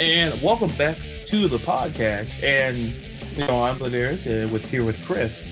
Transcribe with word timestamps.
And 0.00 0.40
welcome 0.40 0.74
back 0.78 0.96
to 1.26 1.46
the 1.46 1.58
podcast. 1.58 2.32
And, 2.42 2.94
you 3.36 3.46
know, 3.46 3.62
I'm 3.62 3.78
Ladarius 3.78 4.24
and 4.24 4.48
uh, 4.48 4.52
with 4.54 4.64
here 4.64 4.82
with 4.82 5.04
Chris. 5.04 5.42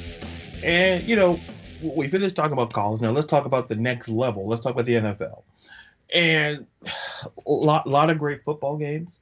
And, 0.64 1.04
you 1.04 1.16
know, 1.16 1.38
we 1.82 2.08
finished 2.08 2.34
talking 2.34 2.54
about 2.54 2.72
college. 2.72 3.02
Now 3.02 3.10
let's 3.10 3.26
talk 3.26 3.44
about 3.44 3.68
the 3.68 3.76
next 3.76 4.08
level. 4.08 4.48
Let's 4.48 4.62
talk 4.62 4.72
about 4.72 4.86
the 4.86 4.94
NFL. 4.94 5.42
And 6.14 6.64
a 6.86 6.90
lot, 7.46 7.86
lot 7.86 8.08
of 8.08 8.18
great 8.18 8.42
football 8.42 8.78
games. 8.78 9.20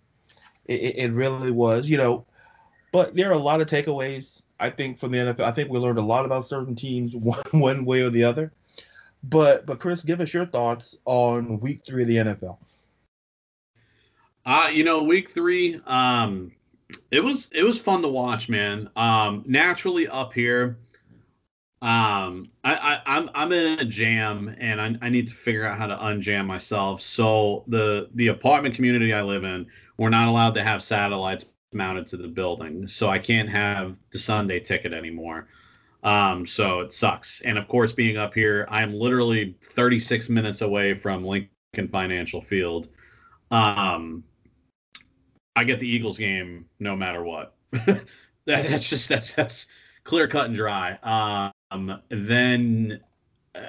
It, 0.66 0.94
it 0.96 1.12
really 1.12 1.50
was, 1.50 1.90
you 1.90 1.96
know, 1.96 2.24
but 2.92 3.16
there 3.16 3.28
are 3.28 3.34
a 3.34 3.36
lot 3.36 3.60
of 3.60 3.66
takeaways, 3.66 4.42
I 4.60 4.70
think, 4.70 5.00
from 5.00 5.10
the 5.10 5.18
NFL. 5.18 5.40
I 5.40 5.50
think 5.50 5.70
we 5.70 5.80
learned 5.80 5.98
a 5.98 6.02
lot 6.02 6.24
about 6.24 6.44
certain 6.44 6.76
teams 6.76 7.16
one, 7.16 7.42
one 7.50 7.84
way 7.84 8.02
or 8.02 8.10
the 8.10 8.22
other. 8.22 8.52
But 9.24 9.66
but 9.66 9.80
Chris, 9.80 10.04
give 10.04 10.20
us 10.20 10.32
your 10.32 10.46
thoughts 10.46 10.94
on 11.04 11.58
week 11.58 11.80
three 11.84 12.02
of 12.02 12.08
the 12.08 12.16
NFL. 12.16 12.58
Uh, 14.46 14.70
you 14.72 14.84
know, 14.84 15.02
week 15.02 15.32
three, 15.32 15.80
um, 15.86 16.52
it 17.10 17.22
was 17.22 17.48
it 17.52 17.64
was 17.64 17.80
fun 17.80 18.00
to 18.00 18.06
watch, 18.06 18.48
man. 18.48 18.88
Um, 18.94 19.42
naturally 19.44 20.06
up 20.06 20.32
here, 20.32 20.78
um, 21.82 22.48
I, 22.62 22.74
I 22.74 23.00
I'm 23.06 23.28
I'm 23.34 23.50
in 23.50 23.80
a 23.80 23.84
jam 23.84 24.54
and 24.58 24.80
I, 24.80 24.94
I 25.02 25.08
need 25.10 25.26
to 25.26 25.34
figure 25.34 25.64
out 25.64 25.78
how 25.78 25.88
to 25.88 25.96
unjam 25.96 26.46
myself. 26.46 27.02
So 27.02 27.64
the 27.66 28.08
the 28.14 28.28
apartment 28.28 28.76
community 28.76 29.12
I 29.12 29.22
live 29.22 29.42
in, 29.42 29.66
we're 29.98 30.10
not 30.10 30.28
allowed 30.28 30.54
to 30.54 30.62
have 30.62 30.80
satellites 30.80 31.46
mounted 31.72 32.06
to 32.08 32.16
the 32.16 32.28
building, 32.28 32.86
so 32.86 33.08
I 33.08 33.18
can't 33.18 33.48
have 33.48 33.96
the 34.12 34.18
Sunday 34.20 34.60
ticket 34.60 34.94
anymore. 34.94 35.48
Um, 36.04 36.46
so 36.46 36.80
it 36.80 36.92
sucks. 36.92 37.40
And 37.40 37.58
of 37.58 37.66
course, 37.66 37.90
being 37.90 38.16
up 38.16 38.32
here, 38.32 38.64
I'm 38.70 38.94
literally 38.94 39.56
36 39.60 40.28
minutes 40.28 40.60
away 40.60 40.94
from 40.94 41.24
Lincoln 41.24 41.88
Financial 41.90 42.40
Field. 42.40 42.90
Um, 43.50 44.22
I 45.56 45.64
get 45.64 45.80
the 45.80 45.88
Eagles 45.88 46.18
game 46.18 46.66
no 46.78 46.94
matter 46.94 47.24
what. 47.24 47.54
that, 47.72 48.04
that's 48.44 48.88
just 48.88 49.08
that's 49.08 49.32
that's 49.32 49.66
clear 50.04 50.28
cut 50.28 50.46
and 50.46 50.54
dry. 50.54 50.98
Um, 51.72 51.98
then 52.10 53.00
uh, 53.54 53.60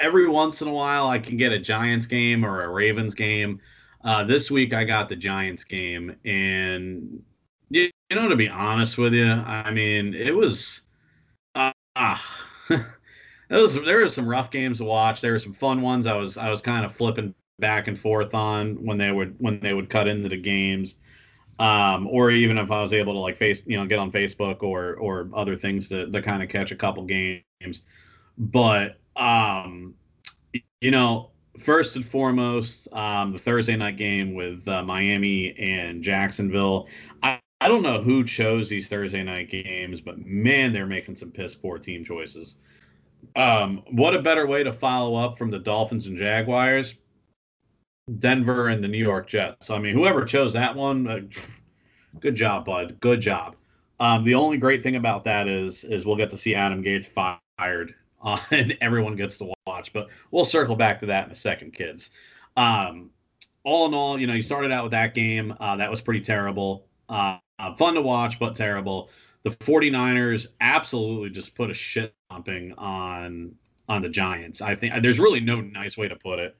every 0.00 0.28
once 0.28 0.60
in 0.60 0.68
a 0.68 0.72
while 0.72 1.06
I 1.06 1.20
can 1.20 1.36
get 1.36 1.52
a 1.52 1.58
Giants 1.58 2.04
game 2.04 2.44
or 2.44 2.64
a 2.64 2.68
Ravens 2.68 3.14
game. 3.14 3.60
Uh, 4.04 4.24
this 4.24 4.50
week 4.50 4.74
I 4.74 4.84
got 4.84 5.08
the 5.08 5.16
Giants 5.16 5.64
game, 5.64 6.16
and 6.24 7.22
you, 7.70 7.90
you 8.10 8.16
know 8.16 8.28
to 8.28 8.36
be 8.36 8.48
honest 8.48 8.98
with 8.98 9.14
you, 9.14 9.30
I 9.30 9.70
mean 9.70 10.14
it 10.14 10.34
was 10.34 10.82
uh, 11.54 11.72
ah. 11.94 12.42
There 13.48 13.62
was 13.62 13.80
there 13.84 13.98
were 13.98 14.08
some 14.08 14.26
rough 14.26 14.50
games 14.50 14.78
to 14.78 14.84
watch. 14.84 15.20
There 15.20 15.30
were 15.30 15.38
some 15.38 15.52
fun 15.52 15.80
ones. 15.80 16.08
I 16.08 16.14
was 16.14 16.36
I 16.36 16.50
was 16.50 16.60
kind 16.60 16.84
of 16.84 16.92
flipping 16.92 17.32
back 17.60 17.86
and 17.86 17.98
forth 17.98 18.34
on 18.34 18.74
when 18.84 18.98
they 18.98 19.12
would 19.12 19.36
when 19.38 19.60
they 19.60 19.72
would 19.72 19.88
cut 19.88 20.08
into 20.08 20.28
the 20.28 20.36
games 20.36 20.96
um, 21.58 22.06
or 22.08 22.30
even 22.30 22.58
if 22.58 22.70
I 22.70 22.82
was 22.82 22.92
able 22.92 23.14
to 23.14 23.18
like 23.18 23.36
face, 23.36 23.62
you 23.66 23.76
know, 23.76 23.86
get 23.86 23.98
on 23.98 24.10
Facebook 24.12 24.62
or 24.62 24.94
or 24.94 25.28
other 25.34 25.56
things 25.56 25.88
to 25.88 26.10
to 26.10 26.22
kind 26.22 26.42
of 26.42 26.48
catch 26.48 26.72
a 26.72 26.76
couple 26.76 27.04
games. 27.04 27.82
But 28.38 28.98
um, 29.16 29.94
you 30.80 30.90
know, 30.90 31.30
first 31.58 31.96
and 31.96 32.04
foremost, 32.04 32.88
um, 32.92 33.32
the 33.32 33.38
Thursday 33.38 33.76
night 33.76 33.96
game 33.96 34.34
with 34.34 34.66
uh, 34.68 34.82
Miami 34.82 35.56
and 35.58 36.02
Jacksonville. 36.02 36.88
I, 37.22 37.40
I 37.60 37.68
don't 37.68 37.82
know 37.82 38.02
who 38.02 38.22
chose 38.22 38.68
these 38.68 38.88
Thursday 38.88 39.22
night 39.22 39.50
games, 39.50 40.00
but 40.02 40.18
man, 40.18 40.72
they're 40.72 40.86
making 40.86 41.16
some 41.16 41.30
piss 41.30 41.54
poor 41.54 41.78
team 41.78 42.04
choices. 42.04 42.56
Um, 43.34 43.82
what 43.90 44.14
a 44.14 44.20
better 44.20 44.46
way 44.46 44.62
to 44.62 44.72
follow 44.72 45.16
up 45.16 45.38
from 45.38 45.50
the 45.50 45.58
Dolphins 45.58 46.06
and 46.06 46.16
Jaguars 46.16 46.94
Denver 48.18 48.68
and 48.68 48.82
the 48.82 48.88
New 48.88 49.02
York 49.02 49.26
Jets. 49.26 49.66
So 49.66 49.74
I 49.74 49.78
mean, 49.78 49.94
whoever 49.94 50.24
chose 50.24 50.52
that 50.52 50.74
one, 50.74 51.06
uh, 51.08 51.20
good 52.20 52.36
job, 52.36 52.64
bud. 52.64 52.98
Good 53.00 53.20
job. 53.20 53.56
Um, 53.98 54.24
the 54.24 54.34
only 54.34 54.58
great 54.58 54.82
thing 54.82 54.96
about 54.96 55.24
that 55.24 55.48
is 55.48 55.84
is 55.84 56.06
we'll 56.06 56.16
get 56.16 56.30
to 56.30 56.38
see 56.38 56.54
Adam 56.54 56.82
Gase 56.82 57.06
fired, 57.06 57.94
uh, 58.22 58.38
and 58.50 58.76
everyone 58.80 59.16
gets 59.16 59.38
to 59.38 59.52
watch. 59.66 59.92
But 59.92 60.08
we'll 60.30 60.44
circle 60.44 60.76
back 60.76 61.00
to 61.00 61.06
that 61.06 61.26
in 61.26 61.32
a 61.32 61.34
second, 61.36 61.72
kids. 61.72 62.10
Um, 62.56 63.10
all 63.64 63.86
in 63.86 63.94
all, 63.94 64.18
you 64.18 64.28
know, 64.28 64.34
you 64.34 64.42
started 64.42 64.70
out 64.70 64.84
with 64.84 64.92
that 64.92 65.12
game. 65.12 65.52
Uh, 65.58 65.76
that 65.76 65.90
was 65.90 66.00
pretty 66.00 66.20
terrible. 66.20 66.86
Uh, 67.08 67.38
fun 67.76 67.94
to 67.94 68.00
watch, 68.00 68.38
but 68.38 68.54
terrible. 68.54 69.10
The 69.42 69.50
49ers 69.50 70.46
absolutely 70.60 71.30
just 71.30 71.54
put 71.54 71.70
a 71.70 71.74
shit 71.74 72.14
on 72.30 73.54
on 73.88 74.02
the 74.02 74.08
Giants. 74.08 74.60
I 74.60 74.74
think 74.74 74.94
there's 75.02 75.18
really 75.18 75.40
no 75.40 75.60
nice 75.60 75.96
way 75.96 76.08
to 76.08 76.16
put 76.16 76.38
it. 76.38 76.56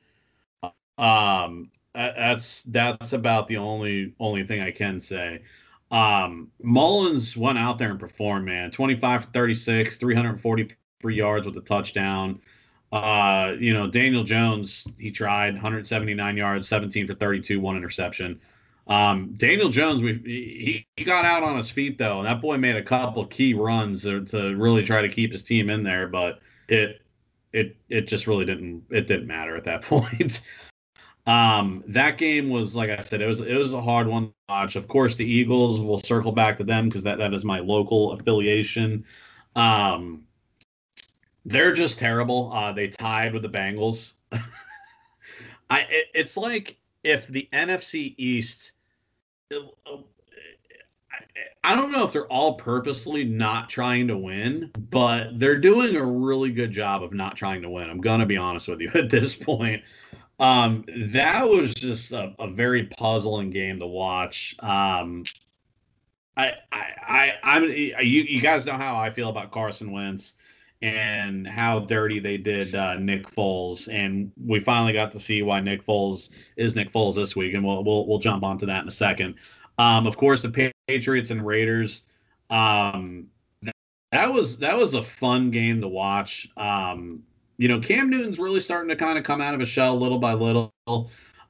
Um, 0.99 1.71
that's 1.95 2.63
that's 2.63 3.13
about 3.13 3.49
the 3.49 3.57
only 3.57 4.15
only 4.21 4.45
thing 4.45 4.61
I 4.61 4.71
can 4.71 5.01
say. 5.01 5.43
Um, 5.91 6.51
Mullens 6.63 7.37
went 7.37 7.59
out 7.59 7.79
there 7.79 7.91
and 7.91 8.01
performed, 8.01 8.45
man. 8.45 8.71
25 8.71 9.25
for 9.25 9.31
36, 9.31 9.97
343 9.97 11.15
yards 11.15 11.47
with 11.47 11.57
a 11.57 11.61
touchdown. 11.61 12.41
Uh, 12.93 13.55
you 13.59 13.73
know, 13.73 13.89
Daniel 13.89 14.25
Jones, 14.25 14.87
he 14.99 15.11
tried 15.11 15.55
179 15.55 16.37
yards, 16.37 16.69
17 16.69 17.07
for 17.07 17.15
32, 17.15 17.61
one 17.61 17.77
interception. 17.77 18.41
Um, 18.89 19.35
Daniel 19.37 19.69
Jones, 19.69 20.03
we 20.03 20.15
he, 20.25 20.87
he 20.97 21.05
got 21.05 21.25
out 21.25 21.43
on 21.43 21.57
his 21.57 21.71
feet 21.71 21.99
though, 21.99 22.19
and 22.19 22.27
that 22.27 22.41
boy 22.41 22.57
made 22.57 22.77
a 22.77 22.83
couple 22.83 23.27
key 23.27 23.55
runs 23.55 24.03
to, 24.03 24.25
to 24.27 24.55
really 24.57 24.85
try 24.85 25.03
to 25.03 25.09
keep 25.09 25.33
his 25.33 25.43
team 25.43 25.71
in 25.71 25.83
there, 25.83 26.07
but 26.07 26.41
it 26.69 27.01
it 27.53 27.77
it 27.89 28.07
just 28.07 28.27
really 28.27 28.45
didn't 28.45 28.85
it 28.91 29.09
didn't 29.09 29.27
matter 29.27 29.57
at 29.57 29.65
that 29.65 29.83
point. 29.83 30.41
Um, 31.27 31.83
that 31.89 32.19
game 32.19 32.51
was 32.51 32.77
like 32.77 32.91
I 32.91 33.01
said, 33.01 33.21
it 33.21 33.27
was 33.27 33.41
it 33.41 33.57
was 33.57 33.73
a 33.73 33.83
hard 33.83 34.07
one 34.07 34.29
to 34.29 34.35
watch. 34.49 34.77
Of 34.77 34.87
course, 34.87 35.17
the 35.17 35.25
Eagles. 35.25 35.81
We'll 35.81 35.99
circle 35.99 36.33
back 36.33 36.57
to 36.59 36.65
them 36.65 36.89
because 36.89 37.03
that 37.03 37.19
that 37.19 37.35
is 37.35 37.45
my 37.45 37.59
local 37.59 38.13
affiliation. 38.13 39.05
Um, 39.57 40.25
they're 41.45 41.73
just 41.73 41.99
terrible. 41.99 42.53
Uh, 42.53 42.73
they 42.73 42.89
tied 42.89 43.33
with 43.33 43.43
the 43.43 43.49
Bengals. 43.49 44.13
I 45.71 45.81
it, 45.91 46.07
it's 46.15 46.37
like 46.37 46.77
if 47.03 47.27
the 47.29 47.49
NFC 47.53 48.15
East. 48.17 48.73
I 51.63 51.75
don't 51.75 51.91
know 51.91 52.05
if 52.05 52.13
they're 52.13 52.31
all 52.31 52.55
purposely 52.55 53.25
not 53.25 53.69
trying 53.69 54.07
to 54.09 54.17
win, 54.17 54.71
but 54.91 55.39
they're 55.39 55.59
doing 55.59 55.97
a 55.97 56.05
really 56.05 56.51
good 56.51 56.71
job 56.71 57.03
of 57.03 57.13
not 57.13 57.37
trying 57.37 57.63
to 57.63 57.71
win. 57.71 57.91
I'm 57.91 58.01
gonna 58.01 58.27
be 58.27 58.37
honest 58.37 58.69
with 58.69 58.81
you 58.81 58.91
at 58.95 59.11
this 59.11 59.35
point. 59.35 59.83
Um, 60.39 60.85
that 61.13 61.49
was 61.49 61.73
just 61.75 62.13
a, 62.13 62.35
a, 62.39 62.49
very 62.49 62.85
puzzling 62.85 63.49
game 63.51 63.79
to 63.79 63.87
watch. 63.87 64.55
Um, 64.61 65.25
I, 66.37 66.53
I, 66.71 66.85
I, 67.09 67.33
I'm, 67.43 67.65
you, 67.65 67.95
you 67.99 68.43
guys 68.43 68.67
know 68.67 68.75
how 68.75 68.97
I 68.97 69.11
feel 69.11 69.31
about 69.31 69.51
Carson 69.51 69.93
Wentz 69.93 70.35
and 70.83 71.47
how 71.47 71.81
dirty 71.81 72.19
they 72.19 72.37
did 72.37 72.75
uh, 72.75 72.95
Nick 72.97 73.31
Foles, 73.31 73.89
and 73.91 74.31
we 74.45 74.61
finally 74.61 74.93
got 74.93 75.11
to 75.13 75.21
see 75.21 75.41
why 75.41 75.61
Nick 75.61 75.85
Foles 75.85 76.29
is 76.57 76.77
Nick 76.77 76.93
Foles 76.93 77.15
this 77.15 77.35
week, 77.35 77.55
and 77.55 77.65
we'll 77.65 77.83
we'll, 77.83 78.07
we'll 78.07 78.19
jump 78.19 78.45
onto 78.45 78.67
that 78.67 78.83
in 78.83 78.89
a 78.89 78.93
second. 78.93 79.37
Um, 79.79 80.07
of 80.07 80.19
course, 80.19 80.43
the 80.43 80.75
Patriots 80.87 81.31
and 81.31 81.47
Raiders. 81.47 82.03
Um, 82.51 83.29
that 84.13 84.33
was 84.33 84.59
that 84.59 84.77
was 84.77 84.95
a 84.95 85.03
fun 85.03 85.51
game 85.51 85.81
to 85.81 85.89
watch. 85.89 86.47
Um, 86.57 87.23
you 87.59 87.69
know, 87.69 87.81
Cam 87.81 88.11
Newton's 88.11 88.39
really 88.39 88.61
starting 88.61 88.89
to 88.89 88.97
kind 88.97 89.19
of 89.19 89.25
come 89.25 89.41
out 89.41 89.55
of 89.55 89.61
a 89.61 89.67
shell 89.67 89.99
little 89.99 90.19
by 90.19 90.35
little. 90.35 90.73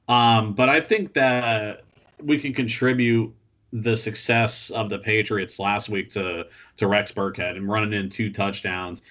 Um, 0.07 0.53
but 0.53 0.69
I 0.69 0.79
think 0.79 1.13
that 1.13 1.83
we 2.23 2.39
can 2.39 2.53
contribute 2.53 3.33
the 3.73 3.95
success 3.95 4.69
of 4.69 4.89
the 4.89 4.97
Patriots 4.97 5.59
last 5.59 5.89
week 5.89 6.09
to 6.11 6.47
to 6.77 6.87
Rex 6.87 7.11
Burkhead 7.11 7.57
and 7.57 7.69
running 7.69 7.93
in 7.93 8.09
two 8.09 8.31
touchdowns. 8.31 9.01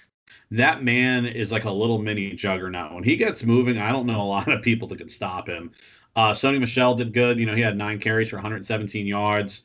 That 0.51 0.83
man 0.83 1.27
is 1.27 1.53
like 1.53 1.65
a 1.65 1.71
little 1.71 1.99
mini 1.99 2.33
juggernaut. 2.33 2.95
When 2.95 3.05
he 3.05 3.17
gets 3.17 3.43
moving, 3.43 3.79
I 3.79 3.91
don't 3.91 4.07
know 4.07 4.23
a 4.23 4.25
lot 4.25 4.49
of 4.49 4.63
people 4.63 4.89
that 4.89 4.99
can 4.99 5.09
stop 5.09 5.49
him. 5.49 5.73
Uh, 6.15 6.33
Sony 6.33 6.59
Michel 6.59 6.95
did 6.95 7.13
good. 7.13 7.39
You 7.39 7.47
know, 7.47 7.55
he 7.55 7.61
had 7.61 7.77
nine 7.77 7.99
carries 7.99 8.31
for 8.31 8.37
117 8.37 9.07
yards. 9.07 9.63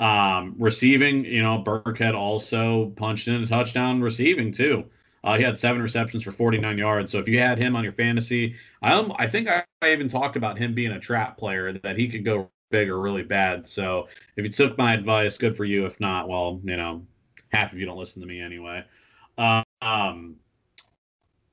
Um, 0.00 0.54
receiving, 0.58 1.24
you 1.26 1.42
know, 1.42 1.62
Burkhead 1.62 2.14
also 2.14 2.86
punched 2.96 3.28
in 3.28 3.42
a 3.42 3.46
touchdown 3.46 4.00
receiving 4.00 4.50
too. 4.50 4.84
Uh, 5.22 5.36
he 5.36 5.42
had 5.42 5.58
seven 5.58 5.82
receptions 5.82 6.22
for 6.22 6.30
49 6.30 6.78
yards. 6.78 7.12
So 7.12 7.18
if 7.18 7.28
you 7.28 7.38
had 7.38 7.58
him 7.58 7.76
on 7.76 7.84
your 7.84 7.92
fantasy, 7.92 8.56
I 8.82 8.92
um, 8.92 9.12
I 9.18 9.26
think 9.26 9.48
I, 9.48 9.64
I 9.82 9.92
even 9.92 10.08
talked 10.08 10.36
about 10.36 10.58
him 10.58 10.74
being 10.74 10.92
a 10.92 11.00
trap 11.00 11.36
player 11.36 11.72
that 11.72 11.98
he 11.98 12.08
could 12.08 12.24
go 12.24 12.50
big 12.70 12.88
or 12.88 13.00
really 13.00 13.22
bad. 13.22 13.68
So 13.68 14.08
if 14.36 14.44
you 14.44 14.50
took 14.50 14.78
my 14.78 14.94
advice, 14.94 15.36
good 15.36 15.56
for 15.56 15.64
you. 15.64 15.84
If 15.86 16.00
not, 16.00 16.28
well, 16.28 16.60
you 16.64 16.76
know, 16.76 17.04
half 17.50 17.72
of 17.72 17.78
you 17.78 17.86
don't 17.86 17.98
listen 17.98 18.22
to 18.22 18.28
me 18.28 18.40
anyway. 18.40 18.84
Um, 19.36 20.36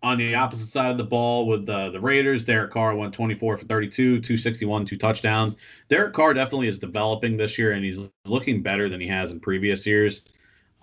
on 0.04 0.18
the 0.18 0.36
opposite 0.36 0.68
side 0.68 0.92
of 0.92 0.98
the 0.98 1.04
ball 1.04 1.48
with 1.48 1.66
the 1.66 1.90
the 1.90 2.00
Raiders, 2.00 2.44
Derek 2.44 2.72
Carr 2.72 2.96
went 2.96 3.14
24 3.14 3.58
for 3.58 3.66
32, 3.66 4.22
261, 4.22 4.86
two 4.86 4.98
touchdowns. 4.98 5.56
Derek 5.90 6.14
Carr 6.14 6.34
definitely 6.34 6.68
is 6.68 6.80
developing 6.80 7.36
this 7.36 7.58
year, 7.58 7.72
and 7.72 7.84
he's 7.84 7.98
looking 8.26 8.62
better 8.62 8.90
than 8.90 9.02
he 9.02 9.08
has 9.08 9.32
in 9.32 9.40
previous 9.40 9.86
years. 9.86 10.22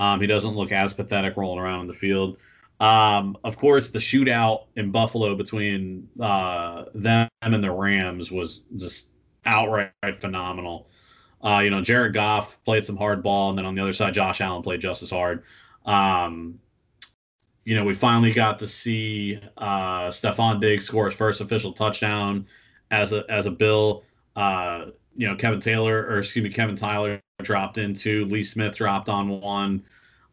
Um, 0.00 0.20
he 0.20 0.26
doesn't 0.26 0.56
look 0.56 0.72
as 0.72 0.92
pathetic 0.92 1.36
rolling 1.36 1.60
around 1.60 1.82
in 1.82 1.86
the 1.86 1.94
field. 1.94 2.38
Um, 2.80 3.36
of 3.44 3.56
course, 3.56 3.90
the 3.90 3.98
shootout 3.98 4.66
in 4.76 4.90
Buffalo 4.90 5.34
between 5.34 6.08
uh, 6.20 6.84
them 6.94 7.28
and 7.42 7.62
the 7.62 7.70
Rams 7.70 8.30
was 8.30 8.64
just 8.76 9.10
outright 9.46 9.92
phenomenal. 10.20 10.88
Uh, 11.42 11.60
you 11.60 11.70
know, 11.70 11.80
Jared 11.80 12.14
Goff 12.14 12.62
played 12.64 12.84
some 12.84 12.96
hard 12.96 13.22
ball, 13.22 13.50
and 13.50 13.58
then 13.58 13.66
on 13.66 13.74
the 13.74 13.82
other 13.82 13.92
side, 13.92 14.14
Josh 14.14 14.40
Allen 14.40 14.62
played 14.62 14.80
just 14.80 15.02
as 15.02 15.10
hard. 15.10 15.44
Um, 15.84 16.58
you 17.64 17.74
know, 17.74 17.84
we 17.84 17.94
finally 17.94 18.32
got 18.32 18.58
to 18.58 18.66
see 18.66 19.40
uh, 19.58 20.08
Stefon 20.08 20.60
Diggs 20.60 20.84
score 20.84 21.06
his 21.06 21.14
first 21.14 21.40
official 21.40 21.72
touchdown 21.72 22.46
as 22.90 23.12
a 23.12 23.24
as 23.28 23.46
a 23.46 23.50
Bill. 23.50 24.02
Uh, 24.36 24.86
you 25.16 25.28
know, 25.28 25.36
Kevin 25.36 25.60
Taylor, 25.60 26.06
or 26.06 26.18
excuse 26.18 26.42
me, 26.42 26.50
Kevin 26.50 26.76
Tyler 26.76 27.20
dropped 27.42 27.78
into. 27.78 28.24
Lee 28.26 28.42
Smith 28.42 28.74
dropped 28.74 29.08
on 29.08 29.40
one. 29.40 29.84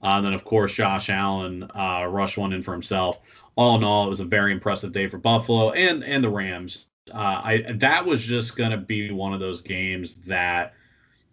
Uh, 0.03 0.17
and 0.17 0.25
then, 0.25 0.33
of 0.33 0.43
course, 0.43 0.73
Josh 0.73 1.09
Allen 1.09 1.63
uh, 1.75 2.05
rushed 2.09 2.37
one 2.37 2.53
in 2.53 2.63
for 2.63 2.73
himself. 2.73 3.19
All 3.55 3.75
in 3.75 3.83
all, 3.83 4.07
it 4.07 4.09
was 4.09 4.19
a 4.19 4.25
very 4.25 4.51
impressive 4.51 4.91
day 4.91 5.07
for 5.07 5.17
Buffalo 5.17 5.71
and 5.71 6.03
and 6.03 6.23
the 6.23 6.29
Rams. 6.29 6.85
Uh, 7.13 7.41
I 7.43 7.65
that 7.75 8.05
was 8.05 8.23
just 8.23 8.55
going 8.55 8.71
to 8.71 8.77
be 8.77 9.11
one 9.11 9.33
of 9.33 9.39
those 9.39 9.61
games 9.61 10.15
that 10.27 10.73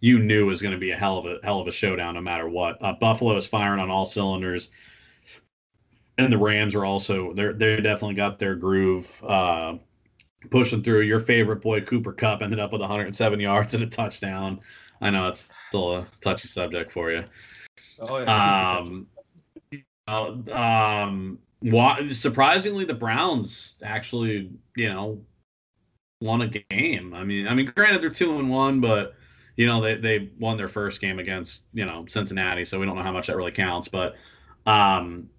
you 0.01 0.19
knew 0.19 0.45
was 0.45 0.61
going 0.61 0.73
to 0.73 0.79
be 0.79 0.91
a 0.91 0.95
hell 0.95 1.17
of 1.17 1.25
a 1.25 1.37
hell 1.43 1.59
of 1.59 1.67
a 1.67 1.71
showdown, 1.71 2.15
no 2.15 2.21
matter 2.21 2.49
what. 2.49 2.77
Uh, 2.81 2.93
Buffalo 2.93 3.35
is 3.37 3.47
firing 3.47 3.79
on 3.79 3.89
all 3.89 4.05
cylinders, 4.05 4.69
and 6.17 6.31
the 6.31 6.37
Rams 6.37 6.75
are 6.75 6.85
also 6.85 7.33
they're 7.33 7.53
they 7.53 7.77
definitely 7.77 8.15
got 8.15 8.37
their 8.39 8.55
groove 8.55 9.23
uh, 9.23 9.75
pushing 10.51 10.83
through. 10.83 11.01
Your 11.01 11.19
favorite 11.19 11.61
boy 11.61 11.81
Cooper 11.81 12.13
Kupp 12.13 12.41
ended 12.41 12.59
up 12.59 12.71
with 12.71 12.81
107 12.81 13.39
yards 13.39 13.73
and 13.73 13.83
a 13.83 13.87
touchdown. 13.87 14.59
I 15.01 15.09
know 15.09 15.27
it's 15.29 15.49
still 15.69 15.95
a 15.95 16.07
touchy 16.21 16.47
subject 16.47 16.91
for 16.91 17.11
you. 17.11 17.23
Oh, 17.99 18.19
yeah. 18.19 18.77
Um, 18.77 19.07
uh, 20.07 20.51
um, 20.51 21.39
surprisingly, 22.11 22.85
the 22.85 22.93
Browns 22.93 23.75
actually, 23.83 24.51
you 24.75 24.89
know, 24.89 25.21
won 26.21 26.41
a 26.41 26.47
game. 26.47 27.13
I 27.13 27.23
mean, 27.23 27.47
I 27.47 27.53
mean, 27.53 27.67
granted 27.67 28.01
they're 28.01 28.09
two 28.09 28.39
and 28.39 28.49
one, 28.49 28.79
but 28.79 29.15
you 29.55 29.65
know 29.65 29.81
they 29.81 29.95
they 29.95 30.29
won 30.39 30.57
their 30.57 30.67
first 30.67 31.01
game 31.01 31.19
against 31.19 31.63
you 31.73 31.85
know 31.85 32.05
Cincinnati, 32.07 32.65
so 32.65 32.79
we 32.79 32.85
don't 32.85 32.95
know 32.95 33.03
how 33.03 33.11
much 33.11 33.27
that 33.27 33.35
really 33.35 33.51
counts. 33.51 33.87
But 33.87 34.15
um, 34.65 35.29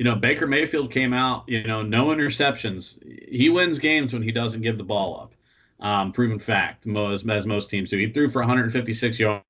you 0.00 0.04
know, 0.04 0.14
Baker 0.14 0.46
Mayfield 0.46 0.90
came 0.90 1.12
out, 1.12 1.44
you 1.46 1.62
know, 1.64 1.82
no 1.82 2.06
interceptions. 2.06 2.98
He 3.28 3.50
wins 3.50 3.78
games 3.78 4.14
when 4.14 4.22
he 4.22 4.32
doesn't 4.32 4.62
give 4.62 4.78
the 4.78 4.84
ball 4.84 5.20
up. 5.20 5.34
Um, 5.80 6.12
proven 6.12 6.38
fact, 6.38 6.86
as, 6.86 7.26
as 7.28 7.46
most 7.46 7.68
teams 7.70 7.90
do. 7.90 7.98
He 7.98 8.10
threw 8.10 8.28
for 8.28 8.40
156 8.40 9.18
yards. 9.18 9.44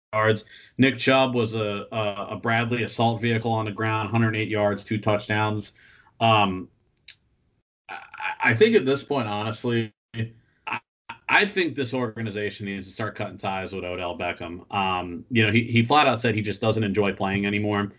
Nick 0.79 0.99
Chubb 0.99 1.35
was 1.35 1.55
a, 1.55 1.87
a, 1.93 2.27
a 2.31 2.37
Bradley 2.37 2.83
assault 2.83 3.21
vehicle 3.21 3.53
on 3.53 3.65
the 3.65 3.71
ground, 3.71 4.07
108 4.07 4.49
yards, 4.49 4.83
two 4.85 4.99
touchdowns. 4.99 5.73
Um, 6.21 6.69
I, 7.89 7.99
I 8.43 8.55
think 8.55 8.75
at 8.75 8.85
this 8.85 9.03
point, 9.03 9.29
honestly, 9.29 9.93
I, 10.67 10.81
I 11.29 11.47
think 11.47 11.77
this 11.77 11.95
organization 11.95 12.67
needs 12.67 12.87
to 12.87 12.93
start 12.93 13.15
cutting 13.15 13.39
ties 13.39 13.73
with 13.73 13.85
Odell 13.85 14.19
Beckham. 14.19 14.73
Um, 14.75 15.25
you 15.31 15.47
know, 15.47 15.53
he, 15.53 15.62
he 15.62 15.85
flat 15.85 16.09
out 16.09 16.21
said 16.21 16.35
he 16.35 16.43
just 16.43 16.61
doesn't 16.61 16.83
enjoy 16.83 17.12
playing 17.12 17.47
anymore. 17.47 17.93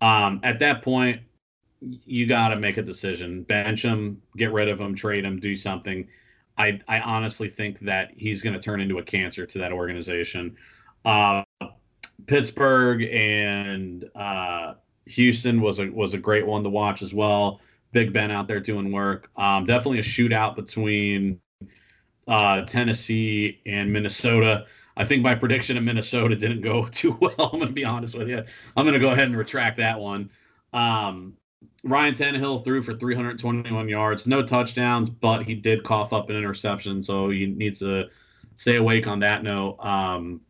Um, 0.00 0.40
at 0.42 0.58
that 0.58 0.82
point, 0.82 1.20
you 1.80 2.26
got 2.26 2.48
to 2.48 2.56
make 2.56 2.76
a 2.76 2.82
decision. 2.82 3.44
Bench 3.44 3.82
him, 3.82 4.20
get 4.36 4.52
rid 4.52 4.68
of 4.68 4.80
him, 4.80 4.94
trade 4.94 5.24
him, 5.24 5.38
do 5.38 5.54
something. 5.54 6.08
I 6.58 6.80
I 6.88 7.00
honestly 7.00 7.48
think 7.48 7.80
that 7.80 8.12
he's 8.16 8.42
going 8.42 8.54
to 8.54 8.60
turn 8.60 8.80
into 8.80 8.98
a 8.98 9.02
cancer 9.02 9.46
to 9.46 9.58
that 9.58 9.72
organization. 9.72 10.56
Uh, 11.04 11.42
Pittsburgh 12.26 13.02
and 13.02 14.08
uh, 14.14 14.74
Houston 15.06 15.60
was 15.60 15.80
a 15.80 15.88
was 15.88 16.14
a 16.14 16.18
great 16.18 16.46
one 16.46 16.62
to 16.62 16.70
watch 16.70 17.02
as 17.02 17.12
well. 17.14 17.60
Big 17.92 18.12
Ben 18.12 18.30
out 18.30 18.48
there 18.48 18.60
doing 18.60 18.90
work. 18.90 19.30
Um, 19.36 19.66
definitely 19.66 19.98
a 19.98 20.02
shootout 20.02 20.56
between 20.56 21.40
uh, 22.26 22.62
Tennessee 22.62 23.60
and 23.66 23.92
Minnesota. 23.92 24.66
I 24.96 25.04
think 25.04 25.22
my 25.22 25.34
prediction 25.34 25.76
of 25.76 25.84
Minnesota 25.84 26.36
didn't 26.36 26.62
go 26.62 26.86
too 26.90 27.16
well. 27.20 27.34
I'm 27.38 27.58
going 27.58 27.66
to 27.66 27.72
be 27.72 27.84
honest 27.84 28.14
with 28.14 28.28
you. 28.28 28.44
I'm 28.76 28.84
going 28.84 28.94
to 28.94 29.00
go 29.00 29.10
ahead 29.10 29.26
and 29.26 29.36
retract 29.36 29.78
that 29.78 29.98
one. 29.98 30.30
Um, 30.72 31.34
Ryan 31.84 32.14
Tannehill 32.14 32.64
threw 32.64 32.82
for 32.82 32.94
321 32.94 33.88
yards, 33.88 34.26
no 34.26 34.42
touchdowns, 34.42 35.10
but 35.10 35.42
he 35.42 35.54
did 35.54 35.82
cough 35.82 36.12
up 36.12 36.30
an 36.30 36.36
interception, 36.36 37.02
so 37.02 37.28
he 37.28 37.46
needs 37.46 37.80
to 37.80 38.08
stay 38.54 38.76
awake 38.76 39.06
on 39.08 39.18
that 39.20 39.42
note. 39.42 39.78
Um, 39.80 40.40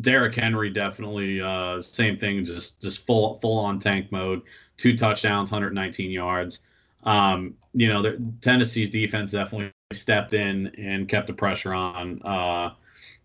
Derrick 0.00 0.34
Henry 0.34 0.70
definitely 0.70 1.40
uh, 1.40 1.80
same 1.80 2.16
thing, 2.16 2.44
just 2.44 2.80
just 2.80 3.06
full 3.06 3.38
full 3.40 3.58
on 3.58 3.78
tank 3.78 4.10
mode. 4.10 4.42
Two 4.76 4.96
touchdowns, 4.96 5.52
119 5.52 6.10
yards. 6.10 6.60
Um, 7.04 7.54
you 7.74 7.88
know, 7.88 8.02
the, 8.02 8.20
Tennessee's 8.40 8.88
defense 8.88 9.30
definitely 9.30 9.72
stepped 9.92 10.34
in 10.34 10.68
and 10.78 11.08
kept 11.08 11.26
the 11.26 11.32
pressure 11.32 11.74
on 11.74 12.20
uh, 12.22 12.70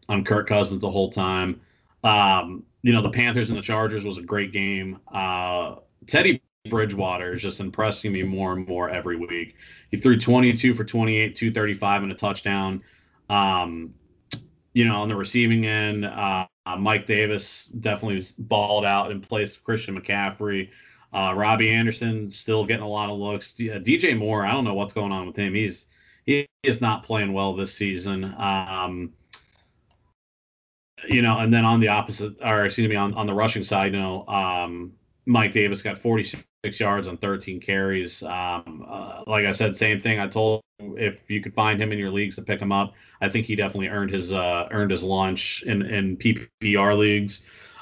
on 0.08 0.24
Kirk 0.24 0.48
Cousins 0.48 0.82
the 0.82 0.90
whole 0.90 1.12
time. 1.12 1.60
Um, 2.04 2.64
you 2.82 2.94
know, 2.94 3.02
the 3.02 3.10
Panthers 3.10 3.50
and 3.50 3.58
the 3.58 3.64
Chargers 3.64 4.06
was 4.06 4.18
a 4.18 4.22
great 4.22 4.52
game. 4.54 5.00
Uh, 5.12 5.76
Teddy 6.08 6.42
Bridgewater 6.70 7.34
is 7.34 7.42
just 7.42 7.60
impressing 7.60 8.12
me 8.12 8.24
more 8.24 8.54
and 8.54 8.68
more 8.68 8.90
every 8.90 9.16
week. 9.16 9.56
He 9.92 9.98
threw 9.98 10.20
22 10.20 10.74
for 10.74 10.84
28, 10.84 11.36
235 11.36 12.04
and 12.04 12.12
a 12.12 12.16
touchdown. 12.16 12.82
Um, 13.30 13.94
you 14.74 14.86
know, 14.86 15.02
on 15.02 15.10
the 15.10 15.16
receiving 15.16 15.66
end, 15.66 16.06
uh, 16.06 16.48
Mike 16.78 17.06
Davis 17.06 17.66
definitely 17.80 18.26
balled 18.38 18.86
out 18.86 19.12
in 19.12 19.22
place 19.22 19.56
of 19.56 19.64
Christian 19.64 20.00
McCaffrey. 20.00 20.70
Uh, 21.12 21.34
Robbie 21.36 21.72
Anderson 21.72 22.30
still 22.30 22.66
getting 22.66 22.84
a 22.84 22.88
lot 22.88 23.10
of 23.10 23.18
looks. 23.18 23.54
DJ 23.58 24.18
Moore, 24.18 24.46
I 24.46 24.52
don't 24.52 24.64
know 24.64 24.76
what's 24.76 24.94
going 24.94 25.12
on 25.12 25.26
with 25.26 25.36
him. 25.36 25.54
He's 25.54 25.88
he 26.26 26.48
is 26.64 26.82
not 26.82 27.04
playing 27.04 27.34
well 27.34 27.56
this 27.56 27.74
season. 27.74 28.36
Um, 28.38 29.14
you 31.08 31.22
know, 31.22 31.40
and 31.40 31.54
then 31.54 31.66
on 31.66 31.80
the 31.80 31.88
opposite, 31.88 32.36
or 32.44 32.66
excuse 32.66 32.90
me, 32.90 32.96
on, 32.96 33.14
on 33.14 33.26
the 33.26 33.34
rushing 33.34 33.64
side, 33.64 33.94
you 33.94 34.00
know, 34.00 34.28
um, 34.28 34.94
Mike 35.26 35.54
Davis 35.54 35.82
got 35.82 35.98
46 35.98 36.44
yards 36.64 37.08
on 37.08 37.18
13 37.18 37.60
carries. 37.60 38.22
Um, 38.24 38.86
uh, 38.88 39.24
like 39.28 39.46
I 39.46 39.52
said, 39.52 39.76
same 39.76 40.00
thing. 40.00 40.20
I 40.20 40.28
told 40.28 40.62
if 40.80 41.30
you 41.30 41.42
could 41.42 41.54
find 41.54 41.82
him 41.82 41.92
in 41.92 42.00
your 42.00 42.12
leagues 42.12 42.36
to 42.36 42.42
pick 42.42 42.62
him 42.62 42.72
up, 42.72 42.94
I 43.22 43.30
think 43.30 43.46
he 43.46 43.56
definitely 43.56 43.88
earned 43.88 44.12
his 44.12 44.34
uh, 44.34 44.68
earned 44.72 44.92
his 44.92 45.04
lunch 45.04 45.64
in 45.64 45.84
in 45.84 46.18
PPR 46.18 46.98
leagues. 46.98 47.42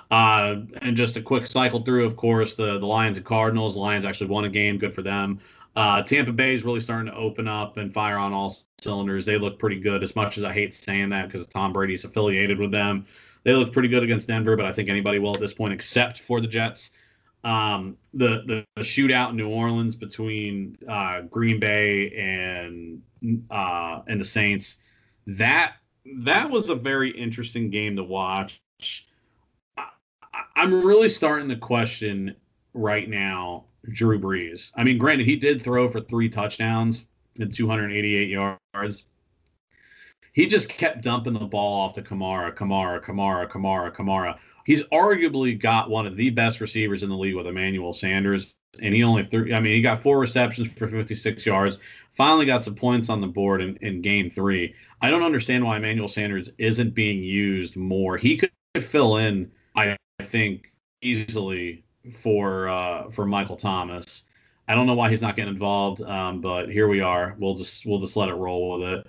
Uh, 0.09 0.61
and 0.81 0.95
just 0.95 1.17
a 1.17 1.21
quick 1.21 1.45
cycle 1.45 1.81
through, 1.81 2.05
of 2.05 2.15
course, 2.15 2.53
the 2.53 2.77
the 2.79 2.85
Lions 2.85 3.17
and 3.17 3.25
Cardinals. 3.25 3.75
Lions 3.75 4.05
actually 4.05 4.29
won 4.29 4.45
a 4.45 4.49
game, 4.49 4.77
good 4.77 4.93
for 4.93 5.01
them. 5.01 5.39
Uh, 5.75 6.01
Tampa 6.01 6.31
Bay 6.31 6.55
is 6.55 6.63
really 6.63 6.79
starting 6.79 7.11
to 7.11 7.17
open 7.17 7.47
up 7.47 7.77
and 7.77 7.93
fire 7.93 8.17
on 8.17 8.33
all 8.33 8.55
cylinders. 8.79 9.25
They 9.25 9.37
look 9.37 9.59
pretty 9.59 9.79
good. 9.79 10.01
As 10.03 10.15
much 10.15 10.37
as 10.37 10.43
I 10.43 10.53
hate 10.53 10.73
saying 10.73 11.09
that 11.09 11.27
because 11.29 11.45
Tom 11.47 11.73
Brady's 11.73 12.03
affiliated 12.03 12.57
with 12.57 12.71
them, 12.71 13.05
they 13.43 13.53
look 13.53 13.73
pretty 13.73 13.89
good 13.89 14.03
against 14.03 14.27
Denver. 14.27 14.55
But 14.55 14.65
I 14.65 14.73
think 14.73 14.89
anybody 14.89 15.19
will 15.19 15.33
at 15.33 15.39
this 15.39 15.53
point, 15.53 15.73
except 15.73 16.21
for 16.21 16.41
the 16.41 16.47
Jets. 16.47 16.91
Um, 17.43 17.97
the, 18.13 18.65
the, 18.75 18.81
shootout 18.81 19.29
in 19.29 19.37
New 19.37 19.47
Orleans 19.47 19.95
between 19.95 20.77
uh, 20.89 21.21
Green 21.21 21.59
Bay 21.59 22.11
and 22.11 23.01
uh, 23.49 24.01
and 24.07 24.19
the 24.19 24.25
Saints 24.25 24.77
that 25.27 25.75
that 26.19 26.49
was 26.49 26.69
a 26.69 26.75
very 26.75 27.11
interesting 27.11 27.69
game 27.69 27.95
to 27.97 28.03
watch. 28.03 28.61
I, 29.77 29.87
I'm 30.55 30.85
really 30.85 31.09
starting 31.09 31.49
to 31.49 31.57
question 31.57 32.35
right 32.73 33.09
now 33.09 33.65
Drew 33.91 34.19
Brees. 34.19 34.71
I 34.75 34.83
mean, 34.83 34.97
granted, 34.97 35.27
he 35.27 35.35
did 35.35 35.61
throw 35.61 35.89
for 35.89 36.01
three 36.01 36.29
touchdowns 36.29 37.05
and 37.39 37.53
288 37.53 38.29
yards. 38.29 39.03
He 40.31 40.45
just 40.45 40.69
kept 40.69 41.01
dumping 41.01 41.33
the 41.33 41.39
ball 41.39 41.81
off 41.81 41.93
to 41.95 42.01
Kamara, 42.01 42.55
Kamara, 42.55 43.03
Kamara, 43.03 43.49
Kamara, 43.49 43.93
Kamara 43.93 44.37
he's 44.67 44.83
arguably 44.83 45.57
got 45.57 45.89
one 45.89 46.05
of 46.05 46.17
the 46.17 46.29
best 46.29 46.59
receivers 46.59 47.01
in 47.01 47.09
the 47.09 47.15
league 47.15 47.35
with 47.35 47.47
Emmanuel 47.47 47.93
Sanders. 47.93 48.53
And 48.81 48.93
he 48.93 49.01
only 49.01 49.23
threw, 49.23 49.51
I 49.53 49.61
mean, 49.61 49.73
he 49.73 49.81
got 49.81 50.03
four 50.03 50.19
receptions 50.19 50.69
for 50.69 50.89
56 50.89 51.45
yards, 51.45 51.77
finally 52.13 52.45
got 52.45 52.65
some 52.65 52.75
points 52.75 53.09
on 53.09 53.21
the 53.21 53.27
board 53.27 53.61
in, 53.61 53.77
in 53.77 54.01
game 54.01 54.29
three. 54.29 54.75
I 55.01 55.09
don't 55.09 55.23
understand 55.23 55.63
why 55.63 55.77
Emmanuel 55.77 56.09
Sanders 56.09 56.51
isn't 56.57 56.93
being 56.93 57.23
used 57.23 57.77
more. 57.77 58.17
He 58.17 58.35
could 58.37 58.51
fill 58.81 59.17
in, 59.17 59.49
I 59.75 59.95
think, 60.21 60.73
easily 61.01 61.85
for 62.13 62.67
uh, 62.67 63.09
for 63.09 63.25
Michael 63.25 63.55
Thomas. 63.55 64.25
I 64.67 64.75
don't 64.75 64.85
know 64.85 64.95
why 64.95 65.09
he's 65.09 65.21
not 65.21 65.37
getting 65.37 65.53
involved, 65.53 66.01
um, 66.01 66.41
but 66.41 66.69
here 66.69 66.89
we 66.89 66.99
are. 66.99 67.35
We'll 67.39 67.55
just 67.55 67.85
we'll 67.85 67.99
just 67.99 68.17
let 68.17 68.29
it 68.29 68.35
roll 68.35 68.77
with 68.77 68.89
it. 68.89 69.07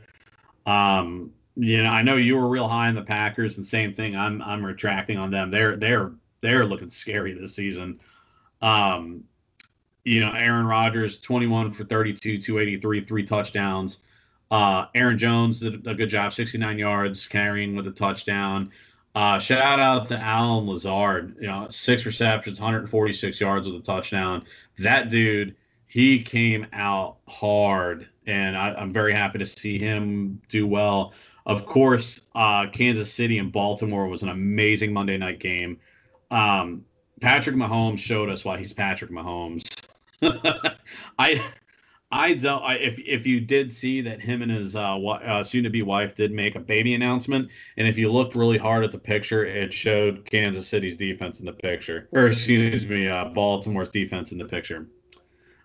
Um, 0.70 1.32
you 1.58 1.82
know, 1.82 1.90
I 1.90 2.02
know 2.02 2.14
you 2.14 2.36
were 2.36 2.48
real 2.48 2.68
high 2.68 2.88
in 2.88 2.94
the 2.94 3.02
Packers, 3.02 3.56
and 3.56 3.66
same 3.66 3.92
thing. 3.92 4.16
I'm 4.16 4.40
I'm 4.42 4.64
retracting 4.64 5.18
on 5.18 5.32
them. 5.32 5.50
They're 5.50 5.76
they're 5.76 6.12
they're 6.40 6.64
looking 6.64 6.88
scary 6.88 7.32
this 7.34 7.56
season. 7.56 8.00
Um, 8.62 9.24
you 10.04 10.20
know, 10.20 10.30
Aaron 10.30 10.66
Rodgers, 10.66 11.18
21 11.18 11.72
for 11.72 11.84
32, 11.84 12.40
283, 12.40 13.04
three 13.04 13.24
touchdowns. 13.24 13.98
Uh, 14.52 14.86
Aaron 14.94 15.18
Jones 15.18 15.60
did 15.60 15.86
a 15.86 15.94
good 15.94 16.08
job, 16.08 16.32
69 16.32 16.78
yards 16.78 17.26
carrying 17.26 17.74
with 17.74 17.88
a 17.88 17.90
touchdown. 17.90 18.70
Uh, 19.16 19.40
shout 19.40 19.80
out 19.80 20.06
to 20.06 20.18
Allen 20.18 20.66
Lazard, 20.66 21.36
you 21.40 21.48
know, 21.48 21.66
six 21.70 22.06
receptions, 22.06 22.60
146 22.60 23.40
yards 23.40 23.66
with 23.66 23.80
a 23.80 23.84
touchdown. 23.84 24.44
That 24.78 25.10
dude, 25.10 25.56
he 25.88 26.22
came 26.22 26.66
out 26.72 27.16
hard, 27.26 28.08
and 28.26 28.56
I, 28.56 28.74
I'm 28.74 28.92
very 28.92 29.12
happy 29.12 29.40
to 29.40 29.46
see 29.46 29.76
him 29.76 30.40
do 30.48 30.68
well. 30.68 31.12
Of 31.48 31.64
course, 31.64 32.20
uh, 32.34 32.66
Kansas 32.68 33.12
City 33.12 33.38
and 33.38 33.50
Baltimore 33.50 34.06
was 34.06 34.22
an 34.22 34.28
amazing 34.28 34.92
Monday 34.92 35.16
night 35.16 35.40
game. 35.40 35.78
Um, 36.30 36.84
Patrick 37.22 37.56
Mahomes 37.56 37.98
showed 37.98 38.28
us 38.28 38.44
why 38.44 38.58
he's 38.58 38.74
Patrick 38.74 39.10
Mahomes. 39.10 39.64
I 41.18 41.42
I 42.10 42.34
don't. 42.34 42.62
I, 42.62 42.74
if 42.74 42.98
if 42.98 43.26
you 43.26 43.40
did 43.40 43.70
see 43.72 44.00
that 44.02 44.20
him 44.20 44.42
and 44.42 44.50
his 44.50 44.76
uh, 44.76 44.98
uh, 44.98 45.42
soon-to-be 45.42 45.82
wife 45.82 46.14
did 46.14 46.32
make 46.32 46.54
a 46.54 46.60
baby 46.60 46.94
announcement, 46.94 47.50
and 47.76 47.88
if 47.88 47.96
you 47.96 48.10
looked 48.10 48.34
really 48.34 48.58
hard 48.58 48.84
at 48.84 48.90
the 48.90 48.98
picture, 48.98 49.44
it 49.44 49.72
showed 49.72 50.24
Kansas 50.24 50.68
City's 50.68 50.96
defense 50.96 51.40
in 51.40 51.46
the 51.46 51.52
picture, 51.52 52.08
or 52.12 52.26
excuse 52.26 52.86
me, 52.86 53.08
uh, 53.08 53.26
Baltimore's 53.26 53.90
defense 53.90 54.32
in 54.32 54.38
the 54.38 54.44
picture. 54.44 54.86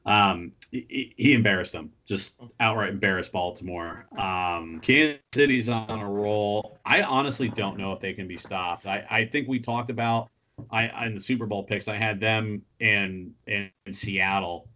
Um, 0.05 0.51
he, 0.72 1.13
he, 1.15 1.33
embarrassed 1.33 1.72
them, 1.72 1.91
just 2.05 2.33
outright 2.60 2.89
embarrassed 2.89 3.31
Baltimore. 3.31 4.05
Um, 4.17 4.81
Kansas 4.81 5.22
City's 5.33 5.69
on 5.69 5.89
a 5.89 6.10
roll. 6.10 6.77
I 6.86 7.03
honestly 7.03 7.48
don't 7.48 7.77
know 7.77 7.93
if 7.93 8.01
they 8.01 8.13
can 8.13 8.27
be 8.27 8.38
stopped. 8.38 8.86
I, 8.86 9.05
I 9.10 9.25
think 9.25 9.48
we 9.48 9.60
talked 9.60 9.89
about 9.89 10.29
I 10.72 11.05
in 11.05 11.15
the 11.15 11.22
Super 11.22 11.45
Bowl 11.45 11.63
picks. 11.63 11.88
I 11.88 11.95
had 11.95 12.19
them 12.19 12.62
in 12.79 13.33
in, 13.48 13.69
in 13.86 13.93
Seattle 13.93 14.67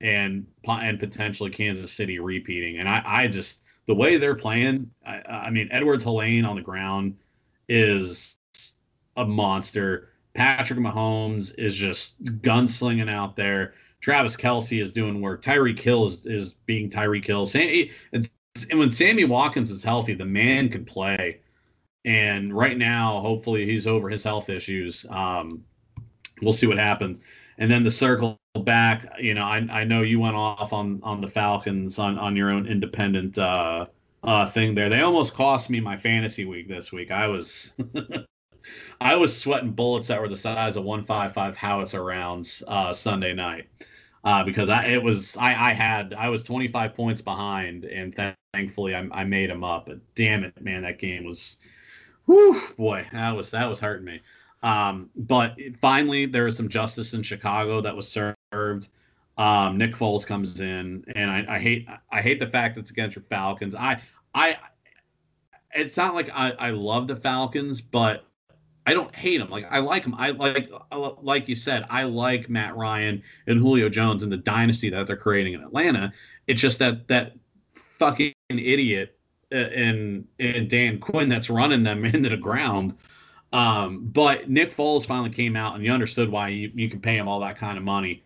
and 0.00 0.46
and 0.66 0.98
potentially 0.98 1.50
Kansas 1.50 1.92
City 1.92 2.18
repeating. 2.18 2.78
And 2.78 2.88
I, 2.88 3.02
I 3.04 3.28
just 3.28 3.60
the 3.86 3.94
way 3.94 4.16
they're 4.16 4.34
playing, 4.34 4.90
I, 5.06 5.22
I 5.28 5.50
mean, 5.50 5.68
Edwards-Helaire 5.70 6.46
on 6.46 6.56
the 6.56 6.62
ground 6.62 7.16
is 7.68 8.36
a 9.16 9.24
monster. 9.24 10.10
Patrick 10.34 10.78
Mahomes 10.78 11.54
is 11.56 11.74
just 11.74 12.22
gunslinging 12.42 13.10
out 13.10 13.36
there. 13.36 13.74
Travis 14.00 14.36
Kelce 14.36 14.80
is 14.80 14.92
doing 14.92 15.20
work. 15.20 15.42
Tyreek 15.42 15.78
Hill 15.78 16.06
is, 16.06 16.24
is 16.26 16.54
being 16.66 16.88
Tyreek 16.88 17.24
Hill. 17.24 17.46
Sam, 17.46 17.88
and 18.70 18.78
when 18.78 18.90
Sammy 18.90 19.24
Watkins 19.24 19.70
is 19.70 19.84
healthy, 19.84 20.14
the 20.14 20.24
man 20.24 20.68
can 20.68 20.84
play. 20.84 21.40
And 22.04 22.56
right 22.56 22.78
now, 22.78 23.20
hopefully, 23.20 23.66
he's 23.66 23.86
over 23.86 24.08
his 24.08 24.22
health 24.22 24.48
issues. 24.48 25.04
Um, 25.10 25.64
we'll 26.40 26.52
see 26.52 26.66
what 26.66 26.78
happens. 26.78 27.20
And 27.58 27.70
then 27.70 27.82
the 27.82 27.90
circle 27.90 28.38
back, 28.64 29.08
you 29.18 29.34
know, 29.34 29.44
I, 29.44 29.66
I 29.70 29.84
know 29.84 30.02
you 30.02 30.20
went 30.20 30.36
off 30.36 30.72
on 30.72 31.00
on 31.02 31.20
the 31.20 31.26
Falcons 31.26 31.98
on 31.98 32.18
on 32.18 32.36
your 32.36 32.50
own 32.50 32.66
independent 32.66 33.38
uh, 33.38 33.86
uh, 34.22 34.46
thing 34.46 34.74
there. 34.74 34.88
They 34.88 35.00
almost 35.00 35.34
cost 35.34 35.70
me 35.70 35.80
my 35.80 35.96
fantasy 35.96 36.44
week 36.44 36.68
this 36.68 36.92
week. 36.92 37.10
I 37.10 37.26
was 37.26 37.72
I 39.00 39.14
was 39.16 39.36
sweating 39.36 39.72
bullets 39.72 40.08
that 40.08 40.20
were 40.20 40.28
the 40.28 40.36
size 40.36 40.76
of 40.76 40.84
155 40.84 41.56
howitzer 41.56 42.04
rounds 42.04 42.62
uh, 42.68 42.92
Sunday 42.92 43.34
night. 43.34 43.66
Uh, 44.24 44.42
because 44.42 44.68
I 44.68 44.86
it 44.86 45.00
was 45.00 45.36
I, 45.36 45.70
I 45.70 45.72
had 45.72 46.12
I 46.12 46.28
was 46.28 46.42
25 46.42 46.94
points 46.94 47.20
behind 47.20 47.84
and 47.84 48.14
th- 48.16 48.34
thankfully 48.52 48.96
I, 48.96 49.06
I 49.12 49.24
made 49.24 49.50
them 49.50 49.62
up. 49.62 49.86
But 49.86 50.00
damn 50.16 50.42
it, 50.42 50.60
man, 50.60 50.82
that 50.82 50.98
game 50.98 51.24
was, 51.24 51.58
whew, 52.24 52.60
boy, 52.76 53.06
that 53.12 53.30
was 53.30 53.52
that 53.52 53.66
was 53.66 53.78
hurting 53.78 54.04
me. 54.04 54.20
Um, 54.62 55.10
but 55.14 55.56
finally, 55.80 56.26
there 56.26 56.44
was 56.44 56.56
some 56.56 56.68
justice 56.68 57.14
in 57.14 57.22
Chicago 57.22 57.80
that 57.80 57.94
was 57.94 58.08
served. 58.08 58.88
Um, 59.38 59.76
Nick 59.76 59.94
Foles 59.94 60.26
comes 60.26 60.60
in, 60.60 61.04
and 61.14 61.30
I, 61.30 61.56
I, 61.56 61.58
hate 61.60 61.86
I 62.10 62.22
hate 62.22 62.40
the 62.40 62.46
fact 62.46 62.74
that 62.74 62.80
it's 62.80 62.90
against 62.90 63.14
your 63.14 63.24
Falcons. 63.30 63.76
I 63.76 64.00
I 64.34 64.56
it's 65.74 65.96
not 65.96 66.14
like 66.14 66.30
I, 66.34 66.50
I 66.52 66.70
love 66.70 67.06
the 67.06 67.16
Falcons, 67.16 67.80
but 67.80 68.25
I 68.86 68.94
don't 68.94 69.14
hate 69.14 69.38
them. 69.38 69.50
Like 69.50 69.66
I 69.70 69.80
like 69.80 70.04
them. 70.04 70.14
I 70.16 70.30
like 70.30 70.70
like 71.20 71.48
you 71.48 71.54
said, 71.54 71.84
I 71.90 72.04
like 72.04 72.48
Matt 72.48 72.76
Ryan 72.76 73.22
and 73.46 73.58
Julio 73.58 73.88
Jones 73.88 74.22
and 74.22 74.32
the 74.32 74.36
dynasty 74.36 74.90
that 74.90 75.06
they're 75.06 75.16
creating 75.16 75.54
in 75.54 75.62
Atlanta. 75.62 76.12
It's 76.46 76.60
just 76.60 76.78
that 76.78 77.08
that 77.08 77.32
fucking 77.98 78.32
idiot 78.50 79.18
and 79.50 80.26
uh, 80.40 80.44
and 80.44 80.70
Dan 80.70 80.98
Quinn 80.98 81.28
that's 81.28 81.50
running 81.50 81.82
them 81.82 82.04
into 82.04 82.28
the 82.28 82.36
ground 82.36 82.94
um, 83.52 84.08
but 84.12 84.50
Nick 84.50 84.76
Foles 84.76 85.06
finally 85.06 85.30
came 85.30 85.56
out 85.56 85.74
and 85.74 85.84
you 85.84 85.92
understood 85.92 86.30
why 86.30 86.48
you, 86.48 86.70
you 86.74 86.90
can 86.90 87.00
pay 87.00 87.16
him 87.16 87.28
all 87.28 87.40
that 87.40 87.56
kind 87.56 87.78
of 87.78 87.84
money. 87.84 88.22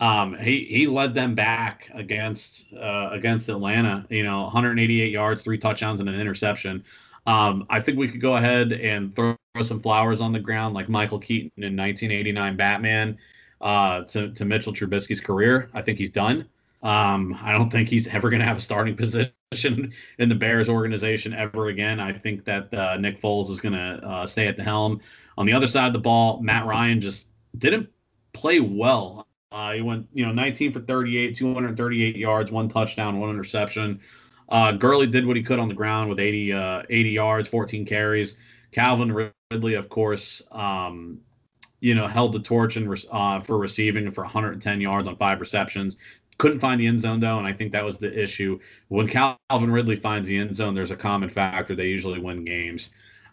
Um, 0.00 0.36
he 0.38 0.64
he 0.64 0.86
led 0.86 1.14
them 1.14 1.34
back 1.34 1.90
against 1.94 2.64
uh, 2.74 3.10
against 3.12 3.48
Atlanta. 3.48 4.06
You 4.08 4.22
know, 4.22 4.42
188 4.42 5.10
yards, 5.10 5.42
three 5.42 5.58
touchdowns, 5.58 6.00
and 6.00 6.08
an 6.08 6.18
interception. 6.18 6.84
Um, 7.26 7.66
I 7.68 7.80
think 7.80 7.98
we 7.98 8.08
could 8.08 8.20
go 8.20 8.36
ahead 8.36 8.72
and 8.72 9.14
throw 9.14 9.36
some 9.62 9.80
flowers 9.80 10.20
on 10.20 10.32
the 10.32 10.38
ground 10.38 10.74
like 10.74 10.88
Michael 10.88 11.18
Keaton 11.18 11.50
in 11.56 11.76
1989 11.76 12.56
Batman 12.56 13.18
uh, 13.60 14.02
to 14.04 14.30
to 14.32 14.44
Mitchell 14.44 14.72
Trubisky's 14.72 15.20
career. 15.20 15.68
I 15.74 15.82
think 15.82 15.98
he's 15.98 16.10
done. 16.10 16.48
Um, 16.82 17.36
I 17.42 17.52
don't 17.52 17.68
think 17.68 17.88
he's 17.88 18.06
ever 18.08 18.30
going 18.30 18.40
to 18.40 18.46
have 18.46 18.56
a 18.56 18.60
starting 18.60 18.96
position 19.50 19.92
in 20.18 20.28
the 20.28 20.34
Bears 20.34 20.68
organization 20.68 21.34
ever 21.34 21.66
again. 21.66 21.98
I 21.98 22.12
think 22.12 22.44
that 22.44 22.72
uh, 22.72 22.96
Nick 22.96 23.20
Foles 23.20 23.50
is 23.50 23.60
going 23.60 23.74
to 23.74 24.06
uh, 24.06 24.26
stay 24.26 24.46
at 24.46 24.56
the 24.56 24.62
helm. 24.62 25.00
On 25.36 25.46
the 25.46 25.52
other 25.52 25.66
side 25.66 25.88
of 25.88 25.92
the 25.92 25.98
ball, 25.98 26.40
Matt 26.40 26.64
Ryan 26.66 27.00
just 27.00 27.26
didn't 27.58 27.88
play 28.32 28.60
well. 28.60 29.26
Uh, 29.52 29.72
he 29.72 29.82
went, 29.82 30.06
you 30.14 30.24
know, 30.24 30.32
19 30.32 30.72
for 30.72 30.80
38, 30.80 31.34
238 31.34 32.16
yards, 32.16 32.52
one 32.52 32.68
touchdown, 32.68 33.18
one 33.18 33.30
interception. 33.30 34.00
Uh, 34.48 34.72
Gurley 34.72 35.08
did 35.08 35.26
what 35.26 35.36
he 35.36 35.42
could 35.42 35.58
on 35.58 35.68
the 35.68 35.74
ground 35.74 36.08
with 36.08 36.20
80, 36.20 36.52
uh, 36.52 36.82
80 36.88 37.10
yards, 37.10 37.48
14 37.48 37.84
carries. 37.84 38.36
Calvin 38.72 39.32
Ridley, 39.50 39.74
of 39.74 39.88
course, 39.88 40.42
um, 40.52 41.20
you 41.80 41.94
know, 41.94 42.06
held 42.06 42.32
the 42.32 42.40
torch 42.40 42.76
and 42.76 43.04
uh, 43.10 43.40
for 43.40 43.58
receiving 43.58 44.10
for 44.10 44.22
110 44.24 44.80
yards 44.80 45.08
on 45.08 45.16
five 45.16 45.40
receptions. 45.40 45.96
Couldn't 46.38 46.60
find 46.60 46.80
the 46.80 46.86
end 46.86 47.00
zone 47.00 47.20
though, 47.20 47.38
and 47.38 47.46
I 47.46 47.52
think 47.52 47.72
that 47.72 47.84
was 47.84 47.98
the 47.98 48.12
issue. 48.18 48.58
When 48.88 49.06
Calvin 49.06 49.70
Ridley 49.70 49.96
finds 49.96 50.28
the 50.28 50.38
end 50.38 50.54
zone, 50.56 50.74
there's 50.74 50.90
a 50.90 50.96
common 50.96 51.28
factor. 51.28 51.74
They 51.74 51.88
usually 51.88 52.18
win 52.18 52.44
games. 52.44 52.90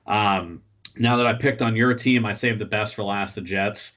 Um, 0.07 0.61
now 0.97 1.15
that 1.17 1.27
I 1.27 1.33
picked 1.33 1.61
on 1.61 1.75
your 1.75 1.93
team, 1.93 2.25
I 2.25 2.33
saved 2.33 2.59
the 2.59 2.65
best 2.65 2.95
for 2.95 3.03
last. 3.03 3.35
The 3.35 3.41
Jets. 3.41 3.93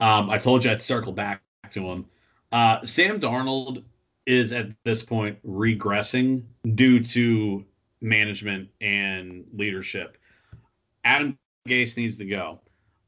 Um, 0.00 0.30
I 0.30 0.38
told 0.38 0.64
you 0.64 0.70
I'd 0.70 0.82
circle 0.82 1.12
back 1.12 1.42
to 1.72 1.86
him. 1.86 2.06
Uh, 2.52 2.84
Sam 2.86 3.18
Darnold 3.18 3.82
is 4.26 4.52
at 4.52 4.70
this 4.84 5.02
point 5.02 5.38
regressing 5.46 6.42
due 6.74 7.02
to 7.02 7.64
management 8.00 8.68
and 8.80 9.44
leadership. 9.52 10.18
Adam 11.04 11.38
Gase 11.68 11.96
needs 11.96 12.16
to 12.18 12.24
go. 12.24 12.60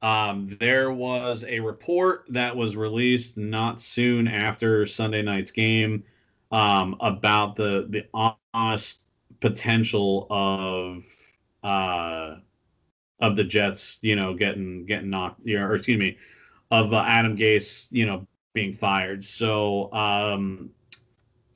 Um, 0.03 0.57
there 0.61 0.93
was 0.93 1.45
a 1.49 1.59
report 1.61 2.27
that 2.29 2.55
was 2.55 2.77
released 2.77 3.37
not 3.37 3.81
soon 3.81 4.29
after 4.29 4.87
Sunday 4.87 5.23
night's 5.23 5.51
game 5.51 6.05
um, 6.53 6.97
about 7.01 7.57
the 7.57 7.87
the 7.91 8.33
honest 8.55 9.01
potential 9.41 10.27
of 10.31 11.05
uh, 11.65 12.37
of 13.21 13.37
the 13.37 13.45
Jets, 13.45 13.99
you 14.03 14.17
know, 14.17 14.35
getting 14.35 14.87
getting 14.87 15.11
knocked, 15.11 15.41
or 15.49 15.75
excuse 15.75 15.99
me, 15.99 16.19
of 16.71 16.93
uh, 16.93 17.03
Adam 17.07 17.37
Gase, 17.37 17.87
you 17.91 18.07
know, 18.07 18.27
being 18.53 18.75
fired. 18.75 19.25
So 19.25 19.93
um, 19.93 20.71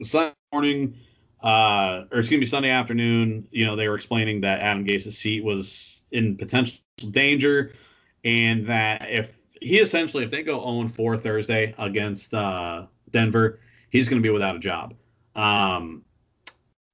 Sunday 0.02 0.34
morning, 0.52 0.94
uh, 1.42 2.04
or 2.10 2.18
excuse 2.18 2.40
me, 2.40 2.46
Sunday 2.46 2.70
afternoon, 2.70 3.46
you 3.50 3.66
know, 3.66 3.76
they 3.76 3.88
were 3.88 3.94
explaining 3.94 4.40
that 4.42 4.60
Adam 4.60 4.84
Gase's 4.84 5.16
seat 5.16 5.44
was 5.44 5.99
in 6.12 6.36
potential 6.36 6.80
danger 7.10 7.72
and 8.24 8.66
that 8.66 9.02
if 9.08 9.38
he 9.60 9.78
essentially 9.78 10.24
if 10.24 10.30
they 10.30 10.42
go 10.42 10.60
0 10.60 10.88
4 10.88 11.16
Thursday 11.16 11.74
against 11.78 12.34
uh, 12.34 12.86
Denver, 13.10 13.60
he's 13.90 14.08
going 14.08 14.20
to 14.20 14.26
be 14.26 14.32
without 14.32 14.56
a 14.56 14.58
job. 14.58 14.94
Um, 15.34 16.04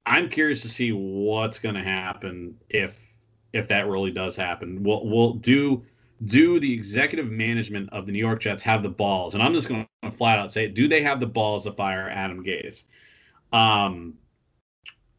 I'm 0.05 0.29
curious 0.29 0.61
to 0.61 0.69
see 0.69 0.91
what's 0.91 1.59
going 1.59 1.75
to 1.75 1.83
happen 1.83 2.55
if 2.69 3.13
if 3.53 3.67
that 3.69 3.87
really 3.87 4.11
does 4.11 4.35
happen. 4.35 4.83
We'll 4.83 5.05
we'll 5.05 5.33
do 5.33 5.83
do 6.25 6.59
the 6.59 6.73
executive 6.73 7.31
management 7.31 7.89
of 7.91 8.05
the 8.05 8.11
New 8.11 8.19
York 8.19 8.41
Jets 8.41 8.63
have 8.63 8.83
the 8.83 8.89
balls? 8.89 9.33
And 9.33 9.43
I'm 9.43 9.53
just 9.53 9.67
going 9.67 9.87
to 10.03 10.11
flat 10.11 10.39
out 10.39 10.51
say, 10.51 10.67
do 10.67 10.87
they 10.87 11.03
have 11.03 11.19
the 11.19 11.27
balls 11.27 11.63
to 11.65 11.71
fire 11.71 12.09
Adam 12.09 12.43
Gase? 12.43 12.83
Um, 13.53 14.15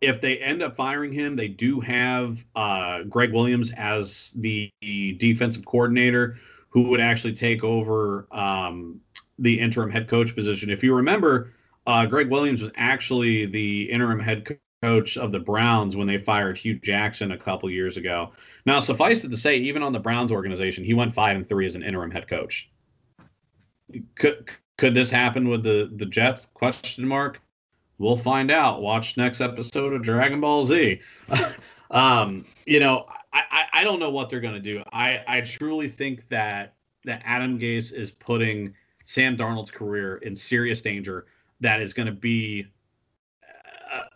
if 0.01 0.21
they 0.21 0.39
end 0.39 0.63
up 0.63 0.77
firing 0.77 1.13
him, 1.13 1.37
they 1.37 1.49
do 1.49 1.81
have 1.81 2.45
uh, 2.55 3.03
Gregg 3.05 3.33
Williams 3.33 3.73
as 3.77 4.33
the 4.37 4.71
defensive 4.81 5.65
coordinator 5.65 6.37
who 6.71 6.83
would 6.83 7.01
actually 7.01 7.33
take 7.33 7.65
over 7.65 8.27
um, 8.31 9.01
the 9.39 9.59
interim 9.59 9.91
head 9.91 10.09
coach 10.09 10.35
position. 10.35 10.71
If 10.71 10.85
you 10.85 10.95
remember, 10.95 11.53
uh, 11.87 12.07
Gregg 12.07 12.31
Williams 12.31 12.61
was 12.61 12.71
actually 12.77 13.47
the 13.47 13.91
interim 13.91 14.21
head 14.21 14.59
coach 14.83 15.17
of 15.17 15.33
the 15.33 15.39
Browns 15.41 15.97
when 15.97 16.07
they 16.07 16.19
fired 16.19 16.57
Hue 16.57 16.79
Jackson 16.79 17.33
a 17.33 17.39
couple 17.39 17.69
years 17.71 17.97
ago. 17.97 18.33
Now, 18.67 18.79
suffice 18.81 19.25
it 19.25 19.31
to 19.31 19.37
say, 19.37 19.57
even 19.57 19.83
on 19.83 19.93
the 19.93 19.99
Browns 19.99 20.31
organization, 20.31 20.85
he 20.85 20.95
went 20.95 21.13
five 21.13 21.37
and 21.37 21.49
three 21.49 21.67
as 21.67 21.75
an 21.75 21.83
interim 21.83 22.11
head 22.11 22.29
coach. 22.29 22.71
Could 24.17 24.51
could 24.77 24.95
this 24.95 25.11
happen 25.11 25.49
with 25.49 25.63
the 25.63 25.91
the 25.97 26.07
Jets? 26.07 26.47
Question 26.55 27.09
mark. 27.09 27.41
We'll 27.99 28.17
find 28.17 28.51
out. 28.51 28.81
Watch 28.81 29.17
next 29.17 29.41
episode 29.41 29.93
of 29.93 30.03
Dragon 30.03 30.41
Ball 30.41 30.65
Z. 30.65 31.01
um, 31.91 32.45
you 32.67 32.81
know, 32.81 33.07
I, 33.33 33.43
I, 33.51 33.65
I 33.81 33.85
don't 33.85 33.99
know 33.99 34.11
what 34.11 34.31
they're 34.31 34.41
going 34.41 34.55
to 34.55 34.61
do. 34.61 34.83
I, 34.93 35.23
I 35.27 35.41
truly 35.41 35.89
think 35.89 36.29
that 36.29 36.75
that 37.05 37.23
Adam 37.25 37.59
Gase 37.59 37.93
is 37.93 38.11
putting 38.11 38.75
Sam 39.05 39.37
Darnold's 39.37 39.71
career 39.71 40.17
in 40.19 40.37
serious 40.37 40.81
danger. 40.81 41.27
That 41.61 41.81
is 41.81 41.93
going 41.93 42.07
to 42.07 42.13
be 42.13 42.67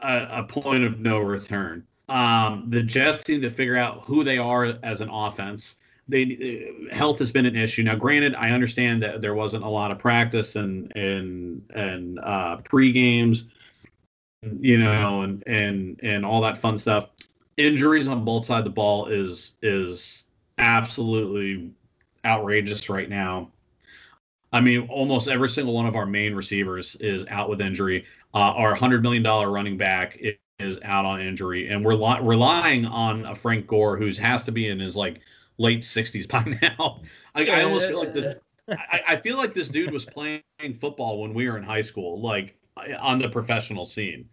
a, 0.03 0.27
a, 0.31 0.45
point 0.45 0.85
of 0.85 1.01
no 1.01 1.19
return. 1.19 1.85
Um, 2.09 2.67
the 2.69 2.83
Jets 2.83 3.27
need 3.29 3.41
to 3.43 3.51
figure 3.51 3.77
out 3.77 4.03
who 4.03 4.23
they 4.23 4.39
are 4.39 4.77
as 4.83 5.01
an 5.01 5.09
offense. 5.09 5.77
They 6.09 6.69
uh, 6.91 6.95
health 6.95 7.19
has 7.21 7.31
been 7.31 7.47
an 7.47 7.57
issue. 7.57 7.83
Now, 7.83 7.95
granted, 7.95 8.35
I 8.35 8.51
understand 8.51 9.03
that 9.03 9.23
there 9.23 9.35
wasn't 9.35 9.65
a 9.65 9.69
lot 9.69 9.91
of 9.91 9.99
practice 9.99 10.57
and 10.57 10.95
and 10.97 11.63
and 11.75 12.19
uh, 12.19 12.57
pre 12.59 12.93
games, 12.93 13.47
you 14.43 14.79
know, 14.79 15.23
and 15.23 15.43
and 15.47 16.01
and 16.03 16.25
all 16.25 16.41
that 16.43 16.59
fun 16.59 16.79
stuff. 16.79 17.11
Injuries 17.57 18.09
on 18.09 18.25
both 18.25 18.47
sides 18.47 18.61
of 18.61 18.65
the 18.65 18.71
ball 18.71 19.07
is 19.07 19.55
is 19.63 20.25
absolutely 20.59 21.71
outrageous 22.25 22.89
right 22.89 23.09
now. 23.09 23.51
I 24.53 24.61
mean, 24.61 24.87
almost 24.89 25.29
every 25.29 25.49
single 25.49 25.75
one 25.75 25.87
of 25.87 25.97
our 25.97 26.07
main 26.07 26.35
receivers 26.35 26.95
is 26.97 27.25
out 27.29 27.49
with 27.49 27.61
injury. 27.61 28.05
Uh, 28.35 28.53
our 28.57 28.75
hundred 28.75 29.03
million 29.03 29.23
dollar 29.23 29.51
running 29.51 29.77
back 29.77 30.19
is 30.59 30.79
out 30.85 31.05
on 31.05 31.21
injury, 31.21 31.69
and 31.69 31.85
we're 31.85 31.95
li- 31.95 32.21
relying 32.23 32.87
on 32.87 33.25
a 33.27 33.35
Frank 33.35 33.67
Gore 33.67 33.97
who 33.97 34.11
has 34.13 34.45
to 34.45 34.53
be 34.53 34.69
in 34.69 34.79
his 34.79 34.97
like 34.97 35.21
late 35.59 35.85
sixties 35.85 36.27
by 36.27 36.43
now. 36.63 37.03
I, 37.35 37.49
I, 37.49 37.63
almost 37.63 37.89
feel 37.89 37.99
like 37.99 38.13
this. 38.13 38.35
I, 38.69 39.01
I, 39.09 39.17
feel 39.17 39.37
like 39.37 39.55
this 39.55 39.69
dude 39.69 39.91
was 39.91 40.05
playing 40.05 40.43
football 40.81 41.21
when 41.21 41.35
we 41.35 41.49
were 41.49 41.57
in 41.57 41.65
high 41.65 41.83
school, 41.83 42.21
like 42.21 42.57
on 43.01 43.19
the 43.19 43.29
professional 43.29 43.85
scene. 43.85 44.29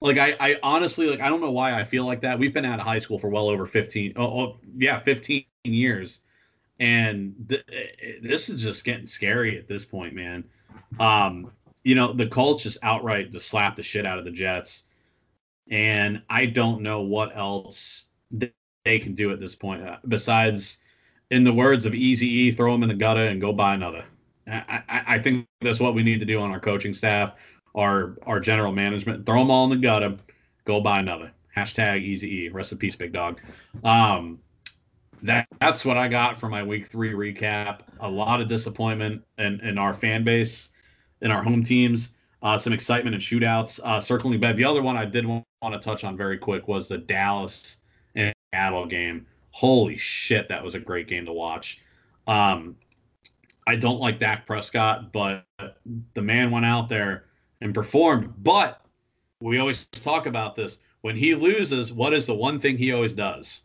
Like 0.00 0.18
I, 0.18 0.34
I 0.40 0.56
honestly 0.62 1.06
like 1.08 1.20
I 1.20 1.28
don't 1.28 1.40
know 1.40 1.50
why 1.50 1.78
I 1.78 1.84
feel 1.84 2.06
like 2.06 2.20
that. 2.22 2.38
We've 2.38 2.54
been 2.54 2.64
out 2.64 2.80
of 2.80 2.86
high 2.86 2.98
school 2.98 3.18
for 3.18 3.28
well 3.28 3.48
over 3.48 3.66
fifteen. 3.66 4.12
Oh, 4.16 4.40
oh 4.40 4.58
yeah, 4.76 4.96
fifteen 4.96 5.44
years, 5.64 6.20
and 6.78 7.34
th- 7.48 7.64
this 8.22 8.48
is 8.48 8.62
just 8.62 8.84
getting 8.84 9.06
scary 9.06 9.58
at 9.58 9.68
this 9.68 9.84
point, 9.84 10.14
man. 10.14 10.44
Um, 10.98 11.52
you 11.84 11.94
know, 11.94 12.12
the 12.12 12.26
Colts 12.26 12.62
just 12.62 12.78
outright 12.82 13.30
just 13.30 13.48
slapped 13.48 13.76
the 13.76 13.82
shit 13.82 14.06
out 14.06 14.18
of 14.18 14.24
the 14.24 14.30
Jets 14.30 14.84
and 15.70 16.20
I 16.28 16.46
don't 16.46 16.82
know 16.82 17.00
what 17.00 17.36
else 17.36 18.08
they 18.30 18.98
can 18.98 19.14
do 19.14 19.32
at 19.32 19.40
this 19.40 19.54
point 19.54 19.86
uh, 19.86 19.96
besides, 20.08 20.78
in 21.30 21.44
the 21.44 21.52
words 21.52 21.86
of 21.86 21.92
Eazy 21.92 22.54
throw 22.54 22.72
them 22.72 22.82
in 22.82 22.88
the 22.88 22.94
gutter 22.94 23.26
and 23.26 23.40
go 23.40 23.52
buy 23.52 23.74
another. 23.74 24.04
I, 24.48 24.82
I, 24.88 25.02
I, 25.06 25.18
think 25.20 25.46
that's 25.60 25.78
what 25.78 25.94
we 25.94 26.02
need 26.02 26.18
to 26.18 26.26
do 26.26 26.40
on 26.40 26.50
our 26.50 26.58
coaching 26.58 26.92
staff, 26.92 27.34
our 27.74 28.16
our 28.24 28.40
general 28.40 28.72
management. 28.72 29.26
Throw 29.26 29.40
them 29.40 29.50
all 29.50 29.64
in 29.64 29.70
the 29.70 29.76
gutter, 29.76 30.16
go 30.64 30.80
buy 30.80 31.00
another. 31.00 31.32
Hashtag 31.56 32.06
Eazy 32.06 32.24
E. 32.24 32.48
Rest 32.48 32.72
in 32.72 32.78
peace, 32.78 32.96
big 32.96 33.12
dog. 33.12 33.40
Um, 33.84 34.38
that 35.22 35.46
that's 35.60 35.84
what 35.84 35.96
I 35.96 36.08
got 36.08 36.38
for 36.38 36.48
my 36.48 36.62
week 36.62 36.86
three 36.86 37.12
recap. 37.12 37.80
A 38.00 38.08
lot 38.08 38.40
of 38.40 38.48
disappointment 38.48 39.22
in, 39.38 39.60
in 39.60 39.78
our 39.78 39.92
fan 39.92 40.24
base, 40.24 40.70
in 41.20 41.30
our 41.30 41.42
home 41.42 41.62
teams 41.62 42.10
uh, 42.42 42.58
some 42.58 42.72
excitement 42.72 43.14
and 43.14 43.22
shootouts 43.22 43.80
uh, 43.84 44.00
circling 44.00 44.40
back. 44.40 44.56
The 44.56 44.64
other 44.64 44.82
one 44.82 44.96
I 44.96 45.04
did 45.04 45.26
want 45.26 45.44
to 45.62 45.78
touch 45.78 46.04
on 46.04 46.16
very 46.16 46.38
quick 46.38 46.68
was 46.68 46.88
the 46.88 46.98
Dallas 46.98 47.76
and 48.14 48.34
Seattle 48.52 48.86
game. 48.86 49.26
Holy 49.50 49.96
shit, 49.96 50.48
that 50.48 50.62
was 50.62 50.74
a 50.74 50.78
great 50.78 51.06
game 51.06 51.26
to 51.26 51.32
watch. 51.32 51.80
Um, 52.26 52.76
I 53.66 53.76
don't 53.76 54.00
like 54.00 54.18
Dak 54.18 54.46
Prescott, 54.46 55.12
but 55.12 55.44
the 56.14 56.22
man 56.22 56.50
went 56.50 56.64
out 56.64 56.88
there 56.88 57.26
and 57.60 57.74
performed. 57.74 58.32
But 58.42 58.80
we 59.40 59.58
always 59.58 59.84
talk 59.92 60.26
about 60.26 60.54
this. 60.54 60.78
When 61.02 61.16
he 61.16 61.34
loses, 61.34 61.92
what 61.92 62.12
is 62.12 62.26
the 62.26 62.34
one 62.34 62.60
thing 62.60 62.76
he 62.76 62.92
always 62.92 63.12
does? 63.12 63.62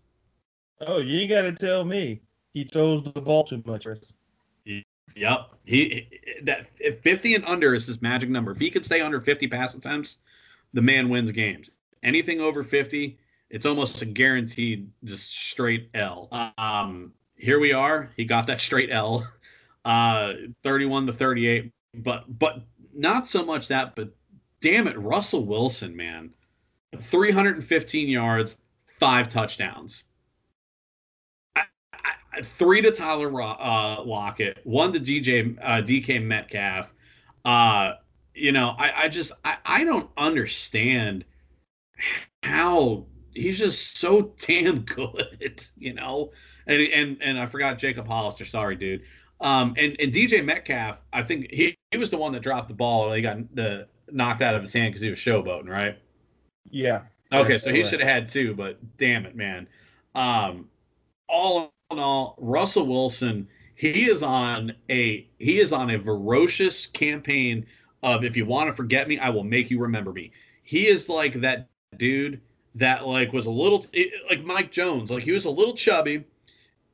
Oh, 0.81 0.99
you 0.99 1.27
got 1.27 1.41
to 1.41 1.51
tell 1.51 1.83
me. 1.83 2.21
He 2.53 2.63
throws 2.63 3.03
the 3.03 3.21
ball 3.21 3.43
too 3.43 3.61
much. 3.65 3.85
Yep. 5.15 5.49
He 5.65 6.07
that 6.43 6.67
50 7.01 7.35
and 7.35 7.45
under 7.45 7.73
is 7.73 7.85
his 7.85 8.01
magic 8.01 8.29
number. 8.29 8.51
If 8.51 8.59
he 8.59 8.69
could 8.69 8.85
stay 8.85 9.01
under 9.01 9.19
50 9.19 9.47
pass 9.47 9.73
attempts, 9.73 10.17
the 10.73 10.81
man 10.81 11.09
wins 11.09 11.31
games. 11.31 11.69
Anything 12.03 12.41
over 12.41 12.63
50, 12.63 13.17
it's 13.49 13.65
almost 13.65 14.01
a 14.01 14.05
guaranteed 14.05 14.89
just 15.03 15.33
straight 15.33 15.89
L. 15.93 16.29
Um, 16.57 17.13
here 17.37 17.59
we 17.59 17.73
are. 17.73 18.09
He 18.17 18.25
got 18.25 18.47
that 18.47 18.61
straight 18.61 18.91
L, 18.91 19.27
uh, 19.85 20.33
31 20.63 21.07
to 21.07 21.13
38. 21.13 21.71
But 21.95 22.37
but 22.37 22.61
not 22.95 23.29
so 23.29 23.45
much 23.45 23.67
that, 23.67 23.95
but 23.95 24.09
damn 24.61 24.87
it, 24.87 24.97
Russell 24.97 25.45
Wilson, 25.45 25.95
man, 25.95 26.31
315 27.01 28.07
yards, 28.07 28.57
five 28.87 29.29
touchdowns 29.29 30.05
three 32.43 32.81
to 32.81 32.91
Tyler 32.91 33.41
uh, 33.41 34.03
Lockett, 34.03 34.59
one 34.63 34.93
to 34.93 34.99
DJ 34.99 35.57
uh, 35.61 35.81
DK 35.81 36.23
Metcalf. 36.23 36.91
Uh, 37.43 37.93
you 38.33 38.51
know, 38.51 38.75
I, 38.77 39.03
I 39.03 39.07
just 39.07 39.31
I, 39.43 39.57
I 39.65 39.83
don't 39.83 40.09
understand 40.17 41.25
how 42.43 43.05
he's 43.33 43.57
just 43.57 43.97
so 43.97 44.33
damn 44.47 44.81
good. 44.81 45.65
You 45.77 45.93
know, 45.93 46.31
and 46.67 46.81
and 46.81 47.17
and 47.21 47.39
I 47.39 47.45
forgot 47.45 47.77
Jacob 47.77 48.07
Hollister. 48.07 48.45
Sorry, 48.45 48.75
dude. 48.75 49.03
Um, 49.41 49.73
and 49.77 49.95
and 49.99 50.13
DJ 50.13 50.43
Metcalf, 50.43 50.97
I 51.13 51.21
think 51.21 51.51
he, 51.51 51.77
he 51.95 51.99
was 51.99 52.09
the 52.09 52.17
one 52.17 52.33
that 52.33 52.41
dropped 52.41 52.67
the 52.67 52.73
ball. 52.73 53.07
And 53.07 53.15
he 53.15 53.21
got 53.21 53.55
the 53.55 53.87
knocked 54.11 54.41
out 54.41 54.53
of 54.53 54.61
his 54.61 54.73
hand 54.73 54.91
because 54.91 55.01
he 55.01 55.09
was 55.09 55.17
showboating, 55.17 55.69
right? 55.69 55.97
Yeah. 56.69 57.03
Okay, 57.31 57.57
so 57.57 57.71
he 57.71 57.83
should 57.83 58.01
have 58.01 58.09
had 58.09 58.27
two, 58.27 58.53
but 58.53 58.77
damn 58.97 59.25
it, 59.25 59.35
man. 59.35 59.67
Um, 60.13 60.69
all 61.29 61.73
in 61.89 61.99
all, 61.99 62.35
Russell 62.37 62.85
Wilson, 62.85 63.47
he 63.75 64.09
is 64.09 64.23
on 64.23 64.73
a 64.89 65.27
he 65.39 65.59
is 65.59 65.71
on 65.71 65.89
a 65.89 65.99
ferocious 65.99 66.85
campaign 66.85 67.65
of 68.03 68.23
if 68.23 68.35
you 68.35 68.45
want 68.45 68.69
to 68.69 68.73
forget 68.73 69.07
me, 69.07 69.17
I 69.17 69.29
will 69.29 69.43
make 69.43 69.71
you 69.71 69.79
remember 69.79 70.11
me. 70.11 70.31
He 70.63 70.87
is 70.87 71.07
like 71.07 71.39
that 71.41 71.69
dude 71.97 72.41
that 72.75 73.07
like 73.07 73.31
was 73.31 73.45
a 73.45 73.51
little 73.51 73.85
like 74.29 74.43
Mike 74.43 74.71
Jones, 74.71 75.09
like 75.09 75.23
he 75.23 75.31
was 75.31 75.45
a 75.45 75.49
little 75.49 75.73
chubby 75.73 76.25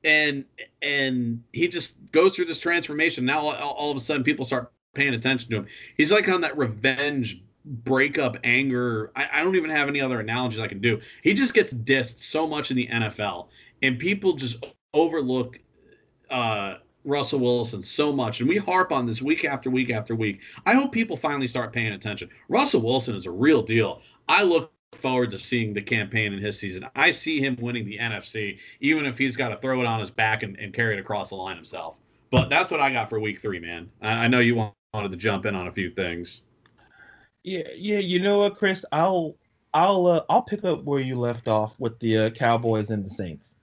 and 0.04 0.46
and 0.82 1.44
he 1.54 1.68
just 1.68 1.96
goes 2.12 2.36
through 2.36 2.46
this 2.46 2.60
transformation. 2.60 3.26
Now 3.26 3.40
all, 3.40 3.54
all 3.54 3.92
of 3.92 3.98
a 3.98 4.00
sudden 4.00 4.24
people 4.24 4.46
start 4.46 4.72
paying 4.94 5.14
attention 5.14 5.50
to 5.52 5.58
him. 5.58 5.68
He's 5.98 6.12
like 6.12 6.28
on 6.28 6.42
that 6.42 6.58
revenge 6.58 7.42
breakup 7.66 8.38
anger. 8.44 9.12
I, 9.16 9.28
I, 9.34 9.44
don't 9.44 9.56
even 9.56 9.70
have 9.70 9.88
any 9.88 10.02
other 10.02 10.20
analogies 10.20 10.60
I 10.60 10.68
can 10.68 10.82
do. 10.82 11.00
He 11.24 11.34
just 11.34 11.54
gets 11.54 11.74
dissed 11.74 12.18
so 12.18 12.48
much 12.48 12.72
in 12.72 12.78
the 12.78 12.88
NFL, 12.88 13.48
and 13.82 14.00
people 14.00 14.34
just 14.34 14.64
overlook 14.94 15.60
uh, 16.30 16.76
Russell 17.06 17.40
Wilson 17.40 17.82
so 17.82 18.12
much, 18.12 18.40
and 18.40 18.50
we 18.50 18.58
harp 18.58 18.92
on 18.92 19.06
this 19.06 19.22
week 19.22 19.46
after 19.46 19.70
week 19.70 19.90
after 19.92 20.16
week. 20.16 20.40
I 20.66 20.74
hope 20.74 20.92
people 20.92 21.18
finally 21.18 21.48
start 21.48 21.74
paying 21.74 21.94
attention. 21.94 22.30
Russell 22.50 22.82
Wilson 22.82 23.16
is 23.16 23.26
a 23.26 23.32
real 23.32 23.62
deal. 23.62 24.02
I 24.28 24.44
look 24.44 24.72
forward 24.94 25.32
to 25.32 25.40
seeing 25.40 25.74
the 25.74 25.82
campaign 25.82 26.34
in 26.34 26.40
his 26.40 26.60
season. 26.60 26.86
I 26.96 27.12
see 27.12 27.40
him 27.40 27.58
winning 27.60 27.86
the 27.86 27.98
NFC, 27.98 28.58
even 28.82 29.06
if 29.06 29.18
he's 29.18 29.36
got 29.36 29.50
to 29.50 29.58
throw 29.58 29.82
it 29.82 29.86
on 29.86 30.00
his 30.00 30.10
back 30.10 30.44
and, 30.44 30.58
and 30.60 30.74
carry 30.74 30.96
it 30.96 31.00
across 31.00 31.30
the 31.30 31.36
line 31.36 31.56
himself. 31.56 31.96
But 32.30 32.50
that's 32.50 32.72
what 32.72 32.80
I 32.80 32.92
got 32.92 33.10
for 33.10 33.20
week 33.20 33.42
three, 33.42 33.60
man. 33.60 33.90
I, 34.02 34.12
I 34.12 34.28
know 34.28 34.40
you 34.40 34.72
wanted 34.94 35.12
to 35.12 35.18
jump 35.18 35.46
in 35.46 35.56
on 35.56 35.68
a 35.68 35.72
few 35.72 35.90
things. 35.90 36.44
Yeah, 37.44 37.68
yeah. 37.76 38.00
You 38.00 38.20
know 38.20 38.40
what, 38.40 38.58
Chris? 38.58 38.86
I'll 38.92 39.36
I'll 39.74 40.06
uh, 40.06 40.24
I'll 40.30 40.42
pick 40.42 40.66
up 40.66 40.84
where 40.84 41.00
you 41.00 41.18
left 41.18 41.48
off 41.48 41.80
with 41.80 41.98
the 42.00 42.18
uh, 42.18 42.30
Cowboys 42.32 42.90
and 42.90 43.06
the 43.06 43.10
Saints. 43.10 43.54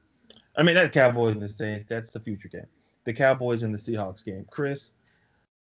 I 0.57 0.63
mean, 0.63 0.75
that 0.75 0.93
Cowboys 0.93 1.35
and 1.35 1.43
the 1.43 1.49
Saints, 1.49 1.87
that's 1.89 2.11
the 2.11 2.21
future 2.21 2.49
game. 2.49 2.67
The 3.05 3.13
Cowboys 3.13 3.63
and 3.63 3.75
the 3.75 3.79
Seahawks 3.79 4.25
game. 4.25 4.47
Chris, 4.51 4.93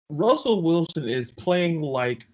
Russell 0.09 0.63
Wilson 0.63 1.07
is 1.07 1.31
playing 1.31 1.81
like 1.81 2.27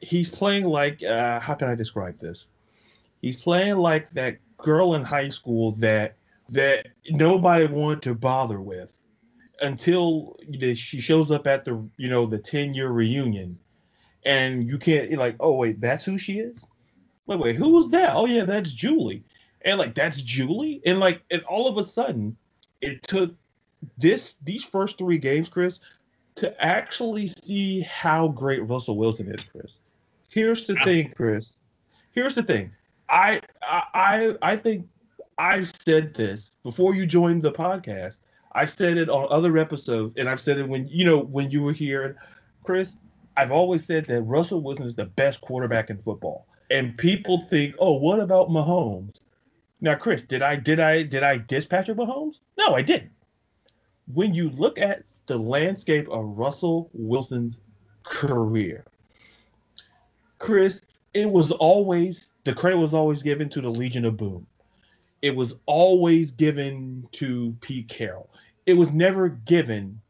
he's 0.00 0.30
playing 0.30 0.64
like 0.64 1.02
uh, 1.02 1.40
how 1.40 1.54
can 1.54 1.68
I 1.68 1.74
describe 1.74 2.18
this? 2.20 2.46
He's 3.20 3.36
playing 3.36 3.76
like 3.78 4.10
that 4.10 4.38
girl 4.58 4.94
in 4.94 5.02
high 5.02 5.28
school 5.28 5.72
that 5.72 6.14
that 6.50 6.86
nobody 7.10 7.66
wanted 7.66 8.02
to 8.02 8.14
bother 8.14 8.60
with 8.60 8.90
until 9.60 10.36
she 10.74 11.00
shows 11.00 11.30
up 11.30 11.46
at 11.46 11.64
the 11.64 11.82
you 11.96 12.08
know 12.08 12.26
the 12.26 12.38
10 12.38 12.74
year 12.74 12.88
reunion 12.88 13.58
and 14.24 14.66
you 14.66 14.78
can't 14.78 15.12
like 15.12 15.36
oh 15.40 15.52
wait 15.52 15.80
that's 15.80 16.04
who 16.04 16.18
she 16.18 16.40
is 16.40 16.66
wait 17.26 17.38
wait 17.38 17.56
who 17.56 17.68
was 17.68 17.88
that 17.90 18.14
oh 18.14 18.26
yeah 18.26 18.44
that's 18.44 18.72
julie 18.72 19.22
and 19.62 19.78
like 19.78 19.94
that's 19.94 20.22
Julie, 20.22 20.80
and 20.86 21.00
like 21.00 21.22
and 21.30 21.42
all 21.44 21.68
of 21.68 21.76
a 21.76 21.84
sudden, 21.84 22.36
it 22.80 23.02
took 23.02 23.34
this 23.98 24.36
these 24.42 24.64
first 24.64 24.98
three 24.98 25.18
games, 25.18 25.48
Chris, 25.48 25.80
to 26.36 26.64
actually 26.64 27.26
see 27.26 27.80
how 27.80 28.28
great 28.28 28.66
Russell 28.68 28.96
Wilson 28.96 29.32
is, 29.32 29.44
Chris. 29.44 29.78
Here's 30.28 30.66
the 30.66 30.76
thing, 30.84 31.12
Chris. 31.16 31.56
Here's 32.12 32.34
the 32.34 32.42
thing. 32.42 32.70
I 33.08 33.40
I 33.62 34.34
I 34.40 34.56
think 34.56 34.86
I've 35.36 35.70
said 35.70 36.14
this 36.14 36.56
before 36.62 36.94
you 36.94 37.06
joined 37.06 37.42
the 37.42 37.52
podcast. 37.52 38.18
I've 38.52 38.70
said 38.70 38.96
it 38.96 39.08
on 39.08 39.26
other 39.30 39.56
episodes, 39.58 40.14
and 40.16 40.28
I've 40.28 40.40
said 40.40 40.58
it 40.58 40.68
when 40.68 40.88
you 40.88 41.04
know 41.04 41.20
when 41.20 41.50
you 41.50 41.62
were 41.62 41.72
here, 41.72 42.16
Chris. 42.64 42.96
I've 43.36 43.52
always 43.52 43.84
said 43.84 44.06
that 44.06 44.22
Russell 44.22 44.60
Wilson 44.60 44.86
is 44.86 44.96
the 44.96 45.06
best 45.06 45.40
quarterback 45.40 45.88
in 45.88 45.98
football. 45.98 46.46
And 46.70 46.96
people 46.98 47.46
think, 47.48 47.74
oh, 47.78 47.94
what 47.94 48.20
about 48.20 48.48
Mahomes? 48.48 49.14
Now, 49.80 49.94
Chris, 49.94 50.22
did 50.22 50.42
I 50.42 50.56
did 50.56 50.78
I 50.78 51.02
did 51.02 51.22
I 51.22 51.38
diss 51.38 51.66
Patrick 51.66 51.96
Mahomes? 51.96 52.34
No, 52.58 52.74
I 52.74 52.82
didn't. 52.82 53.12
When 54.12 54.34
you 54.34 54.50
look 54.50 54.78
at 54.78 55.04
the 55.26 55.38
landscape 55.38 56.08
of 56.10 56.24
Russell 56.36 56.90
Wilson's 56.92 57.60
career, 58.04 58.84
Chris, 60.38 60.82
it 61.14 61.30
was 61.30 61.50
always 61.52 62.32
the 62.44 62.54
credit 62.54 62.78
was 62.78 62.94
always 62.94 63.22
given 63.22 63.48
to 63.50 63.60
the 63.60 63.70
Legion 63.70 64.04
of 64.04 64.16
Boom. 64.16 64.46
It 65.22 65.34
was 65.36 65.54
always 65.66 66.30
given 66.30 67.06
to 67.12 67.56
Pete 67.60 67.88
Carroll. 67.88 68.30
It 68.66 68.74
was 68.74 68.90
never 68.92 69.28
given 69.28 70.00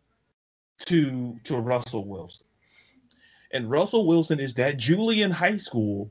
to 0.86 1.36
to 1.44 1.58
Russell 1.58 2.04
Wilson. 2.04 2.46
And 3.52 3.70
Russell 3.70 4.06
Wilson 4.06 4.38
is 4.38 4.54
that 4.54 4.76
Julian 4.76 5.30
high 5.30 5.56
school 5.56 6.10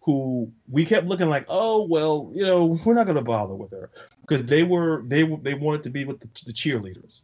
who 0.00 0.50
we 0.68 0.84
kept 0.84 1.06
looking 1.06 1.28
like, 1.28 1.44
oh 1.48 1.86
well, 1.86 2.30
you 2.34 2.44
know, 2.44 2.80
we're 2.84 2.94
not 2.94 3.04
to 3.04 3.20
bother 3.20 3.54
with 3.54 3.70
her 3.70 3.90
because 4.22 4.44
they 4.44 4.62
were 4.62 5.02
they 5.06 5.22
they 5.42 5.54
wanted 5.54 5.82
to 5.84 5.90
be 5.90 6.04
with 6.04 6.20
the, 6.20 6.28
the 6.46 6.52
cheerleaders, 6.52 7.20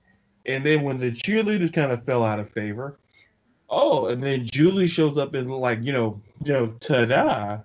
and 0.47 0.65
then 0.65 0.83
when 0.83 0.99
the 0.99 1.11
cheerleaders 1.11 1.73
kind 1.73 1.91
of 1.91 2.05
fell 2.05 2.25
out 2.25 2.39
of 2.39 2.51
favor, 2.51 2.99
oh, 3.69 4.07
and 4.07 4.23
then 4.23 4.47
Julie 4.47 4.87
shows 4.87 5.19
up 5.19 5.35
and 5.35 5.51
like 5.51 5.81
you 5.83 5.93
know 5.93 6.21
you 6.45 6.53
know 6.53 6.69
ta-da, 6.81 7.59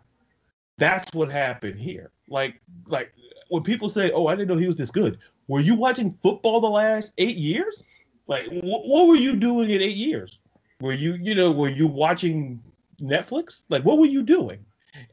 that's 0.77 1.13
what 1.13 1.31
happened 1.31 1.79
here. 1.79 2.09
Like 2.27 2.59
like 2.87 3.13
when 3.53 3.61
people 3.61 3.87
say, 3.87 4.09
oh, 4.09 4.25
I 4.25 4.35
didn't 4.35 4.47
know 4.47 4.57
he 4.57 4.65
was 4.65 4.77
this 4.77 4.89
good. 4.89 5.19
Were 5.47 5.59
you 5.59 5.75
watching 5.75 6.17
football 6.23 6.59
the 6.59 6.67
last 6.67 7.13
eight 7.19 7.35
years? 7.35 7.83
Like, 8.25 8.47
wh- 8.47 8.63
what 8.63 9.07
were 9.07 9.15
you 9.15 9.35
doing 9.35 9.69
in 9.69 9.79
eight 9.79 9.95
years? 9.95 10.39
Were 10.81 10.93
you, 10.93 11.13
you 11.21 11.35
know, 11.35 11.51
were 11.51 11.69
you 11.69 11.85
watching 11.85 12.63
Netflix? 12.99 13.61
Like, 13.69 13.85
what 13.85 13.99
were 13.99 14.07
you 14.07 14.23
doing? 14.23 14.65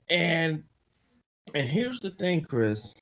And 0.09 0.65
and 1.55 1.69
here's 1.69 2.01
the 2.01 2.13
thing, 2.13 2.41
Chris. 2.41 2.95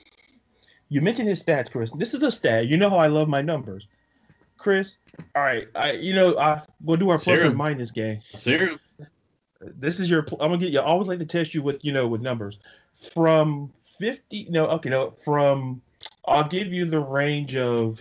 You 0.88 1.02
mentioned 1.02 1.28
his 1.28 1.40
stats, 1.40 1.70
Chris. 1.70 1.92
This 1.92 2.14
is 2.14 2.24
a 2.24 2.32
stat. 2.32 2.66
You 2.66 2.76
know 2.76 2.90
how 2.90 2.98
I 2.98 3.06
love 3.06 3.28
my 3.28 3.40
numbers, 3.40 3.86
Chris. 4.56 4.96
All 5.36 5.42
right, 5.42 5.68
I 5.76 5.92
you 5.92 6.14
know 6.14 6.36
I 6.36 6.62
we'll 6.82 6.96
do 6.96 7.10
our 7.10 7.18
plus 7.18 7.38
or 7.38 7.52
minus 7.52 7.92
game. 7.92 8.20
Serum. 8.34 8.80
This 9.60 10.00
is 10.00 10.10
your. 10.10 10.22
I'm 10.32 10.50
gonna 10.50 10.58
get 10.58 10.72
you. 10.72 10.80
I 10.80 10.84
always 10.84 11.06
like 11.06 11.20
to 11.20 11.26
test 11.26 11.54
you 11.54 11.62
with 11.62 11.84
you 11.84 11.92
know 11.92 12.08
with 12.08 12.22
numbers 12.22 12.58
from 13.12 13.72
50. 13.98 14.46
No, 14.50 14.66
okay, 14.68 14.88
no. 14.88 15.10
From 15.24 15.82
I'll 16.26 16.48
give 16.48 16.72
you 16.72 16.84
the 16.84 17.00
range 17.00 17.56
of 17.56 18.00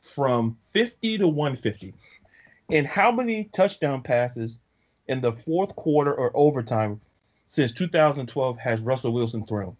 from 0.00 0.56
50 0.72 1.18
to 1.18 1.28
150. 1.28 1.94
And 2.70 2.86
how 2.86 3.10
many 3.10 3.44
touchdown 3.52 4.02
passes 4.02 4.58
in 5.08 5.20
the 5.20 5.32
fourth 5.32 5.74
quarter 5.76 6.14
or 6.14 6.30
overtime 6.34 7.00
since 7.48 7.72
2012 7.72 8.58
has 8.58 8.80
Russell 8.80 9.12
Wilson 9.12 9.44
thrown? 9.46 9.76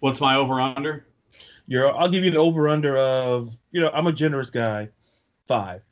What's 0.00 0.20
my 0.20 0.36
over 0.36 0.60
under? 0.60 1.06
You're, 1.66 1.96
I'll 1.96 2.08
give 2.08 2.24
you 2.24 2.30
an 2.30 2.36
over 2.36 2.68
under 2.68 2.96
of, 2.96 3.56
you 3.70 3.80
know, 3.80 3.90
I'm 3.92 4.06
a 4.06 4.12
generous 4.12 4.50
guy, 4.50 4.88
five. 5.46 5.82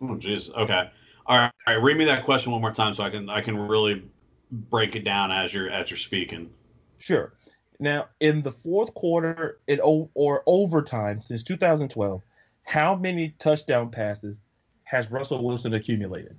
Oh, 0.00 0.16
jeez. 0.16 0.52
Okay. 0.54 0.90
All 1.28 1.36
right. 1.36 1.52
All 1.66 1.74
right. 1.74 1.82
Read 1.82 1.98
me 1.98 2.06
that 2.06 2.24
question 2.24 2.50
one 2.52 2.62
more 2.62 2.72
time 2.72 2.94
so 2.94 3.04
I 3.04 3.10
can 3.10 3.28
I 3.28 3.42
can 3.42 3.56
really 3.56 4.02
break 4.50 4.96
it 4.96 5.04
down 5.04 5.30
as 5.30 5.52
you're 5.52 5.70
as 5.70 5.90
you're 5.90 5.98
speaking. 5.98 6.50
Sure. 6.98 7.34
Now, 7.78 8.08
in 8.20 8.42
the 8.42 8.50
fourth 8.50 8.92
quarter 8.94 9.60
in 9.68 9.78
or 9.80 10.42
overtime 10.46 11.20
since 11.20 11.42
2012, 11.44 12.22
how 12.64 12.96
many 12.96 13.34
touchdown 13.38 13.90
passes 13.90 14.40
has 14.82 15.10
Russell 15.10 15.44
Wilson 15.44 15.74
accumulated? 15.74 16.38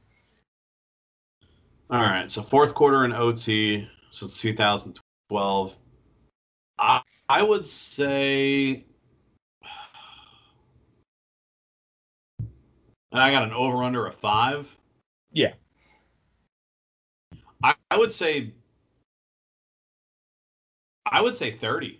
All 1.91 2.01
right, 2.01 2.31
so 2.31 2.43
fourth 2.43 2.73
quarter 2.75 3.05
in 3.05 3.13
OT 3.13 3.87
since 4.11 4.39
2012. 4.39 5.75
I, 6.77 7.01
I 7.29 7.41
would 7.41 7.65
say, 7.65 8.85
and 13.11 13.21
I 13.21 13.31
got 13.31 13.43
an 13.43 13.53
over 13.53 13.83
under 13.83 14.05
of 14.05 14.15
five. 14.15 14.75
Yeah. 15.31 15.53
I, 17.63 17.75
I 17.91 17.97
would 17.97 18.13
say 18.13 18.53
I 21.11 21.21
would 21.21 21.35
say 21.35 21.51
30. 21.51 21.99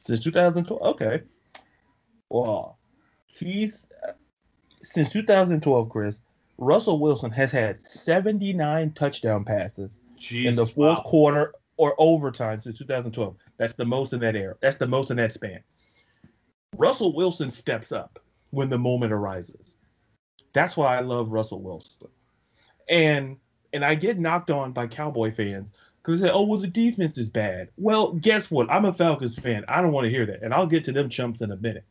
Since 0.00 0.20
2012. 0.20 0.82
Okay. 0.82 1.22
Well, 2.28 2.78
he's 3.26 3.86
since 4.82 5.10
2012, 5.12 5.88
Chris, 5.88 6.20
Russell 6.58 6.98
Wilson 6.98 7.30
has 7.30 7.50
had 7.50 7.82
79 7.82 8.92
touchdown 8.92 9.44
passes 9.44 9.98
Jeez, 10.18 10.46
in 10.46 10.54
the 10.54 10.66
fourth 10.66 10.98
wow. 10.98 11.02
quarter 11.06 11.54
or 11.76 11.94
overtime 11.98 12.60
since 12.60 12.78
2012. 12.78 13.36
That's 13.56 13.74
the 13.74 13.84
most 13.84 14.12
in 14.12 14.20
that 14.20 14.36
era. 14.36 14.56
That's 14.60 14.76
the 14.76 14.86
most 14.86 15.10
in 15.10 15.16
that 15.16 15.32
span. 15.32 15.60
Russell 16.76 17.14
Wilson 17.14 17.50
steps 17.50 17.92
up 17.92 18.18
when 18.50 18.68
the 18.68 18.78
moment 18.78 19.12
arises. 19.12 19.73
That's 20.54 20.76
why 20.76 20.96
I 20.96 21.00
love 21.00 21.32
Russell 21.32 21.60
Wilson. 21.60 22.08
And 22.88 23.36
and 23.74 23.84
I 23.84 23.96
get 23.96 24.18
knocked 24.18 24.50
on 24.50 24.72
by 24.72 24.86
Cowboy 24.86 25.34
fans 25.34 25.72
because 26.00 26.20
they 26.20 26.28
say, 26.28 26.32
"Oh, 26.32 26.44
well, 26.44 26.60
the 26.60 26.68
defense 26.68 27.18
is 27.18 27.28
bad." 27.28 27.68
Well, 27.76 28.12
guess 28.12 28.50
what? 28.50 28.70
I'm 28.70 28.84
a 28.84 28.94
Falcons 28.94 29.36
fan. 29.36 29.64
I 29.68 29.82
don't 29.82 29.92
want 29.92 30.04
to 30.04 30.10
hear 30.10 30.24
that, 30.26 30.42
and 30.42 30.54
I'll 30.54 30.66
get 30.66 30.84
to 30.84 30.92
them 30.92 31.08
chumps 31.08 31.40
in 31.40 31.50
a 31.50 31.56
minute. 31.56 31.84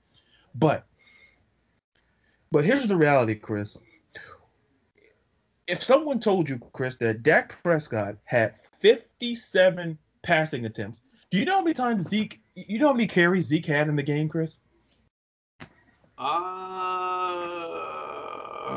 But, 0.56 0.86
but 2.52 2.64
here's 2.64 2.88
the 2.88 2.96
reality, 2.96 3.36
Chris. 3.36 3.78
If 5.68 5.84
someone 5.84 6.20
told 6.20 6.50
you, 6.50 6.60
Chris, 6.74 6.96
that 6.96 7.24
Dak 7.24 7.62
Prescott 7.64 8.16
had 8.26 8.56
57 8.82 9.98
passing 10.22 10.66
attempts, 10.66 11.02
do 11.32 11.40
you 11.40 11.46
know 11.46 11.56
how 11.56 11.62
many 11.62 11.74
times 11.74 12.08
Zeke? 12.08 12.40
You 12.56 12.80
know 12.80 12.88
how 12.88 12.94
many 12.94 13.08
carries 13.08 13.48
Zeke 13.48 13.66
had 13.66 13.88
in 13.88 13.96
the 13.96 14.04
game, 14.04 14.30
Chris? 14.30 14.60
Uh, 16.18 17.03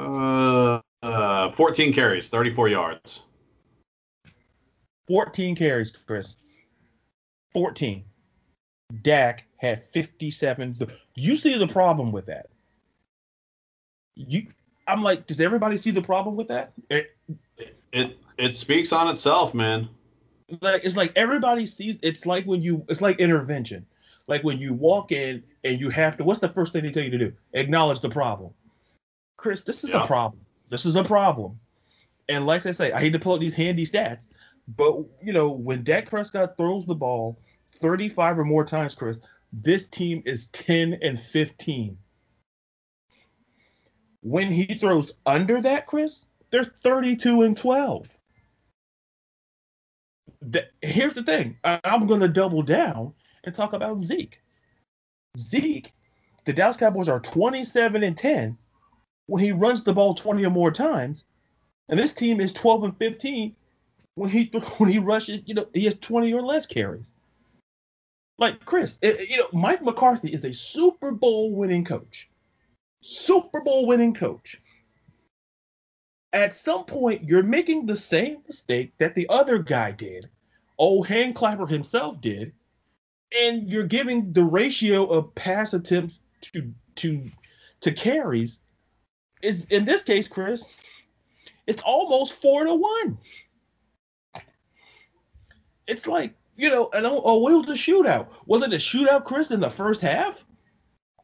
uh 0.06 1.50
14 1.52 1.92
carries, 1.92 2.28
34 2.28 2.68
yards. 2.68 3.22
14 5.08 5.54
carries, 5.54 5.92
Chris. 6.06 6.36
14. 7.52 8.04
Dak 9.02 9.44
had 9.56 9.84
57. 9.92 10.88
You 11.14 11.36
see 11.36 11.58
the 11.58 11.66
problem 11.66 12.12
with 12.12 12.26
that. 12.26 12.46
You 14.14 14.46
I'm 14.88 15.02
like, 15.02 15.26
does 15.26 15.40
everybody 15.40 15.76
see 15.76 15.90
the 15.90 16.02
problem 16.02 16.36
with 16.36 16.48
that? 16.48 16.72
It 16.90 17.16
it 17.92 18.18
it 18.38 18.56
speaks 18.56 18.92
on 18.92 19.08
itself, 19.08 19.54
man. 19.54 19.88
Like 20.60 20.84
it's 20.84 20.96
like 20.96 21.12
everybody 21.16 21.66
sees 21.66 21.98
it's 22.02 22.24
like 22.24 22.44
when 22.44 22.62
you 22.62 22.84
it's 22.88 23.00
like 23.00 23.18
intervention. 23.18 23.84
Like 24.28 24.44
when 24.44 24.58
you 24.58 24.72
walk 24.72 25.12
in 25.12 25.42
and 25.64 25.80
you 25.80 25.90
have 25.90 26.16
to 26.18 26.24
what's 26.24 26.40
the 26.40 26.48
first 26.48 26.72
thing 26.72 26.84
they 26.84 26.90
tell 26.90 27.02
you 27.02 27.10
to 27.10 27.18
do? 27.18 27.32
Acknowledge 27.54 28.00
the 28.00 28.10
problem. 28.10 28.52
Chris, 29.46 29.62
this 29.62 29.84
is 29.84 29.90
yeah. 29.90 30.02
a 30.02 30.06
problem. 30.08 30.44
This 30.70 30.84
is 30.84 30.96
a 30.96 31.04
problem. 31.04 31.56
And 32.28 32.46
like 32.46 32.66
I 32.66 32.72
say, 32.72 32.90
I 32.90 32.98
hate 32.98 33.12
to 33.12 33.20
pull 33.20 33.34
out 33.34 33.40
these 33.40 33.54
handy 33.54 33.86
stats, 33.86 34.26
but 34.76 34.96
you 35.22 35.32
know, 35.32 35.50
when 35.50 35.84
Dak 35.84 36.10
Prescott 36.10 36.56
throws 36.58 36.84
the 36.84 36.96
ball 36.96 37.38
35 37.76 38.40
or 38.40 38.44
more 38.44 38.64
times, 38.64 38.96
Chris, 38.96 39.20
this 39.52 39.86
team 39.86 40.20
is 40.26 40.48
10 40.48 40.98
and 41.00 41.20
15. 41.20 41.96
When 44.22 44.50
he 44.50 44.66
throws 44.74 45.12
under 45.26 45.62
that, 45.62 45.86
Chris, 45.86 46.26
they're 46.50 46.72
32 46.82 47.42
and 47.42 47.56
12. 47.56 48.08
The, 50.42 50.66
here's 50.82 51.14
the 51.14 51.22
thing. 51.22 51.56
I, 51.62 51.78
I'm 51.84 52.08
going 52.08 52.20
to 52.20 52.26
double 52.26 52.62
down 52.62 53.12
and 53.44 53.54
talk 53.54 53.74
about 53.74 54.02
Zeke. 54.02 54.40
Zeke, 55.38 55.92
the 56.44 56.52
Dallas 56.52 56.76
Cowboys 56.76 57.08
are 57.08 57.20
27 57.20 58.02
and 58.02 58.16
10 58.16 58.58
when 59.26 59.42
he 59.42 59.52
runs 59.52 59.82
the 59.82 59.92
ball 59.92 60.14
20 60.14 60.44
or 60.44 60.50
more 60.50 60.70
times. 60.70 61.24
And 61.88 61.98
this 61.98 62.12
team 62.12 62.40
is 62.40 62.52
12 62.52 62.84
and 62.84 62.96
15 62.96 63.54
when 64.16 64.30
he 64.30 64.44
when 64.78 64.90
he 64.90 64.98
rushes, 64.98 65.40
you 65.46 65.54
know, 65.54 65.68
he 65.72 65.84
has 65.84 65.94
20 65.96 66.32
or 66.34 66.42
less 66.42 66.66
carries. 66.66 67.12
Like 68.38 68.64
Chris, 68.64 68.98
it, 69.00 69.30
you 69.30 69.38
know, 69.38 69.48
Mike 69.52 69.82
McCarthy 69.82 70.32
is 70.32 70.44
a 70.44 70.52
Super 70.52 71.10
Bowl 71.12 71.54
winning 71.54 71.84
coach. 71.84 72.28
Super 73.00 73.60
Bowl 73.60 73.86
winning 73.86 74.12
coach. 74.12 74.60
At 76.32 76.56
some 76.56 76.84
point, 76.84 77.24
you're 77.24 77.42
making 77.42 77.86
the 77.86 77.96
same 77.96 78.38
mistake 78.46 78.92
that 78.98 79.14
the 79.14 79.26
other 79.30 79.58
guy 79.58 79.92
did. 79.92 80.28
old 80.78 81.06
hand 81.06 81.34
clapper 81.34 81.66
himself 81.66 82.20
did, 82.20 82.52
and 83.40 83.70
you're 83.70 83.86
giving 83.86 84.32
the 84.32 84.44
ratio 84.44 85.06
of 85.06 85.34
pass 85.34 85.72
attempts 85.72 86.20
to 86.42 86.72
to 86.96 87.30
to 87.80 87.92
carries. 87.92 88.58
Is 89.42 89.66
in 89.70 89.84
this 89.84 90.02
case, 90.02 90.28
Chris, 90.28 90.68
it's 91.66 91.82
almost 91.82 92.34
four 92.34 92.64
to 92.64 92.74
one 92.74 93.18
it's 95.86 96.06
like 96.06 96.34
you 96.56 96.70
know, 96.70 96.88
and 96.94 97.04
oh, 97.04 97.20
oh, 97.22 97.38
where 97.40 97.54
was 97.54 97.66
the 97.66 97.74
shootout? 97.74 98.28
Was 98.46 98.62
it 98.62 98.72
a 98.72 98.76
shootout, 98.76 99.24
Chris, 99.24 99.50
in 99.50 99.60
the 99.60 99.68
first 99.68 100.00
half? 100.00 100.42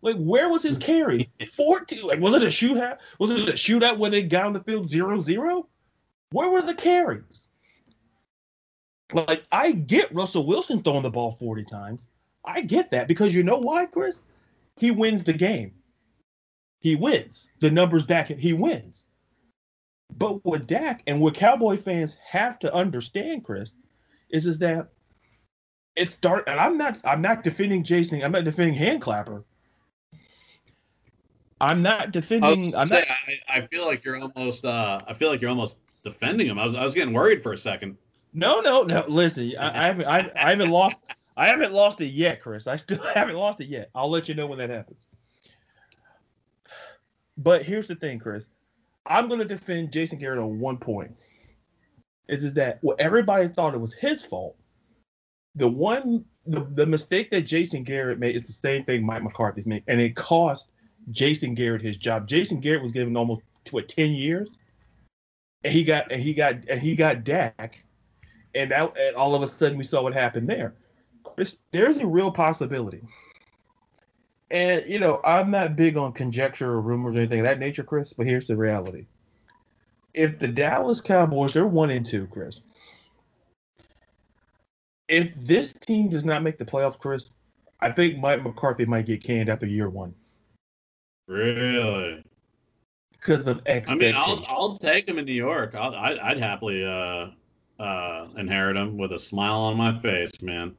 Like, 0.03 0.16
where 0.16 0.51
was 0.51 0.62
his 0.62 0.77
carry? 0.77 1.31
14. 1.57 2.03
Like, 2.03 2.20
was 2.20 2.35
it 2.35 2.42
a 2.42 2.48
shootout? 2.48 2.98
Was 3.18 3.31
it 3.31 3.48
a 3.48 3.53
shootout 3.53 3.96
when 3.96 4.11
they 4.11 4.22
got 4.22 4.44
on 4.44 4.53
the 4.53 4.61
field 4.61 4.90
0 4.90 5.20
0? 5.20 5.66
Where 6.33 6.51
were 6.51 6.61
the 6.61 6.75
carries? 6.75 7.48
Like, 9.14 9.44
I 9.51 9.72
get 9.72 10.14
Russell 10.14 10.44
Wilson 10.44 10.83
throwing 10.83 11.03
the 11.03 11.11
ball 11.11 11.37
40 11.38 11.64
times. 11.64 12.07
I 12.44 12.61
get 12.61 12.90
that 12.90 13.09
because 13.09 13.33
you 13.33 13.42
know 13.42 13.57
why, 13.57 13.87
Chris? 13.87 14.20
He 14.77 14.90
wins 14.90 15.25
the 15.25 15.33
game. 15.33 15.72
He 16.83 16.97
wins. 16.97 17.49
The 17.61 17.71
numbers 17.71 18.05
back 18.05 18.29
him, 18.29 18.38
he 18.38 18.53
wins. 18.53 19.07
But 20.18 20.45
what 20.45 20.66
Dak 20.66 21.03
and 21.07 21.21
what 21.21 21.35
Cowboy 21.35 21.79
fans 21.79 22.16
have 22.29 22.59
to 22.59 22.75
understand, 22.75 23.45
Chris, 23.45 23.77
is 24.31 24.47
is 24.47 24.59
that 24.59 24.88
it's 25.97 26.16
dark. 26.16 26.45
And 26.49 26.59
I'm 26.59 26.77
not 26.77 27.01
I'm 27.05 27.23
not 27.23 27.45
defending 27.45 27.85
Jason. 27.85 28.23
I'm 28.23 28.33
not 28.33 28.45
defending 28.45 28.75
Handclapper. 28.75 29.45
I'm 31.61 31.81
not 31.81 32.11
defending. 32.11 32.75
I'm 32.75 32.88
say, 32.88 33.05
not, 33.09 33.18
I, 33.49 33.59
I 33.59 33.66
feel 33.68 33.87
like 33.87 34.05
you're 34.05 34.21
almost. 34.21 34.64
Uh, 34.64 35.01
I 35.07 35.14
feel 35.14 35.31
like 35.31 35.40
you're 35.40 35.51
almost 35.51 35.79
defending 36.03 36.49
him. 36.49 36.59
I 36.59 36.66
was. 36.66 36.75
I 36.75 36.83
was 36.83 36.95
getting 36.95 37.14
worried 37.14 37.42
for 37.42 37.53
a 37.53 37.59
second. 37.59 37.97
no, 38.33 38.61
no, 38.61 38.83
no. 38.83 39.05
Listen, 39.07 39.53
I, 39.59 39.85
I 39.85 39.87
haven't. 39.87 40.07
I, 40.07 40.31
I 40.35 40.51
haven't 40.51 40.71
lost. 40.71 40.97
I 41.37 41.47
haven't 41.47 41.73
lost 41.73 42.01
it 42.01 42.07
yet, 42.07 42.42
Chris. 42.42 42.66
I 42.66 42.77
still 42.77 42.99
haven't 43.14 43.37
lost 43.37 43.61
it 43.61 43.68
yet. 43.68 43.90
I'll 43.95 44.11
let 44.11 44.29
you 44.29 44.35
know 44.35 44.47
when 44.47 44.59
that 44.59 44.71
happens. 44.71 44.99
But 47.37 47.64
here's 47.64 47.87
the 47.87 47.95
thing, 47.95 48.18
Chris. 48.18 48.47
I'm 49.07 49.29
going 49.29 49.40
to 49.40 49.45
defend 49.45 49.92
Jason 49.92 50.18
Garrett 50.18 50.38
on 50.38 50.61
one 50.61 50.77
point. 50.77 51.12
It's 52.29 52.42
just 52.42 52.55
that 52.55 52.79
well, 52.83 52.97
everybody 52.99 53.49
thought 53.49 53.75
it 53.75 53.81
was 53.81 53.95
his 53.95 54.25
fault. 54.25 54.57
The 55.57 55.68
one, 55.68 56.25
the, 56.47 56.66
the 56.75 56.87
mistake 56.87 57.31
that 57.31 57.42
Jason 57.42 57.83
Garrett 57.83 58.18
made 58.18 58.37
is 58.37 58.42
the 58.42 58.53
same 58.53 58.85
thing 58.85 59.05
Mike 59.05 59.23
McCarthy's 59.23 59.66
made, 59.66 59.83
and 59.88 60.01
it 60.01 60.16
cost 60.16 60.68
Jason 61.11 61.55
Garrett 61.55 61.83
his 61.83 61.97
job. 61.97 62.29
Jason 62.29 62.61
Garrett 62.61 62.83
was 62.83 62.92
given 62.92 63.16
almost 63.16 63.42
what 63.71 63.88
ten 63.88 64.12
years, 64.12 64.51
and 65.64 65.73
he 65.73 65.85
got 65.85 66.11
and 66.11 66.23
he 66.23 66.33
got 66.33 66.57
and 66.68 66.81
he 66.81 66.95
got 66.95 67.25
Dak, 67.25 67.85
and 68.55 68.71
that 68.71 68.97
and 68.99 69.16
all 69.16 69.35
of 69.35 69.42
a 69.42 69.49
sudden 69.49 69.77
we 69.77 69.85
saw 69.85 70.03
what 70.03 70.14
happened 70.14 70.49
there. 70.49 70.75
Chris, 71.25 71.57
there's 71.73 71.99
a 71.99 72.07
real 72.07 72.31
possibility. 72.31 73.03
And 74.53 74.85
you 74.87 75.01
know, 75.01 75.21
I'm 75.25 75.51
not 75.51 75.75
big 75.75 75.97
on 75.97 76.12
conjecture 76.12 76.71
or 76.71 76.81
rumors 76.81 77.17
or 77.17 77.19
anything 77.19 77.41
of 77.41 77.45
that 77.47 77.59
nature, 77.59 77.83
Chris. 77.83 78.12
But 78.12 78.27
here's 78.27 78.47
the 78.47 78.57
reality: 78.57 79.07
if 80.15 80.38
the 80.38 80.49
Dallas 80.49 81.01
Cowboys, 81.01 81.53
they're 81.53 81.67
one 81.67 81.91
and 81.91 82.07
two, 82.07 82.29
Chris. 82.31 82.61
If 85.09 85.33
this 85.37 85.73
team 85.73 86.09
does 86.09 86.25
not 86.25 86.43
make 86.43 86.59
the 86.59 86.65
playoffs, 86.65 86.99
Chris, 86.99 87.31
I 87.81 87.91
think 87.91 88.19
Mike 88.19 88.45
McCarthy 88.45 88.85
might 88.85 89.07
get 89.07 89.25
canned 89.25 89.49
after 89.49 89.67
year 89.67 89.91
one 89.91 90.15
Really? 91.27 92.23
because 93.23 93.47
of 93.47 93.62
I 93.67 93.95
mean, 93.95 94.15
I'll. 94.15 94.45
I'll 94.49 94.77
take 94.77 95.09
him 95.09 95.19
in 95.19 95.25
New 95.25 95.33
York. 95.33 95.75
I'll, 95.75 95.95
I'd, 95.95 96.19
I'd 96.19 96.38
happily 96.38 96.85
uh, 96.85 97.29
uh, 97.81 98.29
inherit 98.37 98.77
him 98.77 98.97
with 98.99 99.12
a 99.12 99.19
smile 99.19 99.61
on 99.61 99.77
my 99.77 99.99
face, 100.01 100.43
man. 100.43 100.75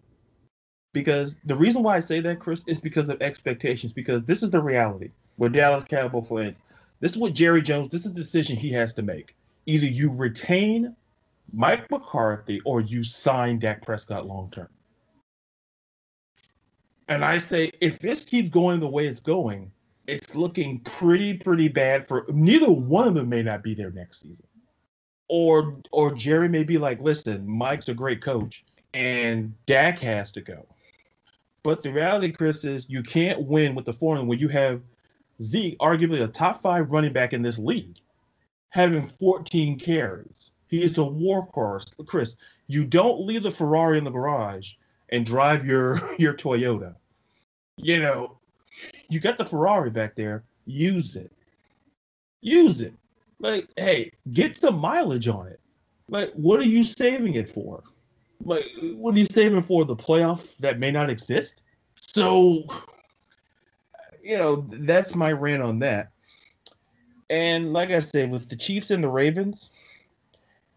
Because 0.93 1.35
the 1.45 1.55
reason 1.55 1.83
why 1.83 1.97
I 1.97 1.99
say 1.99 2.19
that, 2.21 2.39
Chris, 2.39 2.63
is 2.67 2.79
because 2.79 3.09
of 3.09 3.21
expectations. 3.21 3.91
Because 3.91 4.23
this 4.23 4.43
is 4.43 4.51
the 4.51 4.61
reality. 4.61 5.09
We're 5.37 5.49
Dallas 5.49 5.83
Cowboy 5.83 6.21
fans. 6.21 6.59
This 6.99 7.11
is 7.11 7.17
what 7.17 7.33
Jerry 7.33 7.61
Jones. 7.61 7.89
This 7.91 8.05
is 8.05 8.13
the 8.13 8.21
decision 8.21 8.55
he 8.55 8.71
has 8.71 8.93
to 8.93 9.01
make. 9.01 9.35
Either 9.65 9.87
you 9.87 10.11
retain 10.13 10.95
Mike 11.51 11.89
McCarthy 11.91 12.61
or 12.65 12.81
you 12.81 13.03
sign 13.03 13.59
Dak 13.59 13.81
Prescott 13.81 14.27
long 14.27 14.49
term. 14.51 14.69
And 17.09 17.25
I 17.25 17.39
say, 17.39 17.71
if 17.81 17.99
this 17.99 18.23
keeps 18.23 18.49
going 18.49 18.79
the 18.79 18.87
way 18.87 19.07
it's 19.07 19.19
going, 19.19 19.71
it's 20.07 20.35
looking 20.35 20.79
pretty, 20.81 21.33
pretty 21.33 21.67
bad 21.67 22.07
for 22.07 22.25
neither 22.29 22.71
one 22.71 23.07
of 23.07 23.15
them 23.15 23.29
may 23.29 23.41
not 23.43 23.63
be 23.63 23.73
there 23.73 23.91
next 23.91 24.21
season. 24.21 24.43
Or 25.27 25.77
or 25.91 26.13
Jerry 26.13 26.49
may 26.49 26.63
be 26.63 26.77
like, 26.77 27.01
listen, 27.01 27.47
Mike's 27.47 27.89
a 27.89 27.93
great 27.93 28.21
coach 28.21 28.63
and 28.93 29.53
Dak 29.65 29.99
has 29.99 30.31
to 30.33 30.41
go. 30.41 30.65
But 31.63 31.81
the 31.81 31.91
reality, 31.91 32.31
Chris, 32.31 32.65
is 32.65 32.85
you 32.89 33.01
can't 33.01 33.41
win 33.43 33.73
with 33.73 33.85
the 33.85 33.93
formula 33.93 34.27
when 34.27 34.39
you 34.39 34.49
have 34.49 34.81
Zeke, 35.41 35.77
arguably 35.79 36.21
a 36.23 36.27
top 36.27 36.61
five 36.61 36.91
running 36.91 37.13
back 37.13 37.33
in 37.33 37.41
this 37.41 37.57
league, 37.57 37.95
having 38.69 39.09
14 39.19 39.79
carries. 39.79 40.51
He 40.67 40.83
is 40.83 40.97
a 40.97 41.01
workhorse. 41.01 41.93
Chris, 42.05 42.35
you 42.67 42.85
don't 42.85 43.25
leave 43.25 43.43
the 43.43 43.51
Ferrari 43.51 43.97
in 43.97 44.03
the 44.03 44.09
garage 44.09 44.73
and 45.09 45.25
drive 45.25 45.65
your 45.65 46.01
your 46.19 46.33
Toyota. 46.33 46.95
You 47.77 48.01
know, 48.01 48.37
you 49.09 49.19
got 49.19 49.37
the 49.37 49.45
Ferrari 49.45 49.89
back 49.89 50.15
there. 50.15 50.43
Use 50.65 51.15
it. 51.15 51.31
Use 52.41 52.81
it. 52.81 52.93
Like, 53.39 53.67
hey, 53.77 54.11
get 54.31 54.57
some 54.57 54.77
mileage 54.77 55.27
on 55.27 55.47
it. 55.47 55.59
Like, 56.09 56.31
what 56.33 56.59
are 56.59 56.65
you 56.65 56.83
saving 56.83 57.35
it 57.35 57.51
for? 57.51 57.83
Like, 58.45 58.65
what 58.95 59.15
are 59.15 59.19
you 59.19 59.25
saving 59.25 59.63
for? 59.63 59.85
The 59.85 59.95
playoff 59.95 60.49
that 60.59 60.79
may 60.79 60.91
not 60.91 61.09
exist? 61.09 61.61
So, 61.95 62.63
you 64.23 64.37
know, 64.37 64.67
that's 64.71 65.15
my 65.15 65.31
rant 65.31 65.63
on 65.63 65.79
that. 65.79 66.11
And 67.29 67.73
like 67.73 67.91
I 67.91 67.99
said, 67.99 68.31
with 68.31 68.49
the 68.49 68.55
Chiefs 68.55 68.91
and 68.91 69.03
the 69.03 69.09
Ravens, 69.09 69.69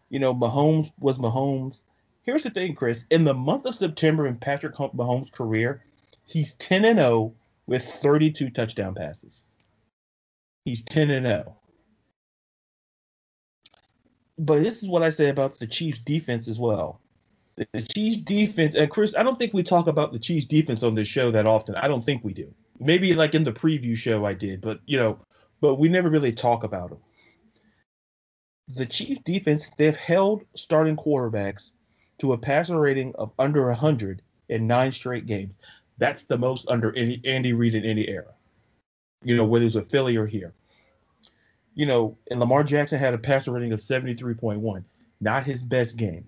you 0.09 0.19
know, 0.19 0.33
Mahomes 0.33 0.91
was 0.99 1.17
Mahomes. 1.17 1.81
Here's 2.23 2.43
the 2.43 2.49
thing, 2.49 2.75
Chris. 2.75 3.05
In 3.09 3.23
the 3.23 3.33
month 3.33 3.65
of 3.65 3.75
September 3.75 4.27
in 4.27 4.37
Patrick 4.37 4.75
Mahomes' 4.75 5.31
career, 5.31 5.83
he's 6.25 6.55
10 6.55 6.85
and 6.85 6.99
0 6.99 7.33
with 7.67 7.83
32 7.83 8.49
touchdown 8.49 8.95
passes. 8.95 9.41
He's 10.65 10.81
10 10.81 11.09
and 11.11 11.25
0. 11.25 11.55
But 14.39 14.63
this 14.63 14.81
is 14.81 14.89
what 14.89 15.03
I 15.03 15.09
say 15.09 15.29
about 15.29 15.59
the 15.59 15.67
Chiefs 15.67 15.99
defense 15.99 16.47
as 16.47 16.59
well. 16.59 17.01
The, 17.57 17.81
Chiefs 17.81 18.19
defense, 18.19 18.75
and 18.75 18.89
Chris, 18.89 19.15
I 19.15 19.23
don't 19.23 19.39
think 19.39 19.53
we 19.53 19.63
talk 19.63 19.87
about 19.87 20.13
the 20.13 20.19
Chiefs 20.19 20.45
defense 20.45 20.83
on 20.83 20.93
this 20.93 21.07
show 21.07 21.31
that 21.31 21.47
often. 21.47 21.73
I 21.75 21.87
don't 21.87 22.05
think 22.05 22.23
we 22.23 22.33
do. 22.33 22.53
Maybe 22.79 23.15
like 23.15 23.33
in 23.33 23.43
the 23.43 23.51
preview 23.51 23.95
show 23.95 24.25
I 24.25 24.33
did, 24.33 24.61
but 24.61 24.79
you 24.85 24.97
know, 24.97 25.17
but 25.59 25.75
we 25.75 25.89
never 25.89 26.09
really 26.09 26.31
talk 26.31 26.63
about 26.63 26.89
them. 26.89 26.99
The 28.75 28.85
Chiefs 28.85 29.21
defense, 29.21 29.65
they've 29.77 29.95
held 29.95 30.43
starting 30.55 30.95
quarterbacks 30.95 31.71
to 32.19 32.33
a 32.33 32.37
passer 32.37 32.79
rating 32.79 33.15
of 33.15 33.31
under 33.39 33.67
100 33.67 34.21
in 34.49 34.67
nine 34.67 34.91
straight 34.91 35.25
games. 35.25 35.57
That's 35.97 36.23
the 36.23 36.37
most 36.37 36.69
under 36.69 36.95
any 36.95 37.21
Andy 37.25 37.53
Reid 37.53 37.73
in 37.73 37.85
any 37.85 38.07
era. 38.07 38.33
You 39.23 39.35
know, 39.35 39.45
whether 39.45 39.65
it's 39.65 39.75
with 39.75 39.89
Philly 39.89 40.15
or 40.15 40.27
here. 40.27 40.53
You 41.73 41.87
know, 41.87 42.17
and 42.29 42.39
Lamar 42.39 42.63
Jackson 42.63 42.99
had 42.99 43.15
a 43.15 43.17
passer 43.17 43.51
rating 43.51 43.73
of 43.73 43.79
73.1. 43.79 44.83
Not 45.21 45.45
his 45.45 45.63
best 45.63 45.97
game. 45.97 46.25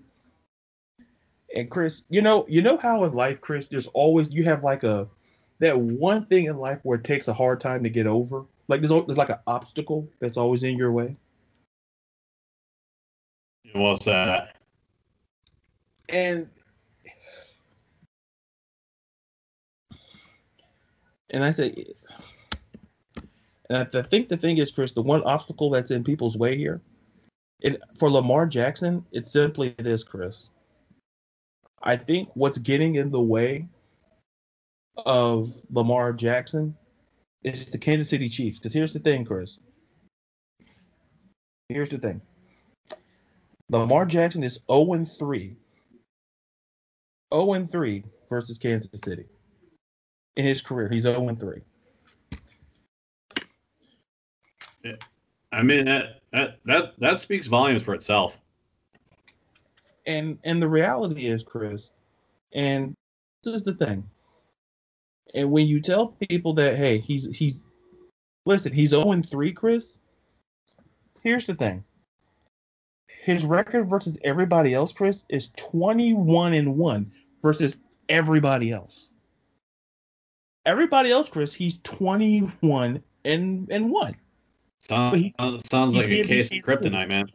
And 1.54 1.70
Chris, 1.70 2.02
you 2.08 2.22
know, 2.22 2.46
you 2.48 2.62
know 2.62 2.76
how 2.76 3.04
in 3.04 3.12
life, 3.12 3.40
Chris, 3.40 3.66
there's 3.66 3.88
always 3.88 4.32
you 4.32 4.44
have 4.44 4.62
like 4.62 4.84
a 4.84 5.08
that 5.58 5.78
one 5.78 6.26
thing 6.26 6.46
in 6.46 6.56
life 6.56 6.78
where 6.82 6.98
it 6.98 7.04
takes 7.04 7.28
a 7.28 7.32
hard 7.32 7.60
time 7.60 7.82
to 7.82 7.90
get 7.90 8.06
over. 8.06 8.44
Like 8.68 8.80
there's, 8.80 8.90
there's 9.06 9.18
like 9.18 9.30
an 9.30 9.40
obstacle 9.46 10.08
that's 10.20 10.36
always 10.36 10.62
in 10.62 10.76
your 10.76 10.92
way. 10.92 11.16
What's 13.72 14.04
that? 14.06 14.56
And 16.08 16.48
and 21.30 21.44
I 21.44 21.52
say, 21.52 21.74
and 23.68 23.78
I 23.78 23.84
th- 23.84 24.06
think 24.06 24.28
the 24.28 24.36
thing 24.36 24.58
is, 24.58 24.70
Chris, 24.70 24.92
the 24.92 25.02
one 25.02 25.22
obstacle 25.22 25.70
that's 25.70 25.90
in 25.90 26.02
people's 26.02 26.36
way 26.36 26.56
here, 26.56 26.80
it, 27.60 27.80
for 27.96 28.10
Lamar 28.10 28.46
Jackson, 28.46 29.04
it's 29.12 29.32
simply 29.32 29.74
this, 29.78 30.02
Chris. 30.02 30.48
I 31.82 31.96
think 31.96 32.28
what's 32.34 32.58
getting 32.58 32.96
in 32.96 33.10
the 33.10 33.20
way 33.20 33.66
of 34.96 35.54
Lamar 35.70 36.12
Jackson 36.12 36.76
is 37.42 37.64
the 37.66 37.78
Kansas 37.78 38.10
City 38.10 38.28
Chiefs. 38.28 38.58
Because 38.58 38.74
here's 38.74 38.92
the 38.92 38.98
thing, 38.98 39.24
Chris. 39.24 39.58
Here's 41.68 41.88
the 41.88 41.98
thing. 41.98 42.20
Lamar 43.70 44.04
Jackson 44.04 44.42
is 44.42 44.58
0 44.70 45.04
3. 45.04 45.56
0 47.32 47.66
3 47.66 48.04
versus 48.28 48.58
Kansas 48.58 49.00
City. 49.04 49.24
In 50.36 50.44
his 50.44 50.60
career, 50.60 50.88
he's 50.88 51.04
0 51.04 51.34
3. 51.34 51.62
I 55.52 55.62
mean 55.62 55.84
that 55.84 56.20
that 56.32 56.58
that 56.64 56.98
that 56.98 57.20
speaks 57.20 57.46
volumes 57.46 57.82
for 57.82 57.94
itself. 57.94 58.38
And 60.10 60.38
and 60.42 60.60
the 60.60 60.68
reality 60.68 61.26
is, 61.26 61.44
Chris, 61.44 61.92
and 62.52 62.94
this 63.44 63.54
is 63.54 63.62
the 63.62 63.74
thing. 63.74 64.02
And 65.34 65.52
when 65.52 65.68
you 65.68 65.80
tell 65.80 66.08
people 66.28 66.52
that, 66.54 66.76
hey, 66.76 66.98
he's 66.98 67.26
he's 67.36 67.62
listen, 68.44 68.72
he's 68.72 68.90
0 68.90 69.22
3, 69.22 69.52
Chris. 69.52 69.98
Here's 71.22 71.46
the 71.46 71.54
thing. 71.54 71.84
His 73.22 73.44
record 73.44 73.88
versus 73.88 74.18
everybody 74.24 74.74
else, 74.74 74.92
Chris, 74.92 75.26
is 75.28 75.50
21 75.56 76.54
and 76.54 76.76
1 76.76 77.12
versus 77.40 77.76
everybody 78.08 78.72
else. 78.72 79.10
Everybody 80.66 81.12
else, 81.12 81.28
Chris, 81.28 81.52
he's 81.54 81.78
21 81.84 83.00
and 83.24 83.68
and 83.70 83.90
1. 83.90 84.16
Sounds, 84.82 85.16
he- 85.16 85.34
sounds 85.70 85.94
he 85.94 86.00
like 86.00 86.10
a 86.10 86.24
case 86.24 86.50
of 86.50 86.58
kryptonite, 86.58 87.08
man. 87.08 87.30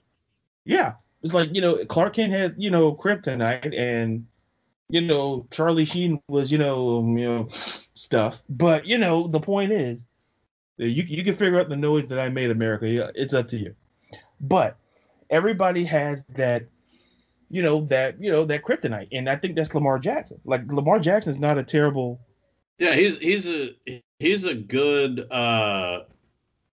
Yeah. 0.66 0.96
It's 1.26 1.34
like, 1.34 1.54
you 1.54 1.62
know, 1.62 1.84
Clark 1.86 2.14
Kent 2.16 2.32
had, 2.32 2.56
you 2.58 2.70
know, 2.72 2.94
kryptonite 2.96 3.78
and 3.78 4.26
you 4.90 5.02
know, 5.02 5.48
Charlie 5.52 5.86
Sheen 5.86 6.22
was, 6.30 6.52
you 6.52 6.60
know, 6.60 7.00
um, 7.00 7.18
you 7.18 7.28
know, 7.28 7.48
stuff. 7.96 8.44
But, 8.50 8.86
you 8.86 8.98
know, 9.00 9.28
the 9.28 9.42
point 9.42 9.74
is 9.74 10.04
You 10.78 11.04
you 11.08 11.24
can 11.24 11.36
figure 11.38 11.60
out 11.60 11.70
the 11.70 11.76
noise 11.78 12.08
that 12.08 12.20
I 12.20 12.30
made, 12.30 12.52
America. 12.52 13.12
It's 13.16 13.34
up 13.34 13.48
to 13.50 13.58
you. 13.58 13.76
But 14.42 14.78
everybody 15.30 15.86
has 15.86 16.26
that, 16.36 16.66
you 17.50 17.62
know, 17.62 17.86
that 17.86 18.22
you 18.22 18.32
know 18.32 18.44
that 18.46 18.64
kryptonite, 18.64 19.08
and 19.14 19.30
I 19.30 19.38
think 19.38 19.56
that's 19.56 19.74
Lamar 19.74 20.00
Jackson. 20.00 20.40
Like 20.44 20.70
Lamar 20.72 21.00
Jackson 21.00 21.32
is 21.32 21.40
not 21.40 21.58
a 21.58 21.64
terrible. 21.64 22.20
Yeah, 22.78 22.94
he's 22.96 23.18
he's 23.20 23.48
a 23.48 23.70
he's 24.20 24.44
a 24.46 24.54
good 24.54 25.32
uh 25.32 26.02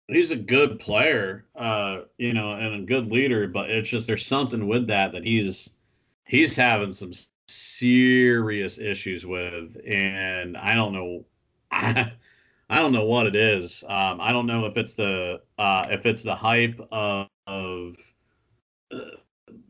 he's 0.09 0.31
a 0.31 0.37
good 0.37 0.79
player, 0.81 1.47
uh, 1.57 2.03
you 2.19 2.33
know, 2.33 2.53
and 2.55 2.75
a 2.75 2.87
good 2.87 3.11
leader, 3.11 3.47
but 3.49 3.71
it's 3.71 3.88
just 3.88 4.07
there's 4.07 4.27
something 4.27 4.67
with 4.69 4.87
that 4.88 5.12
that 5.12 5.25
he's 5.25 5.71
he's 6.27 6.57
having 6.57 6.93
some 6.93 7.12
serious 7.49 8.79
issues 8.79 9.27
with, 9.27 9.77
and 9.87 10.57
I 10.57 10.75
don't 10.75 10.93
know, 10.93 11.25
I, 11.71 12.12
I 12.71 12.77
don't 12.79 12.93
know 12.93 13.05
what 13.05 13.27
it 13.27 13.37
is. 13.37 13.85
Um, 13.87 14.21
I 14.21 14.33
don't 14.33 14.47
know 14.47 14.67
if 14.67 14.77
it's 14.77 14.95
the 14.95 15.43
uh, 15.59 15.87
if 15.91 16.07
it's 16.07 16.23
the 16.23 16.35
hype 16.35 16.81
of, 16.91 17.29
of 17.47 17.97
uh, 18.93 18.99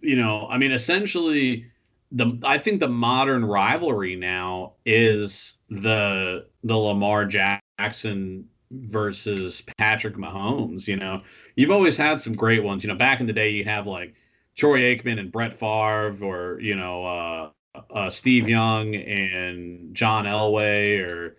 you 0.01 0.17
know, 0.17 0.47
I 0.49 0.59
mean, 0.59 0.73
essentially. 0.73 1.67
The, 2.15 2.39
I 2.45 2.59
think 2.59 2.81
the 2.81 2.89
modern 2.91 3.43
rivalry 3.43 4.17
now 4.17 4.75
is 4.85 5.55
the 5.71 6.47
the 6.63 6.77
Lamar 6.77 7.25
Jackson 7.25 8.51
versus 8.73 9.63
Patrick 9.79 10.17
Mahomes. 10.17 10.87
You 10.87 10.97
know, 10.97 11.23
you've 11.57 11.71
always 11.71 11.97
had 11.97 12.21
some 12.21 12.35
great 12.35 12.63
ones. 12.63 12.83
You 12.85 12.89
know, 12.89 12.97
back 12.97 13.21
in 13.21 13.27
the 13.27 13.33
day, 13.33 13.51
you 13.51 13.65
have 13.65 13.87
like 13.87 14.15
Troy 14.57 14.81
Aikman 14.81 15.19
and 15.19 15.31
Brett 15.31 15.53
Favre, 15.53 16.17
or 16.23 16.61
you 16.61 16.75
know, 16.75 17.05
uh, 17.05 17.51
uh, 17.93 18.11
Steve 18.11 18.49
Young 18.49 18.95
and 18.95 19.95
John 19.95 20.25
Elway, 20.25 21.09
or 21.09 21.37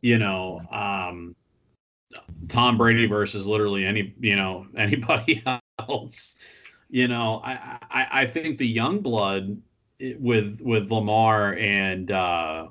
you 0.00 0.18
know, 0.18 0.60
um, 0.70 1.34
Tom 2.48 2.78
Brady 2.78 3.06
versus 3.06 3.46
literally 3.46 3.84
any 3.84 4.14
you 4.20 4.36
know 4.36 4.66
anybody 4.76 5.42
else. 5.78 6.36
You 6.90 7.08
know, 7.08 7.40
I 7.44 7.78
I, 7.90 8.06
I 8.22 8.26
think 8.26 8.58
the 8.58 8.68
young 8.68 9.00
blood 9.00 9.60
with 10.18 10.60
with 10.60 10.90
Lamar 10.90 11.54
and 11.54 12.10
uh, 12.10 12.68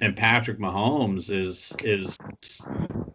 and 0.00 0.16
Patrick 0.16 0.58
Mahomes 0.58 1.30
is 1.30 1.76
is 1.84 2.16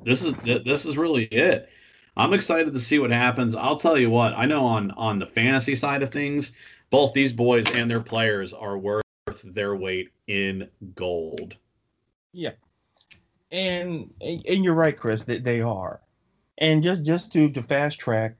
this 0.07 0.23
is 0.23 0.33
this 0.63 0.85
is 0.85 0.97
really 0.97 1.25
it. 1.25 1.69
I'm 2.15 2.33
excited 2.33 2.71
to 2.73 2.79
see 2.79 2.97
what 2.97 3.11
happens. 3.11 3.55
I'll 3.55 3.75
tell 3.75 3.97
you 3.97 4.09
what, 4.09 4.33
I 4.37 4.45
know 4.45 4.65
on 4.65 4.91
on 4.91 5.19
the 5.19 5.25
fantasy 5.25 5.75
side 5.75 6.01
of 6.01 6.11
things, 6.11 6.53
both 6.89 7.13
these 7.13 7.33
boys 7.33 7.69
and 7.75 7.91
their 7.91 7.99
players 7.99 8.53
are 8.53 8.77
worth 8.77 9.03
their 9.43 9.75
weight 9.75 10.09
in 10.27 10.69
gold. 10.95 11.57
Yeah. 12.31 12.51
And 13.51 14.09
and 14.21 14.63
you're 14.63 14.73
right, 14.73 14.97
Chris, 14.97 15.23
that 15.23 15.43
they 15.43 15.59
are. 15.59 15.99
And 16.57 16.81
just 16.81 17.03
just 17.03 17.33
to 17.33 17.49
to 17.51 17.61
fast 17.61 17.99
track, 17.99 18.35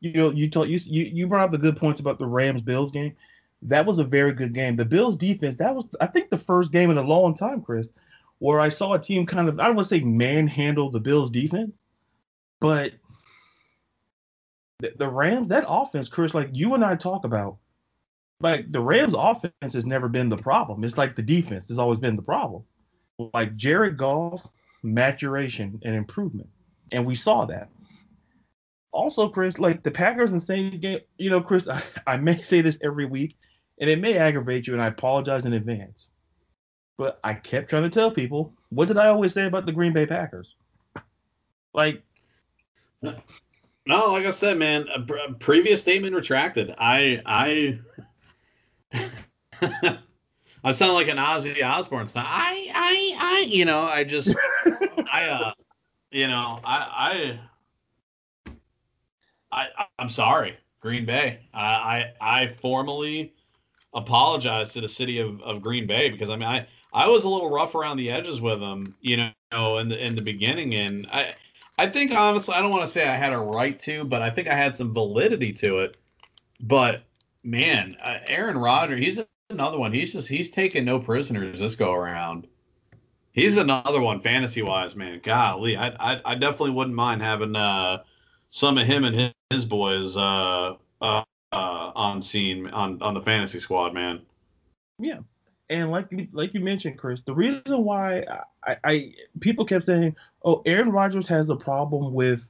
you 0.00 0.12
know, 0.14 0.30
you 0.32 0.50
told 0.50 0.68
you 0.68 0.80
you, 0.82 1.04
you 1.04 1.26
brought 1.28 1.44
up 1.44 1.52
the 1.52 1.58
good 1.58 1.76
points 1.76 2.00
about 2.00 2.18
the 2.18 2.26
Rams 2.26 2.62
Bills 2.62 2.90
game. 2.90 3.14
That 3.62 3.86
was 3.86 4.00
a 4.00 4.04
very 4.04 4.32
good 4.32 4.52
game. 4.52 4.74
The 4.74 4.84
Bills 4.84 5.16
defense, 5.16 5.54
that 5.56 5.74
was 5.74 5.86
I 6.00 6.06
think 6.06 6.30
the 6.30 6.38
first 6.38 6.72
game 6.72 6.90
in 6.90 6.98
a 6.98 7.02
long 7.02 7.36
time, 7.36 7.62
Chris, 7.62 7.88
where 8.44 8.60
I 8.60 8.68
saw 8.68 8.92
a 8.92 8.98
team 8.98 9.24
kind 9.24 9.48
of 9.48 9.58
I 9.58 9.68
don't 9.68 9.76
want 9.76 9.88
to 9.88 9.94
say 9.94 10.04
manhandle 10.04 10.90
the 10.90 11.00
Bills 11.00 11.30
defense, 11.30 11.80
but 12.60 12.92
the, 14.80 14.92
the 14.98 15.08
Rams, 15.08 15.48
that 15.48 15.64
offense, 15.66 16.10
Chris, 16.10 16.34
like 16.34 16.50
you 16.52 16.74
and 16.74 16.84
I 16.84 16.94
talk 16.94 17.24
about, 17.24 17.56
like 18.40 18.70
the 18.70 18.82
Rams 18.82 19.14
offense 19.16 19.72
has 19.72 19.86
never 19.86 20.10
been 20.10 20.28
the 20.28 20.36
problem. 20.36 20.84
It's 20.84 20.98
like 20.98 21.16
the 21.16 21.22
defense 21.22 21.68
has 21.68 21.78
always 21.78 21.98
been 21.98 22.16
the 22.16 22.22
problem. 22.22 22.64
Like 23.32 23.56
Jared 23.56 23.96
Goff, 23.96 24.46
maturation 24.82 25.80
and 25.82 25.94
improvement. 25.94 26.50
And 26.92 27.06
we 27.06 27.14
saw 27.14 27.46
that. 27.46 27.70
Also, 28.92 29.26
Chris, 29.26 29.58
like 29.58 29.82
the 29.82 29.90
Packers 29.90 30.32
and 30.32 30.42
Saints 30.42 30.76
game, 30.80 31.00
you 31.16 31.30
know, 31.30 31.40
Chris, 31.40 31.66
I, 31.66 31.82
I 32.06 32.18
may 32.18 32.36
say 32.42 32.60
this 32.60 32.76
every 32.84 33.06
week, 33.06 33.38
and 33.80 33.88
it 33.88 34.02
may 34.02 34.18
aggravate 34.18 34.66
you, 34.66 34.74
and 34.74 34.82
I 34.82 34.88
apologize 34.88 35.46
in 35.46 35.54
advance. 35.54 36.08
But 36.96 37.18
I 37.24 37.34
kept 37.34 37.68
trying 37.68 37.82
to 37.82 37.90
tell 37.90 38.10
people, 38.10 38.52
what 38.70 38.88
did 38.88 38.98
I 38.98 39.08
always 39.08 39.32
say 39.32 39.46
about 39.46 39.66
the 39.66 39.72
Green 39.72 39.92
Bay 39.92 40.06
Packers? 40.06 40.54
Like, 41.72 42.02
no, 43.02 43.18
like 43.86 44.26
I 44.26 44.30
said, 44.30 44.56
man, 44.58 44.86
a, 44.94 45.00
a 45.00 45.34
previous 45.34 45.80
statement 45.80 46.14
retracted. 46.14 46.74
I, 46.78 47.20
I, 47.26 47.78
I 50.64 50.72
sound 50.72 50.94
like 50.94 51.08
an 51.08 51.18
Ozzy 51.18 51.62
Osbourne 51.62 52.08
style. 52.08 52.24
I, 52.26 52.70
I, 52.72 53.16
I, 53.18 53.40
you 53.48 53.64
know, 53.64 53.82
I 53.82 54.04
just, 54.04 54.34
I, 55.12 55.26
uh, 55.28 55.52
you 56.10 56.28
know, 56.28 56.60
I, 56.64 57.38
I, 59.52 59.66
I, 59.78 59.86
I'm 59.98 60.08
sorry, 60.08 60.56
Green 60.80 61.04
Bay. 61.04 61.40
I, 61.52 62.12
I, 62.20 62.42
I 62.42 62.46
formally 62.46 63.34
apologize 63.92 64.72
to 64.72 64.80
the 64.80 64.88
city 64.88 65.18
of, 65.18 65.40
of 65.42 65.60
Green 65.60 65.86
Bay 65.86 66.08
because 66.08 66.30
I 66.30 66.36
mean, 66.36 66.48
I, 66.48 66.66
I 66.94 67.08
was 67.08 67.24
a 67.24 67.28
little 67.28 67.50
rough 67.50 67.74
around 67.74 67.96
the 67.96 68.10
edges 68.10 68.40
with 68.40 68.60
them, 68.60 68.94
you 69.00 69.16
know, 69.16 69.78
in 69.78 69.88
the 69.88 70.02
in 70.02 70.14
the 70.14 70.22
beginning, 70.22 70.74
and 70.76 71.08
I 71.12 71.34
I 71.76 71.88
think 71.88 72.12
honestly 72.12 72.54
I 72.54 72.60
don't 72.60 72.70
want 72.70 72.86
to 72.86 72.92
say 72.92 73.08
I 73.08 73.16
had 73.16 73.32
a 73.32 73.38
right 73.38 73.76
to, 73.80 74.04
but 74.04 74.22
I 74.22 74.30
think 74.30 74.46
I 74.46 74.54
had 74.54 74.76
some 74.76 74.94
validity 74.94 75.52
to 75.54 75.80
it. 75.80 75.96
But 76.60 77.02
man, 77.42 77.96
uh, 78.02 78.18
Aaron 78.28 78.56
Rodgers, 78.56 79.04
he's 79.04 79.20
another 79.50 79.78
one. 79.78 79.92
He's 79.92 80.12
just 80.12 80.28
he's 80.28 80.52
taking 80.52 80.84
no 80.84 81.00
prisoners 81.00 81.58
this 81.58 81.74
go 81.74 81.92
around. 81.92 82.46
He's 83.32 83.56
another 83.56 84.00
one 84.00 84.20
fantasy 84.20 84.62
wise, 84.62 84.94
man. 84.94 85.20
Golly, 85.24 85.76
I 85.76 85.88
I, 85.88 86.20
I 86.24 86.34
definitely 86.36 86.70
wouldn't 86.70 86.94
mind 86.94 87.22
having 87.22 87.56
uh, 87.56 88.04
some 88.52 88.78
of 88.78 88.86
him 88.86 89.04
and 89.04 89.16
his, 89.16 89.32
his 89.50 89.64
boys 89.64 90.16
uh, 90.16 90.74
uh, 91.02 91.24
uh, 91.50 91.92
on 91.96 92.22
scene 92.22 92.68
on 92.68 93.02
on 93.02 93.14
the 93.14 93.20
fantasy 93.20 93.58
squad, 93.58 93.92
man. 93.94 94.22
Yeah, 95.00 95.18
and 95.70 95.90
like 95.90 96.06
like 96.32 96.54
you 96.54 96.60
mentioned, 96.60 96.98
Chris, 96.98 97.22
the 97.22 97.34
reason 97.34 97.84
why 97.84 98.24
I, 98.64 98.76
I 98.84 99.14
people 99.40 99.64
kept 99.64 99.84
saying, 99.84 100.14
"Oh, 100.44 100.62
Aaron 100.66 100.90
Rodgers 100.90 101.26
has 101.28 101.48
a 101.48 101.56
problem 101.56 102.12
with, 102.12 102.44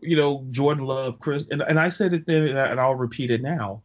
you 0.00 0.16
know, 0.16 0.46
Jordan 0.50 0.84
Love, 0.84 1.18
Chris," 1.20 1.46
and 1.50 1.62
and 1.62 1.78
I 1.78 1.88
said 1.90 2.14
it 2.14 2.26
then, 2.26 2.44
and 2.44 2.80
I'll 2.80 2.94
repeat 2.94 3.30
it 3.30 3.42
now. 3.42 3.82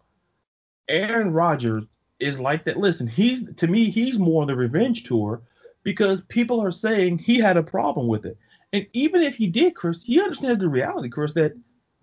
Aaron 0.88 1.32
Rodgers 1.32 1.84
is 2.20 2.40
like 2.40 2.64
that. 2.66 2.78
Listen, 2.78 3.08
he's 3.08 3.44
to 3.56 3.68
me, 3.68 3.90
he's 3.90 4.18
more 4.18 4.46
the 4.46 4.56
revenge 4.56 5.04
tour 5.04 5.42
because 5.84 6.22
people 6.30 6.62
are 6.62 6.72
saying 6.72 7.18
he 7.18 7.38
had 7.38 7.58
a 7.58 7.64
problem 7.64 8.08
with 8.08 8.26
it, 8.26 8.38
and 8.72 8.88
even 8.94 9.22
if 9.22 9.36
he 9.36 9.48
did, 9.48 9.76
Chris, 9.76 10.04
he 10.04 10.22
understands 10.22 10.60
the 10.60 10.70
reality, 10.70 11.10
Chris, 11.10 11.34
that 11.34 11.54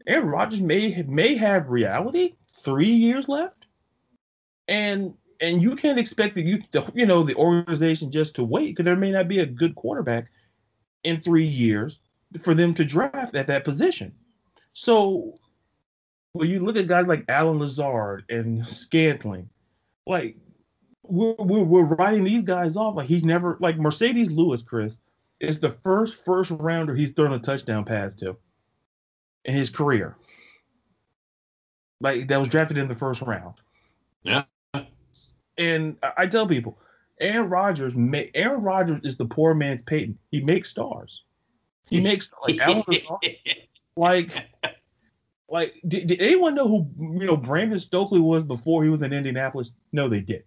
Aaron 0.06 0.28
Rodgers 0.28 0.60
may 0.60 1.02
may 1.08 1.36
have 1.36 1.70
reality 1.70 2.34
three 2.50 2.92
years 2.92 3.28
left, 3.28 3.64
and 4.68 5.14
and 5.40 5.62
you 5.62 5.74
can't 5.74 5.98
expect 5.98 6.34
the 6.34 6.42
you 6.42 6.62
you 6.94 7.06
know 7.06 7.22
the 7.22 7.34
organization 7.34 8.10
just 8.10 8.34
to 8.34 8.44
wait 8.44 8.68
because 8.68 8.84
there 8.84 8.96
may 8.96 9.10
not 9.10 9.28
be 9.28 9.38
a 9.38 9.46
good 9.46 9.74
quarterback 9.74 10.30
in 11.04 11.20
three 11.20 11.46
years 11.46 11.98
for 12.42 12.54
them 12.54 12.74
to 12.74 12.84
draft 12.84 13.34
at 13.34 13.46
that 13.46 13.64
position. 13.64 14.12
So 14.72 15.34
when 16.32 16.48
you 16.48 16.60
look 16.60 16.76
at 16.76 16.86
guys 16.86 17.06
like 17.06 17.24
Allen 17.28 17.58
Lazard 17.58 18.24
and 18.28 18.66
Scantling, 18.68 19.48
like 20.06 20.36
we're, 21.02 21.34
we're, 21.38 21.64
we're 21.64 21.94
writing 21.94 22.24
these 22.24 22.42
guys 22.42 22.76
off 22.76 22.94
like 22.94 23.08
he's 23.08 23.24
never 23.24 23.56
like 23.60 23.76
Marcedes 23.76 24.30
Lewis, 24.30 24.62
Chris, 24.62 25.00
is 25.40 25.58
the 25.58 25.76
first 25.82 26.24
first 26.24 26.50
rounder 26.52 26.94
he's 26.94 27.10
thrown 27.10 27.32
a 27.32 27.38
touchdown 27.38 27.84
pass 27.84 28.14
to 28.16 28.36
in 29.44 29.54
his 29.54 29.70
career. 29.70 30.16
Like 32.00 32.28
that 32.28 32.38
was 32.38 32.48
drafted 32.48 32.78
in 32.78 32.88
the 32.88 32.94
first 32.94 33.22
round. 33.22 33.54
Yeah. 34.22 34.44
And 35.60 35.96
I 36.16 36.26
tell 36.26 36.48
people, 36.48 36.78
Aaron 37.20 37.50
Rodgers, 37.50 37.92
Aaron 38.34 38.62
Rodgers 38.62 38.98
is 39.04 39.16
the 39.16 39.26
poor 39.26 39.54
man's 39.54 39.82
Peyton. 39.82 40.18
He 40.30 40.40
makes 40.40 40.70
stars. 40.70 41.24
He 41.84 42.00
makes 42.08 42.30
like 42.48 43.04
like 43.96 44.48
like 45.50 45.74
did, 45.86 46.06
did, 46.06 46.22
anyone 46.22 46.54
know 46.54 46.66
who 46.66 46.90
you 46.98 47.26
know 47.26 47.36
Brandon 47.36 47.78
Stokley 47.78 48.20
was 48.20 48.42
before 48.42 48.82
he 48.82 48.88
was 48.88 49.02
in 49.02 49.12
Indianapolis? 49.12 49.70
No, 49.92 50.08
they 50.08 50.20
did. 50.20 50.44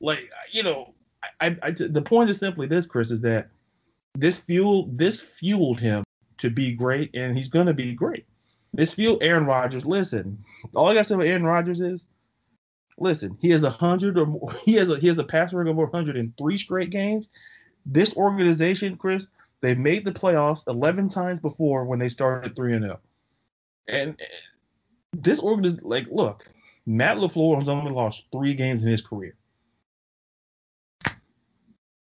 Like 0.00 0.30
you 0.52 0.62
know, 0.62 0.94
I, 1.40 1.56
I 1.60 1.72
the 1.72 2.02
point 2.02 2.30
is 2.30 2.38
simply 2.38 2.68
this, 2.68 2.86
Chris, 2.86 3.10
is 3.10 3.20
that 3.22 3.50
this 4.14 4.38
fuel 4.38 4.88
this 4.92 5.20
fueled 5.20 5.80
him 5.80 6.04
to 6.36 6.48
be 6.48 6.72
great, 6.72 7.10
and 7.12 7.36
he's 7.36 7.48
gonna 7.48 7.74
be 7.74 7.92
great. 7.92 8.24
This 8.72 8.94
fueled 8.94 9.20
Aaron 9.20 9.46
Rodgers. 9.46 9.84
Listen, 9.84 10.38
all 10.74 10.86
I 10.86 10.94
gotta 10.94 11.08
say 11.08 11.14
about 11.16 11.26
Aaron 11.26 11.42
Rodgers 11.42 11.80
is 11.80 12.06
Listen, 13.00 13.36
he 13.40 13.50
has 13.50 13.62
a 13.62 13.70
hundred 13.70 14.18
or 14.18 14.26
more, 14.26 14.52
he 14.64 14.74
has 14.74 14.90
a 14.90 14.98
he 14.98 15.06
has 15.08 15.18
a 15.18 15.24
passer 15.24 15.58
rating 15.58 15.72
of 15.72 15.78
over 15.78 15.90
hundred 15.90 16.16
in 16.16 16.32
three 16.38 16.58
straight 16.58 16.90
games. 16.90 17.28
This 17.86 18.14
organization, 18.16 18.96
Chris, 18.96 19.26
they've 19.60 19.78
made 19.78 20.04
the 20.04 20.12
playoffs 20.12 20.66
eleven 20.68 21.08
times 21.08 21.38
before 21.38 21.84
when 21.84 21.98
they 21.98 22.08
started 22.08 22.54
three 22.54 22.74
and 22.74 22.84
oh. 22.84 22.88
zero. 22.88 23.00
And 23.88 24.20
this 25.12 25.38
organization, 25.38 25.88
like, 25.88 26.06
look, 26.10 26.46
Matt 26.86 27.16
LaFleur 27.16 27.58
has 27.58 27.68
only 27.68 27.92
lost 27.92 28.24
three 28.32 28.54
games 28.54 28.82
in 28.82 28.88
his 28.88 29.00
career. 29.00 29.34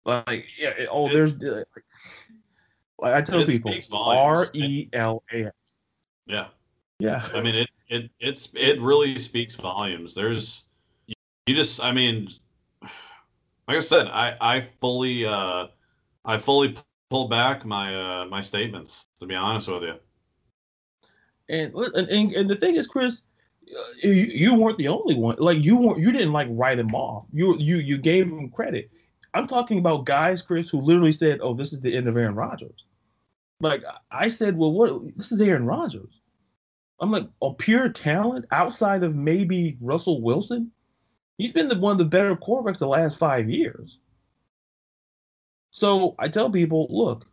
Like, 0.04 0.46
yeah, 0.58 0.86
oh, 0.90 1.08
there's 1.08 1.32
uh, 1.32 1.64
Like 2.98 3.14
I 3.14 3.22
tell 3.22 3.44
people. 3.44 3.72
R 3.92 4.48
E 4.52 4.88
L 4.92 5.22
A 5.32 5.46
S. 5.46 5.52
Yeah. 6.26 6.46
Yeah. 6.98 7.28
I 7.34 7.42
mean, 7.42 7.54
it 7.56 7.70
it 7.88 8.10
it's 8.20 8.48
it 8.54 8.80
really 8.80 9.18
speaks 9.18 9.56
volumes. 9.56 10.14
There's 10.14 10.64
you, 11.46 11.54
just, 11.54 11.82
I 11.82 11.92
mean, 11.92 12.28
like 13.68 13.78
I 13.78 13.80
said, 13.80 14.06
I 14.08 14.36
I 14.40 14.68
fully 14.80 15.26
uh 15.26 15.66
I 16.24 16.38
fully 16.38 16.76
pulled 17.10 17.30
back 17.30 17.64
my 17.64 17.94
uh 17.94 18.24
my 18.26 18.40
statements 18.40 19.08
to 19.20 19.26
be 19.26 19.34
honest 19.34 19.68
with 19.68 19.82
you. 19.82 19.94
And 21.48 21.74
and, 21.74 22.08
and, 22.08 22.32
and 22.32 22.50
the 22.50 22.56
thing 22.56 22.76
is, 22.76 22.86
Chris, 22.86 23.22
uh, 23.76 23.82
you, 24.02 24.10
you 24.12 24.54
weren't 24.54 24.78
the 24.78 24.88
only 24.88 25.16
one. 25.16 25.36
Like 25.38 25.62
you 25.62 25.76
weren't 25.76 26.00
you 26.00 26.12
didn't 26.12 26.32
like 26.32 26.48
write 26.50 26.78
him 26.78 26.94
off. 26.94 27.26
You 27.32 27.56
you 27.58 27.76
you 27.76 27.98
gave 27.98 28.26
him 28.26 28.50
credit. 28.50 28.90
I'm 29.34 29.46
talking 29.46 29.78
about 29.78 30.06
guys, 30.06 30.40
Chris, 30.42 30.70
who 30.70 30.80
literally 30.80 31.12
said, 31.12 31.40
"Oh, 31.42 31.54
this 31.54 31.72
is 31.72 31.80
the 31.80 31.94
end 31.94 32.08
of 32.08 32.16
Aaron 32.16 32.34
Rodgers." 32.34 32.84
Like 33.60 33.82
I 34.10 34.28
said, 34.28 34.56
well, 34.56 34.72
what? 34.72 35.16
This 35.16 35.32
is 35.32 35.40
Aaron 35.40 35.66
Rodgers. 35.66 36.20
I'm 37.00 37.10
like, 37.10 37.28
a 37.42 37.52
pure 37.52 37.90
talent 37.90 38.46
outside 38.52 39.02
of 39.02 39.14
maybe 39.14 39.76
Russell 39.80 40.22
Wilson. 40.22 40.72
He's 41.38 41.52
been 41.52 41.68
the 41.68 41.78
one 41.78 41.92
of 41.92 41.98
the 41.98 42.04
better 42.04 42.34
quarterbacks 42.34 42.78
the 42.78 42.86
last 42.86 43.18
five 43.18 43.50
years. 43.50 43.98
So 45.70 46.14
I 46.18 46.28
tell 46.28 46.50
people, 46.50 46.86
look, 46.90 47.26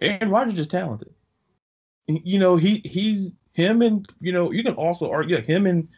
Aaron 0.00 0.30
Rodgers 0.30 0.58
is 0.58 0.66
talented. 0.66 1.12
You 2.06 2.38
know, 2.38 2.56
he 2.56 2.82
he's 2.84 3.30
him 3.52 3.82
and 3.82 4.06
you 4.20 4.32
know, 4.32 4.50
you 4.52 4.62
can 4.62 4.74
also 4.74 5.10
argue 5.10 5.40
him 5.40 5.66
and 5.66 5.88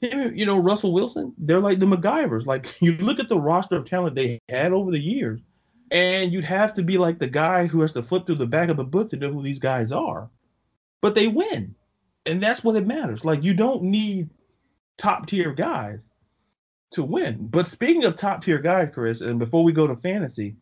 him, 0.00 0.36
you 0.36 0.46
know, 0.46 0.58
Russell 0.58 0.92
Wilson, 0.92 1.32
they're 1.38 1.60
like 1.60 1.80
the 1.80 1.86
MacGyvers. 1.86 2.46
Like 2.46 2.76
you 2.80 2.96
look 2.98 3.18
at 3.18 3.28
the 3.28 3.40
roster 3.40 3.76
of 3.76 3.84
talent 3.84 4.14
they 4.14 4.40
had 4.48 4.72
over 4.72 4.90
the 4.90 5.00
years, 5.00 5.40
and 5.90 6.32
you'd 6.32 6.44
have 6.44 6.72
to 6.74 6.82
be 6.82 6.98
like 6.98 7.18
the 7.18 7.26
guy 7.26 7.66
who 7.66 7.80
has 7.80 7.92
to 7.92 8.02
flip 8.02 8.26
through 8.26 8.36
the 8.36 8.46
back 8.46 8.68
of 8.68 8.76
the 8.76 8.84
book 8.84 9.10
to 9.10 9.16
know 9.16 9.32
who 9.32 9.42
these 9.42 9.58
guys 9.58 9.90
are. 9.90 10.30
But 11.00 11.14
they 11.14 11.28
win. 11.28 11.74
And 12.26 12.42
that's 12.42 12.62
what 12.62 12.76
it 12.76 12.86
matters. 12.86 13.24
Like 13.24 13.42
you 13.42 13.54
don't 13.54 13.82
need 13.84 14.28
top 14.98 15.26
tier 15.26 15.52
guys 15.52 16.07
to 16.92 17.02
win. 17.02 17.48
But 17.50 17.66
speaking 17.66 18.04
of 18.04 18.16
top 18.16 18.42
tier 18.42 18.58
guys, 18.58 18.90
Chris, 18.92 19.20
and 19.20 19.38
before 19.38 19.62
we 19.62 19.72
go 19.72 19.86
to 19.86 19.96
fantasy, 19.96 20.56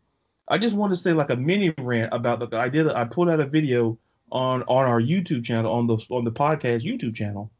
I 0.49 0.59
just 0.59 0.75
want 0.75 0.91
to 0.93 0.97
say 0.97 1.13
like 1.13 1.31
a 1.31 1.37
mini 1.37 1.75
rant 1.79 2.13
about 2.13 2.39
the 2.39 2.57
I 2.57 2.69
did 2.69 2.89
I 2.93 3.05
pulled 3.05 3.29
out 3.29 3.41
a 3.41 3.47
video 3.47 3.99
on 4.33 4.63
on 4.65 4.87
our 4.87 5.01
YouTube 5.01 5.45
channel 5.45 5.73
on 5.73 5.87
the 5.87 5.99
on 6.11 6.25
the 6.25 6.33
podcast 6.33 6.83
YouTube 6.83 7.15
channel 7.15 7.51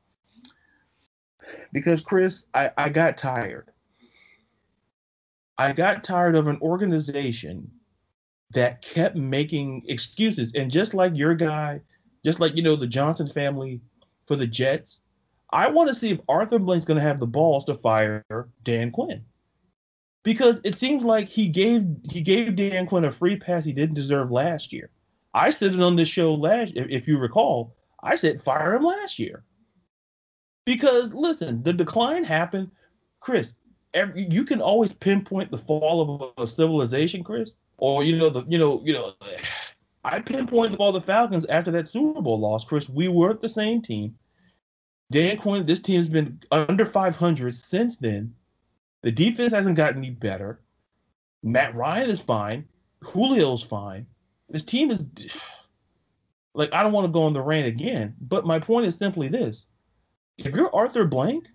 because 1.73 2.01
Chris, 2.01 2.45
I, 2.55 2.71
I 2.77 2.89
got 2.89 3.17
tired. 3.17 3.71
I 5.59 5.73
got 5.73 6.05
tired 6.05 6.35
of 6.35 6.49
an 6.49 6.59
organization 6.61 7.71
that 8.53 8.83
kept 8.83 9.17
making 9.17 9.83
excuses. 9.89 10.53
And 10.55 10.71
just 10.71 10.95
like 10.95 11.17
your 11.17 11.35
guy, 11.35 11.81
just 12.25 12.41
like 12.41 12.57
you 12.57 12.63
know, 12.63 12.77
the 12.77 12.87
Johnson 12.87 13.29
family 13.29 13.81
for 14.27 14.37
the 14.37 14.47
Jets, 14.47 15.01
I 15.51 15.69
want 15.69 15.89
to 15.89 15.95
see 15.95 16.11
if 16.11 16.21
Arthur 16.29 16.59
Blank's 16.59 16.87
gonna 16.87 17.01
have 17.01 17.21
the 17.21 17.27
balls 17.27 17.65
to 17.67 17.77
fire 17.77 18.25
Dan 18.65 18.91
Quinn. 18.91 19.25
Because 20.25 20.61
it 20.65 20.75
seems 20.75 21.05
like 21.05 21.29
he 21.29 21.49
gave 21.49 21.87
he 22.11 22.21
gave 22.21 22.57
Dan 22.57 22.87
Quinn 22.87 23.05
a 23.05 23.13
free 23.13 23.37
pass 23.37 23.65
he 23.65 23.73
didn't 23.73 23.95
deserve 23.95 24.31
last 24.31 24.73
year. 24.73 24.91
I 25.35 25.51
said 25.51 25.75
it 25.75 25.81
on 25.81 25.97
this 25.97 26.09
show 26.09 26.35
last 26.35 26.73
if, 26.75 26.89
if 26.89 27.09
you 27.09 27.19
recall, 27.19 27.77
I 28.03 28.17
said 28.17 28.43
fire 28.43 28.75
him 28.75 28.83
last 28.83 29.19
year. 29.19 29.45
Because 30.65 31.15
listen, 31.15 31.63
the 31.63 31.73
decline 31.73 32.25
happened, 32.25 32.71
Chris. 33.21 33.53
Every, 33.95 34.27
you 34.29 34.45
can 34.45 34.61
always 34.61 34.93
pinpoint 34.93 35.51
the 35.51 35.59
fall 35.59 36.33
of 36.37 36.45
a 36.45 36.47
civilization, 36.47 37.23
Chris, 37.23 37.55
or 37.79 38.03
you 38.03 38.17
know 38.17 38.29
the 38.29 38.45
you 38.49 38.59
know 38.59 38.83
you 38.85 38.93
know. 38.93 39.15
I 40.05 40.21
pinpointed 40.21 40.79
all 40.79 40.93
the 40.93 41.01
Falcons 41.01 41.47
after 41.47 41.71
that 41.73 41.91
Super 41.91 42.21
Bowl 42.21 42.39
loss, 42.39 42.65
Chris. 42.65 42.89
We 42.89 43.09
were 43.09 43.35
the 43.35 43.49
same 43.49 43.81
team. 43.81 44.17
Dan 45.11 45.37
Quinn, 45.37 45.67
this 45.67 45.81
team 45.81 45.99
has 45.99 46.09
been 46.09 46.41
under 46.51 46.85
500 46.85 47.55
since 47.55 47.97
then. 47.97 48.35
The 49.03 49.13
defense 49.13 49.53
hasn't 49.53 49.77
gotten 49.77 49.99
any 49.99 50.11
better. 50.11 50.61
Matt 51.43 51.75
Ryan 51.77 52.11
is 52.11 52.21
fine. 52.21 52.67
Julio's 53.13 53.63
fine. 53.63 54.07
This 54.49 54.63
team 54.65 54.91
is 54.91 55.05
like 56.55 56.73
I 56.73 56.83
don't 56.83 56.93
want 56.93 57.07
to 57.07 57.13
go 57.13 57.23
on 57.23 57.33
the 57.33 57.43
rant 57.43 57.67
again, 57.67 58.15
but 58.21 58.47
my 58.47 58.59
point 58.59 58.87
is 58.87 58.97
simply 58.97 59.29
this: 59.29 59.67
if 60.39 60.55
you're 60.55 60.75
Arthur 60.75 61.05
Blank, 61.05 61.47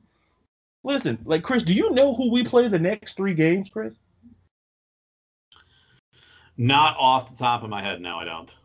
listen, 0.84 1.18
like 1.26 1.44
Chris, 1.44 1.64
do 1.64 1.74
you 1.74 1.92
know 1.92 2.14
who 2.14 2.32
we 2.32 2.44
play 2.44 2.68
the 2.68 2.80
next 2.80 3.18
three 3.18 3.34
games, 3.34 3.70
Chris? 3.70 3.96
Not 6.58 6.96
off 6.98 7.32
the 7.32 7.38
top 7.38 7.64
of 7.64 7.70
my 7.70 7.82
head, 7.82 8.02
no, 8.02 8.18
I 8.18 8.26
don't. 8.26 8.56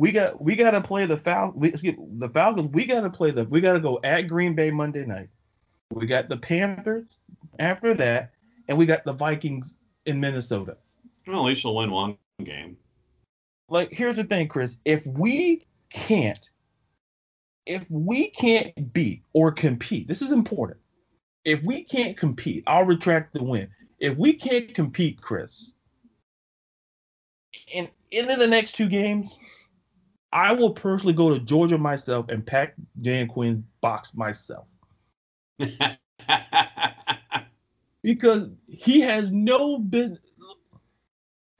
We 0.00 0.12
got 0.12 0.42
we 0.42 0.56
got 0.56 0.70
to 0.70 0.80
play 0.80 1.04
the 1.04 1.18
Fal 1.18 1.52
we, 1.54 1.68
excuse, 1.68 1.94
the 2.12 2.30
Falcons. 2.30 2.70
We 2.72 2.86
got 2.86 3.02
to 3.02 3.10
play 3.10 3.32
the 3.32 3.44
we 3.44 3.60
got 3.60 3.74
to 3.74 3.80
go 3.80 4.00
at 4.02 4.28
Green 4.28 4.54
Bay 4.54 4.70
Monday 4.70 5.04
night. 5.04 5.28
We 5.92 6.06
got 6.06 6.30
the 6.30 6.38
Panthers 6.38 7.18
after 7.58 7.92
that, 7.92 8.30
and 8.68 8.78
we 8.78 8.86
got 8.86 9.04
the 9.04 9.12
Vikings 9.12 9.76
in 10.06 10.18
Minnesota. 10.18 10.78
Well, 11.26 11.40
at 11.40 11.44
least 11.44 11.64
you'll 11.64 11.76
win 11.76 11.90
one 11.90 12.16
game. 12.42 12.78
Like, 13.68 13.92
here's 13.92 14.16
the 14.16 14.24
thing, 14.24 14.48
Chris. 14.48 14.78
If 14.86 15.04
we 15.04 15.66
can't, 15.90 16.48
if 17.66 17.84
we 17.90 18.30
can't 18.30 18.94
beat 18.94 19.22
or 19.34 19.52
compete, 19.52 20.08
this 20.08 20.22
is 20.22 20.30
important. 20.30 20.80
If 21.44 21.62
we 21.62 21.84
can't 21.84 22.16
compete, 22.16 22.64
I'll 22.66 22.84
retract 22.84 23.34
the 23.34 23.44
win. 23.44 23.68
If 23.98 24.16
we 24.16 24.32
can't 24.32 24.74
compete, 24.74 25.20
Chris, 25.20 25.72
in 27.74 27.86
into 28.10 28.36
the 28.36 28.48
next 28.48 28.76
two 28.76 28.88
games, 28.88 29.36
I 30.32 30.52
will 30.52 30.70
personally 30.70 31.12
go 31.12 31.34
to 31.34 31.40
Georgia 31.40 31.78
myself 31.78 32.28
and 32.28 32.46
pack 32.46 32.74
Dan 33.00 33.28
Quinn's 33.28 33.64
box 33.80 34.14
myself. 34.14 34.66
because 38.02 38.48
he 38.68 39.00
has 39.00 39.30
no 39.30 39.78
business. 39.78 40.20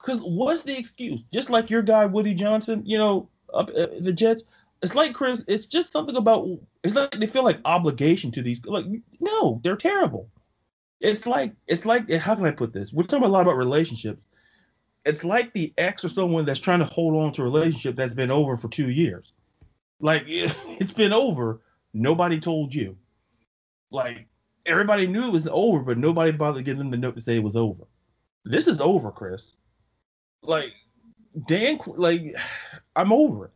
Because 0.00 0.20
what's 0.20 0.62
the 0.62 0.76
excuse? 0.78 1.22
Just 1.32 1.50
like 1.50 1.68
your 1.68 1.82
guy 1.82 2.06
Woody 2.06 2.32
Johnson, 2.34 2.82
you 2.86 2.96
know, 2.96 3.28
up 3.52 3.68
uh, 3.70 3.88
the 4.00 4.12
Jets. 4.12 4.44
It's 4.82 4.94
like 4.94 5.12
Chris. 5.12 5.44
It's 5.46 5.66
just 5.66 5.92
something 5.92 6.16
about. 6.16 6.48
It's 6.82 6.94
like 6.94 7.10
they 7.18 7.26
feel 7.26 7.44
like 7.44 7.58
obligation 7.66 8.32
to 8.32 8.42
these. 8.42 8.64
Like 8.64 8.86
no, 9.20 9.60
they're 9.62 9.76
terrible. 9.76 10.28
It's 11.00 11.26
like 11.26 11.52
it's 11.66 11.84
like 11.84 12.10
how 12.10 12.34
can 12.34 12.46
I 12.46 12.50
put 12.50 12.72
this? 12.72 12.92
We're 12.92 13.02
talking 13.02 13.26
a 13.26 13.28
lot 13.28 13.42
about 13.42 13.56
relationships. 13.56 14.24
It's 15.04 15.24
like 15.24 15.52
the 15.52 15.72
ex 15.78 16.04
or 16.04 16.08
someone 16.08 16.44
that's 16.44 16.60
trying 16.60 16.80
to 16.80 16.84
hold 16.84 17.16
on 17.16 17.32
to 17.34 17.42
a 17.42 17.44
relationship 17.44 17.96
that's 17.96 18.14
been 18.14 18.30
over 18.30 18.56
for 18.56 18.68
two 18.68 18.90
years. 18.90 19.32
Like 20.00 20.24
it's 20.26 20.92
been 20.92 21.12
over. 21.12 21.60
Nobody 21.92 22.38
told 22.38 22.74
you. 22.74 22.96
Like 23.90 24.26
everybody 24.66 25.06
knew 25.06 25.26
it 25.26 25.32
was 25.32 25.48
over, 25.50 25.82
but 25.82 25.98
nobody 25.98 26.32
bothered 26.32 26.64
getting 26.64 26.78
them 26.78 26.90
the 26.90 26.96
note 26.96 27.16
to 27.16 27.20
say 27.20 27.36
it 27.36 27.42
was 27.42 27.56
over. 27.56 27.84
This 28.44 28.66
is 28.66 28.80
over, 28.80 29.10
Chris. 29.10 29.54
Like 30.42 30.72
Dan, 31.46 31.78
like 31.86 32.34
I'm 32.96 33.12
over 33.12 33.46
it. 33.46 33.52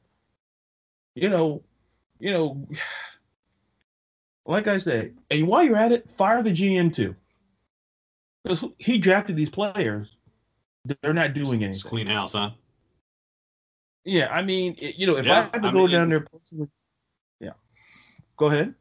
You 1.14 1.28
know, 1.28 1.62
you 2.18 2.32
know, 2.32 2.66
like 4.46 4.66
I 4.66 4.76
said, 4.76 5.16
and 5.30 5.46
while 5.46 5.64
you're 5.64 5.76
at 5.76 5.92
it, 5.92 6.10
fire 6.16 6.42
the 6.42 6.50
GM 6.50 6.92
too, 6.92 7.14
because 8.42 8.64
he 8.78 8.98
drafted 8.98 9.36
these 9.36 9.50
players. 9.50 10.08
They're 10.84 11.14
not 11.14 11.32
doing 11.34 11.64
anything. 11.64 11.88
Clean 11.88 12.06
house, 12.06 12.32
huh? 12.34 12.50
Yeah, 14.04 14.28
I 14.30 14.42
mean, 14.42 14.74
it, 14.78 14.98
you 14.98 15.06
know, 15.06 15.16
if 15.16 15.24
Yeah, 15.24 15.32
I 15.32 15.42
had 15.44 15.62
to 15.62 15.68
I 15.68 15.72
go 15.72 15.78
mean- 15.78 15.90
down 15.90 16.08
there, 16.10 16.20
personally- 16.20 16.68
yeah. 17.40 17.52
Go 18.36 18.46
ahead. 18.46 18.74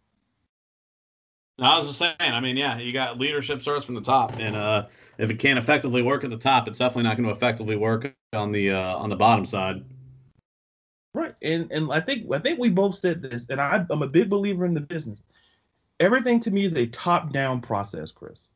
I 1.59 1.77
was 1.77 1.87
just 1.87 1.99
saying. 1.99 2.15
I 2.19 2.39
mean, 2.39 2.57
yeah, 2.57 2.77
you 2.79 2.91
got 2.91 3.19
leadership 3.19 3.61
starts 3.61 3.85
from 3.85 3.93
the 3.95 4.01
top, 4.01 4.39
and 4.39 4.55
uh, 4.55 4.87
if 5.19 5.29
it 5.29 5.37
can't 5.37 5.59
effectively 5.59 6.01
work 6.01 6.23
at 6.23 6.31
the 6.31 6.37
top, 6.37 6.67
it's 6.67 6.79
definitely 6.79 7.03
not 7.03 7.15
going 7.15 7.29
to 7.29 7.33
effectively 7.35 7.75
work 7.75 8.11
on 8.33 8.51
the 8.51 8.71
uh, 8.71 8.97
on 8.97 9.09
the 9.11 9.15
bottom 9.15 9.45
side. 9.45 9.85
Right, 11.13 11.35
and 11.43 11.71
and 11.71 11.91
I 11.93 11.99
think 11.99 12.29
I 12.33 12.39
think 12.39 12.57
we 12.59 12.69
both 12.69 12.97
said 12.97 13.21
this, 13.21 13.45
and 13.49 13.61
I, 13.61 13.85
I'm 13.91 14.01
a 14.01 14.07
big 14.07 14.29
believer 14.31 14.65
in 14.65 14.73
the 14.73 14.81
business. 14.81 15.23
Everything 15.99 16.39
to 16.39 16.49
me 16.51 16.65
is 16.65 16.75
a 16.75 16.87
top-down 16.87 17.61
process, 17.61 18.09
Chris. 18.11 18.49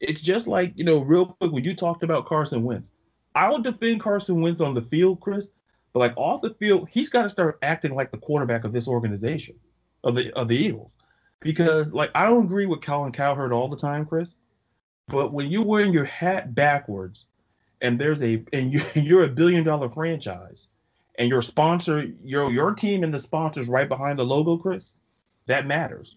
It's 0.00 0.20
just 0.20 0.46
like 0.46 0.72
you 0.76 0.84
know, 0.84 1.02
real 1.02 1.26
quick 1.26 1.52
when 1.52 1.64
you 1.64 1.74
talked 1.74 2.02
about 2.02 2.26
Carson 2.26 2.64
Wentz. 2.64 2.88
I 3.34 3.48
will 3.48 3.60
defend 3.60 4.00
Carson 4.00 4.40
Wentz 4.40 4.60
on 4.60 4.74
the 4.74 4.82
field, 4.82 5.20
Chris, 5.20 5.50
but 5.92 6.00
like 6.00 6.16
off 6.16 6.40
the 6.42 6.54
field, 6.54 6.88
he's 6.90 7.08
got 7.08 7.22
to 7.22 7.28
start 7.28 7.58
acting 7.62 7.94
like 7.94 8.10
the 8.10 8.18
quarterback 8.18 8.64
of 8.64 8.72
this 8.72 8.88
organization, 8.88 9.54
of 10.02 10.14
the 10.14 10.32
of 10.32 10.48
the 10.48 10.56
Eagles, 10.56 10.90
because 11.40 11.92
like 11.92 12.10
I 12.14 12.24
don't 12.24 12.44
agree 12.44 12.66
with 12.66 12.80
Colin 12.80 13.12
Cowherd 13.12 13.52
all 13.52 13.68
the 13.68 13.76
time, 13.76 14.06
Chris, 14.06 14.34
but 15.08 15.32
when 15.32 15.50
you're 15.50 15.64
wearing 15.64 15.92
your 15.92 16.04
hat 16.04 16.54
backwards, 16.54 17.26
and 17.80 17.98
there's 17.98 18.22
a 18.22 18.42
and 18.52 18.72
you 18.72 18.82
you're 18.94 19.24
a 19.24 19.28
billion 19.28 19.64
dollar 19.64 19.88
franchise 19.88 20.68
and 21.18 21.28
your 21.28 21.42
sponsor, 21.42 22.06
your 22.24 22.50
your 22.50 22.74
team 22.74 23.04
and 23.04 23.12
the 23.12 23.18
sponsors 23.18 23.68
right 23.68 23.88
behind 23.88 24.18
the 24.18 24.24
logo, 24.24 24.56
Chris, 24.56 25.00
that 25.46 25.66
matters. 25.66 26.16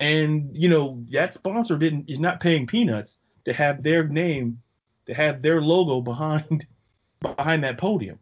And 0.00 0.50
you 0.56 0.68
know 0.68 1.04
that 1.10 1.34
sponsor 1.34 1.76
didn't 1.76 2.08
is 2.08 2.18
not 2.18 2.40
paying 2.40 2.66
peanuts 2.66 3.18
to 3.44 3.52
have 3.52 3.82
their 3.82 4.08
name, 4.08 4.60
to 5.06 5.14
have 5.14 5.42
their 5.42 5.60
logo 5.60 6.00
behind 6.00 6.66
behind 7.20 7.64
that 7.64 7.78
podium. 7.78 8.18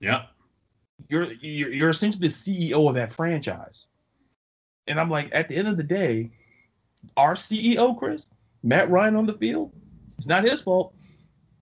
Yeah. 0.00 0.26
You're 1.08 1.32
you're, 1.32 1.72
you're 1.72 1.90
essentially 1.90 2.28
the 2.28 2.34
CEO 2.34 2.88
of 2.88 2.94
that 2.94 3.12
franchise. 3.12 3.86
And 4.86 4.98
I'm 4.98 5.10
like, 5.10 5.28
at 5.32 5.48
the 5.48 5.56
end 5.56 5.68
of 5.68 5.76
the 5.76 5.82
day, 5.82 6.30
our 7.16 7.34
CEO, 7.34 7.96
Chris, 7.96 8.28
Matt 8.62 8.90
Ryan 8.90 9.16
on 9.16 9.26
the 9.26 9.34
field, 9.34 9.72
it's 10.18 10.26
not 10.26 10.44
his 10.44 10.62
fault. 10.62 10.94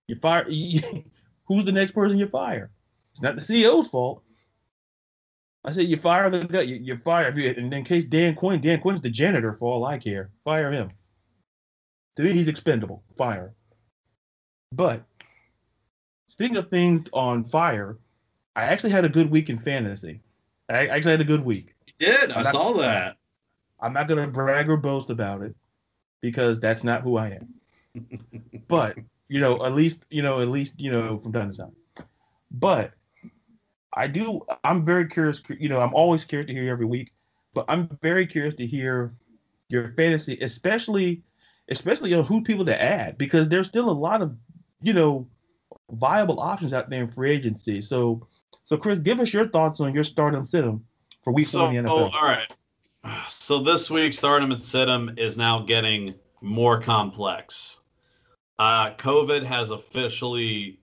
You 0.07 0.17
fire. 0.17 0.45
who's 1.45 1.65
the 1.65 1.73
next 1.73 1.93
person 1.93 2.19
you 2.19 2.29
fire? 2.29 2.71
It's 3.13 3.23
not 3.23 3.37
the 3.37 3.43
CEO's 3.43 3.89
fault. 3.89 4.23
I 5.69 5.71
said 5.71 5.87
you 5.87 5.99
fire 5.99 6.31
the 6.31 6.45
guy. 6.45 6.63
You, 6.63 6.77
you 6.77 6.97
fire. 6.97 7.27
And 7.29 7.75
in 7.75 7.85
case 7.85 8.03
Dan 8.03 8.35
Quinn, 8.35 8.59
Dan 8.59 8.81
Quinn's 8.81 9.03
the 9.03 9.11
janitor 9.11 9.53
for 9.53 9.71
all 9.71 9.85
I 9.85 9.99
care. 9.99 10.31
Fire 10.43 10.73
him. 10.73 10.89
To 12.17 12.23
me, 12.23 12.33
he's 12.33 12.49
expendable. 12.49 13.03
Fire. 13.19 13.53
But 14.73 15.03
speaking 16.27 16.57
of 16.57 16.71
things 16.71 17.07
on 17.13 17.45
fire, 17.45 17.99
I 18.57 18.63
actually 18.63 18.93
had 18.93 19.05
a 19.05 19.11
good 19.11 19.31
week 19.31 19.51
in 19.51 19.59
fantasy. 19.59 20.23
I 20.71 20.87
actually 20.87 21.11
had 21.11 21.21
a 21.21 21.25
good 21.25 21.45
week. 21.45 21.75
You 21.87 21.93
did. 21.99 22.33
I 22.33 22.51
saw 22.51 22.73
that. 22.79 23.19
I'm 23.79 23.93
not 23.93 24.09
gonna 24.09 24.27
brag 24.27 24.71
or 24.71 24.79
boast 24.79 25.11
about 25.11 25.43
it 25.43 25.55
because 26.23 26.59
that's 26.61 26.83
not 26.83 27.03
who 27.03 27.19
I 27.19 27.39
am. 27.95 28.09
but 28.69 28.97
you 29.29 29.39
know, 29.39 29.67
at 29.67 29.75
least 29.75 30.03
you 30.09 30.23
know, 30.23 30.41
at 30.41 30.49
least 30.49 30.81
you 30.81 30.91
know, 30.91 31.19
from 31.19 31.35
time 31.35 31.51
to 31.53 31.59
time. 31.59 31.73
But 32.51 32.93
I 33.95 34.07
do. 34.07 34.43
I'm 34.65 34.85
very 34.85 35.09
curious. 35.09 35.41
You 35.49 35.69
know, 35.69 35.81
I'm 35.81 35.95
always 35.95 36.25
curious 36.25 36.47
to 36.49 36.53
hear 36.53 36.71
every 36.71 36.87
week, 36.87 37.13
but 37.55 37.65
I'm 37.69 37.89
very 38.03 38.27
curious 38.27 38.55
to 38.57 38.67
hear 38.67 39.15
your 39.69 39.93
fantasy, 39.97 40.39
especially, 40.41 41.23
especially 41.69 42.15
on 42.15 42.25
who 42.25 42.43
people 42.43 42.65
to 42.67 42.83
add 42.83 43.19
because 43.19 43.49
there's 43.49 43.69
still 43.69 43.91
a 43.91 43.93
lot 43.93 44.23
of, 44.23 44.35
you 44.83 44.93
know, 44.93 45.27
viable 45.93 46.41
options 46.41 46.73
out 46.73 46.91
there 46.91 47.03
in 47.03 47.11
free 47.11 47.33
agency. 47.33 47.81
So, 47.81 48.27
so 48.67 48.77
Chris, 48.77 48.99
give 48.99 49.21
us 49.21 49.33
your 49.33 49.49
thoughts 49.49 49.81
on 49.81 49.95
your 49.95 50.05
stardom 50.05 50.47
sit 50.47 50.65
for 51.23 51.33
week 51.33 51.47
so, 51.47 51.65
one 51.65 51.77
in 51.77 51.85
the 51.85 51.91
NFL. 51.91 52.11
Oh, 52.13 52.19
all 52.19 52.29
right. 52.29 52.53
So 53.29 53.59
this 53.59 53.91
week, 53.91 54.13
stardom 54.13 54.51
and 54.51 54.61
sit 54.61 54.89
is 55.17 55.37
now 55.37 55.61
getting 55.61 56.15
more 56.43 56.81
complex. 56.81 57.81
Uh, 58.59 58.93
COVID 58.95 59.45
has 59.45 59.71
officially 59.71 60.81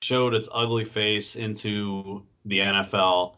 showed 0.00 0.34
its 0.34 0.48
ugly 0.52 0.84
face 0.84 1.36
into 1.36 2.24
the 2.44 2.60
NFL 2.60 3.36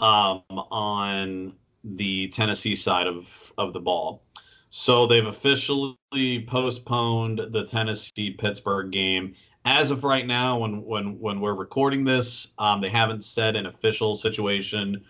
um, 0.00 0.42
on 0.50 1.54
the 1.82 2.28
Tennessee 2.28 2.76
side 2.76 3.06
of, 3.06 3.52
of 3.58 3.72
the 3.72 3.80
ball. 3.80 4.22
So 4.70 5.06
they've 5.06 5.26
officially 5.26 6.44
postponed 6.48 7.40
the 7.50 7.64
Tennessee 7.64 8.32
Pittsburgh 8.32 8.90
game. 8.90 9.34
As 9.64 9.90
of 9.90 10.04
right 10.04 10.26
now, 10.26 10.58
when 10.58 10.84
when 10.84 11.18
when 11.20 11.40
we're 11.40 11.54
recording 11.54 12.04
this, 12.04 12.48
um, 12.58 12.80
they 12.80 12.90
haven't 12.90 13.24
said 13.24 13.56
an 13.56 13.66
official 13.66 14.14
situation 14.16 15.04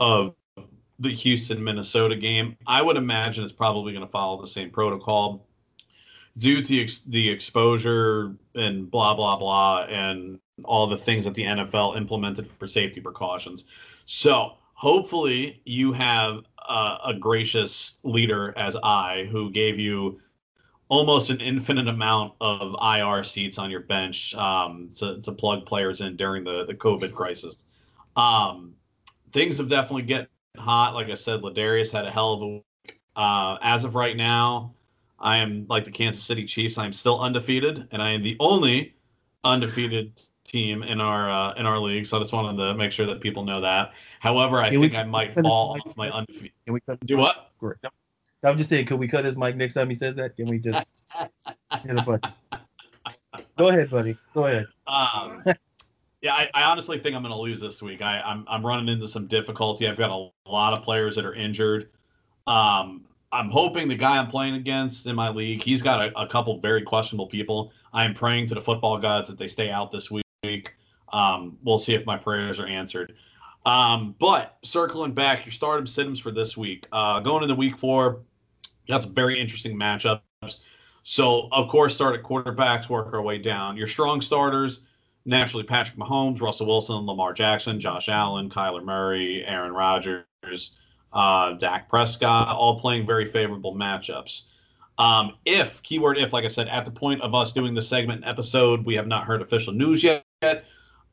of 0.00 0.34
the 0.98 1.10
Houston 1.10 1.62
Minnesota 1.62 2.16
game. 2.16 2.56
I 2.66 2.82
would 2.82 2.96
imagine 2.96 3.44
it's 3.44 3.52
probably 3.52 3.92
going 3.92 4.04
to 4.04 4.10
follow 4.10 4.40
the 4.40 4.46
same 4.46 4.70
protocol 4.70 5.46
due 6.38 6.62
to 6.62 6.82
ex- 6.82 7.00
the 7.00 7.28
exposure 7.28 8.34
and 8.54 8.90
blah 8.90 9.14
blah 9.14 9.36
blah 9.36 9.84
and 9.88 10.38
all 10.64 10.86
the 10.86 10.98
things 10.98 11.24
that 11.24 11.34
the 11.34 11.44
NFL 11.44 11.96
implemented 11.96 12.46
for 12.46 12.68
safety 12.68 13.00
precautions. 13.00 13.64
So 14.04 14.54
hopefully 14.74 15.62
you 15.64 15.92
have 15.92 16.44
uh, 16.68 16.98
a 17.04 17.14
gracious 17.14 17.98
leader 18.02 18.54
as 18.56 18.76
I 18.82 19.28
who 19.30 19.50
gave 19.50 19.78
you 19.78 20.20
almost 20.88 21.30
an 21.30 21.40
infinite 21.40 21.88
amount 21.88 22.34
of 22.40 22.74
IR 22.82 23.24
seats 23.24 23.58
on 23.58 23.70
your 23.70 23.80
bench 23.80 24.34
um, 24.34 24.90
to, 24.96 25.20
to 25.22 25.32
plug 25.32 25.64
players 25.64 26.00
in 26.00 26.16
during 26.16 26.44
the, 26.44 26.66
the 26.66 26.74
COVID 26.74 27.14
crisis. 27.14 27.64
Um, 28.16 28.74
things 29.32 29.58
have 29.58 29.68
definitely 29.68 30.02
get 30.02 30.28
hot. 30.56 30.94
Like 30.94 31.08
I 31.08 31.14
said, 31.14 31.40
Ladarius 31.42 31.92
had 31.92 32.06
a 32.06 32.10
hell 32.10 32.32
of 32.32 32.42
a 32.42 32.46
week. 32.48 33.00
Uh, 33.16 33.56
as 33.62 33.84
of 33.84 33.94
right 33.94 34.16
now, 34.16 34.74
I 35.20 35.38
am 35.38 35.66
like 35.68 35.84
the 35.84 35.90
Kansas 35.90 36.22
City 36.22 36.44
Chiefs. 36.44 36.78
I 36.78 36.86
am 36.86 36.92
still 36.92 37.20
undefeated, 37.20 37.86
and 37.90 38.02
I 38.02 38.10
am 38.10 38.22
the 38.22 38.36
only 38.40 38.94
undefeated 39.44 40.20
team 40.44 40.82
in 40.82 41.00
our 41.00 41.30
uh, 41.30 41.54
in 41.54 41.66
our 41.66 41.78
league. 41.78 42.06
So 42.06 42.16
I 42.16 42.20
just 42.20 42.32
wanted 42.32 42.56
to 42.62 42.74
make 42.74 42.92
sure 42.92 43.06
that 43.06 43.20
people 43.20 43.44
know 43.44 43.60
that. 43.60 43.92
However, 44.20 44.58
I 44.58 44.70
can 44.70 44.80
think 44.80 44.92
we, 44.92 44.98
I 44.98 45.04
might 45.04 45.34
fall 45.34 45.78
off 45.86 45.96
my 45.96 46.10
undefeated. 46.10 46.52
Can 46.64 46.74
we 46.74 46.80
cut 46.80 46.98
do 47.06 47.18
what? 47.18 47.50
Great. 47.58 47.76
I'm 48.42 48.56
just 48.56 48.70
saying, 48.70 48.86
could 48.86 48.98
we 48.98 49.06
cut 49.06 49.24
his 49.24 49.36
mic 49.36 49.56
next 49.56 49.74
time 49.74 49.90
he 49.90 49.94
says 49.94 50.14
that? 50.14 50.34
Can 50.36 50.48
we 50.48 50.58
just 50.58 50.82
hit 51.82 51.98
a 51.98 52.02
button? 52.02 52.32
Go 53.58 53.68
ahead, 53.68 53.90
buddy. 53.90 54.16
Go 54.32 54.46
ahead. 54.46 54.66
Um, 54.86 55.44
yeah, 56.22 56.32
I, 56.32 56.48
I, 56.54 56.62
honestly 56.62 56.98
think 56.98 57.14
I'm 57.14 57.22
going 57.22 57.34
to 57.34 57.40
lose 57.40 57.60
this 57.60 57.82
week. 57.82 58.00
I, 58.00 58.20
I'm 58.20 58.46
I'm 58.48 58.64
running 58.64 58.88
into 58.88 59.06
some 59.06 59.26
difficulty. 59.26 59.86
I've 59.86 59.98
got 59.98 60.10
a 60.10 60.50
lot 60.50 60.76
of 60.76 60.82
players 60.82 61.16
that 61.16 61.26
are 61.26 61.34
injured. 61.34 61.90
Um, 62.46 63.04
I'm 63.32 63.50
hoping 63.50 63.88
the 63.88 63.94
guy 63.94 64.18
I'm 64.18 64.28
playing 64.28 64.54
against 64.54 65.06
in 65.06 65.14
my 65.14 65.28
league, 65.28 65.62
he's 65.62 65.82
got 65.82 66.08
a, 66.08 66.20
a 66.20 66.26
couple 66.26 66.58
very 66.60 66.82
questionable 66.82 67.26
people. 67.26 67.72
I 67.92 68.04
am 68.04 68.14
praying 68.14 68.46
to 68.48 68.54
the 68.54 68.60
football 68.60 68.98
gods 68.98 69.28
that 69.28 69.38
they 69.38 69.48
stay 69.48 69.70
out 69.70 69.92
this 69.92 70.10
week. 70.10 70.74
Um, 71.12 71.56
we'll 71.62 71.78
see 71.78 71.94
if 71.94 72.04
my 72.06 72.16
prayers 72.16 72.58
are 72.58 72.66
answered. 72.66 73.14
Um, 73.66 74.14
but 74.18 74.58
circling 74.62 75.12
back, 75.12 75.44
your 75.44 75.52
stardom 75.52 75.86
sims 75.86 76.18
for 76.18 76.30
this 76.30 76.56
week. 76.56 76.86
Uh, 76.92 77.20
going 77.20 77.42
into 77.42 77.54
week 77.54 77.78
four, 77.78 78.20
got 78.88 79.02
some 79.02 79.14
very 79.14 79.38
interesting 79.38 79.76
matchups. 79.78 80.20
So, 81.02 81.48
of 81.52 81.68
course, 81.68 81.94
start 81.94 82.18
at 82.18 82.24
quarterbacks, 82.24 82.88
work 82.88 83.12
our 83.12 83.22
way 83.22 83.38
down. 83.38 83.76
Your 83.76 83.86
strong 83.86 84.20
starters, 84.20 84.80
naturally 85.24 85.64
Patrick 85.64 85.98
Mahomes, 85.98 86.40
Russell 86.40 86.66
Wilson, 86.66 87.06
Lamar 87.06 87.32
Jackson, 87.32 87.78
Josh 87.80 88.08
Allen, 88.08 88.50
Kyler 88.50 88.84
Murray, 88.84 89.44
Aaron 89.46 89.72
Rodgers, 89.72 90.24
uh, 91.12 91.52
Dak 91.52 91.88
Prescott, 91.88 92.48
all 92.48 92.80
playing 92.80 93.06
very 93.06 93.26
favorable 93.26 93.74
matchups. 93.74 94.42
Um, 94.98 95.36
if, 95.46 95.82
keyword 95.82 96.18
if, 96.18 96.32
like 96.32 96.44
I 96.44 96.48
said, 96.48 96.68
at 96.68 96.84
the 96.84 96.90
point 96.90 97.22
of 97.22 97.34
us 97.34 97.52
doing 97.52 97.74
the 97.74 97.82
segment 97.82 98.22
episode, 98.26 98.84
we 98.84 98.94
have 98.94 99.06
not 99.06 99.24
heard 99.24 99.40
official 99.40 99.72
news 99.72 100.04
yet. 100.04 100.24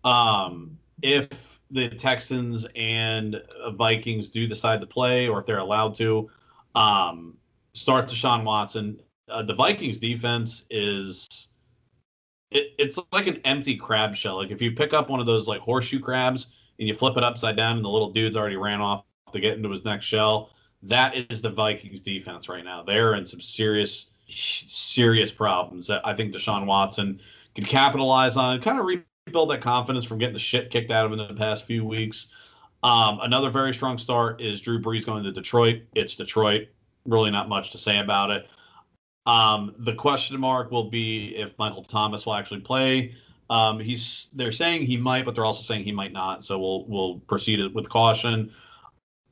Um, 0.03 0.77
if 1.01 1.61
the 1.71 1.89
Texans 1.89 2.67
and 2.75 3.41
Vikings 3.73 4.29
do 4.29 4.47
decide 4.47 4.81
to 4.81 4.87
play, 4.87 5.27
or 5.27 5.39
if 5.39 5.45
they're 5.45 5.57
allowed 5.57 5.95
to, 5.95 6.29
um, 6.75 7.37
start 7.73 8.09
Deshaun 8.09 8.43
Watson. 8.43 8.99
Uh, 9.29 9.43
the 9.43 9.53
Vikings 9.53 9.99
defense 9.99 10.65
is 10.69 11.49
it, 12.51 12.73
it's 12.77 12.97
like 13.11 13.27
an 13.27 13.41
empty 13.45 13.75
crab 13.75 14.15
shell. 14.15 14.37
Like 14.37 14.51
if 14.51 14.61
you 14.61 14.71
pick 14.71 14.93
up 14.93 15.09
one 15.09 15.19
of 15.19 15.25
those 15.25 15.47
like 15.47 15.61
horseshoe 15.61 15.99
crabs 15.99 16.47
and 16.79 16.87
you 16.87 16.93
flip 16.93 17.17
it 17.17 17.23
upside 17.23 17.55
down 17.55 17.75
and 17.75 17.85
the 17.85 17.89
little 17.89 18.11
dude's 18.11 18.37
already 18.37 18.55
ran 18.55 18.81
off 18.81 19.03
to 19.31 19.39
get 19.39 19.53
into 19.53 19.69
his 19.69 19.85
next 19.85 20.05
shell. 20.05 20.51
That 20.83 21.15
is 21.31 21.41
the 21.41 21.49
Vikings 21.49 22.01
defense 22.01 22.49
right 22.49 22.63
now. 22.63 22.83
They're 22.83 23.15
in 23.15 23.25
some 23.25 23.41
serious, 23.41 24.07
serious 24.27 25.31
problems 25.31 25.87
that 25.87 26.01
I 26.05 26.13
think 26.13 26.33
Deshaun 26.33 26.65
Watson 26.65 27.19
can 27.55 27.65
capitalize 27.65 28.37
on, 28.37 28.61
kind 28.61 28.79
of 28.79 28.85
rebuild 28.85 29.49
that 29.49 29.61
confidence 29.61 30.05
from 30.05 30.19
getting 30.19 30.33
the 30.33 30.39
shit 30.39 30.69
kicked 30.69 30.91
out 30.91 31.05
of 31.05 31.11
him 31.11 31.19
in 31.19 31.27
the 31.27 31.33
past 31.33 31.65
few 31.65 31.83
weeks. 31.83 32.27
Um, 32.83 33.19
another 33.23 33.49
very 33.49 33.73
strong 33.73 33.97
start 33.97 34.39
is 34.39 34.61
Drew 34.61 34.79
Brees 34.79 35.05
going 35.05 35.23
to 35.23 35.31
Detroit. 35.31 35.81
It's 35.95 36.15
Detroit. 36.15 36.67
Really 37.05 37.31
not 37.31 37.49
much 37.49 37.71
to 37.71 37.77
say 37.77 37.99
about 37.99 38.29
it. 38.29 38.47
Um, 39.25 39.75
the 39.79 39.93
question 39.93 40.39
mark 40.39 40.71
will 40.71 40.89
be 40.89 41.35
if 41.35 41.57
Michael 41.57 41.83
Thomas 41.83 42.25
will 42.25 42.35
actually 42.35 42.61
play. 42.61 43.15
Um, 43.49 43.79
he's 43.79 44.27
they're 44.33 44.51
saying 44.51 44.85
he 44.85 44.97
might, 44.97 45.25
but 45.25 45.35
they're 45.35 45.45
also 45.45 45.63
saying 45.63 45.83
he 45.83 45.91
might 45.91 46.13
not. 46.13 46.45
So 46.45 46.59
we'll 46.59 46.85
we'll 46.85 47.19
proceed 47.27 47.73
with 47.73 47.89
caution. 47.89 48.51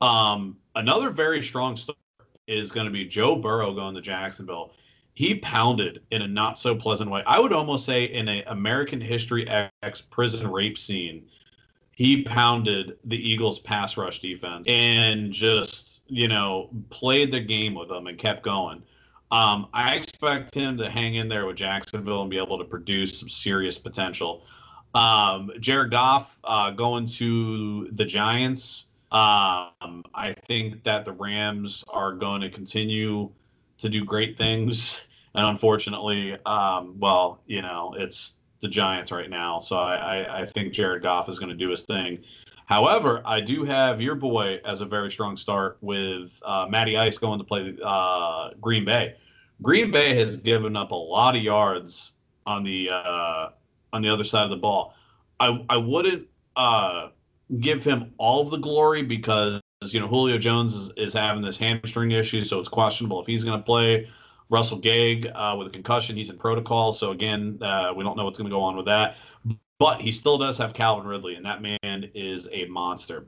Um, 0.02 0.58
another 0.76 1.10
very 1.10 1.44
strong 1.44 1.78
start 1.78 1.98
is 2.48 2.72
going 2.72 2.86
to 2.86 2.92
be 2.92 3.06
Joe 3.06 3.36
Burrow 3.36 3.74
going 3.74 3.96
to 3.96 4.02
Jacksonville. 4.02 4.74
He 5.14 5.36
pounded 5.36 6.02
in 6.12 6.22
a 6.22 6.28
not 6.28 6.60
so 6.60 6.76
pleasant 6.76 7.10
way. 7.10 7.24
I 7.26 7.40
would 7.40 7.54
almost 7.54 7.86
say 7.86 8.06
in 8.06 8.28
a 8.28 8.44
American 8.48 9.00
History 9.00 9.48
X 9.82 10.02
prison 10.02 10.52
rape 10.52 10.78
scene, 10.78 11.26
he 11.96 12.24
pounded 12.24 12.98
the 13.06 13.18
Eagles 13.18 13.60
pass 13.60 13.96
rush 13.96 14.20
defense 14.20 14.68
and 14.68 15.32
just, 15.32 16.02
you 16.08 16.28
know, 16.28 16.70
played 16.90 17.32
the 17.32 17.40
game 17.40 17.74
with 17.74 17.88
them 17.88 18.08
and 18.08 18.18
kept 18.18 18.44
going. 18.44 18.84
Um, 19.32 19.68
I 19.74 19.96
expect 19.96 20.54
him 20.54 20.78
to 20.78 20.90
hang 20.90 21.16
in 21.16 21.30
there 21.30 21.46
with 21.46 21.56
Jacksonville 21.56 22.22
and 22.22 22.30
be 22.30 22.38
able 22.38 22.58
to 22.58 22.66
produce 22.66 23.18
some 23.20 23.30
serious 23.30 23.80
potential. 23.80 24.44
Um, 24.94 25.52
Jared 25.60 25.92
Goff 25.92 26.38
uh, 26.44 26.72
going 26.72 27.06
to 27.08 27.90
the 27.94 28.06
Giants 28.06 28.88
um, 29.12 30.04
I 30.14 30.36
think 30.48 30.84
that 30.84 31.06
the 31.06 31.14
Rams 31.14 31.84
are 31.90 32.14
going 32.14 32.42
to 32.42 32.50
continue 32.50 33.32
to 33.78 33.90
do 33.90 34.04
great 34.04 34.38
things. 34.38 35.00
And 35.36 35.46
unfortunately, 35.46 36.38
um, 36.46 36.96
well, 37.00 37.42
you 37.46 37.62
know, 37.62 37.94
it's 37.98 38.34
the 38.62 38.68
Giants 38.68 39.12
right 39.12 39.30
now. 39.30 39.60
So 39.60 39.78
I, 39.78 39.96
I, 39.96 40.42
I 40.42 40.46
think 40.46 40.74
Jared 40.74 41.04
Goff 41.04 41.30
is 41.30 41.40
going 41.40 41.50
to 41.50 41.56
do 41.56 41.70
his 41.70 41.84
thing. 41.84 42.24
However, 42.66 43.22
I 43.26 43.42
do 43.42 43.64
have 43.64 44.02
your 44.02 44.16
boy 44.16 44.60
as 44.66 44.82
a 44.82 44.86
very 44.86 45.12
strong 45.12 45.38
start 45.38 45.78
with 45.82 46.32
uh, 46.44 46.66
Matty 46.68 46.98
Ice 46.98 47.18
going 47.18 47.38
to 47.38 47.46
play 47.46 47.76
uh, 47.84 48.52
Green 48.60 48.86
Bay. 48.86 49.16
Green 49.62 49.92
Bay 49.92 50.16
has 50.16 50.38
given 50.38 50.76
up 50.76 50.92
a 50.92 50.96
lot 50.96 51.36
of 51.36 51.44
yards 51.44 52.14
on 52.46 52.64
the 52.64 52.90
uh, 52.90 53.50
on 53.94 54.02
the 54.02 54.10
other 54.10 54.24
side 54.24 54.46
of 54.46 54.50
the 54.50 54.56
ball. 54.58 54.94
I 55.40 55.64
I 55.70 55.78
wouldn't 55.78 56.28
uh, 56.56 57.10
give 57.60 57.84
him 57.84 58.14
all 58.18 58.42
of 58.42 58.50
the 58.50 58.58
glory 58.58 59.04
because 59.04 59.62
you 59.84 60.00
know 60.00 60.08
Julio 60.08 60.38
Jones 60.38 60.74
is, 60.74 60.92
is 60.98 61.14
having 61.14 61.44
this 61.44 61.58
hamstring 61.58 62.12
issue, 62.12 62.44
so 62.44 62.60
it's 62.60 62.70
questionable 62.70 63.22
if 63.22 63.28
he's 63.28 63.44
going 63.44 63.60
to 63.60 63.64
play. 63.64 64.10
Russell 64.50 64.78
Gage 64.78 65.26
uh, 65.34 65.56
with 65.58 65.68
a 65.68 65.72
concussion, 65.72 66.16
he's 66.16 66.30
in 66.30 66.38
protocol, 66.38 66.94
so 66.94 67.12
again, 67.12 67.58
uh, 67.62 67.92
we 67.96 68.04
don't 68.04 68.16
know 68.16 68.26
what's 68.26 68.38
going 68.38 68.50
to 68.50 68.56
go 68.56 68.62
on 68.62 68.76
with 68.78 68.86
that. 68.86 69.18
But 69.80 70.02
he 70.02 70.12
still 70.12 70.38
does 70.38 70.58
have 70.60 70.74
Calvin 70.74 71.08
Ridley, 71.08 71.36
and 71.36 71.46
that 71.46 71.62
man 71.62 72.12
is 72.14 72.48
a 72.52 72.66
monster. 72.66 73.26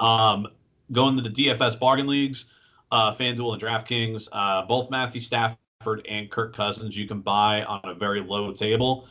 Um, 0.00 0.46
going 0.90 1.16
to 1.16 1.22
the 1.22 1.30
DFS 1.30 1.78
bargain 1.78 2.06
leagues, 2.06 2.46
uh, 2.90 3.14
FanDuel 3.14 3.52
and 3.52 3.62
DraftKings, 3.62 4.28
uh, 4.32 4.64
both 4.66 4.90
Matthew 4.90 5.20
Stafford 5.20 6.06
and 6.08 6.30
Kirk 6.30 6.56
Cousins 6.56 6.96
you 6.96 7.06
can 7.06 7.20
buy 7.20 7.62
on 7.64 7.80
a 7.84 7.94
very 7.94 8.20
low 8.20 8.52
table. 8.52 9.06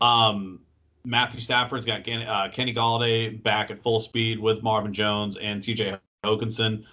Um, 0.00 0.60
Matthew 1.04 1.40
Stafford's 1.40 1.86
got 1.86 2.08
uh, 2.08 2.48
Kenny 2.52 2.74
Golladay 2.74 3.42
back 3.42 3.70
at 3.70 3.82
full 3.82 4.00
speed 4.00 4.38
with 4.38 4.62
Marvin 4.62 4.92
Jones 4.92 5.36
and 5.40 5.62
TJ 5.62 5.98
Hockenson. 6.24 6.84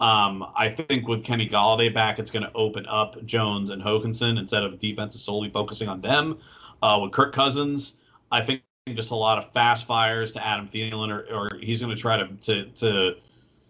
Um, 0.00 0.44
I 0.56 0.68
think 0.68 1.08
with 1.08 1.24
Kenny 1.24 1.48
Golladay 1.48 1.92
back, 1.92 2.18
it's 2.18 2.30
going 2.30 2.42
to 2.42 2.52
open 2.54 2.84
up 2.86 3.24
Jones 3.24 3.70
and 3.70 3.80
Hockenson 3.82 4.38
instead 4.38 4.64
of 4.64 4.78
defenses 4.78 5.22
solely 5.22 5.50
focusing 5.50 5.88
on 5.88 6.00
them. 6.00 6.38
Uh, 6.82 6.98
with 7.02 7.12
Kirk 7.12 7.32
Cousins, 7.32 7.94
I 8.30 8.42
think 8.42 8.62
just 8.92 9.12
a 9.12 9.16
lot 9.16 9.38
of 9.38 9.50
fast 9.52 9.86
fires 9.86 10.32
to 10.32 10.46
Adam 10.46 10.68
Thielen, 10.68 11.10
or, 11.10 11.26
or 11.34 11.58
he's 11.58 11.80
going 11.80 11.94
to 11.94 12.00
try 12.00 12.18
to, 12.18 12.26
to 12.42 12.64
to 12.66 13.14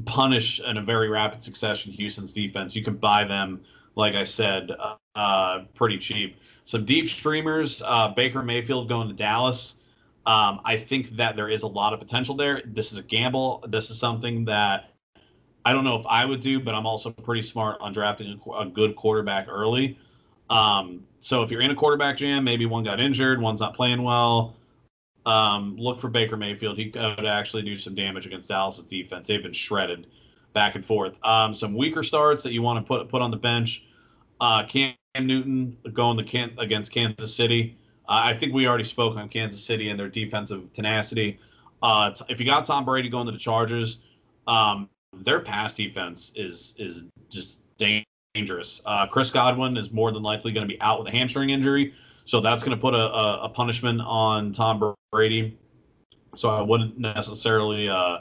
punish 0.06 0.60
in 0.60 0.76
a 0.76 0.82
very 0.82 1.08
rapid 1.08 1.42
succession 1.42 1.92
Houston's 1.92 2.32
defense. 2.32 2.74
You 2.74 2.82
can 2.82 2.96
buy 2.96 3.24
them, 3.24 3.60
like 3.94 4.14
I 4.14 4.24
said, 4.24 4.70
uh, 4.78 4.96
uh, 5.14 5.64
pretty 5.74 5.98
cheap. 5.98 6.36
Some 6.64 6.84
deep 6.84 7.08
streamers, 7.08 7.82
uh, 7.84 8.08
Baker 8.08 8.42
Mayfield 8.42 8.88
going 8.88 9.08
to 9.08 9.14
Dallas. 9.14 9.76
Um, 10.26 10.60
I 10.64 10.76
think 10.76 11.10
that 11.16 11.36
there 11.36 11.48
is 11.48 11.62
a 11.62 11.66
lot 11.66 11.92
of 11.92 12.00
potential 12.00 12.34
there. 12.34 12.62
This 12.64 12.92
is 12.92 12.98
a 12.98 13.02
gamble. 13.02 13.62
This 13.68 13.90
is 13.90 13.98
something 13.98 14.44
that 14.46 14.90
I 15.64 15.72
don't 15.72 15.84
know 15.84 15.96
if 15.96 16.06
I 16.06 16.24
would 16.24 16.40
do, 16.40 16.60
but 16.60 16.74
I'm 16.74 16.86
also 16.86 17.10
pretty 17.10 17.42
smart 17.42 17.78
on 17.80 17.92
drafting 17.92 18.40
a, 18.58 18.66
good 18.66 18.96
quarterback 18.96 19.46
early. 19.48 19.98
Um, 20.50 21.04
so 21.20 21.42
if 21.42 21.50
you're 21.50 21.62
in 21.62 21.70
a 21.70 21.74
quarterback 21.74 22.16
jam, 22.16 22.44
maybe 22.44 22.66
one 22.66 22.84
got 22.84 23.00
injured, 23.00 23.40
one's 23.40 23.60
not 23.60 23.74
playing 23.74 24.02
well. 24.02 24.56
Um, 25.26 25.76
look 25.78 26.00
for 26.00 26.08
Baker 26.08 26.36
Mayfield. 26.36 26.76
He 26.76 26.90
could 26.90 27.24
actually 27.24 27.62
do 27.62 27.78
some 27.78 27.94
damage 27.94 28.26
against 28.26 28.48
Dallas' 28.48 28.80
defense. 28.80 29.26
They've 29.26 29.42
been 29.42 29.54
shredded 29.54 30.06
back 30.52 30.74
and 30.74 30.84
forth. 30.84 31.16
Um, 31.24 31.54
some 31.54 31.74
weaker 31.74 32.02
starts 32.02 32.42
that 32.44 32.52
you 32.52 32.60
want 32.60 32.84
to 32.84 32.86
put 32.86 33.08
put 33.08 33.22
on 33.22 33.30
the 33.30 33.36
bench. 33.38 33.86
Uh, 34.40 34.66
Cam 34.66 34.94
Newton 35.18 35.78
going 35.94 36.18
the 36.18 36.24
can, 36.24 36.52
against 36.58 36.92
Kansas 36.92 37.34
City. 37.34 37.78
I 38.08 38.34
think 38.34 38.52
we 38.52 38.66
already 38.66 38.84
spoke 38.84 39.16
on 39.16 39.28
Kansas 39.28 39.64
City 39.64 39.88
and 39.88 39.98
their 39.98 40.08
defensive 40.08 40.72
tenacity. 40.72 41.38
Uh, 41.82 42.12
if 42.28 42.40
you 42.40 42.46
got 42.46 42.66
Tom 42.66 42.84
Brady 42.84 43.08
going 43.08 43.26
to 43.26 43.32
the 43.32 43.38
Chargers, 43.38 43.98
um, 44.46 44.88
their 45.22 45.40
pass 45.40 45.74
defense 45.74 46.32
is 46.34 46.74
is 46.78 47.02
just 47.30 47.60
dangerous. 47.78 48.82
Uh, 48.84 49.06
Chris 49.06 49.30
Godwin 49.30 49.76
is 49.76 49.92
more 49.92 50.12
than 50.12 50.22
likely 50.22 50.52
going 50.52 50.66
to 50.66 50.72
be 50.72 50.80
out 50.80 50.98
with 50.98 51.12
a 51.12 51.16
hamstring 51.16 51.50
injury, 51.50 51.94
so 52.24 52.40
that's 52.40 52.62
going 52.62 52.76
to 52.76 52.80
put 52.80 52.94
a, 52.94 53.12
a, 53.12 53.42
a, 53.44 53.48
punishment 53.48 54.00
on 54.00 54.52
Tom 54.52 54.94
Brady. 55.12 55.58
So 56.34 56.50
I 56.50 56.60
wouldn't 56.60 56.98
necessarily 56.98 57.88
uh, 57.88 58.18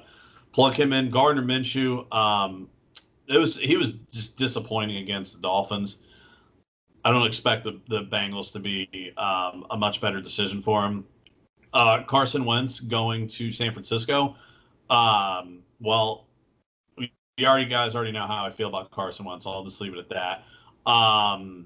plug 0.53 0.75
him 0.75 0.93
in. 0.93 1.09
Gardner 1.09 1.41
Minshew, 1.41 2.13
um, 2.13 2.69
it 3.27 3.37
was 3.37 3.57
he 3.57 3.75
was 3.75 3.93
just 4.11 4.37
disappointing 4.37 4.97
against 4.97 5.33
the 5.33 5.39
Dolphins. 5.39 5.97
I 7.05 7.11
don't 7.11 7.25
expect 7.25 7.63
the, 7.63 7.79
the 7.89 8.03
Bengals 8.03 8.51
to 8.53 8.59
be 8.59 9.11
um, 9.17 9.65
a 9.71 9.77
much 9.77 9.99
better 9.99 10.21
decision 10.21 10.61
for 10.61 10.83
him. 10.85 11.05
Uh, 11.73 12.03
Carson 12.03 12.45
Wentz 12.45 12.79
going 12.79 13.27
to 13.29 13.51
San 13.51 13.73
Francisco. 13.73 14.35
Um, 14.89 15.59
well, 15.81 16.27
you 16.97 17.47
already 17.47 17.65
guys 17.65 17.95
already 17.95 18.11
know 18.11 18.27
how 18.27 18.45
I 18.45 18.51
feel 18.51 18.67
about 18.67 18.91
Carson 18.91 19.25
Wentz. 19.25 19.45
So 19.45 19.51
I'll 19.51 19.63
just 19.63 19.81
leave 19.81 19.93
it 19.93 19.99
at 19.99 20.09
that. 20.09 20.43
Um, 20.89 21.65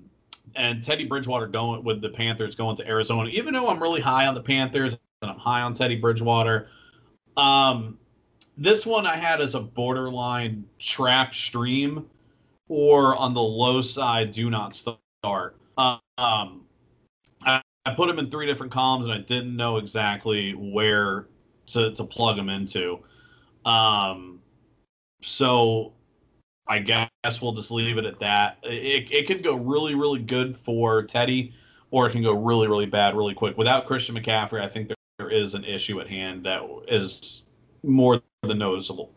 and 0.55 0.81
Teddy 0.81 1.05
Bridgewater 1.05 1.47
going 1.47 1.83
with 1.83 2.01
the 2.01 2.09
Panthers 2.09 2.55
going 2.55 2.75
to 2.77 2.87
Arizona. 2.87 3.29
Even 3.29 3.53
though 3.53 3.67
I'm 3.67 3.81
really 3.81 4.01
high 4.01 4.27
on 4.27 4.33
the 4.33 4.41
Panthers 4.41 4.97
and 5.21 5.31
I'm 5.31 5.37
high 5.37 5.61
on 5.61 5.73
Teddy 5.73 5.97
Bridgewater, 5.97 6.69
um, 7.35 7.97
this 8.57 8.85
one 8.85 9.05
I 9.05 9.15
had 9.15 9.41
as 9.41 9.55
a 9.55 9.59
borderline 9.59 10.65
trap 10.79 11.35
stream 11.35 12.05
or 12.69 13.15
on 13.15 13.33
the 13.33 13.41
low 13.41 13.81
side, 13.81 14.31
do 14.31 14.49
not 14.49 14.75
start. 14.75 14.99
Um, 15.23 16.65
I, 17.43 17.61
I 17.85 17.93
put 17.95 18.07
them 18.07 18.19
in 18.19 18.29
three 18.29 18.45
different 18.45 18.71
columns 18.71 19.05
and 19.05 19.13
I 19.13 19.19
didn't 19.19 19.55
know 19.55 19.77
exactly 19.77 20.53
where 20.53 21.27
to, 21.67 21.93
to 21.93 22.03
plug 22.03 22.35
them 22.35 22.49
into. 22.49 22.99
Um, 23.65 24.39
so 25.21 25.93
I 26.67 26.79
guess 26.79 27.09
we'll 27.41 27.53
just 27.53 27.71
leave 27.71 27.97
it 27.97 28.05
at 28.05 28.19
that. 28.19 28.57
It, 28.63 29.11
it 29.11 29.27
could 29.27 29.43
go 29.43 29.55
really, 29.55 29.95
really 29.95 30.19
good 30.21 30.55
for 30.57 31.03
Teddy, 31.03 31.53
or 31.91 32.07
it 32.07 32.11
can 32.11 32.21
go 32.23 32.33
really, 32.33 32.67
really 32.67 32.85
bad 32.85 33.15
really 33.15 33.33
quick. 33.33 33.57
Without 33.57 33.85
Christian 33.85 34.15
McCaffrey, 34.15 34.61
I 34.61 34.67
think 34.67 34.87
there, 34.87 34.97
there 35.19 35.29
is 35.29 35.53
an 35.53 35.63
issue 35.63 35.99
at 35.99 36.07
hand 36.07 36.45
that 36.45 36.61
is 36.87 37.43
more 37.83 38.21
than 38.43 38.57
noticeable. 38.57 39.11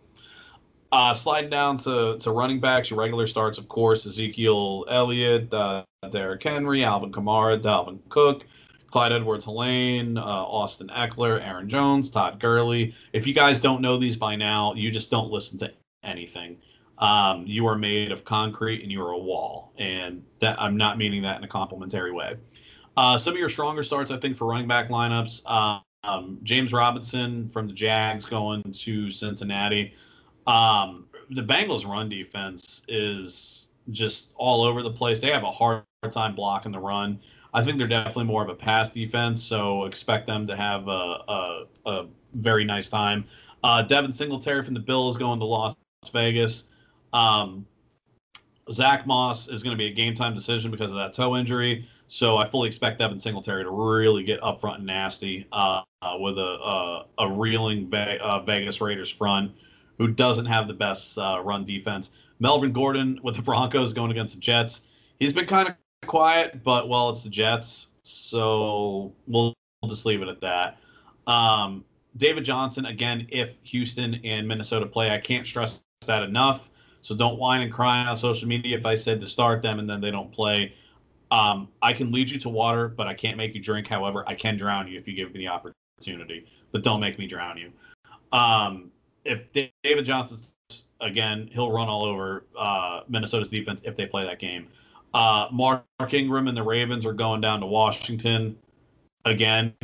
Uh, 0.93 1.15
sliding 1.15 1.51
down 1.51 1.79
to, 1.79 2.19
to 2.19 2.33
running 2.33 2.59
backs, 2.59 2.91
your 2.91 2.99
regular 2.99 3.27
starts, 3.27 3.59
of 3.59 3.69
course, 3.69 4.07
Ezekiel 4.07 4.85
Elliott, 4.89 5.53
uh, 5.55 5.85
Derrick 6.11 6.43
Henry, 6.43 6.83
Alvin 6.83 7.13
Kamara, 7.13 7.61
Dalvin 7.61 8.01
Cook, 8.09 8.45
Clyde 8.91 9.13
Edwards 9.13 9.45
Helaire, 9.45 10.17
uh, 10.17 10.21
Austin 10.21 10.89
Ekeler, 10.89 11.47
Aaron 11.47 11.69
Jones, 11.69 12.11
Todd 12.11 12.41
Gurley. 12.41 12.93
If 13.13 13.25
you 13.25 13.35
guys 13.35 13.61
don't 13.61 13.81
know 13.81 13.99
these 13.99 14.17
by 14.17 14.35
now, 14.35 14.75
you 14.75 14.91
just 14.91 15.13
don't 15.13 15.31
listen 15.31 15.59
to 15.59 15.73
anything. 16.03 16.57
Um, 16.99 17.45
you 17.47 17.67
are 17.67 17.79
made 17.79 18.11
of 18.11 18.25
concrete 18.25 18.83
and 18.83 18.91
you 18.91 19.01
are 19.03 19.13
a 19.13 19.19
wall. 19.19 19.73
And 19.79 20.25
that 20.41 20.61
I'm 20.61 20.77
not 20.77 20.99
meaning 20.99 21.23
that 21.23 21.39
in 21.39 21.45
a 21.45 21.49
complimentary 21.49 22.13
way. 22.13 22.35
Uh, 22.97 23.17
some 23.17 23.35
of 23.35 23.39
your 23.39 23.49
stronger 23.49 23.85
starts, 23.85 24.11
I 24.11 24.19
think, 24.19 24.37
for 24.37 24.47
running 24.47 24.67
back 24.67 24.89
lineups. 24.89 25.49
Um, 26.03 26.39
James 26.43 26.73
Robinson 26.73 27.49
from 27.49 27.69
the 27.69 27.73
Jags 27.73 28.25
going 28.25 28.63
to 28.73 29.11
Cincinnati. 29.11 29.95
Um, 30.47 31.07
the 31.31 31.43
Bengals' 31.43 31.87
run 31.87 32.09
defense 32.09 32.83
is 32.89 33.67
just 33.91 34.33
all 34.37 34.63
over 34.63 34.83
the 34.83 34.91
place. 34.91 35.21
They 35.21 35.31
have 35.31 35.45
a 35.45 35.51
hard 35.51 35.85
time 36.11 36.35
blocking 36.35 36.73
the 36.73 36.79
run. 36.79 37.21
I 37.53 37.65
think 37.65 37.79
they're 37.79 37.89
definitely 37.89 38.25
more 38.25 38.43
of 38.43 38.49
a 38.49 38.55
pass 38.55 38.91
defense, 38.91 39.43
so 39.43 39.85
expect 39.85 40.27
them 40.27 40.47
to 40.47 40.57
have 40.57 40.87
a, 40.89 40.91
a, 40.91 41.65
a 41.87 42.07
very 42.35 42.65
nice 42.65 42.89
time. 42.89 43.25
Uh, 43.63 43.83
Devin 43.83 44.13
Singletary 44.13 44.65
from 44.65 44.75
the 44.75 44.81
Bills 44.81 45.17
going 45.17 45.39
to 45.41 45.45
Las 45.45 45.75
Vegas. 46.13 46.65
Um, 47.13 47.67
Zach 48.73 49.07
Moss 49.07 49.49
is 49.49 49.63
going 49.63 49.77
to 49.77 49.79
be 49.79 49.91
a 49.91 49.93
game 49.93 50.15
time 50.15 50.35
decision 50.35 50.71
because 50.71 50.93
of 50.93 50.97
that 50.97 51.13
toe 51.13 51.37
injury. 51.37 51.89
So 52.09 52.37
I 52.37 52.49
fully 52.49 52.69
expect 52.69 52.99
Devin 52.99 53.19
Singletary 53.19 53.65
to 53.65 53.71
really 53.71 54.23
get 54.23 54.43
up 54.43 54.61
front 54.61 54.79
and 54.79 54.87
nasty 54.87 55.47
uh, 55.53 55.83
uh, 56.03 56.17
with 56.19 56.39
a, 56.39 56.43
a, 56.43 57.07
a 57.19 57.31
reeling 57.31 57.93
uh, 57.93 58.41
Vegas 58.41 58.81
Raiders 58.81 59.11
front 59.11 59.53
who 60.01 60.09
doesn't 60.09 60.47
have 60.47 60.67
the 60.67 60.73
best 60.73 61.19
uh, 61.19 61.43
run 61.45 61.63
defense. 61.63 62.09
Melvin 62.39 62.73
Gordon 62.73 63.21
with 63.23 63.37
the 63.37 63.43
Broncos 63.43 63.93
going 63.93 64.11
against 64.11 64.33
the 64.33 64.41
Jets. 64.41 64.81
He's 65.19 65.35
been 65.35 65.47
kind 65.47 65.69
of 65.69 65.75
quiet, 66.09 66.65
but 66.65 66.89
well, 66.89 67.11
it's 67.11 67.23
the 67.23 67.29
Jets, 67.29 67.89
so 68.03 69.13
we'll, 69.27 69.53
we'll 69.83 69.91
just 69.91 70.07
leave 70.07 70.23
it 70.23 70.29
at 70.29 70.41
that. 70.41 70.79
Um, 71.27 71.85
David 72.17 72.47
Johnson 72.47 72.87
again. 72.87 73.29
If 73.31 73.51
Houston 73.65 74.15
and 74.25 74.49
Minnesota 74.49 74.87
play, 74.87 75.11
I 75.11 75.19
can't 75.19 75.47
stress 75.47 75.83
that 76.07 76.23
enough. 76.23 76.71
So 77.03 77.15
don't 77.15 77.39
whine 77.39 77.61
and 77.61 77.71
cry 77.71 78.03
on 78.07 78.17
social 78.17 78.49
media 78.49 78.79
if 78.79 78.87
I 78.87 78.97
said 78.97 79.21
to 79.21 79.27
start 79.27 79.61
them 79.61 79.81
and 79.81 79.89
then 79.89 80.01
they 80.01 80.11
don't 80.11 80.33
play. 80.33 80.75
Um, 81.31 81.69
I 81.83 81.93
can 81.93 82.11
lead 82.11 82.31
you 82.31 82.39
to 82.39 82.49
water, 82.49 82.89
but 82.89 83.07
I 83.07 83.13
can't 83.13 83.37
make 83.37 83.55
you 83.55 83.61
drink. 83.61 83.87
However, 83.87 84.25
I 84.27 84.35
can 84.35 84.57
drown 84.57 84.89
you 84.89 84.99
if 84.99 85.07
you 85.07 85.15
give 85.15 85.35
me 85.35 85.41
the 85.41 85.49
opportunity. 85.49 86.47
But 86.73 86.83
don't 86.83 87.01
make 87.01 87.19
me 87.19 87.27
drown 87.27 87.59
you. 87.59 87.71
Um, 88.33 88.91
if 89.25 89.53
David 89.53 90.05
Johnson's 90.05 90.51
again, 91.01 91.49
he'll 91.53 91.73
run 91.73 91.89
all 91.89 92.05
over 92.05 92.45
uh, 92.59 93.01
Minnesota's 93.09 93.49
defense 93.49 93.81
if 93.85 93.97
they 93.97 94.07
play 94.07 94.25
that 94.25 94.39
game. 94.39 94.69
Uh, 95.13 95.49
Mark 95.51 95.85
Ingram 96.13 96.49
and 96.49 96.57
the 96.57 96.63
Ravens 96.63 97.05
are 97.05 97.13
going 97.13 97.41
down 97.41 97.61
to 97.61 97.67
Washington. 97.67 98.57
Again, 99.25 99.75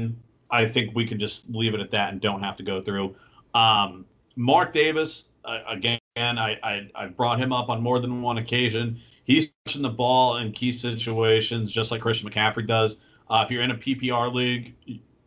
I 0.51 0.67
think 0.67 0.95
we 0.95 1.07
can 1.07 1.19
just 1.19 1.49
leave 1.51 1.75
it 1.75 1.81
at 1.81 1.91
that 1.91 2.13
and 2.13 2.21
don't 2.21 2.43
have 2.43 2.57
to 2.57 2.63
go 2.63 2.81
through. 2.81 3.17
Um, 3.55 4.05
Mark 4.37 4.73
Davis, 4.73 5.27
uh, 5.45 5.61
again, 5.69 5.99
I, 6.17 6.59
I, 6.63 6.91
I 6.95 7.07
brought 7.07 7.41
him 7.41 7.53
up 7.53 7.69
on 7.69 7.83
more 7.83 7.99
than 7.99 8.23
one 8.23 8.39
occasion. 8.39 9.01
He's 9.25 9.53
touching 9.65 9.83
the 9.83 9.91
ball 9.91 10.37
in 10.37 10.53
key 10.53 10.71
situations, 10.71 11.73
just 11.73 11.91
like 11.91 12.01
Christian 12.01 12.31
McCaffrey 12.31 12.67
does. 12.67 12.97
Uh, 13.29 13.43
if 13.45 13.51
you're 13.51 13.63
in 13.63 13.73
a 13.73 13.77
PPR 13.77 14.33
league, 14.33 14.75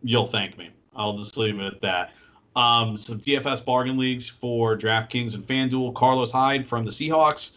you'll 0.01 0.25
thank 0.25 0.57
me. 0.57 0.69
I'll 0.95 1.17
just 1.17 1.35
leave 1.37 1.59
it 1.59 1.65
at 1.65 1.81
that. 1.81 2.13
Um, 2.55 2.97
some 2.97 3.19
DFS 3.19 3.63
bargain 3.63 3.97
leagues 3.97 4.27
for 4.27 4.77
DraftKings 4.77 5.35
and 5.35 5.43
FanDuel. 5.45 5.93
Carlos 5.95 6.31
Hyde 6.31 6.67
from 6.67 6.83
the 6.83 6.91
Seahawks. 6.91 7.51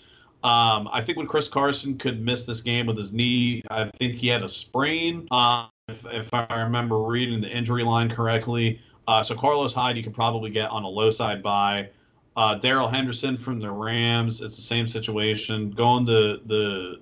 Um, 0.44 0.88
I 0.92 1.02
think 1.02 1.18
when 1.18 1.26
Chris 1.26 1.48
Carson 1.48 1.96
could 1.98 2.20
miss 2.20 2.44
this 2.44 2.60
game 2.60 2.86
with 2.86 2.98
his 2.98 3.12
knee, 3.12 3.62
I 3.70 3.90
think 3.98 4.14
he 4.16 4.28
had 4.28 4.42
a 4.42 4.48
sprain. 4.48 5.26
Uh, 5.30 5.68
if, 5.88 6.04
if 6.06 6.32
I 6.32 6.62
remember 6.62 6.98
reading 7.02 7.40
the 7.40 7.48
injury 7.48 7.84
line 7.84 8.08
correctly, 8.08 8.80
Uh, 9.08 9.22
so 9.22 9.34
Carlos 9.34 9.74
Hyde, 9.74 9.96
you 9.96 10.02
could 10.02 10.14
probably 10.14 10.50
get 10.50 10.70
on 10.70 10.84
a 10.84 10.88
low 10.88 11.10
side 11.10 11.42
buy. 11.42 11.88
Uh, 12.36 12.54
Darrell 12.54 12.88
Henderson 12.88 13.36
from 13.36 13.58
the 13.58 13.70
Rams, 13.70 14.40
it's 14.40 14.56
the 14.56 14.62
same 14.62 14.88
situation. 14.88 15.70
Going 15.70 16.06
to 16.06 16.40
the 16.46 17.00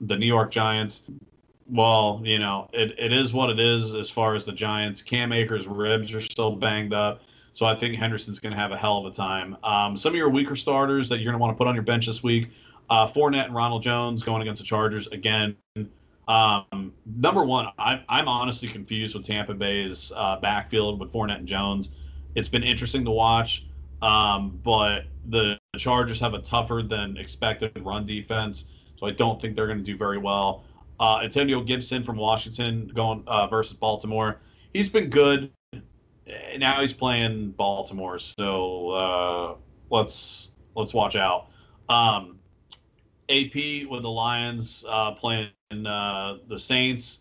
the 0.00 0.16
New 0.16 0.26
York 0.26 0.50
Giants, 0.50 1.04
well, 1.70 2.20
you 2.24 2.38
know, 2.38 2.68
it, 2.72 2.98
it 2.98 3.12
is 3.12 3.32
what 3.32 3.50
it 3.50 3.60
is 3.60 3.94
as 3.94 4.10
far 4.10 4.34
as 4.34 4.44
the 4.44 4.52
Giants. 4.52 5.00
Cam 5.02 5.32
Akers' 5.32 5.66
ribs 5.68 6.12
are 6.14 6.20
still 6.20 6.56
banged 6.56 6.92
up. 6.92 7.20
So 7.54 7.66
I 7.66 7.74
think 7.74 7.96
Henderson's 7.96 8.38
going 8.38 8.52
to 8.54 8.58
have 8.58 8.72
a 8.72 8.76
hell 8.76 8.98
of 8.98 9.12
a 9.12 9.14
time. 9.14 9.56
Um, 9.62 9.96
some 9.96 10.12
of 10.12 10.16
your 10.16 10.30
weaker 10.30 10.56
starters 10.56 11.08
that 11.08 11.18
you're 11.18 11.30
going 11.30 11.38
to 11.38 11.42
want 11.42 11.54
to 11.54 11.58
put 11.58 11.66
on 11.66 11.74
your 11.74 11.84
bench 11.84 12.06
this 12.06 12.22
week, 12.22 12.50
uh, 12.88 13.06
Fournette 13.06 13.46
and 13.46 13.54
Ronald 13.54 13.82
Jones 13.82 14.22
going 14.22 14.42
against 14.42 14.60
the 14.60 14.66
Chargers 14.66 15.06
again. 15.08 15.56
Um, 16.28 16.92
number 17.04 17.44
one, 17.44 17.68
I, 17.78 18.02
I'm 18.08 18.28
honestly 18.28 18.68
confused 18.68 19.14
with 19.14 19.26
Tampa 19.26 19.54
Bay's 19.54 20.12
uh, 20.16 20.36
backfield 20.40 20.98
with 20.98 21.12
Fournette 21.12 21.38
and 21.38 21.48
Jones. 21.48 21.90
It's 22.34 22.48
been 22.48 22.62
interesting 22.62 23.04
to 23.04 23.10
watch. 23.10 23.66
Um, 24.02 24.58
but 24.64 25.04
the 25.28 25.58
Chargers 25.78 26.18
have 26.20 26.34
a 26.34 26.40
tougher 26.40 26.82
than 26.82 27.16
expected 27.16 27.72
run 27.84 28.04
defense, 28.04 28.66
so 28.98 29.06
I 29.06 29.12
don't 29.12 29.40
think 29.40 29.54
they're 29.54 29.68
going 29.68 29.78
to 29.78 29.84
do 29.84 29.96
very 29.96 30.18
well. 30.18 30.64
Uh, 30.98 31.20
Antonio 31.22 31.62
Gibson 31.62 32.02
from 32.02 32.16
Washington 32.16 32.90
going 32.94 33.22
uh, 33.26 33.46
versus 33.46 33.76
Baltimore. 33.76 34.40
He's 34.72 34.88
been 34.88 35.08
good. 35.08 35.52
Now 36.58 36.80
he's 36.80 36.92
playing 36.92 37.52
Baltimore, 37.52 38.18
so 38.18 38.90
uh, 38.90 39.54
let's 39.90 40.52
let's 40.74 40.94
watch 40.94 41.16
out. 41.16 41.48
Um, 41.88 42.38
AP 43.28 43.88
with 43.88 44.02
the 44.02 44.10
Lions 44.10 44.84
uh, 44.88 45.12
playing 45.12 45.50
uh, 45.72 46.38
the 46.48 46.58
Saints. 46.58 47.20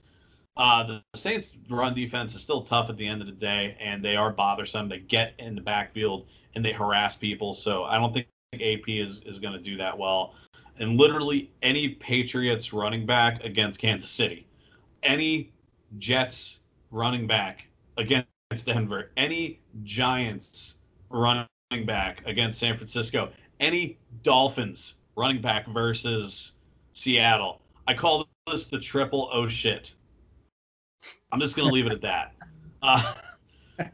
Uh, 0.58 0.84
the 0.84 1.04
Saints' 1.16 1.52
run 1.70 1.94
defense 1.96 2.36
is 2.36 2.42
still 2.42 2.62
tough 2.62 2.90
at 2.90 2.98
the 2.98 3.08
end 3.08 3.22
of 3.22 3.28
the 3.28 3.34
day, 3.34 3.76
and 3.80 4.04
they 4.04 4.16
are 4.16 4.32
bothersome. 4.32 4.90
They 4.90 5.00
get 5.00 5.34
in 5.40 5.56
the 5.56 5.62
backfield 5.62 6.28
and 6.56 6.64
they 6.64 6.74
harass 6.74 7.16
people. 7.16 7.54
So 7.54 7.84
I 7.86 7.98
don't 7.98 8.14
think 8.14 8.28
AP 8.54 8.90
is, 8.90 9.22
is 9.26 9.40
going 9.40 9.54
to 9.54 9.60
do 9.60 9.78
that 9.78 9.98
well. 9.98 10.36
And 10.78 10.98
literally 10.98 11.52
any 11.62 11.90
Patriots 11.90 12.74
running 12.74 13.06
back 13.06 13.44
against 13.44 13.80
Kansas 13.80 14.10
City, 14.10 14.48
any 15.04 15.52
Jets 15.98 16.60
running 16.90 17.28
back 17.28 17.68
against 17.98 18.28
Denver, 18.60 19.12
any 19.18 19.62
Giants 19.84 20.76
running 21.10 21.48
back 21.86 22.22
against 22.26 22.60
San 22.60 22.76
Francisco, 22.76 23.32
any 23.60 23.98
Dolphins 24.24 24.96
running 25.16 25.42
back 25.42 25.68
versus 25.68 26.54
Seattle. 26.94 27.62
I 27.88 27.94
call 27.94 28.28
this 28.50 28.68
the 28.68 28.80
triple 28.80 29.30
oh 29.32 29.48
shit. 29.48 29.96
I'm 31.32 31.40
just 31.40 31.56
going 31.56 31.68
to 31.68 31.74
leave 31.74 31.86
it 31.86 31.94
at 31.94 32.02
that. 32.02 32.34
Uh, 32.84 33.14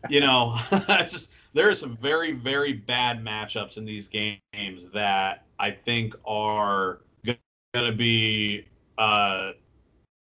you 0.10 0.22
know, 0.22 0.58
it's 0.72 1.12
just 1.12 1.30
there 1.54 1.70
are 1.70 1.76
some 1.76 1.98
very, 1.98 2.32
very 2.32 2.72
bad 2.72 3.22
matchups 3.22 3.76
in 3.76 3.84
these 3.84 4.08
games 4.08 4.88
that 4.94 5.46
I 5.60 5.72
think 5.72 6.16
are 6.26 7.02
going 7.26 7.38
to 7.74 7.92
be 7.92 8.66
uh, 8.98 9.52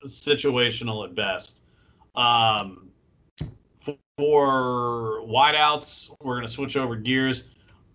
situational 0.05 1.05
at 1.05 1.15
best. 1.15 1.63
Um, 2.15 2.90
for 4.21 5.23
wideouts, 5.23 6.11
we're 6.21 6.35
going 6.35 6.45
to 6.45 6.53
switch 6.53 6.77
over 6.77 6.95
gears. 6.95 7.45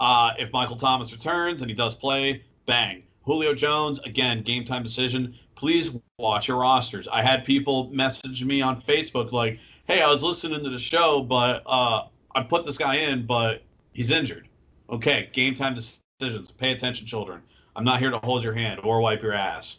Uh, 0.00 0.32
if 0.40 0.52
Michael 0.52 0.74
Thomas 0.74 1.12
returns 1.12 1.62
and 1.62 1.70
he 1.70 1.74
does 1.76 1.94
play, 1.94 2.42
bang. 2.66 3.04
Julio 3.22 3.54
Jones, 3.54 4.00
again, 4.00 4.42
game 4.42 4.64
time 4.64 4.82
decision. 4.82 5.36
Please 5.54 5.92
watch 6.18 6.48
your 6.48 6.56
rosters. 6.56 7.06
I 7.06 7.22
had 7.22 7.44
people 7.44 7.90
message 7.90 8.44
me 8.44 8.60
on 8.60 8.82
Facebook 8.82 9.30
like, 9.30 9.60
hey, 9.86 10.02
I 10.02 10.12
was 10.12 10.24
listening 10.24 10.64
to 10.64 10.70
the 10.70 10.80
show, 10.80 11.22
but 11.22 11.62
uh, 11.64 12.06
I 12.34 12.42
put 12.42 12.64
this 12.64 12.76
guy 12.76 12.96
in, 12.96 13.24
but 13.24 13.62
he's 13.92 14.10
injured. 14.10 14.48
Okay, 14.90 15.30
game 15.32 15.54
time 15.54 15.76
decisions. 15.76 16.50
Pay 16.50 16.72
attention, 16.72 17.06
children. 17.06 17.40
I'm 17.76 17.84
not 17.84 18.00
here 18.00 18.10
to 18.10 18.18
hold 18.18 18.42
your 18.42 18.52
hand 18.52 18.80
or 18.82 19.00
wipe 19.00 19.22
your 19.22 19.32
ass. 19.32 19.78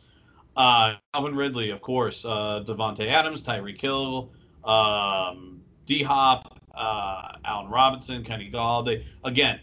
Uh, 0.55 0.95
Calvin 1.13 1.35
Ridley, 1.35 1.71
of 1.71 1.81
course. 1.81 2.23
Uh, 2.23 2.63
Davante 2.65 3.05
Adams, 3.05 3.41
Tyreek 3.41 3.81
Hill, 3.81 4.31
um, 4.63 5.61
D 5.88 6.03
Hop, 6.03 6.59
uh, 6.75 7.33
Allen 7.45 7.71
Robinson, 7.71 8.23
Kenny 8.23 8.51
Golladay. 8.51 9.03
Again, 9.23 9.59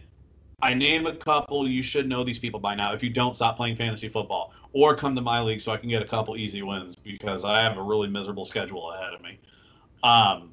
I 0.63 0.75
name 0.75 1.07
a 1.07 1.15
couple. 1.15 1.69
You 1.69 1.83
should 1.83 2.09
know 2.09 2.25
these 2.25 2.39
people 2.39 2.59
by 2.59 2.75
now. 2.75 2.93
If 2.93 3.03
you 3.03 3.11
don't, 3.11 3.37
stop 3.37 3.57
playing 3.57 3.77
fantasy 3.77 4.09
football 4.09 4.53
or 4.73 4.97
come 4.97 5.15
to 5.15 5.23
my 5.23 5.41
league 5.41 5.61
so 5.61 5.71
I 5.71 5.77
can 5.77 5.89
get 5.89 6.03
a 6.03 6.07
couple 6.07 6.37
easy 6.37 6.63
wins 6.63 6.97
because 6.97 7.45
I 7.45 7.61
have 7.61 7.77
a 7.77 7.83
really 7.83 8.09
miserable 8.09 8.45
schedule 8.45 8.91
ahead 8.91 9.15
of 9.15 9.23
me. 9.23 9.39
Um, 10.03 10.51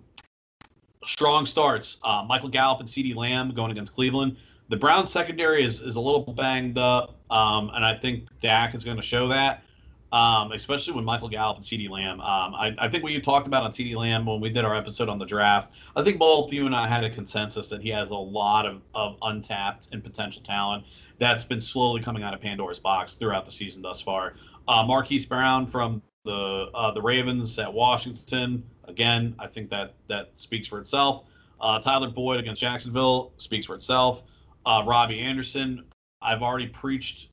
strong 1.05 1.45
starts. 1.45 1.97
Uh, 2.03 2.24
Michael 2.28 2.49
Gallup 2.49 2.80
and 2.80 2.88
CeeDee 2.88 3.15
Lamb 3.15 3.51
going 3.53 3.72
against 3.72 3.93
Cleveland. 3.93 4.38
The 4.69 4.78
Browns 4.78 5.11
secondary 5.11 5.63
is, 5.63 5.82
is 5.82 5.95
a 5.95 5.99
little 5.99 6.22
banged 6.22 6.78
up, 6.78 7.19
um, 7.30 7.72
and 7.74 7.84
I 7.84 7.95
think 7.95 8.28
Dak 8.39 8.76
is 8.76 8.86
going 8.86 8.97
to 8.97 9.03
show 9.03 9.28
that, 9.28 9.63
um, 10.12 10.51
especially 10.51 10.93
when 10.93 11.05
Michael 11.05 11.30
Gallup 11.30 11.57
and 11.57 11.66
CeeDee 11.66 11.89
Lamb. 11.89 12.20
Um, 12.20 12.53
I, 12.55 12.76
I, 12.78 12.89
think 12.89 13.03
what 13.03 13.14
you 13.14 13.22
talked 13.22 13.47
about 13.47 13.64
on 13.64 13.72
CeeDee 13.72 13.95
Lamb 13.95 14.26
when 14.26 14.41
we 14.41 14.49
did 14.49 14.66
our 14.66 14.76
episode 14.76 15.07
on 15.07 15.18
the 15.18 15.26
draft, 15.26 15.72
I 15.95 16.03
think 16.03 16.20
both 16.20 16.51
you 16.51 16.66
and 16.66 16.76
I 16.76 16.88
had 16.88 17.03
a 17.03 17.09
consensus 17.09 17.70
that 17.70 17.82
he 17.82 17.89
has 17.89 18.09
a 18.09 18.16
lot 18.16 18.66
of, 18.66 18.82
of 18.93 19.18
untapped 19.22 19.88
and 19.91 20.03
potential 20.03 20.41
talent 20.41 20.84
that's 21.22 21.43
been 21.43 21.62
slowly 21.62 22.01
coming 22.01 22.24
out 22.24 22.34
of 22.34 22.41
Pandora's 22.41 22.80
box 22.80 23.14
throughout 23.14 23.45
the 23.45 23.51
season 23.51 23.84
thus 23.84 24.01
far. 24.01 24.34
Uh, 24.68 24.84
Marquise 24.84 25.24
Brown 25.24 25.68
from 25.68 26.01
the 26.26 26.70
uh, 26.74 26.91
the 26.91 27.01
Ravens 27.01 27.57
at 27.59 27.72
Washington. 27.72 28.64
Again, 28.86 29.36
I 29.38 29.45
think 29.45 29.70
that 29.70 29.93
that 30.07 30.32
speaks 30.38 30.68
for 30.68 30.80
itself. 30.80 31.26
Uh, 31.59 31.80
Tyler 31.80 32.09
Boyd 32.09 32.39
against 32.39 32.59
Jacksonville 32.59 33.34
speaks 33.38 33.68
for 33.68 33.76
itself. 33.76 34.24
Uh, 34.66 34.84
Robbie 34.86 35.20
Anderson, 35.20 35.84
I've 36.24 36.41
already 36.41 36.68
preached 36.68 37.30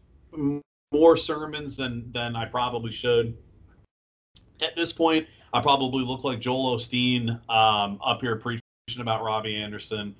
more 0.92 1.16
sermons 1.16 1.76
than 1.76 2.10
than 2.12 2.36
I 2.36 2.44
probably 2.44 2.92
should. 2.92 3.36
At 4.60 4.74
this 4.76 4.92
point, 4.92 5.26
I 5.52 5.60
probably 5.60 6.04
look 6.04 6.24
like 6.24 6.40
Joel 6.40 6.76
Osteen 6.76 7.30
um, 7.48 7.98
up 8.04 8.20
here 8.20 8.36
preaching 8.36 8.62
about 8.98 9.22
Robbie 9.22 9.56
Anderson. 9.56 10.14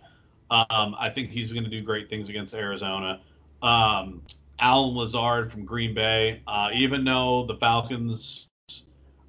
Um, 0.50 0.94
I 0.98 1.10
think 1.10 1.30
he's 1.30 1.52
going 1.52 1.64
to 1.64 1.70
do 1.70 1.82
great 1.82 2.08
things 2.08 2.28
against 2.28 2.54
Arizona. 2.54 3.20
Um, 3.62 4.22
Allen 4.60 4.94
Lazard 4.94 5.52
from 5.52 5.64
Green 5.64 5.94
Bay, 5.94 6.42
uh, 6.46 6.70
even 6.72 7.04
though 7.04 7.44
the 7.44 7.56
Falcons 7.56 8.48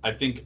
I 0.03 0.11
think 0.11 0.45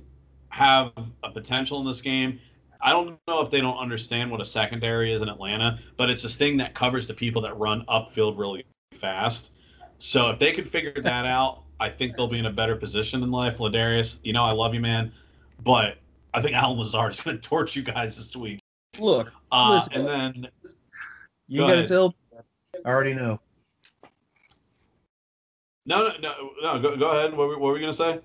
have 0.49 0.91
a 1.23 1.31
potential 1.31 1.79
in 1.79 1.85
this 1.85 2.01
game. 2.01 2.39
I 2.81 2.91
don't 2.91 3.17
know 3.27 3.41
if 3.41 3.49
they 3.49 3.61
don't 3.61 3.77
understand 3.77 4.29
what 4.29 4.41
a 4.41 4.45
secondary 4.45 5.13
is 5.13 5.21
in 5.21 5.29
Atlanta, 5.29 5.79
but 5.95 6.09
it's 6.09 6.21
this 6.21 6.35
thing 6.35 6.57
that 6.57 6.75
covers 6.75 7.07
the 7.07 7.13
people 7.13 7.41
that 7.43 7.57
run 7.57 7.85
upfield 7.85 8.37
really 8.37 8.65
fast. 8.93 9.51
So 10.03 10.31
if 10.31 10.37
they 10.37 10.51
could 10.51 10.69
figure 10.69 11.01
that 11.01 11.25
out, 11.25 11.63
I 11.79 11.87
think 11.87 12.17
they'll 12.17 12.27
be 12.27 12.37
in 12.37 12.45
a 12.45 12.51
better 12.51 12.75
position 12.75 13.23
in 13.23 13.31
life. 13.31 13.59
Ladarius, 13.59 14.17
you 14.21 14.33
know 14.33 14.43
I 14.43 14.51
love 14.51 14.73
you, 14.73 14.81
man, 14.81 15.13
but 15.63 15.95
I 16.33 16.41
think 16.41 16.55
Allen 16.57 16.77
Lazard 16.77 17.13
is 17.13 17.21
going 17.21 17.37
to 17.41 17.41
torch 17.41 17.73
you 17.73 17.83
guys 17.83 18.17
this 18.17 18.35
week. 18.35 18.59
Look, 18.99 19.31
uh, 19.53 19.87
and 19.93 20.05
then 20.05 20.47
you 21.47 21.61
got 21.61 21.75
to 21.75 21.87
tell. 21.87 22.15
I 22.83 22.89
already 22.89 23.13
know. 23.13 23.39
No, 25.85 26.09
no, 26.09 26.17
no, 26.19 26.49
no. 26.61 26.79
Go, 26.79 26.97
go 26.97 27.11
ahead. 27.11 27.33
What, 27.33 27.47
what 27.47 27.61
were 27.61 27.73
we 27.73 27.79
going 27.79 27.93
to 27.93 27.97
say? 27.97 28.19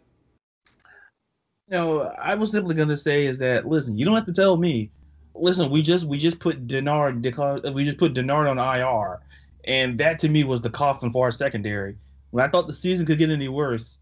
No, 1.69 2.13
I 2.19 2.35
was 2.35 2.51
simply 2.51 2.75
gonna 2.75 2.97
say 2.97 3.27
is 3.27 3.39
that 3.39 3.69
listen, 3.69 3.97
you 3.97 4.05
don't 4.05 4.17
have 4.17 4.27
to 4.27 4.33
tell 4.33 4.57
me. 4.57 4.91
Listen, 5.35 5.71
we 5.71 5.83
just 5.83 6.07
we 6.07 6.19
just 6.19 6.41
put 6.41 6.67
Denard 6.67 7.73
we 7.73 7.85
just 7.85 7.99
put 7.99 8.15
Denard 8.15 8.51
on 8.51 8.59
IR, 8.59 9.21
and 9.69 9.99
that 9.99 10.19
to 10.21 10.29
me 10.29 10.43
was 10.43 10.61
the 10.61 10.71
coffin 10.71 11.13
for 11.13 11.27
our 11.27 11.31
secondary. 11.31 11.95
When 12.31 12.45
I 12.45 12.49
thought 12.49 12.67
the 12.67 12.73
season 12.73 13.07
could 13.07 13.19
get 13.19 13.31
any 13.31 13.49
worse, 13.49 13.99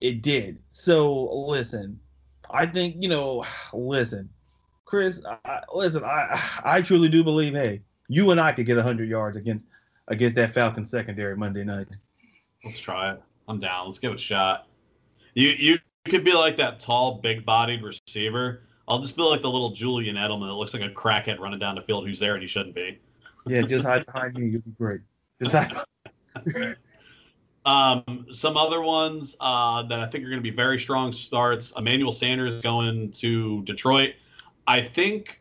it 0.00 0.22
did. 0.22 0.58
So 0.72 1.24
listen, 1.46 1.98
I 2.48 2.64
think 2.64 2.96
you 2.98 3.08
know, 3.08 3.44
listen, 3.74 4.30
Chris, 4.86 5.20
I, 5.44 5.60
listen, 5.74 6.04
I 6.04 6.40
I 6.64 6.80
truly 6.80 7.08
do 7.08 7.22
believe, 7.22 7.52
hey, 7.52 7.82
you 8.08 8.30
and 8.30 8.40
I 8.40 8.52
could 8.52 8.66
get 8.66 8.78
hundred 8.78 9.10
yards 9.10 9.36
against 9.36 9.66
against 10.08 10.36
that 10.36 10.54
Falcon 10.54 10.86
secondary 10.86 11.36
Monday 11.36 11.64
night. 11.64 11.88
Let's 12.64 12.78
try 12.78 13.12
it. 13.12 13.22
I'm 13.48 13.58
down. 13.58 13.86
Let's 13.86 13.98
give 13.98 14.12
it 14.12 14.16
a 14.16 14.18
shot. 14.18 14.68
You 15.34 15.48
you 15.48 15.78
could 16.06 16.24
be 16.24 16.32
like 16.32 16.56
that 16.56 16.78
tall, 16.78 17.20
big-bodied 17.20 17.82
receiver. 17.82 18.62
I'll 18.88 19.00
just 19.00 19.16
be 19.16 19.22
like 19.22 19.42
the 19.42 19.50
little 19.50 19.70
Julian 19.70 20.16
Edelman 20.16 20.48
that 20.48 20.54
looks 20.54 20.74
like 20.74 20.82
a 20.82 20.92
crackhead 20.92 21.38
running 21.38 21.60
down 21.60 21.76
the 21.76 21.82
field 21.82 22.06
who's 22.06 22.18
there 22.18 22.34
and 22.34 22.42
he 22.42 22.48
shouldn't 22.48 22.74
be. 22.74 22.98
Yeah, 23.46 23.62
just 23.62 23.84
hide 23.84 24.06
behind 24.06 24.34
me. 24.34 24.48
You'll 24.48 24.62
be 24.62 24.70
great. 24.72 25.00
Just 25.42 25.54
hide. 25.54 25.76
um, 27.64 28.26
some 28.30 28.56
other 28.56 28.82
ones 28.82 29.36
uh, 29.40 29.82
that 29.84 29.98
I 29.98 30.06
think 30.06 30.24
are 30.24 30.28
going 30.28 30.38
to 30.38 30.42
be 30.42 30.54
very 30.54 30.78
strong 30.78 31.12
starts. 31.12 31.72
Emmanuel 31.76 32.12
Sanders 32.12 32.60
going 32.60 33.12
to 33.12 33.62
Detroit. 33.62 34.14
I 34.66 34.82
think, 34.82 35.40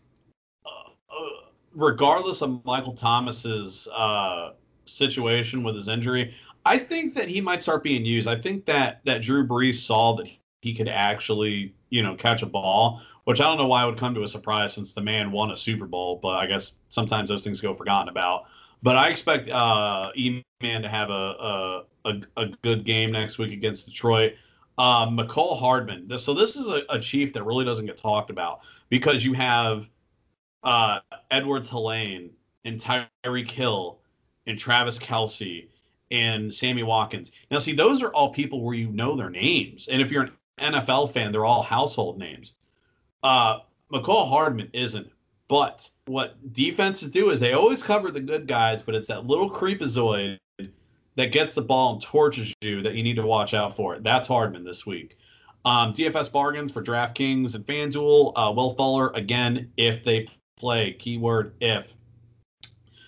uh, 0.66 0.70
uh 1.10 1.30
regardless 1.74 2.42
of 2.42 2.64
Michael 2.66 2.94
Thomas's 2.94 3.88
uh, 3.94 4.54
situation 4.86 5.64
with 5.64 5.76
his 5.76 5.88
injury, 5.88 6.34
I 6.66 6.78
think 6.78 7.14
that 7.16 7.28
he 7.28 7.42
might 7.42 7.62
start 7.62 7.84
being 7.84 8.06
used. 8.06 8.28
I 8.28 8.36
think 8.36 8.66
that 8.66 9.02
that 9.06 9.22
Drew 9.22 9.48
Brees 9.48 9.76
saw 9.76 10.16
that 10.18 10.28
he 10.62 10.74
could 10.74 10.90
actually, 10.90 11.74
you 11.90 12.04
know, 12.04 12.16
catch 12.16 12.42
a 12.42 12.46
ball 12.46 13.02
which 13.30 13.40
I 13.40 13.44
don't 13.44 13.60
know 13.60 13.68
why 13.68 13.86
would 13.86 13.96
come 13.96 14.16
to 14.16 14.24
a 14.24 14.28
surprise 14.28 14.74
since 14.74 14.94
the 14.94 15.02
man 15.02 15.32
won 15.32 15.52
a 15.52 15.56
Super 15.56 15.86
Bowl, 15.86 16.20
but 16.20 16.38
I 16.38 16.48
guess 16.48 16.74
sometimes 16.90 17.30
those 17.30 17.44
things 17.44 17.62
go 17.62 17.76
forgotten 17.76 18.10
about. 18.10 18.46
But 18.82 18.96
I 18.98 19.10
expect 19.10 19.48
uh, 19.52 20.10
E-Man 20.16 20.82
to 20.82 20.90
have 20.90 21.12
a, 21.12 21.14
a, 21.14 21.84
a, 22.06 22.22
a 22.38 22.46
good 22.64 22.86
game 22.86 23.12
next 23.12 23.38
week 23.38 23.54
against 23.54 23.86
Detroit. 23.86 24.34
Um, 24.80 25.16
Mecole 25.16 25.60
Hardman. 25.60 26.08
This, 26.08 26.24
so 26.24 26.34
this 26.34 26.56
is 26.56 26.70
a, 26.70 26.82
a, 26.90 26.98
chief 26.98 27.32
that 27.34 27.44
really 27.44 27.66
doesn't 27.66 27.86
get 27.86 28.00
talked 28.00 28.32
about 28.32 28.62
because 28.90 29.24
you 29.24 29.34
have 29.34 29.92
uh, 30.64 30.98
Edwards-Helaire 31.30 32.32
and 32.66 32.80
Tyreek 32.80 33.52
Hill 33.52 34.00
and 34.48 34.58
Travis 34.58 34.98
Kelce 34.98 35.68
and 36.10 36.52
Sammy 36.52 36.82
Watkins. 36.82 37.32
Now, 37.52 37.60
see, 37.60 37.74
those 37.74 38.02
are 38.02 38.10
all 38.10 38.34
people 38.34 38.64
where 38.64 38.74
you 38.74 38.90
know 38.90 39.16
their 39.16 39.30
names. 39.30 39.88
And 39.88 40.02
if 40.02 40.12
you're 40.12 40.24
an 40.24 40.74
NFL 40.74 41.14
fan, 41.14 41.32
they're 41.32 41.46
all 41.46 41.62
household 41.62 42.18
names. 42.18 42.54
Uh, 43.24 43.60
Mecole 43.92 44.30
Hardman 44.30 44.70
isn't. 44.74 45.10
But 45.48 45.90
what 46.06 46.54
defenses 46.54 47.10
do 47.10 47.32
is 47.32 47.40
they 47.40 47.54
always 47.54 47.82
cover 47.82 48.12
the 48.12 48.20
good 48.20 48.48
guys, 48.48 48.84
but 48.84 48.94
it's 48.94 49.08
that 49.08 49.26
little 49.26 49.50
creepazoid 49.50 50.38
that 51.16 51.32
gets 51.32 51.56
the 51.56 51.62
ball 51.62 51.94
and 51.94 52.02
torches 52.02 52.54
you 52.62 52.82
that 52.84 52.94
you 52.94 53.04
need 53.04 53.16
to 53.16 53.26
watch 53.26 53.54
out 53.54 53.76
for. 53.76 54.00
That's 54.00 54.28
Hardman 54.28 54.64
this 54.64 54.86
week. 54.86 55.18
Um, 55.66 55.92
DFS 55.92 56.32
bargains 56.32 56.72
for 56.72 56.84
DraftKings 56.84 57.56
and 57.56 57.66
FanDuel. 57.66 58.34
Uh, 58.36 58.54
Will 58.56 58.76
Fuller 58.76 59.12
again 59.16 59.72
if 59.76 60.04
they 60.04 60.28
play. 60.58 60.94
Keyword 60.94 61.54
if. 61.60 61.96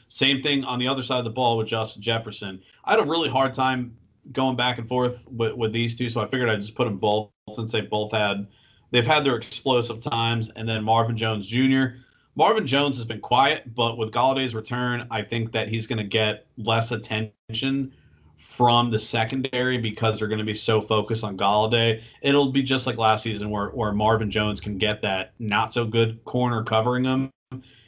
Same 0.10 0.42
thing 0.42 0.66
on 0.66 0.80
the 0.80 0.88
other 0.88 1.04
side 1.04 1.20
of 1.20 1.24
the 1.24 1.30
ball 1.30 1.58
with 1.58 1.68
Justin 1.68 2.02
Jefferson. 2.02 2.62
I 2.84 2.92
had 2.92 3.00
a 3.00 3.06
really 3.06 3.30
hard 3.30 3.54
time 3.54 3.96
going 4.34 4.56
back 4.56 4.78
and 4.78 4.88
forth 4.88 5.26
with, 5.32 5.54
with 5.54 5.72
these 5.72 5.96
two, 5.96 6.10
so 6.10 6.22
I 6.22 6.28
figured 6.28 6.50
I'd 6.50 6.62
just 6.62 6.76
put 6.76 6.86
them 6.86 6.98
both 6.98 7.30
since 7.56 7.72
they 7.72 7.82
both 7.82 8.12
had 8.12 8.48
they've 8.92 9.06
had 9.06 9.24
their 9.24 9.36
explosive 9.36 10.00
times, 10.00 10.52
and 10.56 10.68
then 10.68 10.84
Marvin 10.84 11.18
Jones 11.18 11.48
Jr. 11.48 11.98
Marvin 12.36 12.66
Jones 12.66 12.96
has 12.96 13.06
been 13.06 13.20
quiet, 13.20 13.76
but 13.76 13.98
with 13.98 14.12
Golladay's 14.12 14.56
return, 14.56 15.06
I 15.12 15.22
think 15.22 15.52
that 15.52 15.68
he's 15.68 15.86
going 15.86 15.98
to 15.98 16.06
get 16.06 16.46
less 16.58 16.92
attention 16.92 17.92
from 18.38 18.90
the 18.90 19.00
secondary 19.00 19.78
because 19.78 20.18
they're 20.18 20.28
going 20.28 20.40
to 20.40 20.46
be 20.46 20.54
so 20.54 20.82
focused 20.82 21.24
on 21.24 21.38
Golladay. 21.38 22.02
It'll 22.22 22.52
be 22.52 22.64
just 22.64 22.88
like 22.88 22.98
last 22.98 23.24
season 23.24 23.50
where, 23.50 23.68
where 23.70 23.92
Marvin 23.92 24.32
Jones 24.32 24.60
can 24.60 24.78
get 24.78 25.02
that 25.02 25.34
not 25.40 25.74
so 25.74 25.86
good 25.86 26.24
corner 26.26 26.64
covering 26.64 27.04
him 27.04 27.30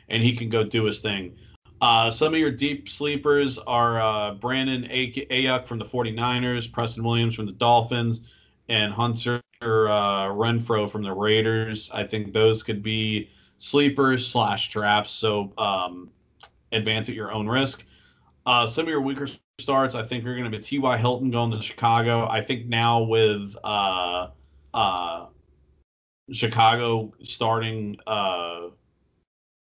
and 0.10 0.24
he 0.24 0.36
can 0.36 0.50
go 0.50 0.64
do 0.64 0.84
his 0.84 1.00
thing. 1.00 1.36
Uh, 1.82 2.12
some 2.12 2.34
of 2.34 2.40
your 2.40 2.52
deep 2.52 2.88
sleepers 2.88 3.58
are 3.60 4.00
uh, 4.00 4.36
Brandon 4.36 4.84
Aiyuk 4.90 5.68
from 5.68 5.80
the 5.80 5.86
49ers, 5.86 6.72
Preston 6.72 7.04
Williams 7.04 7.36
from 7.36 7.46
the 7.46 7.52
Dolphins, 7.52 8.22
and 8.70 8.94
Hunter 8.94 9.42
uh, 9.64 10.28
Renfrow 10.28 10.90
from 10.90 11.04
the 11.04 11.14
Raiders. 11.14 11.90
I 11.94 12.04
think 12.04 12.34
those 12.34 12.64
could 12.64 12.84
be 12.84 13.30
sleepers 13.58 14.28
slash 14.28 14.70
traps. 14.70 15.12
So 15.12 15.54
um, 15.58 16.10
advance 16.72 17.10
at 17.10 17.16
your 17.16 17.32
own 17.32 17.48
risk. 17.48 17.84
Uh, 18.46 18.68
some 18.68 18.84
of 18.84 18.90
your 18.90 19.02
weaker 19.02 19.28
starts, 19.60 19.96
I 19.96 20.06
think, 20.06 20.26
are 20.26 20.34
going 20.36 20.50
to 20.50 20.58
be 20.58 20.62
T.Y. 20.62 20.98
Hilton 20.98 21.32
going 21.32 21.52
to 21.52 21.62
Chicago. 21.62 22.28
I 22.28 22.42
think 22.42 22.68
now 22.68 23.04
with 23.04 23.56
uh, 23.64 24.30
uh, 24.74 25.28
Chicago 26.32 27.14
starting 27.24 27.98
uh, 28.08 28.70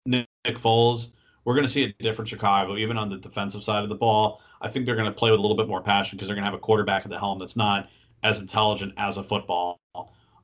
Nick 0.05 0.27
Foles, 0.45 1.09
we're 1.45 1.55
going 1.55 1.65
to 1.65 1.71
see 1.71 1.83
a 1.83 2.03
different 2.03 2.29
Chicago, 2.29 2.77
even 2.77 2.97
on 2.97 3.09
the 3.09 3.17
defensive 3.17 3.63
side 3.63 3.83
of 3.83 3.89
the 3.89 3.95
ball. 3.95 4.41
I 4.61 4.69
think 4.69 4.85
they're 4.85 4.95
going 4.95 5.11
to 5.11 5.17
play 5.17 5.31
with 5.31 5.39
a 5.39 5.41
little 5.41 5.57
bit 5.57 5.67
more 5.67 5.81
passion 5.81 6.17
because 6.17 6.27
they're 6.27 6.35
going 6.35 6.45
to 6.45 6.51
have 6.51 6.57
a 6.57 6.61
quarterback 6.61 7.03
at 7.03 7.09
the 7.09 7.17
helm 7.17 7.39
that's 7.39 7.55
not 7.55 7.89
as 8.23 8.39
intelligent 8.39 8.93
as 8.97 9.17
a 9.17 9.23
football, 9.23 9.79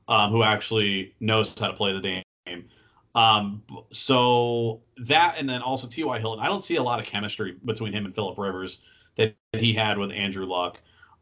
um, 0.08 0.30
who 0.30 0.42
actually 0.42 1.14
knows 1.20 1.54
how 1.58 1.68
to 1.68 1.74
play 1.74 1.92
the 1.92 2.22
game. 2.46 2.68
Um, 3.14 3.62
so 3.92 4.80
that, 4.98 5.36
and 5.38 5.48
then 5.48 5.62
also 5.62 5.86
T.Y. 5.86 6.18
Hilton. 6.18 6.44
I 6.44 6.46
don't 6.46 6.64
see 6.64 6.76
a 6.76 6.82
lot 6.82 7.00
of 7.00 7.06
chemistry 7.06 7.56
between 7.64 7.92
him 7.92 8.04
and 8.04 8.14
Philip 8.14 8.38
Rivers 8.38 8.80
that 9.16 9.34
he 9.52 9.72
had 9.72 9.98
with 9.98 10.12
Andrew 10.12 10.46
Luck. 10.46 10.80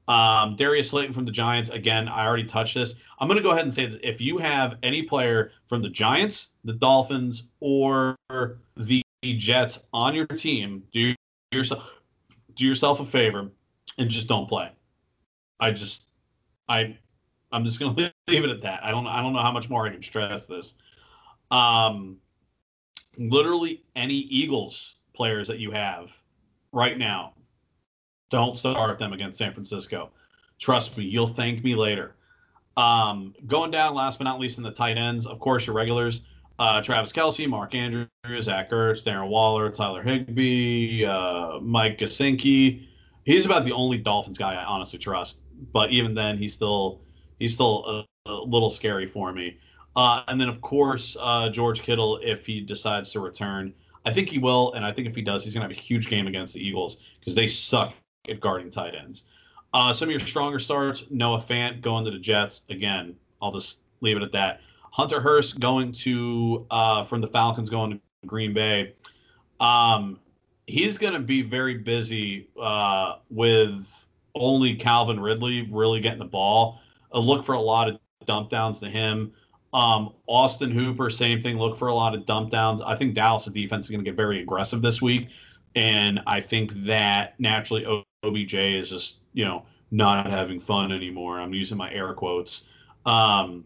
Um, 0.09 0.57
Darius 0.57 0.91
Slayton 0.91 1.13
from 1.13 1.25
the 1.25 1.33
Giants. 1.33 1.71
Again, 1.71 2.07
I 2.09 2.27
already 2.27 2.45
touched 2.45 2.75
this. 2.75 2.95
I'm 3.19 3.29
going 3.29 3.39
to 3.39 3.43
go 3.43 3.51
ahead 3.51 3.65
and 3.65 3.75
say 3.75 3.87
this. 3.87 3.99
If 4.03 4.21
you 4.21 4.39
have 4.39 4.77
any 4.83 5.03
player 5.03 5.53
from 5.67 5.83
the 5.83 5.89
Giants, 5.89 6.51
the 6.65 6.75
Dolphins, 6.75 7.45
or 7.61 8.17
the 8.77 9.03
Jets 9.25 9.81
on 9.93 10.15
your 10.15 10.27
team, 10.27 10.85
do 10.93 11.15
yourself 11.53 11.83
do 12.57 12.65
yourself 12.67 13.01
a 13.01 13.05
favor 13.05 13.51
and 13.99 14.11
just 14.11 14.29
don't 14.29 14.49
play. 14.49 14.71
I 15.61 15.71
just, 15.71 16.06
I, 16.69 16.97
I'm 17.53 17.65
just 17.65 17.79
going 17.81 17.95
to 17.97 18.13
leave 18.29 18.45
it 18.45 18.51
at 18.51 18.63
that. 18.63 18.85
I 18.85 18.91
don't, 18.91 19.07
I 19.07 19.23
don't 19.23 19.33
know 19.33 19.43
how 19.43 19.53
much 19.53 19.69
more 19.69 19.87
I 19.87 19.91
can 19.91 20.03
stress 20.03 20.47
this. 20.47 20.75
Um, 21.51 22.17
literally 23.19 23.85
any 23.95 24.15
Eagles 24.15 24.97
players 25.15 25.49
that 25.49 25.59
you 25.59 25.71
have 25.71 26.13
right 26.73 26.99
now, 26.99 27.33
don't 28.31 28.59
start 28.59 28.99
them 28.99 29.13
against 29.13 29.39
San 29.39 29.53
Francisco. 29.53 30.11
Trust 30.59 30.97
me, 30.97 31.05
you'll 31.05 31.29
thank 31.29 31.63
me 31.63 31.75
later. 31.75 32.17
Um, 32.77 33.35
going 33.47 33.71
down 33.71 33.95
last 33.95 34.19
but 34.19 34.25
not 34.25 34.39
least 34.39 34.59
in 34.59 34.65
the 34.65 34.71
tight 34.71 34.99
ends, 34.99 35.27
of 35.27 35.39
course, 35.39 35.67
your 35.67 35.77
regulars. 35.77 36.23
Uh, 36.59 36.81
Travis 36.81 37.13
Kelce, 37.13 37.47
Mark 37.49 37.75
Andrews, 37.75 38.09
Zach 38.41 38.71
Ertz, 38.71 39.05
Darren 39.05 39.29
Waller, 39.29 39.71
Tyler 39.71 40.03
Higbee, 40.03 41.05
uh, 41.05 41.59
Mike 41.61 41.99
Gesicki. 41.99 42.87
He's 43.25 43.45
about 43.45 43.65
the 43.65 43.73
only 43.73 43.99
Dolphins 43.99 44.39
guy 44.39 44.55
I 44.55 44.65
honestly 44.65 44.99
trust. 44.99 45.41
But 45.73 45.91
even 45.91 46.15
then, 46.15 46.39
he's 46.39 46.55
still 46.55 47.01
he's 47.39 47.55
still 47.55 48.07
a, 48.27 48.31
a 48.31 48.35
little 48.35 48.71
scary 48.71 49.07
for 49.07 49.33
me. 49.33 49.59
Uh, 49.95 50.23
and 50.29 50.39
then, 50.41 50.49
of 50.49 50.61
course, 50.61 51.17
uh, 51.21 51.49
George 51.49 51.83
Kittle, 51.83 52.21
if 52.23 52.45
he 52.45 52.61
decides 52.61 53.11
to 53.13 53.21
return, 53.21 53.73
I 54.05 54.13
think 54.13 54.29
he 54.29 54.39
will. 54.39 54.75
And 54.75 54.85
I 54.85 54.93
think 54.93 55.09
if 55.09 55.17
he 55.17 55.23
does, 55.23 55.43
he's 55.43 55.55
going 55.55 55.67
to 55.67 55.75
have 55.75 55.77
a 55.77 55.81
huge 55.81 56.09
game 56.09 56.27
against 56.27 56.53
the 56.53 56.61
Eagles 56.61 56.99
because 57.19 57.35
they 57.35 57.49
suck 57.49 57.95
at 58.29 58.41
guarding 58.41 58.71
tight 58.71 58.95
ends. 58.95 59.25
Uh, 59.73 59.93
some 59.93 60.09
of 60.09 60.11
your 60.11 60.21
stronger 60.21 60.59
starts 60.59 61.05
Noah 61.11 61.41
Fant 61.41 61.81
going 61.81 62.05
to 62.05 62.11
the 62.11 62.19
Jets. 62.19 62.63
Again, 62.69 63.17
I'll 63.41 63.53
just 63.53 63.81
leave 64.01 64.17
it 64.17 64.23
at 64.23 64.33
that. 64.33 64.61
Hunter 64.91 65.21
Hurst 65.21 65.61
going 65.61 65.93
to, 65.93 66.67
uh, 66.71 67.05
from 67.05 67.21
the 67.21 67.27
Falcons 67.27 67.69
going 67.69 67.93
to 67.93 68.01
Green 68.27 68.55
Bay. 68.55 68.95
Um, 69.61 70.19
he's 70.67 70.99
going 70.99 71.13
to 71.15 71.21
be 71.21 71.43
very 71.43 71.75
busy 71.75 72.49
uh, 72.61 73.17
with 73.31 74.06
only 74.37 74.75
Calvin 74.75 75.19
Ridley 75.19 75.69
really 75.71 76.01
getting 76.01 76.19
the 76.19 76.25
ball. 76.25 76.81
Look 77.13 77.45
for 77.45 77.55
a 77.55 77.61
lot 77.61 77.89
of 77.89 77.99
dump 78.27 78.51
downs 78.51 78.79
to 78.81 78.91
him. 78.91 79.33
Um, 79.73 80.15
Austin 80.27 80.71
Hooper, 80.71 81.11
same 81.11 81.41
thing. 81.41 81.59
Look 81.59 81.79
for 81.79 81.89
a 81.89 81.95
lot 81.95 82.15
of 82.15 82.25
dump 82.27 82.51
downs. 82.51 82.81
I 82.83 82.97
think 82.97 83.15
Dallas' 83.15 83.47
defense 83.47 83.87
is 83.87 83.91
going 83.91 84.05
to 84.05 84.11
get 84.11 84.17
very 84.17 84.41
aggressive 84.41 84.81
this 84.81 85.03
week, 85.03 85.29
and 85.75 86.21
I 86.27 86.41
think 86.41 86.73
that 86.85 87.39
naturally 87.39 87.85
OBJ 88.23 88.55
is 88.55 88.91
just 88.91 89.19
you 89.33 89.45
know 89.45 89.65
not 89.91 90.27
having 90.27 90.61
fun 90.61 90.93
anymore. 90.93 91.41
I'm 91.41 91.53
using 91.53 91.77
my 91.77 91.93
air 91.93 92.13
quotes. 92.15 92.67
Um, 93.05 93.65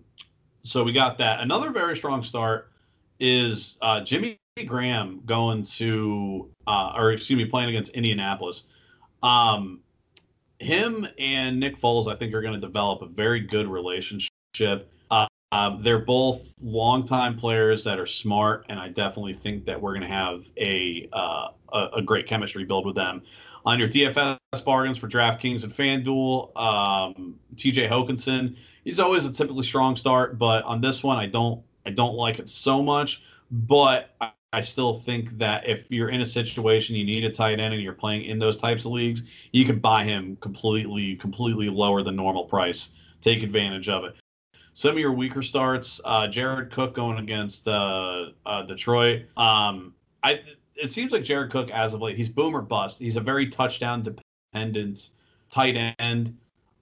so 0.62 0.82
we 0.82 0.92
got 0.92 1.16
that. 1.18 1.40
Another 1.40 1.70
very 1.70 1.96
strong 1.96 2.22
start 2.22 2.70
is 3.18 3.78
uh, 3.80 4.00
Jimmy 4.00 4.38
Graham 4.66 5.22
going 5.24 5.62
to, 5.62 6.50
uh, 6.66 6.92
or 6.96 7.12
excuse 7.12 7.36
me, 7.36 7.46
playing 7.46 7.70
against 7.70 7.92
Indianapolis. 7.92 8.64
Um, 9.22 9.80
him 10.60 11.06
and 11.18 11.58
Nick 11.58 11.80
Foles, 11.80 12.10
I 12.10 12.16
think, 12.16 12.34
are 12.34 12.42
going 12.42 12.54
to 12.54 12.60
develop 12.60 13.02
a 13.02 13.06
very 13.06 13.40
good 13.40 13.68
relationship. 13.68 14.90
Um, 15.52 15.82
they're 15.82 15.98
both 15.98 16.52
longtime 16.62 17.36
players 17.36 17.82
that 17.82 17.98
are 17.98 18.06
smart, 18.06 18.66
and 18.68 18.78
I 18.78 18.88
definitely 18.88 19.34
think 19.34 19.64
that 19.64 19.80
we're 19.80 19.92
going 19.92 20.08
to 20.08 20.14
have 20.14 20.44
a, 20.56 21.08
uh, 21.12 21.48
a, 21.72 21.88
a 21.96 22.02
great 22.02 22.28
chemistry 22.28 22.64
build 22.64 22.86
with 22.86 22.94
them. 22.94 23.22
On 23.66 23.78
your 23.78 23.88
DFS 23.88 24.38
bargains 24.64 24.96
for 24.96 25.08
DraftKings 25.08 25.64
and 25.64 25.74
FanDuel, 25.74 26.56
um, 26.56 27.34
TJ 27.56 27.88
Hockenson, 27.88 28.56
he's 28.84 29.00
always 29.00 29.24
a 29.24 29.32
typically 29.32 29.64
strong 29.64 29.96
start, 29.96 30.38
but 30.38 30.64
on 30.64 30.80
this 30.80 31.02
one, 31.02 31.18
I 31.18 31.26
don't 31.26 31.62
I 31.84 31.90
don't 31.90 32.14
like 32.14 32.38
it 32.38 32.48
so 32.48 32.82
much. 32.82 33.22
But 33.50 34.14
I, 34.52 34.62
still 34.62 34.94
think 34.94 35.38
that 35.38 35.68
if 35.68 35.84
you're 35.90 36.08
in 36.08 36.20
a 36.20 36.26
situation 36.26 36.96
you 36.96 37.04
need 37.04 37.24
a 37.24 37.30
tight 37.30 37.60
end 37.60 37.72
and 37.72 37.82
you're 37.82 37.92
playing 37.92 38.24
in 38.24 38.38
those 38.38 38.58
types 38.58 38.84
of 38.84 38.92
leagues, 38.92 39.22
you 39.52 39.64
can 39.64 39.78
buy 39.78 40.04
him 40.04 40.36
completely 40.40 41.16
completely 41.16 41.68
lower 41.68 42.02
than 42.02 42.16
normal 42.16 42.44
price. 42.44 42.90
Take 43.20 43.42
advantage 43.42 43.88
of 43.88 44.04
it. 44.04 44.16
Some 44.74 44.92
of 44.92 44.98
your 44.98 45.12
weaker 45.12 45.42
starts, 45.42 46.00
uh, 46.04 46.26
Jared 46.28 46.70
Cook 46.70 46.94
going 46.94 47.18
against 47.18 47.68
uh, 47.68 48.30
uh, 48.46 48.62
Detroit. 48.62 49.22
Um, 49.36 49.94
I 50.22 50.40
it 50.74 50.90
seems 50.90 51.12
like 51.12 51.22
Jared 51.22 51.50
Cook 51.50 51.70
as 51.70 51.94
of 51.94 52.00
late, 52.00 52.16
he's 52.16 52.28
boom 52.28 52.56
or 52.56 52.62
bust. 52.62 52.98
He's 52.98 53.16
a 53.16 53.20
very 53.20 53.48
touchdown 53.48 54.02
dependent 54.02 55.10
tight 55.48 55.94
end. 55.98 56.36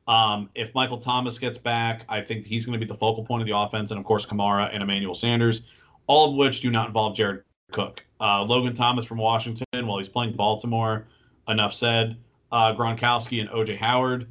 Um, 0.06 0.48
if 0.54 0.74
Michael 0.74 0.98
Thomas 0.98 1.38
gets 1.38 1.58
back, 1.58 2.04
I 2.08 2.22
think 2.22 2.46
he's 2.46 2.64
going 2.64 2.78
to 2.78 2.84
be 2.84 2.88
the 2.88 2.98
focal 2.98 3.24
point 3.24 3.42
of 3.42 3.46
the 3.46 3.56
offense, 3.56 3.90
and 3.90 4.00
of 4.00 4.06
course 4.06 4.24
Kamara 4.24 4.70
and 4.72 4.82
Emmanuel 4.82 5.14
Sanders, 5.14 5.62
all 6.06 6.30
of 6.30 6.36
which 6.36 6.60
do 6.60 6.70
not 6.70 6.86
involve 6.86 7.14
Jared 7.14 7.42
Cook. 7.72 8.04
Uh, 8.20 8.42
Logan 8.42 8.74
Thomas 8.74 9.04
from 9.04 9.18
Washington, 9.18 9.86
while 9.86 9.98
he's 9.98 10.08
playing 10.08 10.34
Baltimore, 10.34 11.06
enough 11.48 11.74
said. 11.74 12.16
Uh, 12.50 12.74
Gronkowski 12.74 13.40
and 13.40 13.50
OJ 13.50 13.76
Howard 13.76 14.26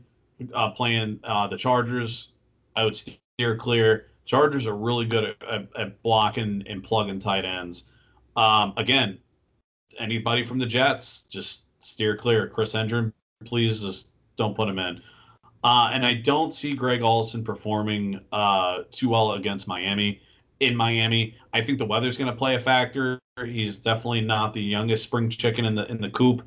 uh, 0.54 0.72
playing 0.72 1.20
uh, 1.24 1.48
the 1.48 1.58
Chargers. 1.58 2.30
I 2.76 2.84
would 2.84 2.96
steer 2.96 3.56
clear. 3.56 4.08
Chargers 4.26 4.68
are 4.68 4.76
really 4.76 5.06
good 5.06 5.24
at, 5.24 5.44
at, 5.50 5.68
at 5.78 6.04
blocking 6.04 6.64
and 6.68 6.84
plugging 6.84 7.20
tight 7.20 7.46
ends. 7.46 7.86
Um, 8.36 8.74
again, 8.78 9.18
anybody 10.00 10.46
from 10.46 10.60
the 10.60 10.66
Jets, 10.66 11.24
just 11.30 11.62
steer 11.80 12.16
clear. 12.18 12.48
Chris 12.48 12.74
Herndon, 12.74 13.14
please 13.46 13.82
just 13.82 14.10
don't 14.36 14.56
put 14.56 14.70
him 14.70 14.80
in. 14.80 15.02
Uh, 15.64 15.90
and 15.92 16.06
I 16.06 16.14
don't 16.14 16.54
see 16.54 16.74
Greg 16.76 17.02
Olsen 17.02 17.44
performing 17.44 18.20
uh, 18.32 18.84
too 18.92 19.10
well 19.10 19.34
against 19.34 19.68
Miami. 19.68 20.22
In 20.60 20.76
Miami, 20.76 21.36
I 21.54 21.62
think 21.62 21.78
the 21.78 21.86
weather's 21.86 22.18
going 22.18 22.32
to 22.32 22.36
play 22.36 22.56
a 22.56 22.60
factor. 22.60 23.20
He's 23.46 23.78
definitely 23.78 24.22
not 24.22 24.54
the 24.54 24.62
youngest 24.62 25.04
spring 25.04 25.30
chicken 25.30 25.66
in 25.66 25.76
the 25.76 25.86
in 25.92 26.02
the 26.02 26.10
coop, 26.10 26.44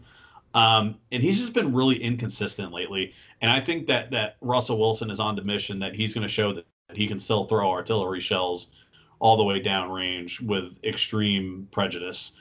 um, 0.55 0.97
and 1.12 1.22
he's 1.22 1.38
just 1.38 1.55
been 1.55 1.72
really 1.72 2.03
inconsistent 2.03 2.72
lately. 2.72 3.14
And 3.41 3.51
I 3.51 3.61
think 3.61 3.86
that 3.86 4.11
that 4.11 4.36
Russell 4.41 4.78
Wilson 4.78 5.11
is 5.11 5.20
on 5.20 5.36
the 5.36 5.43
mission 5.43 5.78
that 5.78 5.95
he's 5.95 6.14
going 6.14 6.26
to 6.26 6.32
show 6.32 6.53
that 6.53 6.66
he 6.93 7.07
can 7.07 7.20
still 7.20 7.47
throw 7.47 7.70
artillery 7.70 8.20
shells 8.20 8.68
all 9.20 9.36
the 9.36 9.45
way 9.45 9.61
down 9.61 9.91
range 9.91 10.41
with 10.41 10.72
extreme 10.82 11.68
prejudice. 11.70 12.32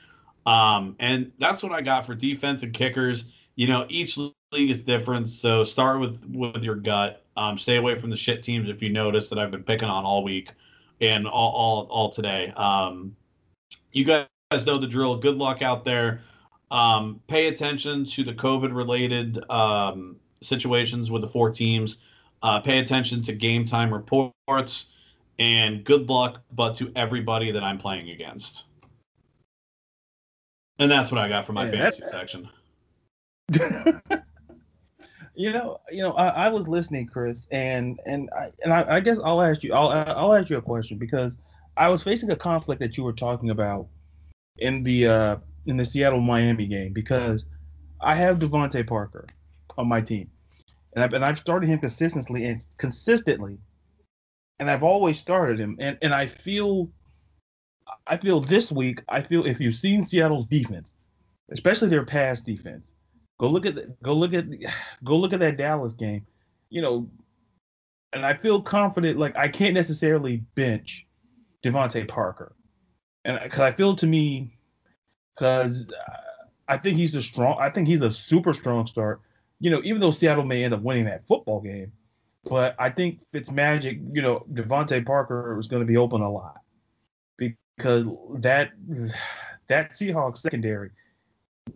Um, 0.46 0.96
and 0.98 1.30
that's 1.38 1.62
what 1.62 1.72
I 1.72 1.82
got 1.82 2.06
for 2.06 2.14
defense 2.14 2.62
and 2.62 2.72
kickers. 2.72 3.26
You 3.56 3.68
know, 3.68 3.86
each 3.88 4.16
league 4.16 4.70
is 4.70 4.82
different, 4.82 5.28
so 5.28 5.62
start 5.62 6.00
with 6.00 6.24
with 6.32 6.62
your 6.64 6.76
gut. 6.76 7.24
Um, 7.36 7.56
stay 7.56 7.76
away 7.76 7.94
from 7.94 8.10
the 8.10 8.16
shit 8.16 8.42
teams 8.42 8.68
if 8.68 8.82
you 8.82 8.90
notice 8.90 9.28
that 9.28 9.38
I've 9.38 9.50
been 9.50 9.62
picking 9.62 9.88
on 9.88 10.04
all 10.04 10.24
week 10.24 10.50
and 11.00 11.26
all 11.26 11.52
all, 11.52 11.86
all 11.90 12.10
today. 12.10 12.52
Um, 12.56 13.14
you 13.92 14.04
guys 14.04 14.26
know 14.58 14.78
the 14.78 14.86
drill. 14.86 15.16
Good 15.16 15.36
luck 15.36 15.62
out 15.62 15.84
there. 15.84 16.22
Um, 16.70 17.20
pay 17.28 17.46
attention 17.48 18.04
to 18.06 18.24
the 18.24 18.32
COVID 18.34 18.74
related 18.74 19.38
um, 19.50 20.16
situations 20.40 21.10
with 21.10 21.22
the 21.22 21.28
four 21.28 21.50
teams. 21.50 21.98
Uh, 22.42 22.58
pay 22.58 22.78
attention 22.78 23.22
to 23.22 23.32
game 23.32 23.64
time 23.64 23.92
reports 23.92 24.88
and 25.38 25.84
good 25.84 26.08
luck, 26.08 26.42
but 26.52 26.74
to 26.76 26.90
everybody 26.96 27.52
that 27.52 27.62
I'm 27.62 27.78
playing 27.78 28.10
against. 28.10 28.64
And 30.78 30.90
that's 30.90 31.12
what 31.12 31.20
I 31.20 31.28
got 31.28 31.44
for 31.44 31.52
my 31.52 31.66
yeah, 31.66 31.90
fantasy 31.90 32.02
section. 32.06 32.48
you 35.34 35.52
know, 35.52 35.80
you 35.90 36.02
know, 36.02 36.12
I, 36.12 36.28
I, 36.28 36.48
was 36.48 36.66
listening, 36.66 37.06
Chris, 37.06 37.46
and 37.50 38.00
and 38.06 38.30
I 38.34 38.50
and 38.64 38.72
I, 38.72 38.96
I, 38.96 39.00
guess 39.00 39.18
I'll 39.22 39.42
ask 39.42 39.62
you, 39.62 39.74
I'll 39.74 39.88
I'll 39.88 40.34
ask 40.34 40.48
you 40.48 40.56
a 40.56 40.62
question 40.62 40.96
because 40.96 41.34
I 41.76 41.88
was 41.88 42.02
facing 42.02 42.30
a 42.30 42.36
conflict 42.36 42.80
that 42.80 42.96
you 42.96 43.04
were 43.04 43.12
talking 43.12 43.50
about 43.50 43.88
in 44.58 44.82
the 44.82 45.06
uh 45.06 45.36
in 45.66 45.76
the 45.76 45.84
Seattle 45.84 46.20
Miami 46.20 46.66
game 46.66 46.92
because 46.92 47.44
I 48.00 48.14
have 48.14 48.38
DeVante 48.38 48.86
Parker 48.86 49.26
on 49.76 49.88
my 49.88 50.00
team, 50.00 50.30
and 50.94 51.04
I've 51.04 51.12
and 51.12 51.24
I've 51.24 51.38
started 51.38 51.68
him 51.68 51.78
consistently 51.78 52.46
and 52.46 52.64
consistently, 52.78 53.58
and 54.58 54.70
I've 54.70 54.82
always 54.82 55.18
started 55.18 55.58
him, 55.58 55.76
and 55.78 55.98
and 56.02 56.14
I 56.14 56.26
feel 56.26 56.90
I 58.06 58.16
feel 58.16 58.40
this 58.40 58.70
week, 58.70 59.02
I 59.08 59.20
feel 59.20 59.46
if 59.46 59.60
you've 59.60 59.74
seen 59.74 60.02
Seattle's 60.02 60.46
defense, 60.46 60.94
especially 61.50 61.88
their 61.88 62.04
pass 62.04 62.40
defense, 62.40 62.92
go 63.38 63.48
look 63.48 63.66
at 63.66 63.74
the, 63.74 63.94
go 64.02 64.14
look 64.14 64.34
at 64.34 64.46
go 65.04 65.16
look 65.16 65.32
at 65.32 65.40
that 65.40 65.56
Dallas 65.56 65.92
game. 65.92 66.26
You 66.70 66.82
know, 66.82 67.10
and 68.12 68.24
I 68.24 68.34
feel 68.34 68.60
confident. 68.60 69.18
Like 69.18 69.36
I 69.36 69.48
can't 69.48 69.74
necessarily 69.74 70.38
bench 70.54 71.06
DeVante 71.64 72.06
Parker, 72.08 72.54
and 73.30 73.38
uh, 73.38 73.44
because 73.44 73.60
I 73.60 73.72
feel 73.72 73.94
to 73.96 74.06
me, 74.06 74.56
because 75.34 75.88
uh, 75.90 76.12
I 76.68 76.76
think 76.76 76.98
he's 76.98 77.14
a 77.14 77.22
strong. 77.22 77.56
I 77.60 77.70
think 77.70 77.88
he's 77.88 78.02
a 78.02 78.12
super 78.12 78.52
strong 78.52 78.86
start. 78.86 79.20
You 79.60 79.70
know, 79.70 79.80
even 79.84 80.00
though 80.00 80.10
Seattle 80.10 80.44
may 80.44 80.64
end 80.64 80.74
up 80.74 80.82
winning 80.82 81.04
that 81.04 81.26
football 81.26 81.60
game, 81.60 81.92
but 82.44 82.74
I 82.78 82.90
think 82.90 83.20
Fitzmagic, 83.32 84.00
you 84.12 84.22
know, 84.22 84.46
DeVante 84.52 85.04
Parker 85.04 85.58
is 85.58 85.66
going 85.66 85.80
to 85.80 85.86
be 85.86 85.96
open 85.96 86.22
a 86.22 86.30
lot 86.30 86.60
because 87.36 88.06
that 88.38 88.70
that 89.68 89.90
Seahawks 89.90 90.38
secondary 90.38 90.90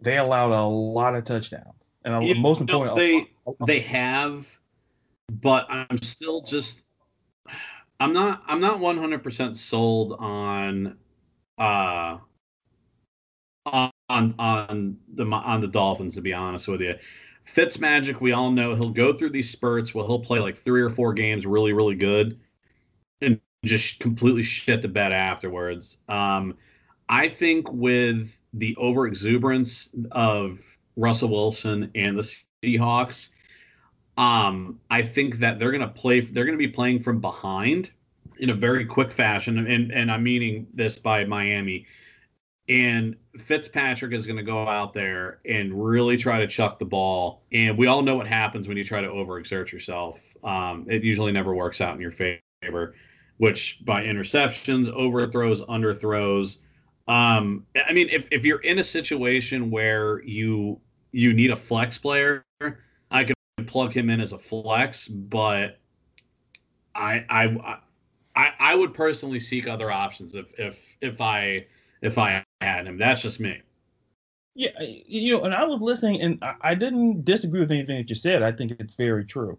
they 0.01 0.19
allowed 0.19 0.53
a 0.53 0.65
lot 0.65 1.15
of 1.15 1.25
touchdowns, 1.25 1.75
and 2.05 2.41
most 2.41 2.61
important, 2.61 2.97
they 2.97 3.31
they 3.67 3.81
have, 3.81 4.59
but 5.31 5.67
I'm 5.71 6.03
still 6.03 6.41
just 6.43 6.83
I'm 8.01 8.13
not 8.13 8.43
I'm 8.47 8.61
not 8.61 8.81
100 8.81 9.23
percent 9.23 9.57
sold 9.57 10.17
on 10.19 10.97
uh 11.59 12.19
on 13.69 13.91
on 14.39 14.97
the 15.15 15.25
on 15.25 15.61
the 15.61 15.69
Dolphins 15.69 16.15
to 16.17 16.21
be 16.21 16.33
honest 16.33 16.69
with 16.69 16.81
you. 16.81 16.95
Fitz 17.45 17.79
Magic, 17.79 18.21
we 18.21 18.33
all 18.33 18.51
know 18.51 18.75
he'll 18.75 18.91
go 18.91 19.13
through 19.13 19.31
these 19.31 19.51
spurts 19.51 19.95
where 19.95 20.07
he'll 20.07 20.19
play 20.21 20.41
like 20.41 20.57
three 20.57 20.81
or 20.81 20.91
four 20.91 21.13
games 21.13 21.47
really 21.47 21.73
really 21.73 21.95
good, 21.95 22.39
and 23.21 23.41
just 23.65 23.99
completely 24.01 24.43
shit 24.43 24.83
the 24.83 24.89
bed 24.89 25.13
afterwards. 25.13 25.99
Um, 26.09 26.57
I 27.09 27.29
think 27.29 27.71
with 27.73 28.37
the 28.55 28.75
over 28.77 29.07
exuberance 29.07 29.91
of 30.13 30.61
Russell 30.97 31.31
Wilson 31.31 31.91
and 31.95 32.19
the 32.19 32.37
Seahawks, 32.63 33.31
um, 34.17 34.81
I 34.91 35.03
think 35.03 35.39
that 35.39 35.59
they're 35.59 35.73
going 35.73 35.81
to 35.81 35.89
play. 35.89 36.21
They're 36.21 36.45
going 36.45 36.59
to 36.59 36.67
be 36.67 36.73
playing 36.73 37.03
from 37.03 37.21
behind 37.21 37.91
in 38.39 38.51
a 38.51 38.55
very 38.55 38.85
quick 38.85 39.13
fashion, 39.13 39.59
and 39.59 39.91
and 39.91 40.11
I'm 40.11 40.23
meaning 40.23 40.67
this 40.75 40.97
by 40.99 41.25
Miami. 41.25 41.87
And 42.67 43.15
Fitzpatrick 43.39 44.15
is 44.15 44.25
going 44.27 44.39
to 44.39 44.43
go 44.43 44.67
out 44.67 44.95
there 44.95 45.41
and 45.45 45.85
really 45.85 46.17
try 46.17 46.39
to 46.39 46.47
chuck 46.47 46.79
the 46.79 46.87
ball. 46.87 47.43
And 47.53 47.77
we 47.77 47.89
all 47.89 48.03
know 48.03 48.17
what 48.17 48.27
happens 48.27 48.69
when 48.69 48.79
you 48.79 48.85
try 48.85 49.03
to 49.03 49.09
overexert 49.09 49.71
yourself. 49.71 50.35
Um, 50.43 50.87
it 50.89 51.05
usually 51.05 51.31
never 51.31 51.55
works 51.55 51.83
out 51.83 51.95
in 51.95 52.01
your 52.01 52.11
favor 52.11 52.95
which 53.39 53.85
by 53.85 54.05
interceptions, 54.05 54.89
overthrows, 54.91 55.63
underthrows. 55.63 56.59
Um, 57.09 57.67
I 57.87 57.93
mean, 57.93 58.09
if, 58.09 58.29
if 58.31 58.45
you're 58.45 58.61
in 58.61 58.79
a 58.79 58.85
situation 58.85 59.71
where 59.71 60.23
you 60.23 60.81
you 61.13 61.33
need 61.33 61.51
a 61.51 61.57
flex 61.57 61.99
player, 61.99 62.45
I 63.11 63.25
could 63.25 63.37
plug 63.67 63.95
him 63.95 64.11
in 64.11 64.21
as 64.21 64.33
a 64.33 64.39
flex, 64.39 65.09
but 65.09 65.79
I 66.95 67.25
I 67.29 67.79
I, 68.37 68.53
I 68.59 68.75
would 68.75 68.95
personally 68.95 69.41
seek 69.41 69.69
other 69.69 69.91
options 69.91 70.35
if 70.35 70.47
if 70.59 70.79
if 71.01 71.21
I 71.21 71.67
if 72.03 72.19
I 72.19 72.45
had 72.61 72.87
him. 72.87 72.99
That's 72.99 73.23
just 73.23 73.41
me. 73.41 73.61
Yeah, 74.57 74.71
you 74.81 75.33
know, 75.33 75.45
and 75.45 75.55
I 75.55 75.65
was 75.65 75.81
listening, 75.81 76.21
and 76.21 76.43
I 76.61 76.75
didn't 76.77 77.25
disagree 77.25 77.61
with 77.61 77.73
anything 77.73 77.97
that 77.97 78.09
you 78.09 78.15
said. 78.15 78.43
I 78.43 78.53
think 78.53 78.77
it's 78.79 78.95
very 78.95 79.25
true. 79.25 79.59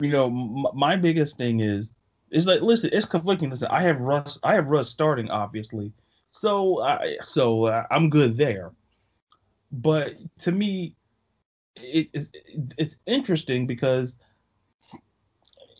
You 0.00 0.10
know, 0.10 0.30
my 0.74 0.96
biggest 0.96 1.36
thing 1.36 1.60
is 1.60 1.92
it's 2.30 2.46
like 2.46 2.60
listen, 2.60 2.90
it's 2.92 3.06
conflicting. 3.06 3.50
Listen, 3.50 3.68
I 3.70 3.82
have 3.82 4.00
Russ, 4.00 4.38
I 4.42 4.54
have 4.54 4.68
Russ 4.68 4.88
starting, 4.88 5.30
obviously, 5.30 5.92
so 6.32 6.82
I 6.82 7.16
so 7.24 7.66
uh, 7.66 7.86
I'm 7.90 8.10
good 8.10 8.36
there. 8.36 8.72
But 9.70 10.16
to 10.40 10.52
me, 10.52 10.96
it, 11.76 12.08
it, 12.12 12.28
it's 12.76 12.96
interesting 13.06 13.66
because 13.66 14.16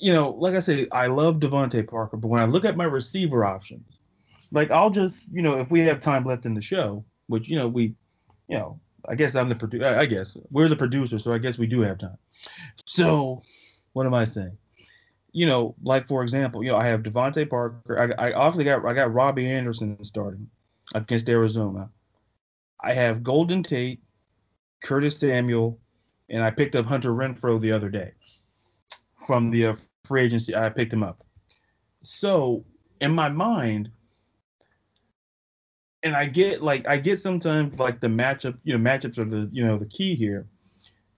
you 0.04 0.12
know, 0.12 0.30
like 0.30 0.54
I 0.54 0.58
say, 0.58 0.86
I 0.92 1.06
love 1.06 1.36
DeVante 1.36 1.88
Parker, 1.88 2.16
but 2.16 2.28
when 2.28 2.40
I 2.40 2.44
look 2.44 2.64
at 2.64 2.76
my 2.76 2.84
receiver 2.84 3.44
options, 3.44 3.98
like 4.52 4.70
I'll 4.70 4.90
just 4.90 5.26
you 5.32 5.42
know, 5.42 5.58
if 5.58 5.70
we 5.70 5.80
have 5.80 6.00
time 6.00 6.24
left 6.24 6.46
in 6.46 6.54
the 6.54 6.62
show, 6.62 7.04
which 7.26 7.48
you 7.48 7.56
know 7.56 7.68
we, 7.68 7.94
you 8.48 8.58
know, 8.58 8.78
I 9.08 9.14
guess 9.14 9.34
I'm 9.34 9.48
the 9.48 9.54
producer. 9.54 9.86
I 9.86 10.06
guess 10.06 10.36
we're 10.50 10.68
the 10.68 10.76
producer, 10.76 11.18
so 11.18 11.32
I 11.32 11.38
guess 11.38 11.58
we 11.58 11.66
do 11.66 11.80
have 11.80 11.98
time. 11.98 12.18
So, 12.86 13.42
what 13.94 14.06
am 14.06 14.14
I 14.14 14.24
saying? 14.24 14.56
you 15.34 15.46
know, 15.46 15.74
like 15.82 16.06
for 16.06 16.22
example, 16.22 16.62
you 16.62 16.70
know, 16.70 16.78
I 16.78 16.86
have 16.86 17.02
DeVante 17.02 17.50
Parker. 17.50 18.14
I, 18.18 18.28
I 18.28 18.32
obviously 18.34 18.64
got 18.64 18.86
I 18.86 18.94
got 18.94 19.12
Robbie 19.12 19.50
Anderson 19.50 20.02
starting 20.04 20.48
against 20.94 21.28
Arizona. 21.28 21.90
I 22.80 22.94
have 22.94 23.24
Golden 23.24 23.62
Tate, 23.62 24.00
Curtis 24.84 25.18
Samuel, 25.18 25.80
and 26.30 26.42
I 26.42 26.50
picked 26.50 26.76
up 26.76 26.86
Hunter 26.86 27.10
Renfrow 27.10 27.60
the 27.60 27.72
other 27.72 27.88
day 27.88 28.12
from 29.26 29.50
the 29.50 29.66
uh, 29.66 29.76
free 30.04 30.24
agency. 30.24 30.54
I 30.54 30.68
picked 30.68 30.92
him 30.92 31.02
up. 31.02 31.24
So 32.02 32.64
in 33.00 33.12
my 33.12 33.28
mind, 33.28 33.90
and 36.02 36.14
I 36.14 36.26
get 36.26 36.62
like 36.62 36.86
I 36.86 36.98
get 36.98 37.20
sometimes 37.20 37.78
like 37.78 38.00
the 38.00 38.06
matchup, 38.06 38.58
you 38.62 38.76
know, 38.76 38.90
matchups 38.90 39.18
are 39.18 39.24
the 39.24 39.48
you 39.50 39.64
know 39.64 39.78
the 39.78 39.86
key 39.86 40.14
here. 40.14 40.46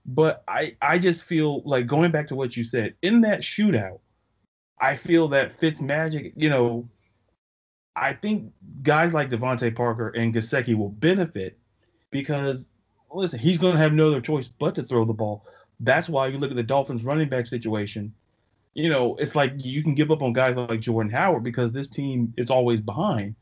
But 0.05 0.43
I 0.47 0.75
I 0.81 0.97
just 0.97 1.23
feel 1.23 1.61
like 1.63 1.87
going 1.87 2.11
back 2.11 2.27
to 2.27 2.35
what 2.35 2.55
you 2.55 2.63
said 2.63 2.95
in 3.01 3.21
that 3.21 3.41
shootout, 3.41 3.99
I 4.79 4.95
feel 4.95 5.27
that 5.29 5.59
Fitz 5.59 5.81
Magic, 5.81 6.31
you 6.37 6.49
know, 6.49 6.87
I 7.97 8.13
think 8.13 8.53
guys 8.83 9.11
like 9.11 9.29
DeVante 9.29 9.75
Parker 9.75 10.09
and 10.09 10.33
Gesicki 10.33 10.75
will 10.75 10.89
benefit 10.89 11.59
because 12.11 12.65
listen, 13.11 13.39
he's 13.39 13.57
going 13.57 13.75
to 13.75 13.81
have 13.81 13.93
no 13.93 14.07
other 14.07 14.21
choice 14.21 14.47
but 14.47 14.75
to 14.75 14.83
throw 14.83 15.03
the 15.03 15.13
ball. 15.13 15.45
That's 15.81 16.07
why 16.07 16.27
you 16.27 16.37
look 16.37 16.49
at 16.49 16.55
the 16.57 16.63
Dolphins 16.63 17.03
running 17.03 17.27
back 17.27 17.45
situation. 17.45 18.13
You 18.77 18.89
know, 18.89 19.15
it's 19.15 19.33
like 19.33 19.53
you 19.57 19.81
can 19.81 19.95
give 19.95 20.11
up 20.11 20.21
on 20.21 20.33
guys 20.33 20.55
like 20.55 20.81
Jordan 20.81 21.11
Howard 21.11 21.43
because 21.43 21.71
this 21.71 21.87
team 21.87 22.31
is 22.37 22.51
always 22.51 22.79
behind. 22.79 23.35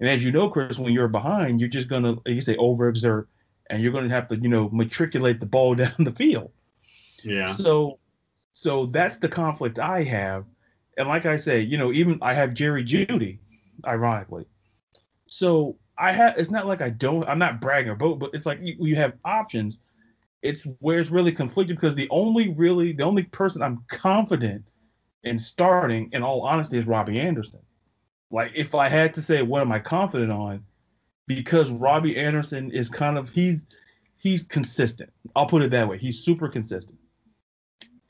And 0.00 0.08
as 0.08 0.24
you 0.24 0.32
know, 0.32 0.48
Chris, 0.48 0.78
when 0.78 0.94
you're 0.94 1.08
behind, 1.08 1.60
you're 1.60 1.68
just 1.68 1.88
going 1.88 2.04
to, 2.04 2.22
you 2.24 2.40
say, 2.40 2.56
overexert 2.56 3.26
and 3.68 3.82
you're 3.82 3.92
going 3.92 4.08
to 4.08 4.14
have 4.14 4.28
to, 4.28 4.36
you 4.38 4.48
know, 4.48 4.70
matriculate 4.72 5.40
the 5.40 5.46
ball 5.46 5.74
down 5.82 5.92
the 5.98 6.12
field. 6.12 6.50
Yeah. 7.22 7.46
So, 7.46 7.98
so 8.54 8.86
that's 8.86 9.18
the 9.18 9.28
conflict 9.28 9.78
I 9.78 10.04
have 10.04 10.46
And 10.96 11.06
like 11.06 11.26
I 11.26 11.36
say, 11.36 11.60
you 11.60 11.76
know, 11.76 11.92
even 11.92 12.18
I 12.22 12.32
have 12.32 12.54
Jerry 12.54 12.82
Jeudy, 12.82 13.38
ironically. 13.86 14.46
So 15.26 15.76
I 15.98 16.12
have. 16.12 16.38
It's 16.38 16.50
not 16.50 16.66
like 16.66 16.80
I 16.80 16.90
don't. 16.90 17.28
I'm 17.28 17.38
not 17.38 17.60
bragging 17.60 17.92
about, 17.92 18.18
but 18.18 18.30
it's 18.32 18.46
like 18.46 18.58
you, 18.62 18.74
you 18.80 18.96
have 18.96 19.12
options. 19.24 19.76
It's 20.42 20.66
where 20.80 20.98
it's 20.98 21.10
really 21.10 21.32
conflicted 21.32 21.76
because 21.76 21.94
the 21.94 22.08
only 22.10 22.50
really 22.50 22.92
the 22.92 23.04
only 23.04 23.24
person 23.24 23.62
I'm 23.62 23.84
confident 23.88 24.64
in 25.24 25.38
starting, 25.38 26.10
in 26.12 26.22
all 26.22 26.42
honesty, 26.42 26.78
is 26.78 26.86
Robbie 26.86 27.20
Anderson. 27.20 27.60
Like 28.30 28.52
if 28.54 28.74
I 28.74 28.88
had 28.88 29.14
to 29.14 29.22
say 29.22 29.42
what 29.42 29.62
am 29.62 29.72
I 29.72 29.78
confident 29.78 30.30
on, 30.30 30.64
because 31.26 31.70
Robbie 31.70 32.16
Anderson 32.16 32.70
is 32.70 32.88
kind 32.88 33.16
of 33.18 33.30
he's 33.30 33.66
he's 34.16 34.44
consistent. 34.44 35.10
I'll 35.34 35.46
put 35.46 35.62
it 35.62 35.70
that 35.70 35.88
way. 35.88 35.98
He's 35.98 36.22
super 36.22 36.48
consistent. 36.48 36.98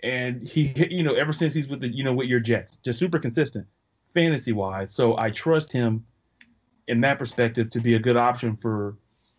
And 0.03 0.47
he 0.47 0.73
you 0.91 1.03
know, 1.03 1.15
ever 1.15 1.33
since 1.33 1.55
he's 1.55 1.69
with 1.69 1.81
the 1.81 1.89
you 1.89 2.05
know, 2.05 2.13
with 2.13 2.29
your 2.29 2.41
Jets, 2.41 2.77
just 2.85 2.99
super 2.99 3.19
consistent 3.19 3.67
fantasy 4.15 4.53
wise. 4.53 4.95
So 4.95 5.17
I 5.17 5.31
trust 5.31 5.73
him 5.73 6.05
in 6.89 7.01
that 7.03 7.19
perspective 7.19 7.71
to 7.71 7.81
be 7.81 7.95
a 7.95 7.99
good 7.99 8.17
option 8.17 8.57
for 8.57 8.97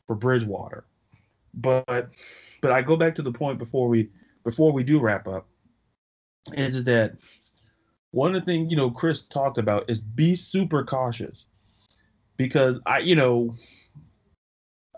for 0.08 0.16
Bridgewater. 0.16 0.86
But 1.54 2.10
but 2.62 2.72
I 2.72 2.82
go 2.82 2.96
back 2.96 3.16
to 3.16 3.22
the 3.22 3.32
point 3.32 3.58
before 3.58 3.88
we 3.88 4.10
before 4.44 4.72
we 4.72 4.84
do 4.84 5.00
wrap 5.00 5.28
up 5.28 5.48
is 6.54 6.84
that 6.86 7.16
one 8.12 8.36
of 8.36 8.42
the 8.42 8.46
things 8.46 8.72
you 8.72 8.78
know 8.78 8.90
Chris 8.90 9.22
talked 9.22 9.58
about 9.58 9.90
is 9.90 10.00
be 10.00 10.36
super 10.36 10.84
cautious. 10.84 11.46
Because 12.38 12.80
I 12.86 13.00
you 13.00 13.16
know 13.16 13.56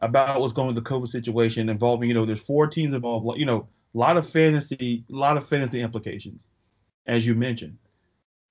about 0.01 0.41
what's 0.41 0.53
going 0.53 0.68
with 0.68 0.76
the 0.76 0.89
COVID 0.89 1.07
situation 1.07 1.70
involving 1.70 2.09
you 2.09 2.16
know 2.16 2.26
there's 2.26 2.41
four 2.41 2.68
teams 2.68 2.93
involved 2.93 3.39
you 3.39 3.45
know 3.45 3.68
a 3.93 3.97
lot 3.97 4.18
of 4.18 4.30
fantasy 4.30 5.03
a 5.09 5.16
lot 5.16 5.38
of 5.38 5.47
fantasy 5.47 5.82
implications 5.82 6.45
as 7.07 7.26
you 7.26 7.36
mentioned. 7.36 7.78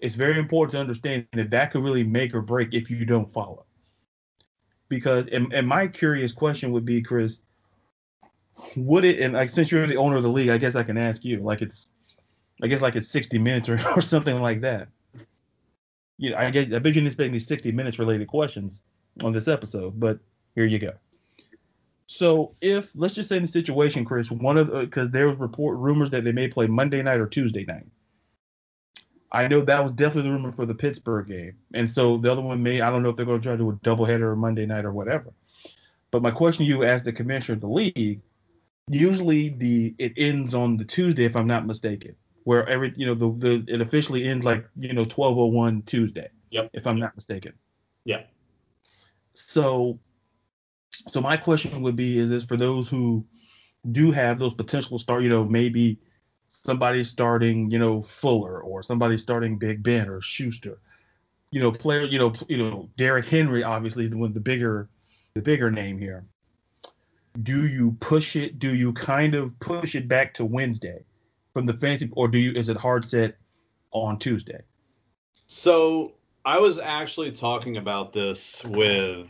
It's 0.01 0.15
very 0.15 0.39
important 0.39 0.73
to 0.73 0.79
understand 0.79 1.27
that 1.35 1.51
that 1.51 1.73
could 1.73 1.85
really 1.85 2.05
make 2.05 2.35
or 2.35 2.41
break 2.41 2.73
if 2.73 2.91
you 2.91 3.05
don't 3.05 3.31
follow. 3.33 3.67
Because 4.89 5.27
and, 5.31 5.53
and 5.53 5.69
my 5.69 5.87
curious 5.87 6.33
question 6.33 6.73
would 6.73 6.85
be 6.85 7.01
chris 7.01 7.41
would 8.77 9.05
it 9.05 9.21
and 9.21 9.35
like 9.35 9.51
since 9.51 9.71
you're 9.71 9.87
the 9.87 9.97
owner 9.97 10.17
of 10.17 10.23
the 10.23 10.29
league 10.29 10.51
i 10.51 10.59
guess 10.59 10.75
i 10.75 10.83
can 10.83 10.99
ask 10.99 11.25
you 11.25 11.41
like 11.41 11.63
it's 11.63 11.87
i 12.63 12.67
guess 12.67 12.81
like 12.81 12.97
it's 12.97 13.09
60 13.09 13.39
minutes 13.39 13.69
or, 13.69 13.81
or 13.97 14.01
something 14.01 14.41
like 14.41 14.61
that 14.61 14.89
Yeah, 16.19 16.41
i 16.41 16.51
guess 16.51 16.67
i 16.67 16.79
bet 16.79 16.87
you 16.87 16.93
didn't 16.95 17.09
expect 17.09 17.33
me 17.33 17.39
60 17.39 17.73
minutes 17.73 17.99
related 17.99 18.29
questions 18.29 18.81
on 19.23 19.33
this 19.33 19.49
episode 19.49 19.99
but 19.99 20.19
here 20.55 20.67
you 20.67 20.79
go 20.79 20.93
so 22.07 22.55
if 22.61 22.91
let's 22.95 23.15
just 23.15 23.29
say 23.29 23.37
in 23.37 23.43
the 23.43 23.49
situation 23.49 24.05
chris 24.05 24.31
one 24.31 24.57
of 24.57 24.71
because 24.73 25.09
the, 25.09 25.19
there 25.19 25.29
was 25.29 25.39
report 25.39 25.79
rumors 25.79 26.11
that 26.11 26.25
they 26.25 26.33
may 26.33 26.49
play 26.49 26.67
monday 26.67 27.03
night 27.03 27.21
or 27.21 27.27
tuesday 27.27 27.65
night 27.65 27.87
I 29.33 29.47
know 29.47 29.61
that 29.61 29.85
was 29.85 29.93
definitely 29.93 30.29
the 30.29 30.35
rumor 30.35 30.53
for 30.53 30.67
the 30.67 30.75
Pittsburgh 30.75 31.29
game. 31.29 31.57
And 31.75 31.89
so 31.89 32.17
the 32.17 32.33
other 32.33 32.41
one 32.41 32.63
may, 32.63 32.81
I 32.81 32.91
don't 32.91 33.03
know 33.03 33.11
if 33.11 33.17
they're 33.17 33.27
going 33.27 33.41
to 33.41 33.45
try 33.45 33.53
to 33.53 33.59
do 33.59 33.71
a 33.71 33.75
doubleheader 33.75 34.23
or 34.23 34.37
Monday 34.37 34.67
night 34.67 34.85
or 34.85 34.93
whatever. 34.93 35.33
But 36.11 36.23
my 36.23 36.33
question 36.33 36.65
to 36.65 36.69
you 36.69 36.83
as 36.83 37.03
the 37.03 37.13
commissioner 37.13 37.55
of 37.55 37.61
the 37.61 37.69
league, 37.69 38.21
usually 38.89 39.51
the 39.51 39.95
it 39.99 40.13
ends 40.17 40.55
on 40.55 40.77
the 40.77 40.85
Tuesday, 40.85 41.25
if 41.25 41.37
I'm 41.37 41.47
not 41.47 41.67
mistaken, 41.67 42.17
where 42.51 42.69
every, 42.69 42.93
you 42.97 43.07
know, 43.07 43.15
the, 43.15 43.31
the 43.39 43.73
it 43.73 43.81
officially 43.81 44.25
ends 44.25 44.45
like, 44.45 44.67
you 44.77 44.93
know, 44.93 45.03
1201 45.03 45.83
Tuesday. 45.83 46.29
Yep. 46.51 46.71
If 46.73 46.85
I'm 46.85 46.99
not 46.99 47.15
mistaken. 47.15 47.53
Yeah. 48.05 48.23
So, 49.35 50.01
so 51.13 51.21
my 51.21 51.37
question 51.37 51.81
would 51.83 51.95
be, 51.95 52.19
is 52.19 52.29
this 52.29 52.43
for 52.43 52.57
those 52.57 52.89
who 52.89 53.25
do 53.93 54.11
have 54.11 54.41
those 54.41 54.53
potential 54.53 54.99
start, 54.99 55.23
you 55.23 55.29
know, 55.29 55.45
maybe 55.45 56.01
somebody 56.49 57.05
starting, 57.05 57.71
you 57.71 57.79
know, 57.79 58.03
Fuller 58.03 58.61
or 58.61 58.83
somebody 58.83 59.17
starting 59.17 59.57
Big 59.57 59.85
Ben 59.85 60.09
or 60.09 60.21
Schuster. 60.21 60.81
You 61.53 61.61
know, 61.61 61.71
player, 61.71 62.03
you 62.03 62.19
know, 62.19 62.33
you 62.49 62.59
know, 62.59 62.91
Derrick 62.97 63.27
Henry, 63.27 63.63
obviously 63.63 64.09
the 64.09 64.17
one 64.17 64.33
the 64.33 64.41
bigger 64.41 64.89
the 65.35 65.41
bigger 65.41 65.71
name 65.71 66.01
here. 66.01 66.25
Do 67.45 67.69
you 67.69 67.97
push 68.01 68.35
it? 68.35 68.59
Do 68.59 68.75
you 68.75 68.93
kind 68.93 69.37
of 69.37 69.57
push 69.61 69.95
it 69.95 70.09
back 70.09 70.35
to 70.35 70.45
Wednesday 70.45 71.05
from 71.53 71.67
the 71.67 71.75
fantasy 71.75 72.11
or 72.13 72.29
do 72.29 72.39
you 72.39 72.53
is 72.53 72.69
it 72.69 72.77
hard 72.77 73.05
set 73.05 73.37
on 73.93 74.19
Tuesday? 74.19 74.61
So 75.47 76.13
I 76.45 76.59
was 76.59 76.79
actually 76.79 77.33
talking 77.33 77.77
about 77.77 78.13
this 78.13 78.65
with 78.65 79.29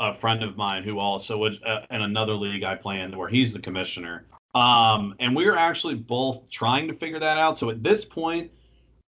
a 0.00 0.14
friend 0.14 0.42
of 0.42 0.56
mine 0.56 0.82
who 0.82 0.98
also 0.98 1.38
was 1.38 1.60
uh, 1.62 1.80
in 1.90 2.02
another 2.02 2.34
league 2.34 2.64
I 2.64 2.74
play 2.74 3.00
in 3.00 3.16
where 3.16 3.28
he's 3.28 3.52
the 3.52 3.58
commissioner. 3.58 4.26
Um, 4.54 5.14
and 5.18 5.36
we 5.36 5.46
are 5.46 5.56
actually 5.56 5.94
both 5.94 6.48
trying 6.48 6.88
to 6.88 6.94
figure 6.94 7.18
that 7.18 7.38
out. 7.38 7.58
So 7.58 7.70
at 7.70 7.82
this 7.82 8.04
point, 8.04 8.50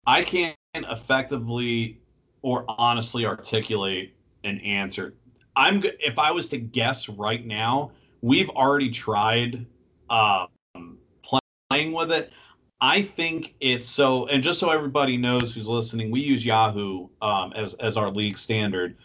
I 0.08 0.24
can't 0.24 0.56
effectively 0.76 2.02
or 2.42 2.66
honestly 2.68 3.26
articulate 3.26 4.16
an 4.44 4.60
answer. 4.60 5.16
I'm 5.56 5.84
if 6.00 6.20
I 6.20 6.32
was 6.32 6.48
to 6.50 6.58
guess 6.58 7.08
right 7.08 7.46
now, 7.46 7.92
we've 8.22 8.50
already 8.50 8.90
tried 8.90 9.66
um, 10.10 10.48
playing 11.76 11.92
with 11.92 12.12
it. 12.12 12.32
I 12.82 13.02
think 13.02 13.56
it's 13.60 13.88
so, 13.88 14.28
and 14.28 14.44
just 14.44 14.60
so 14.60 14.70
everybody 14.70 15.18
knows 15.18 15.54
who's 15.54 15.68
listening, 15.68 16.12
we 16.12 16.22
use 16.22 16.46
Yahoo 16.46 17.08
um, 17.22 17.54
as 17.54 17.74
as 17.76 17.98
our 17.98 18.10
league 18.10 18.38
standard. 18.38 18.98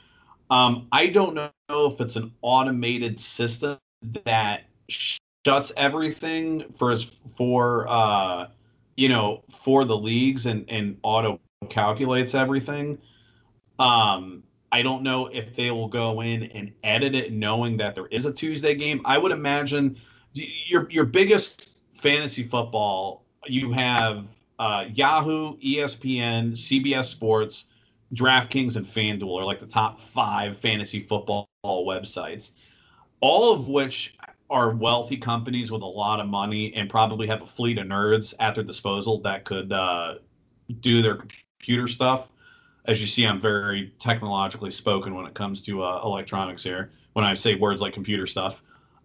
Um, 0.50 0.88
I 0.92 1.06
don't 1.06 1.34
know 1.34 1.50
if 1.68 2.00
it's 2.00 2.16
an 2.16 2.32
automated 2.42 3.18
system 3.18 3.78
that 4.24 4.64
shuts 4.88 5.72
everything 5.76 6.64
for 6.76 6.96
for 7.36 7.86
uh 7.88 8.48
you 8.96 9.08
know 9.08 9.42
for 9.50 9.84
the 9.84 9.96
leagues 9.96 10.46
and 10.46 10.64
and 10.68 10.98
auto 11.02 11.40
calculates 11.68 12.34
everything 12.34 12.98
um 13.78 14.42
i 14.72 14.82
don't 14.82 15.02
know 15.02 15.28
if 15.28 15.54
they 15.54 15.70
will 15.70 15.88
go 15.88 16.22
in 16.22 16.44
and 16.44 16.72
edit 16.82 17.14
it 17.14 17.32
knowing 17.32 17.76
that 17.76 17.94
there 17.94 18.06
is 18.08 18.26
a 18.26 18.32
tuesday 18.32 18.74
game 18.74 19.00
i 19.04 19.16
would 19.16 19.32
imagine 19.32 19.96
your 20.34 20.90
your 20.90 21.04
biggest 21.04 21.69
fantasy 22.00 22.42
football 22.42 23.24
you 23.46 23.72
have 23.72 24.26
uh, 24.58 24.84
yahoo 24.92 25.56
espn 25.58 26.52
cbs 26.52 27.06
sports 27.06 27.66
draftkings 28.14 28.76
and 28.76 28.86
fanduel 28.86 29.40
are 29.40 29.44
like 29.44 29.58
the 29.58 29.66
top 29.66 30.00
five 30.00 30.58
fantasy 30.58 31.00
football 31.00 31.48
websites 31.64 32.52
all 33.20 33.52
of 33.52 33.68
which 33.68 34.16
are 34.50 34.70
wealthy 34.70 35.16
companies 35.16 35.70
with 35.70 35.82
a 35.82 35.86
lot 35.86 36.20
of 36.20 36.26
money 36.26 36.74
and 36.74 36.90
probably 36.90 37.26
have 37.26 37.40
a 37.40 37.46
fleet 37.46 37.78
of 37.78 37.86
nerds 37.86 38.34
at 38.40 38.54
their 38.54 38.64
disposal 38.64 39.20
that 39.20 39.44
could 39.44 39.72
uh, 39.72 40.14
do 40.80 41.00
their 41.02 41.18
computer 41.60 41.86
stuff. 41.86 42.28
As 42.86 43.00
you 43.00 43.06
see, 43.06 43.24
I'm 43.24 43.40
very 43.40 43.92
technologically 44.00 44.72
spoken 44.72 45.14
when 45.14 45.26
it 45.26 45.34
comes 45.34 45.62
to 45.62 45.84
uh, 45.84 46.00
electronics 46.04 46.64
here. 46.64 46.90
When 47.12 47.24
I 47.24 47.34
say 47.34 47.54
words 47.54 47.80
like 47.80 47.92
computer 47.92 48.26
stuff, 48.26 48.62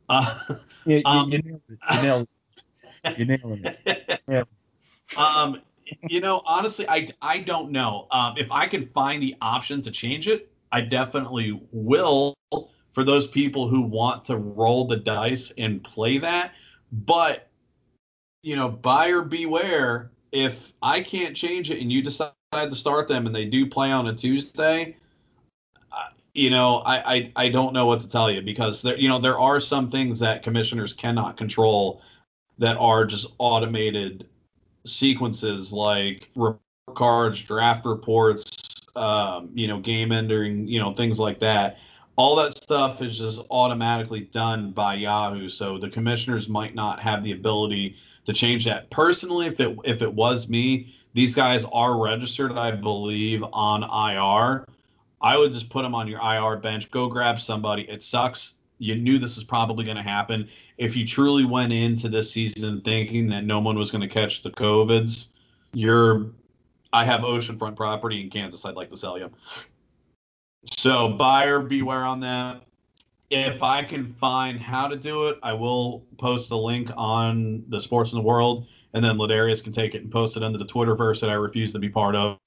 uh, 0.09 0.39
yeah, 0.85 1.01
um, 1.05 1.31
you, 1.31 1.39
nailed 1.39 1.61
it. 1.69 1.79
You 1.93 2.01
nailed 2.01 2.27
it. 3.05 3.17
You 3.17 3.25
nailed 3.25 3.59
it. 3.63 4.21
Yeah. 4.27 4.43
Um, 5.17 5.61
you 6.09 6.19
know, 6.19 6.41
honestly, 6.45 6.87
I 6.89 7.07
I 7.21 7.39
don't 7.39 7.71
know. 7.71 8.07
Um, 8.11 8.35
if 8.37 8.51
I 8.51 8.65
can 8.65 8.87
find 8.87 9.21
the 9.21 9.35
option 9.41 9.81
to 9.83 9.91
change 9.91 10.27
it, 10.27 10.51
I 10.71 10.81
definitely 10.81 11.61
will 11.71 12.35
for 12.93 13.03
those 13.03 13.27
people 13.27 13.67
who 13.67 13.81
want 13.81 14.25
to 14.25 14.37
roll 14.37 14.87
the 14.87 14.95
dice 14.95 15.51
and 15.57 15.83
play 15.83 16.17
that. 16.17 16.53
But, 16.91 17.49
you 18.41 18.55
know, 18.55 18.69
buyer 18.69 19.21
beware. 19.21 20.11
If 20.31 20.73
I 20.81 21.01
can't 21.01 21.35
change 21.35 21.71
it 21.71 21.79
and 21.81 21.91
you 21.91 22.01
decide 22.01 22.33
to 22.53 22.75
start 22.75 23.07
them 23.07 23.25
and 23.25 23.35
they 23.35 23.45
do 23.45 23.65
play 23.67 23.91
on 23.91 24.07
a 24.07 24.13
Tuesday, 24.13 24.97
uh, 25.91 26.09
you 26.33 26.49
know, 26.49 26.77
I, 26.79 27.15
I, 27.15 27.31
I 27.35 27.49
don't 27.49 27.73
know 27.73 27.85
what 27.85 28.01
to 28.01 28.09
tell 28.09 28.31
you 28.31 28.41
because 28.41 28.81
there, 28.81 28.97
you 28.97 29.07
know, 29.07 29.19
there 29.19 29.39
are 29.39 29.61
some 29.61 29.89
things 29.89 30.19
that 30.19 30.43
commissioners 30.43 30.93
cannot 30.93 31.37
control 31.37 32.01
that 32.57 32.77
are 32.77 33.05
just 33.05 33.27
automated 33.37 34.27
sequences 34.85 35.71
like 35.71 36.29
report 36.35 36.59
cards, 36.95 37.41
draft 37.41 37.85
reports, 37.85 38.45
um, 38.95 39.49
you 39.53 39.67
know, 39.67 39.79
game 39.79 40.11
ending, 40.11 40.67
you 40.67 40.79
know, 40.79 40.93
things 40.93 41.19
like 41.19 41.39
that 41.39 41.77
all 42.17 42.35
that 42.37 42.57
stuff 42.57 43.01
is 43.01 43.17
just 43.17 43.41
automatically 43.49 44.21
done 44.21 44.71
by 44.71 44.95
Yahoo. 44.95 45.49
So 45.49 45.77
the 45.77 45.89
commissioners 45.89 46.47
might 46.47 46.75
not 46.75 46.99
have 46.99 47.23
the 47.23 47.33
ability 47.33 47.97
to 48.25 48.33
change 48.33 48.65
that. 48.65 48.89
Personally, 48.89 49.47
if 49.47 49.59
it 49.59 49.77
if 49.83 50.01
it 50.01 50.13
was 50.13 50.47
me, 50.47 50.93
these 51.13 51.35
guys 51.35 51.65
are 51.71 52.01
registered, 52.01 52.53
I 52.53 52.71
believe, 52.71 53.43
on 53.53 53.83
IR. 53.83 54.65
I 55.21 55.37
would 55.37 55.53
just 55.53 55.69
put 55.69 55.83
them 55.83 55.95
on 55.95 56.07
your 56.07 56.19
IR 56.21 56.57
bench. 56.57 56.89
Go 56.91 57.07
grab 57.07 57.39
somebody. 57.39 57.83
It 57.83 58.03
sucks. 58.03 58.55
You 58.77 58.95
knew 58.95 59.19
this 59.19 59.37
is 59.37 59.43
probably 59.43 59.85
going 59.85 59.97
to 59.97 60.03
happen. 60.03 60.47
If 60.77 60.95
you 60.95 61.07
truly 61.07 61.45
went 61.45 61.71
into 61.73 62.09
this 62.09 62.31
season 62.31 62.81
thinking 62.81 63.27
that 63.29 63.45
no 63.45 63.59
one 63.59 63.77
was 63.77 63.91
going 63.91 64.01
to 64.01 64.07
catch 64.07 64.43
the 64.43 64.51
COVIDs, 64.51 65.29
you're. 65.73 66.27
I 66.93 67.03
have 67.03 67.21
oceanfront 67.21 67.75
property 67.75 68.21
in 68.21 68.29
Kansas. 68.29 68.63
I'd 68.63 68.75
like 68.75 68.89
to 68.89 68.97
sell 68.97 69.17
you. 69.17 69.29
So 70.77 71.09
buyer 71.09 71.59
beware 71.59 72.05
on 72.05 72.21
that. 72.21 72.63
If 73.29 73.61
I 73.61 73.83
can 73.83 74.13
find 74.13 74.59
how 74.59 74.87
to 74.87 74.95
do 74.95 75.25
it, 75.25 75.37
I 75.43 75.51
will 75.51 76.05
post 76.17 76.51
a 76.51 76.55
link 76.55 76.89
on 76.95 77.63
the 77.67 77.81
Sports 77.81 78.13
in 78.13 78.17
the 78.17 78.23
World 78.23 78.67
and 78.95 79.03
then 79.03 79.17
Ladarius 79.17 79.61
can 79.61 79.73
take 79.73 79.93
it 79.93 80.03
and 80.03 80.11
post 80.11 80.37
it 80.37 80.41
into 80.41 80.57
the 80.57 80.65
Twitterverse 80.65 81.19
that 81.19 81.29
I 81.29 81.33
refuse 81.33 81.73
to 81.73 81.79
be 81.79 81.89
part 81.89 82.15
of. 82.15 82.37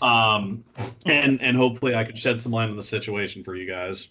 Um, 0.00 0.64
and 1.06 1.42
and 1.42 1.56
hopefully 1.56 1.94
I 1.94 2.04
can 2.04 2.14
shed 2.14 2.40
some 2.40 2.52
light 2.52 2.70
on 2.70 2.76
the 2.76 2.82
situation 2.82 3.42
for 3.42 3.56
you 3.56 3.66
guys. 3.66 4.08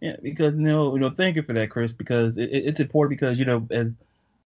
Yeah, 0.00 0.16
because 0.22 0.54
you 0.54 0.62
know, 0.62 0.94
you 0.94 1.00
know, 1.00 1.10
thank 1.10 1.36
you 1.36 1.42
for 1.42 1.52
that, 1.52 1.70
Chris. 1.70 1.92
Because 1.92 2.36
it, 2.36 2.50
it's 2.50 2.80
important 2.80 3.18
because 3.18 3.38
you 3.38 3.44
know, 3.44 3.66
as 3.70 3.92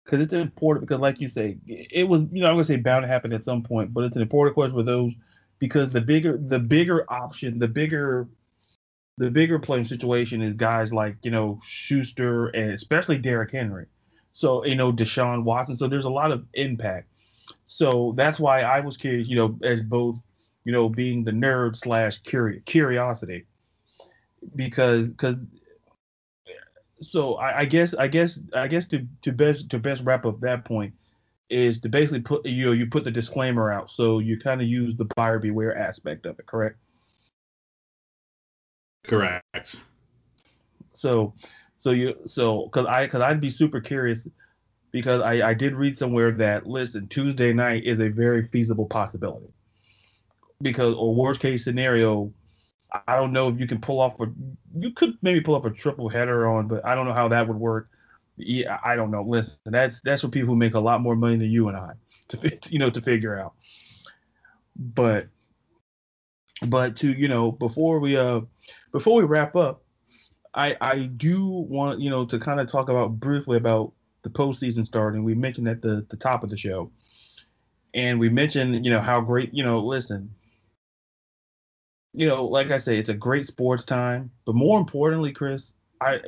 because 0.03 0.21
it's 0.21 0.33
important 0.33 0.87
because, 0.87 1.01
like 1.01 1.21
you 1.21 1.29
say, 1.29 1.57
it 1.67 2.07
was 2.07 2.23
you 2.31 2.41
know 2.41 2.47
I'm 2.49 2.55
gonna 2.55 2.65
say 2.65 2.77
bound 2.77 3.03
to 3.03 3.07
happen 3.07 3.33
at 3.33 3.45
some 3.45 3.63
point, 3.63 3.93
but 3.93 4.03
it's 4.03 4.15
an 4.15 4.21
important 4.21 4.55
question 4.55 4.75
for 4.75 4.83
those 4.83 5.13
because 5.59 5.89
the 5.89 6.01
bigger 6.01 6.37
the 6.37 6.59
bigger 6.59 7.11
option, 7.11 7.59
the 7.59 7.67
bigger 7.67 8.27
the 9.17 9.31
bigger 9.31 9.59
playing 9.59 9.85
situation 9.85 10.41
is 10.41 10.53
guys 10.53 10.93
like 10.93 11.17
you 11.23 11.31
know 11.31 11.59
Schuster 11.65 12.47
and 12.47 12.71
especially 12.71 13.17
Derrick 13.17 13.51
Henry. 13.51 13.87
So 14.33 14.65
you 14.65 14.75
know 14.75 14.91
Deshaun 14.91 15.43
Watson. 15.43 15.77
So 15.77 15.87
there's 15.87 16.05
a 16.05 16.09
lot 16.09 16.31
of 16.31 16.45
impact. 16.53 17.07
So 17.67 18.13
that's 18.17 18.39
why 18.39 18.61
I 18.61 18.79
was 18.81 18.97
curious, 18.97 19.27
you 19.29 19.35
know, 19.35 19.57
as 19.63 19.81
both 19.83 20.21
you 20.65 20.71
know 20.73 20.89
being 20.89 21.23
the 21.23 21.31
nerd 21.31 21.77
slash 21.77 22.19
curiosity 22.19 23.45
because 24.55 25.07
because 25.09 25.37
so 27.01 27.35
I, 27.35 27.59
I, 27.59 27.65
guess 27.65 27.93
I 27.93 28.07
guess 28.07 28.41
I 28.55 28.67
guess 28.67 28.85
to 28.87 29.05
to 29.21 29.31
best 29.31 29.69
to 29.69 29.79
best 29.79 30.03
wrap 30.03 30.25
up 30.25 30.39
that 30.41 30.65
point 30.65 30.93
is 31.49 31.79
to 31.79 31.89
basically 31.89 32.21
put 32.21 32.45
you 32.45 32.65
know 32.65 32.71
you 32.71 32.87
put 32.87 33.03
the 33.03 33.11
disclaimer 33.11 33.71
out 33.71 33.89
so 33.89 34.19
you 34.19 34.39
kind 34.39 34.61
of 34.61 34.67
use 34.67 34.95
the 34.95 35.05
buyer 35.15 35.39
beware 35.39 35.77
aspect 35.77 36.25
of 36.25 36.39
it 36.39 36.45
correct? 36.45 36.77
Correct. 39.03 39.79
So 40.93 41.33
so 41.79 41.91
you 41.91 42.15
so 42.25 42.65
because 42.65 42.85
I 42.85 43.05
because 43.05 43.21
I'd 43.21 43.39
be 43.39 43.49
super 43.49 43.79
curious 43.79 44.27
because 44.91 45.21
I 45.21 45.49
I 45.49 45.53
did 45.53 45.75
read 45.75 45.97
somewhere 45.97 46.31
that 46.31 46.67
listen 46.67 47.07
Tuesday 47.07 47.53
night 47.53 47.85
is 47.85 47.99
a 47.99 48.09
very 48.09 48.47
feasible 48.47 48.87
possibility 48.87 49.47
because 50.61 50.95
or 50.95 51.13
worst 51.15 51.39
case 51.39 51.63
scenario 51.63 52.33
I 53.07 53.15
don't 53.15 53.33
know 53.33 53.49
if 53.49 53.59
you 53.59 53.67
can 53.67 53.79
pull 53.79 53.99
off 53.99 54.19
a. 54.19 54.27
You 54.77 54.91
could 54.91 55.17
maybe 55.21 55.41
pull 55.41 55.55
up 55.55 55.65
a 55.65 55.69
triple 55.69 56.09
header 56.09 56.47
on, 56.47 56.67
but 56.67 56.85
I 56.85 56.95
don't 56.95 57.05
know 57.05 57.13
how 57.13 57.27
that 57.29 57.47
would 57.47 57.57
work. 57.57 57.89
Yeah, 58.37 58.77
I 58.83 58.95
don't 58.95 59.11
know. 59.11 59.23
Listen, 59.23 59.57
that's 59.65 60.01
that's 60.01 60.21
for 60.21 60.27
people 60.29 60.49
who 60.49 60.55
make 60.55 60.75
a 60.75 60.79
lot 60.79 61.01
more 61.01 61.15
money 61.15 61.37
than 61.37 61.51
you 61.51 61.67
and 61.69 61.77
I 61.77 61.91
to 62.29 62.59
you 62.69 62.79
know 62.79 62.89
to 62.89 63.01
figure 63.01 63.39
out. 63.39 63.53
But 64.75 65.27
but 66.67 66.95
to 66.97 67.11
you 67.11 67.27
know 67.27 67.51
before 67.51 67.99
we 67.99 68.17
uh 68.17 68.41
before 68.91 69.15
we 69.15 69.23
wrap 69.23 69.55
up, 69.55 69.83
I 70.53 70.77
I 70.81 70.99
do 70.99 71.45
want 71.45 71.99
you 71.99 72.09
know 72.09 72.25
to 72.25 72.39
kind 72.39 72.59
of 72.59 72.67
talk 72.67 72.89
about 72.89 73.19
briefly 73.19 73.57
about 73.57 73.93
the 74.21 74.29
postseason 74.29 74.85
starting. 74.85 75.23
We 75.23 75.35
mentioned 75.35 75.67
at 75.67 75.81
the 75.81 76.05
the 76.09 76.17
top 76.17 76.43
of 76.43 76.49
the 76.49 76.57
show, 76.57 76.91
and 77.93 78.19
we 78.19 78.29
mentioned 78.29 78.85
you 78.85 78.91
know 78.91 79.01
how 79.01 79.21
great 79.21 79.53
you 79.53 79.63
know 79.63 79.79
listen 79.79 80.33
you 82.17 82.27
know, 82.27 82.43
like 82.45 82.71
I 82.71 82.77
say, 82.77 82.97
it's 82.97 83.09
a 83.09 83.13
great 83.13 83.45
sports 83.45 83.85
time. 83.85 84.31
But 84.45 84.55
more 84.55 84.79
importantly, 84.79 85.31
Chris, 85.31 85.73
I 86.01 86.19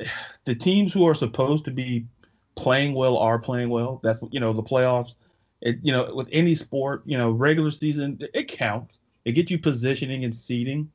the 0.44 0.54
teams 0.54 0.92
who 0.92 1.04
are 1.04 1.16
supposed 1.16 1.64
to 1.64 1.72
be 1.72 2.06
playing 2.54 2.94
well 2.94 3.18
are 3.18 3.40
playing 3.40 3.70
well. 3.70 4.00
That's 4.04 4.20
you 4.30 4.38
know 4.38 4.52
the 4.52 4.62
playoffs. 4.62 5.14
It 5.62 5.80
you 5.82 5.90
know 5.90 6.14
with 6.14 6.28
any 6.30 6.54
sport, 6.54 7.02
you 7.06 7.18
know 7.18 7.32
regular 7.32 7.72
season 7.72 8.20
it 8.32 8.46
counts. 8.46 8.98
It 9.24 9.32
gets 9.32 9.50
you 9.50 9.58
positioning 9.58 10.24
and 10.24 10.34
seeding. 10.34 10.88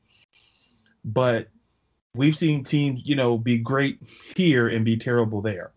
But 1.04 1.48
we've 2.14 2.36
seen 2.36 2.64
teams 2.64 3.02
you 3.04 3.16
know 3.16 3.36
be 3.36 3.58
great 3.58 4.00
here 4.34 4.68
and 4.68 4.82
be 4.82 4.96
terrible 4.96 5.42
there. 5.42 5.72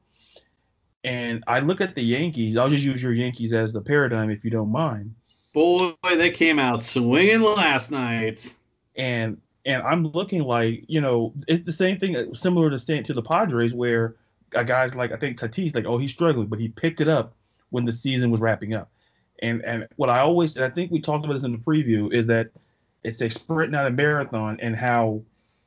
And 1.03 1.43
I 1.45 1.59
look 1.59 1.81
at 1.81 1.93
the 1.93 2.03
Yankees. 2.03 2.55
I'll 2.55 2.69
just 2.69 2.85
use 2.85 3.03
your 3.03 3.13
Yankees 3.13 3.51
as 3.51 3.73
the 3.73 3.81
paradigm 3.81 4.29
if 4.29 4.45
you 4.45 4.49
don't 4.49 4.71
mind. 4.71 5.13
Boy, 5.51 5.91
they 6.15 6.29
came 6.29 6.57
out 6.57 6.81
swinging 6.81 7.41
last 7.41 7.91
night 7.91 8.55
and 8.99 9.38
and 9.65 9.81
I'm 9.81 10.05
looking 10.07 10.43
like 10.43 10.84
you 10.88 11.01
know 11.01 11.34
it's 11.47 11.65
the 11.65 11.71
same 11.71 11.97
thing 11.97 12.34
similar 12.35 12.69
to 12.69 12.77
Saint 12.77 13.05
to 13.07 13.13
the 13.13 13.21
Padres 13.21 13.73
where 13.73 14.15
a 14.53 14.63
guy's 14.63 14.93
like 14.93 15.11
I 15.11 15.17
think 15.17 15.39
Tatis 15.39 15.73
like 15.73 15.85
oh 15.85 15.97
he's 15.97 16.11
struggling 16.11 16.47
but 16.47 16.59
he 16.59 16.67
picked 16.67 17.01
it 17.01 17.07
up 17.07 17.34
when 17.69 17.85
the 17.85 17.91
season 17.91 18.30
was 18.30 18.41
wrapping 18.41 18.73
up. 18.73 18.91
And 19.41 19.63
and 19.63 19.88
what 19.95 20.09
I 20.09 20.19
always 20.19 20.57
I 20.57 20.69
think 20.69 20.91
we 20.91 20.99
talked 20.99 21.26
about 21.26 21.35
this 21.35 21.43
in 21.43 21.53
the 21.53 21.57
preview 21.57 22.13
is 22.13 22.26
that 22.27 22.49
it's 23.03 23.21
a 23.21 23.30
sprint 23.30 23.71
not 23.71 23.88
a 23.88 23.91
marathon 23.91 24.59
and 24.59 24.76
how 24.76 25.21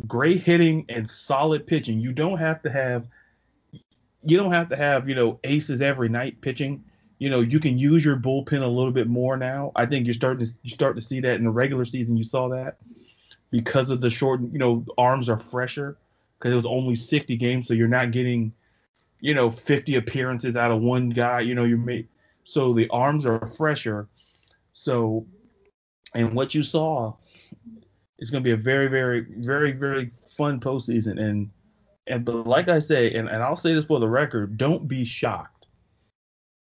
great 0.07 0.43
hitting 0.43 0.85
and 0.89 1.09
solid 1.09 1.67
pitching. 1.67 1.99
You 1.99 2.13
don't 2.13 2.39
have 2.39 2.63
to 2.63 2.71
have 2.71 3.07
you 4.25 4.37
don't 4.37 4.53
have 4.53 4.69
to 4.69 4.77
have 4.77 5.09
you 5.09 5.15
know 5.15 5.41
aces 5.45 5.81
every 5.81 6.11
night 6.11 6.41
pitching. 6.43 6.85
You 7.19 7.31
know 7.31 7.41
you 7.41 7.61
can 7.61 7.79
use 7.79 8.05
your 8.05 8.17
bullpen 8.17 8.63
a 8.63 8.67
little 8.67 8.93
bit 8.93 9.09
more 9.09 9.39
now. 9.39 9.73
I 9.75 9.87
think 9.87 10.07
you're 10.07 10.13
starting 10.13 10.45
to 10.45 10.53
you 10.63 10.71
start 10.71 10.97
to 10.97 11.03
see 11.03 11.21
that 11.21 11.37
in 11.37 11.45
the 11.45 11.51
regular 11.51 11.87
season. 11.87 12.17
You 12.17 12.25
saw 12.25 12.49
that 12.49 12.77
because 13.53 13.91
of 13.91 14.01
the 14.01 14.11
short, 14.11 14.41
you 14.51 14.59
know, 14.59 14.85
arms 14.99 15.29
are 15.29 15.39
fresher 15.39 15.97
because 16.39 16.55
it 16.55 16.57
was 16.57 16.67
only 16.67 16.97
60 16.97 17.37
games, 17.37 17.69
so 17.69 17.75
you're 17.75 17.87
not 17.87 18.11
getting, 18.11 18.53
you 19.21 19.35
know, 19.35 19.53
50 19.53 19.95
appearances 19.95 20.57
out 20.57 20.73
of 20.73 20.81
one 20.81 21.11
guy. 21.11 21.41
You 21.41 21.55
know, 21.55 21.63
you 21.63 21.77
made 21.77 22.09
so 22.45 22.73
the 22.73 22.89
arms 22.89 23.25
are 23.25 23.47
fresher. 23.47 24.09
So, 24.73 25.27
and 26.15 26.35
what 26.35 26.55
you 26.55 26.63
saw 26.63 27.15
is 28.19 28.31
going 28.31 28.43
to 28.43 28.49
be 28.49 28.53
a 28.53 28.57
very, 28.57 28.89
very, 28.89 29.27
very, 29.39 29.73
very 29.73 30.11
fun 30.37 30.59
postseason. 30.59 31.21
And 31.21 31.51
and 32.09 32.25
but 32.25 32.47
like 32.47 32.69
I 32.69 32.79
say, 32.79 33.13
and, 33.13 33.29
and 33.29 33.43
I'll 33.43 33.55
say 33.55 33.75
this 33.75 33.85
for 33.85 34.01
the 34.01 34.09
record, 34.09 34.57
don't 34.57 34.89
be 34.89 35.05
shocked. 35.05 35.67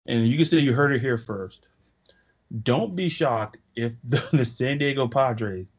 And 0.05 0.27
you 0.27 0.37
can 0.37 0.45
say 0.45 0.59
you 0.59 0.73
heard 0.73 0.91
it 0.91 1.01
here 1.01 1.17
first. 1.17 1.65
Don't 2.61 2.95
be 2.95 3.09
shocked 3.09 3.57
if 3.75 3.93
the, 4.03 4.23
the 4.33 4.45
San 4.45 4.77
Diego 4.77 5.07
Padres 5.07 5.72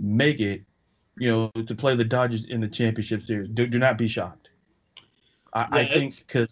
make 0.00 0.40
it, 0.40 0.62
you 1.18 1.28
know, 1.28 1.62
to 1.62 1.74
play 1.74 1.94
the 1.94 2.04
Dodgers 2.04 2.44
in 2.48 2.60
the 2.60 2.68
championship 2.68 3.22
series. 3.22 3.48
Do, 3.48 3.66
do 3.66 3.78
not 3.78 3.98
be 3.98 4.08
shocked. 4.08 4.48
I, 5.52 5.60
yeah, 5.60 5.68
I 5.72 5.86
think 5.86 6.26
because. 6.26 6.48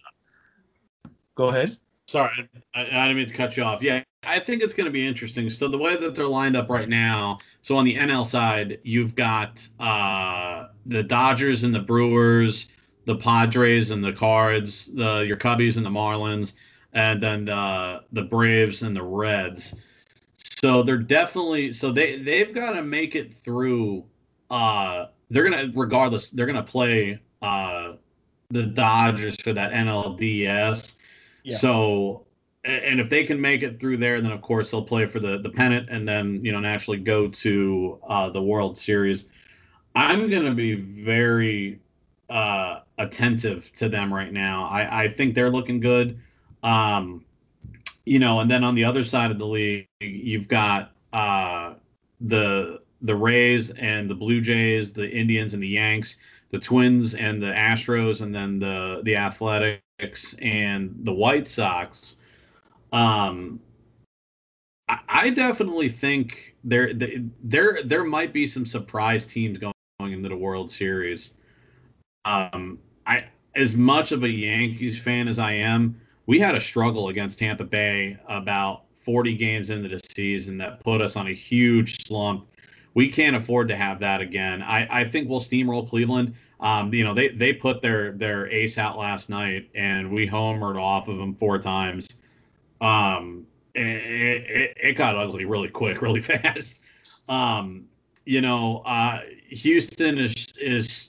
Go 1.34 1.48
ahead. 1.48 1.76
Sorry, 2.06 2.48
I, 2.74 2.80
I 2.80 2.84
didn't 2.84 3.16
mean 3.16 3.26
to 3.26 3.34
cut 3.34 3.56
you 3.56 3.62
off. 3.62 3.82
Yeah, 3.82 4.02
I 4.24 4.38
think 4.38 4.62
it's 4.62 4.74
going 4.74 4.86
to 4.86 4.90
be 4.90 5.06
interesting. 5.06 5.48
So 5.50 5.68
the 5.68 5.78
way 5.78 5.96
that 5.96 6.14
they're 6.14 6.26
lined 6.26 6.56
up 6.56 6.68
right 6.68 6.88
now, 6.88 7.38
so 7.62 7.76
on 7.76 7.84
the 7.84 7.96
NL 7.96 8.26
side, 8.26 8.78
you've 8.82 9.14
got 9.14 9.66
uh, 9.78 10.68
the 10.86 11.02
Dodgers 11.02 11.64
and 11.64 11.74
the 11.74 11.80
Brewers, 11.80 12.66
the 13.04 13.16
Padres 13.16 13.90
and 13.90 14.02
the 14.02 14.12
Cards, 14.12 14.90
the 14.94 15.20
your 15.20 15.36
Cubbies 15.36 15.76
and 15.76 15.86
the 15.86 15.90
Marlins, 15.90 16.54
and 16.92 17.22
then 17.22 17.48
uh, 17.48 18.00
the 18.12 18.22
Braves 18.22 18.82
and 18.82 18.96
the 18.96 19.02
Reds. 19.02 19.74
So 20.64 20.82
they're 20.82 20.98
definitely 20.98 21.72
so 21.72 21.92
they 21.92 22.16
they've 22.16 22.52
got 22.52 22.72
to 22.72 22.82
make 22.82 23.14
it 23.14 23.32
through. 23.32 24.04
Uh, 24.50 25.06
they're 25.30 25.48
gonna 25.48 25.70
regardless. 25.74 26.30
They're 26.30 26.46
gonna 26.46 26.62
play 26.62 27.20
uh 27.42 27.92
the 28.50 28.64
Dodgers 28.64 29.36
for 29.36 29.52
that 29.52 29.72
NLDS. 29.72 30.96
Yeah. 31.44 31.56
So 31.56 32.26
and 32.64 33.00
if 33.00 33.08
they 33.08 33.24
can 33.24 33.40
make 33.40 33.62
it 33.62 33.78
through 33.78 33.98
there, 33.98 34.20
then 34.20 34.32
of 34.32 34.42
course 34.42 34.70
they'll 34.70 34.82
play 34.82 35.06
for 35.06 35.20
the 35.20 35.38
the 35.38 35.50
pennant, 35.50 35.88
and 35.90 36.08
then 36.08 36.44
you 36.44 36.50
know 36.50 36.60
naturally 36.60 36.98
go 36.98 37.28
to 37.28 37.98
uh, 38.08 38.28
the 38.30 38.42
World 38.42 38.76
Series. 38.76 39.28
I'm 39.94 40.28
gonna 40.28 40.54
be 40.54 40.74
very 40.74 41.78
uh, 42.28 42.80
attentive 42.98 43.72
to 43.74 43.88
them 43.88 44.12
right 44.12 44.32
now. 44.32 44.68
I 44.68 45.04
I 45.04 45.08
think 45.08 45.34
they're 45.34 45.50
looking 45.50 45.78
good. 45.78 46.18
Um, 46.64 47.24
you 48.08 48.18
know, 48.18 48.40
and 48.40 48.50
then 48.50 48.64
on 48.64 48.74
the 48.74 48.84
other 48.84 49.04
side 49.04 49.30
of 49.30 49.38
the 49.38 49.46
league, 49.46 49.86
you've 50.00 50.48
got 50.48 50.92
uh, 51.12 51.74
the 52.20 52.80
the 53.02 53.14
Rays 53.14 53.70
and 53.70 54.10
the 54.10 54.14
Blue 54.14 54.40
Jays, 54.40 54.92
the 54.92 55.08
Indians 55.08 55.54
and 55.54 55.62
the 55.62 55.68
Yanks, 55.68 56.16
the 56.50 56.58
Twins 56.58 57.14
and 57.14 57.40
the 57.40 57.46
Astros, 57.46 58.22
and 58.22 58.34
then 58.34 58.58
the 58.58 59.02
the 59.04 59.16
Athletics 59.16 60.34
and 60.40 60.94
the 61.02 61.12
White 61.12 61.46
Sox. 61.46 62.16
Um, 62.92 63.60
I, 64.88 64.98
I 65.08 65.30
definitely 65.30 65.88
think 65.88 66.56
there 66.64 66.92
there 66.94 67.82
there 67.84 68.04
might 68.04 68.32
be 68.32 68.46
some 68.46 68.64
surprise 68.64 69.26
teams 69.26 69.58
going 69.58 70.12
into 70.12 70.28
the 70.28 70.36
World 70.36 70.70
Series. 70.70 71.34
Um, 72.24 72.78
I 73.06 73.24
as 73.54 73.76
much 73.76 74.12
of 74.12 74.24
a 74.24 74.28
Yankees 74.28 74.98
fan 74.98 75.28
as 75.28 75.38
I 75.38 75.52
am, 75.52 76.00
we 76.28 76.38
had 76.38 76.54
a 76.54 76.60
struggle 76.60 77.08
against 77.08 77.38
Tampa 77.38 77.64
Bay 77.64 78.18
about 78.28 78.82
40 78.96 79.34
games 79.34 79.70
into 79.70 79.88
the 79.88 79.98
season 80.14 80.58
that 80.58 80.78
put 80.80 81.00
us 81.00 81.16
on 81.16 81.26
a 81.26 81.32
huge 81.32 82.06
slump. 82.06 82.46
We 82.92 83.08
can't 83.08 83.34
afford 83.34 83.66
to 83.68 83.76
have 83.76 83.98
that 84.00 84.20
again. 84.20 84.62
I, 84.62 85.00
I 85.00 85.04
think 85.04 85.30
we'll 85.30 85.40
steamroll 85.40 85.88
Cleveland. 85.88 86.34
Um, 86.60 86.92
you 86.92 87.02
know, 87.02 87.14
they, 87.14 87.28
they 87.28 87.54
put 87.54 87.80
their, 87.80 88.12
their 88.12 88.46
ace 88.50 88.76
out 88.76 88.98
last 88.98 89.30
night 89.30 89.70
and 89.74 90.12
we 90.12 90.28
homered 90.28 90.78
off 90.78 91.08
of 91.08 91.16
them 91.16 91.34
four 91.34 91.58
times. 91.58 92.06
Um, 92.82 93.46
it, 93.74 93.86
it, 93.86 94.76
it 94.76 94.92
got 94.96 95.16
ugly 95.16 95.46
really 95.46 95.68
quick, 95.68 96.02
really 96.02 96.20
fast. 96.20 96.82
Um, 97.30 97.86
you 98.26 98.42
know, 98.42 98.82
uh, 98.84 99.20
Houston 99.48 100.18
is, 100.18 100.52
is 100.60 101.08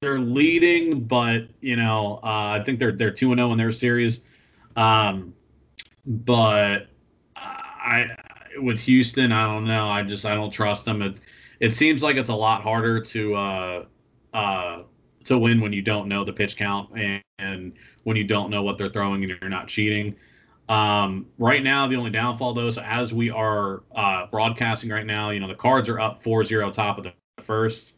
they're 0.00 0.18
leading, 0.18 1.04
but 1.04 1.48
you 1.60 1.76
know, 1.76 2.20
uh, 2.22 2.58
I 2.58 2.62
think 2.64 2.78
they're 2.78 2.92
they're 2.92 3.10
two 3.10 3.30
and 3.32 3.38
zero 3.38 3.48
oh 3.48 3.52
in 3.52 3.58
their 3.58 3.72
series. 3.72 4.20
Um, 4.76 5.34
but 6.06 6.88
I 7.36 8.06
with 8.58 8.80
Houston, 8.80 9.32
I 9.32 9.44
don't 9.44 9.66
know. 9.66 9.88
I 9.88 10.02
just 10.02 10.24
I 10.24 10.34
don't 10.34 10.50
trust 10.50 10.84
them. 10.84 11.02
It 11.02 11.20
it 11.60 11.74
seems 11.74 12.02
like 12.02 12.16
it's 12.16 12.28
a 12.28 12.34
lot 12.34 12.62
harder 12.62 13.00
to 13.00 13.34
uh, 13.34 13.84
uh, 14.34 14.82
to 15.24 15.38
win 15.38 15.60
when 15.60 15.72
you 15.72 15.82
don't 15.82 16.08
know 16.08 16.24
the 16.24 16.32
pitch 16.32 16.56
count 16.56 16.90
and, 16.96 17.22
and 17.38 17.72
when 18.04 18.16
you 18.16 18.24
don't 18.24 18.50
know 18.50 18.62
what 18.62 18.78
they're 18.78 18.90
throwing 18.90 19.22
and 19.22 19.38
you're 19.40 19.50
not 19.50 19.68
cheating. 19.68 20.16
Um, 20.68 21.26
right 21.38 21.64
now, 21.64 21.88
the 21.88 21.96
only 21.96 22.10
downfall, 22.10 22.54
though, 22.54 22.70
as 22.80 23.12
we 23.12 23.28
are 23.28 23.82
uh, 23.94 24.26
broadcasting 24.26 24.88
right 24.88 25.04
now, 25.04 25.30
you 25.30 25.40
know, 25.40 25.48
the 25.48 25.54
Cards 25.54 25.88
are 25.88 25.98
up 25.98 26.22
4-0 26.22 26.72
top 26.72 26.96
of 26.96 27.02
the 27.02 27.12
first 27.42 27.96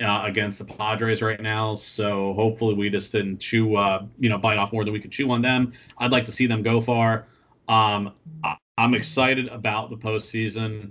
uh, 0.00 0.22
against 0.24 0.58
the 0.58 0.64
Padres 0.64 1.22
right 1.22 1.40
now. 1.40 1.74
So 1.74 2.32
hopefully 2.34 2.74
we 2.74 2.90
just 2.90 3.12
didn't 3.12 3.38
chew, 3.38 3.76
uh, 3.76 4.04
you 4.18 4.28
know, 4.28 4.38
bite 4.38 4.58
off 4.58 4.72
more 4.72 4.84
than 4.84 4.92
we 4.92 5.00
could 5.00 5.10
chew 5.12 5.30
on 5.30 5.42
them. 5.42 5.72
I'd 5.98 6.12
like 6.12 6.24
to 6.26 6.32
see 6.32 6.46
them 6.46 6.62
go 6.62 6.80
far. 6.80 7.26
Um, 7.68 8.14
I'm 8.76 8.94
excited 8.94 9.48
about 9.48 9.90
the 9.90 9.96
postseason. 9.96 10.90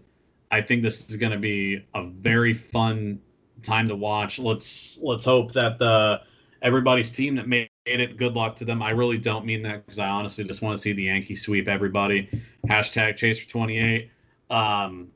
I 0.51 0.61
think 0.61 0.83
this 0.83 1.09
is 1.09 1.15
going 1.15 1.31
to 1.31 1.37
be 1.37 1.85
a 1.93 2.05
very 2.05 2.53
fun 2.53 3.19
time 3.63 3.87
to 3.87 3.95
watch. 3.95 4.39
Let's 4.39 4.99
let's 5.01 5.25
hope 5.25 5.51
that 5.53 5.77
the 5.77 6.21
everybody's 6.61 7.09
team 7.09 7.35
that 7.35 7.47
made 7.47 7.69
it. 7.85 8.17
Good 8.17 8.35
luck 8.35 8.55
to 8.57 8.65
them. 8.65 8.81
I 8.81 8.91
really 8.91 9.17
don't 9.17 9.45
mean 9.45 9.61
that 9.63 9.85
because 9.85 9.99
I 9.99 10.07
honestly 10.07 10.43
just 10.43 10.61
want 10.61 10.77
to 10.77 10.81
see 10.81 10.93
the 10.93 11.03
Yankees 11.03 11.43
sweep 11.43 11.67
everybody. 11.67 12.29
Hashtag 12.67 13.15
chase 13.15 13.39
for 13.39 13.47
28. 13.47 14.11
Um, 14.49 15.09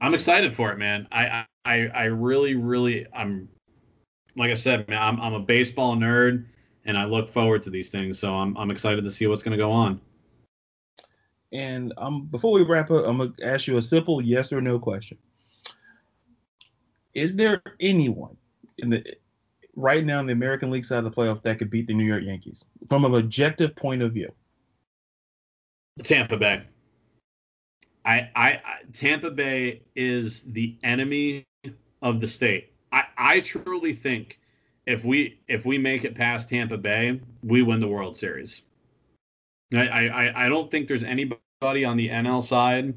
I'm 0.00 0.14
excited 0.14 0.54
for 0.54 0.70
it, 0.72 0.78
man. 0.78 1.08
I, 1.10 1.46
I 1.64 1.88
I 1.94 2.04
really 2.04 2.54
really 2.54 3.06
I'm 3.14 3.48
like 4.36 4.50
I 4.50 4.54
said, 4.54 4.88
man. 4.88 5.02
I'm 5.02 5.20
I'm 5.20 5.34
a 5.34 5.40
baseball 5.40 5.96
nerd, 5.96 6.44
and 6.84 6.96
I 6.96 7.04
look 7.04 7.28
forward 7.28 7.62
to 7.64 7.70
these 7.70 7.90
things. 7.90 8.18
So 8.18 8.34
I'm 8.34 8.56
I'm 8.56 8.70
excited 8.70 9.04
to 9.04 9.10
see 9.10 9.26
what's 9.26 9.42
going 9.42 9.56
to 9.56 9.62
go 9.62 9.70
on. 9.70 10.00
And 11.52 11.92
um, 11.96 12.26
before 12.26 12.52
we 12.52 12.62
wrap 12.62 12.90
up, 12.90 13.04
I'm 13.06 13.18
gonna 13.18 13.32
ask 13.42 13.66
you 13.66 13.78
a 13.78 13.82
simple 13.82 14.20
yes 14.20 14.52
or 14.52 14.60
no 14.60 14.78
question. 14.78 15.16
Is 17.14 17.34
there 17.34 17.62
anyone 17.80 18.36
in 18.78 18.90
the 18.90 19.04
right 19.74 20.04
now 20.04 20.20
in 20.20 20.26
the 20.26 20.32
American 20.32 20.70
League 20.70 20.84
side 20.84 20.98
of 20.98 21.04
the 21.04 21.10
playoff 21.10 21.42
that 21.42 21.58
could 21.58 21.70
beat 21.70 21.86
the 21.86 21.94
New 21.94 22.04
York 22.04 22.24
Yankees 22.24 22.64
from 22.88 23.04
an 23.04 23.14
objective 23.14 23.74
point 23.74 24.02
of 24.02 24.12
view? 24.12 24.30
The 25.96 26.02
Tampa 26.02 26.36
Bay. 26.36 26.62
I, 28.06 28.30
I, 28.36 28.60
Tampa 28.92 29.30
Bay 29.30 29.82
is 29.96 30.42
the 30.42 30.76
enemy 30.84 31.44
of 32.02 32.20
the 32.20 32.28
state. 32.28 32.72
I, 32.92 33.04
I 33.18 33.40
truly 33.40 33.92
think 33.92 34.38
if 34.86 35.04
we 35.04 35.40
if 35.48 35.66
we 35.66 35.76
make 35.76 36.04
it 36.04 36.14
past 36.14 36.48
Tampa 36.48 36.78
Bay, 36.78 37.20
we 37.42 37.62
win 37.62 37.80
the 37.80 37.88
World 37.88 38.16
Series. 38.16 38.62
I, 39.74 40.08
I, 40.08 40.46
I 40.46 40.48
don't 40.48 40.70
think 40.70 40.86
there's 40.86 41.02
anybody 41.02 41.84
on 41.84 41.96
the 41.96 42.08
NL 42.08 42.42
side 42.42 42.94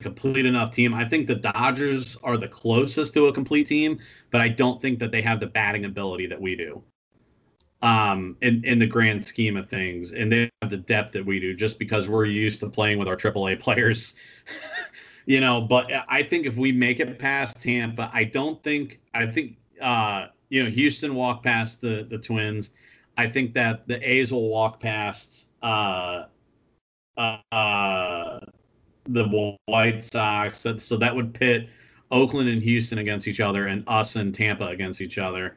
complete 0.00 0.46
enough 0.46 0.72
team. 0.72 0.94
I 0.94 1.04
think 1.04 1.26
the 1.26 1.34
Dodgers 1.34 2.16
are 2.22 2.36
the 2.36 2.48
closest 2.48 3.14
to 3.14 3.26
a 3.26 3.32
complete 3.32 3.66
team, 3.66 3.98
but 4.30 4.40
I 4.40 4.48
don't 4.48 4.80
think 4.80 4.98
that 5.00 5.10
they 5.10 5.22
have 5.22 5.40
the 5.40 5.46
batting 5.46 5.84
ability 5.84 6.26
that 6.28 6.40
we 6.40 6.54
do. 6.54 6.82
Um, 7.80 8.36
in 8.42 8.64
in 8.64 8.80
the 8.80 8.86
grand 8.86 9.24
scheme 9.24 9.56
of 9.56 9.68
things, 9.68 10.10
and 10.10 10.32
they 10.32 10.50
have 10.62 10.70
the 10.70 10.78
depth 10.78 11.12
that 11.12 11.24
we 11.24 11.38
do, 11.38 11.54
just 11.54 11.78
because 11.78 12.08
we're 12.08 12.24
used 12.24 12.58
to 12.60 12.68
playing 12.68 12.98
with 12.98 13.06
our 13.06 13.16
AAA 13.16 13.60
players. 13.60 14.14
you 15.26 15.40
know, 15.40 15.60
but 15.60 15.86
I 16.08 16.24
think 16.24 16.44
if 16.44 16.56
we 16.56 16.72
make 16.72 16.98
it 16.98 17.18
past 17.20 17.62
Tampa, 17.62 18.10
I 18.12 18.24
don't 18.24 18.60
think 18.64 18.98
I 19.14 19.26
think 19.26 19.58
uh, 19.80 20.26
you 20.48 20.64
know 20.64 20.70
Houston 20.70 21.14
walk 21.14 21.44
past 21.44 21.80
the 21.80 22.06
the 22.10 22.18
Twins. 22.18 22.70
I 23.16 23.28
think 23.28 23.52
that 23.54 23.86
the 23.86 24.00
A's 24.08 24.32
will 24.32 24.48
walk 24.48 24.80
past 24.80 25.46
uh, 25.62 26.24
uh, 27.18 28.40
the 29.08 29.56
White 29.66 30.04
Sox. 30.04 30.64
So 30.78 30.96
that 30.96 31.14
would 31.14 31.34
pit 31.34 31.68
Oakland 32.10 32.48
and 32.48 32.62
Houston 32.62 32.98
against 32.98 33.28
each 33.28 33.40
other, 33.40 33.66
and 33.66 33.84
us 33.86 34.16
and 34.16 34.34
Tampa 34.34 34.66
against 34.66 35.00
each 35.00 35.18
other. 35.18 35.56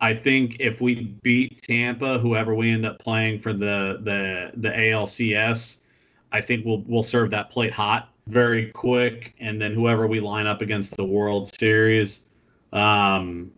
I 0.00 0.14
think 0.14 0.56
if 0.60 0.80
we 0.80 1.16
beat 1.22 1.60
Tampa, 1.62 2.18
whoever 2.18 2.54
we 2.54 2.70
end 2.70 2.86
up 2.86 2.98
playing 2.98 3.40
for 3.40 3.52
the 3.52 4.00
the 4.02 4.52
the 4.56 4.68
ALCS, 4.68 5.76
I 6.32 6.40
think 6.40 6.64
we'll 6.64 6.82
we'll 6.86 7.02
serve 7.02 7.30
that 7.30 7.50
plate 7.50 7.72
hot 7.72 8.10
very 8.28 8.70
quick, 8.70 9.34
and 9.40 9.60
then 9.60 9.74
whoever 9.74 10.06
we 10.06 10.20
line 10.20 10.46
up 10.46 10.60
against 10.60 10.96
the 10.96 11.04
World 11.04 11.52
Series, 11.54 12.24
um, 12.72 13.50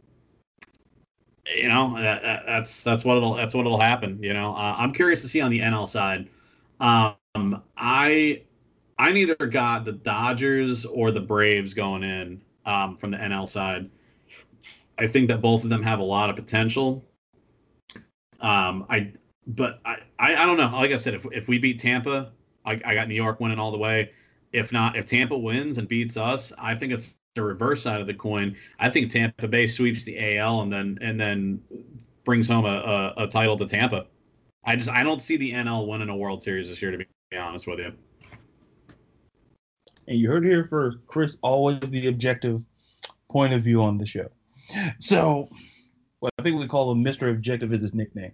you 1.54 1.68
know, 1.68 1.94
that, 2.00 2.44
that's 2.46 2.82
that's 2.82 3.04
what 3.04 3.16
it'll 3.16 3.34
that's 3.34 3.54
what 3.54 3.66
it'll 3.66 3.80
happen. 3.80 4.22
You 4.22 4.32
know, 4.32 4.54
uh, 4.54 4.76
I'm 4.78 4.92
curious 4.92 5.20
to 5.22 5.28
see 5.28 5.40
on 5.40 5.50
the 5.50 5.60
NL 5.60 5.88
side. 5.88 6.28
Um, 6.78 7.62
I 7.76 8.42
I 8.98 9.12
neither 9.12 9.34
got 9.34 9.84
the 9.84 9.92
Dodgers 9.92 10.84
or 10.84 11.10
the 11.10 11.20
Braves 11.20 11.74
going 11.74 12.02
in 12.02 12.40
um, 12.66 12.96
from 12.96 13.10
the 13.10 13.16
NL 13.18 13.48
side. 13.48 13.90
I 15.00 15.06
think 15.06 15.28
that 15.28 15.40
both 15.40 15.64
of 15.64 15.70
them 15.70 15.82
have 15.82 15.98
a 15.98 16.04
lot 16.04 16.28
of 16.28 16.36
potential. 16.36 17.02
Um, 18.40 18.84
I 18.90 19.12
but 19.46 19.80
I, 19.84 19.96
I, 20.18 20.36
I 20.36 20.44
don't 20.44 20.58
know. 20.58 20.70
Like 20.76 20.92
I 20.92 20.96
said, 20.96 21.14
if 21.14 21.26
if 21.32 21.48
we 21.48 21.58
beat 21.58 21.80
Tampa, 21.80 22.32
I, 22.66 22.80
I 22.84 22.94
got 22.94 23.08
New 23.08 23.14
York 23.14 23.40
winning 23.40 23.58
all 23.58 23.72
the 23.72 23.78
way. 23.78 24.10
If 24.52 24.72
not, 24.72 24.96
if 24.96 25.06
Tampa 25.06 25.36
wins 25.36 25.78
and 25.78 25.88
beats 25.88 26.18
us, 26.18 26.52
I 26.58 26.74
think 26.74 26.92
it's 26.92 27.14
the 27.34 27.42
reverse 27.42 27.82
side 27.82 28.00
of 28.00 28.06
the 28.06 28.14
coin. 28.14 28.54
I 28.78 28.90
think 28.90 29.10
Tampa 29.10 29.48
Bay 29.48 29.66
sweeps 29.66 30.04
the 30.04 30.36
AL 30.36 30.60
and 30.60 30.72
then 30.72 30.98
and 31.00 31.18
then 31.18 31.62
brings 32.24 32.48
home 32.48 32.66
a, 32.66 33.14
a, 33.16 33.24
a 33.24 33.26
title 33.26 33.56
to 33.56 33.66
Tampa. 33.66 34.06
I 34.64 34.76
just 34.76 34.90
I 34.90 35.02
don't 35.02 35.22
see 35.22 35.38
the 35.38 35.52
NL 35.52 35.88
winning 35.88 36.10
a 36.10 36.16
World 36.16 36.42
Series 36.42 36.68
this 36.68 36.82
year, 36.82 36.90
to 36.90 36.98
be 36.98 37.06
honest 37.36 37.66
with 37.66 37.78
you. 37.78 37.92
And 40.08 40.18
you 40.18 40.28
heard 40.28 40.44
here 40.44 40.66
first, 40.68 40.98
Chris 41.06 41.38
always 41.40 41.80
the 41.80 42.08
objective 42.08 42.62
point 43.30 43.54
of 43.54 43.62
view 43.62 43.82
on 43.82 43.96
the 43.96 44.04
show. 44.04 44.28
So, 44.98 45.48
what 46.20 46.32
I 46.38 46.42
think 46.42 46.58
we 46.58 46.66
call 46.66 46.92
him 46.92 47.04
Mr. 47.04 47.30
Objective 47.30 47.72
is 47.72 47.82
his 47.82 47.94
nickname. 47.94 48.32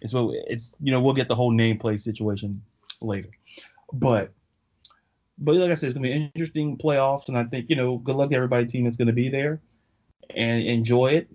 It's 0.00 0.12
what 0.12 0.34
it's 0.46 0.74
you 0.80 0.92
know 0.92 1.00
we'll 1.00 1.14
get 1.14 1.28
the 1.28 1.34
whole 1.34 1.52
nameplate 1.52 2.00
situation 2.00 2.62
later, 3.00 3.28
but 3.92 4.32
but 5.38 5.54
like 5.56 5.70
I 5.70 5.74
said, 5.74 5.88
it's 5.88 5.94
gonna 5.94 6.08
be 6.08 6.30
interesting 6.34 6.78
playoffs, 6.78 7.28
and 7.28 7.36
I 7.36 7.44
think 7.44 7.68
you 7.68 7.76
know 7.76 7.98
good 7.98 8.16
luck 8.16 8.30
to 8.30 8.36
everybody 8.36 8.66
team 8.66 8.84
that's 8.84 8.96
gonna 8.96 9.12
be 9.12 9.28
there, 9.28 9.60
and 10.30 10.62
enjoy 10.62 11.08
it. 11.08 11.28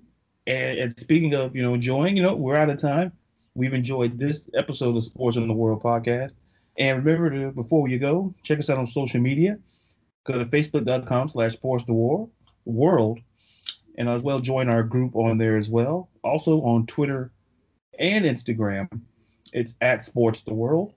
And, 0.48 0.80
and 0.80 1.00
speaking 1.00 1.36
of 1.36 1.56
you 1.56 1.62
know 1.62 1.74
enjoying, 1.74 2.18
you 2.18 2.24
know 2.24 2.36
we're 2.36 2.56
out 2.56 2.70
of 2.70 2.78
time. 2.78 3.12
We've 3.54 3.74
enjoyed 3.74 4.18
this 4.18 4.50
episode 4.56 4.96
of 4.96 5.04
Sports 5.04 5.38
in 5.38 5.48
the 5.48 5.54
World 5.54 5.84
podcast. 5.84 6.32
And 6.78 7.04
remember 7.04 7.30
to, 7.30 7.52
before 7.52 7.90
you 7.90 8.00
go, 8.00 8.34
check 8.44 8.60
us 8.60 8.70
out 8.70 8.78
on 8.78 8.88
social 8.88 9.20
media. 9.20 9.60
Go 10.24 10.40
to 10.40 10.46
facebook.com 10.46 11.30
slash 11.30 11.54
sports 11.54 11.84
the 11.86 11.94
world 12.66 13.20
and 13.98 14.10
as 14.10 14.22
well 14.22 14.40
join 14.40 14.70
our 14.70 14.84
group 14.84 15.16
on 15.16 15.38
there 15.38 15.58
as 15.58 15.70
well. 15.70 16.10
Also 16.24 16.62
on 16.62 16.86
Twitter 16.86 17.32
and 18.00 18.26
Instagram, 18.26 18.88
it's 19.54 19.74
at 19.82 20.04
sports 20.04 20.42
the 20.42 20.54
world. 20.54 20.94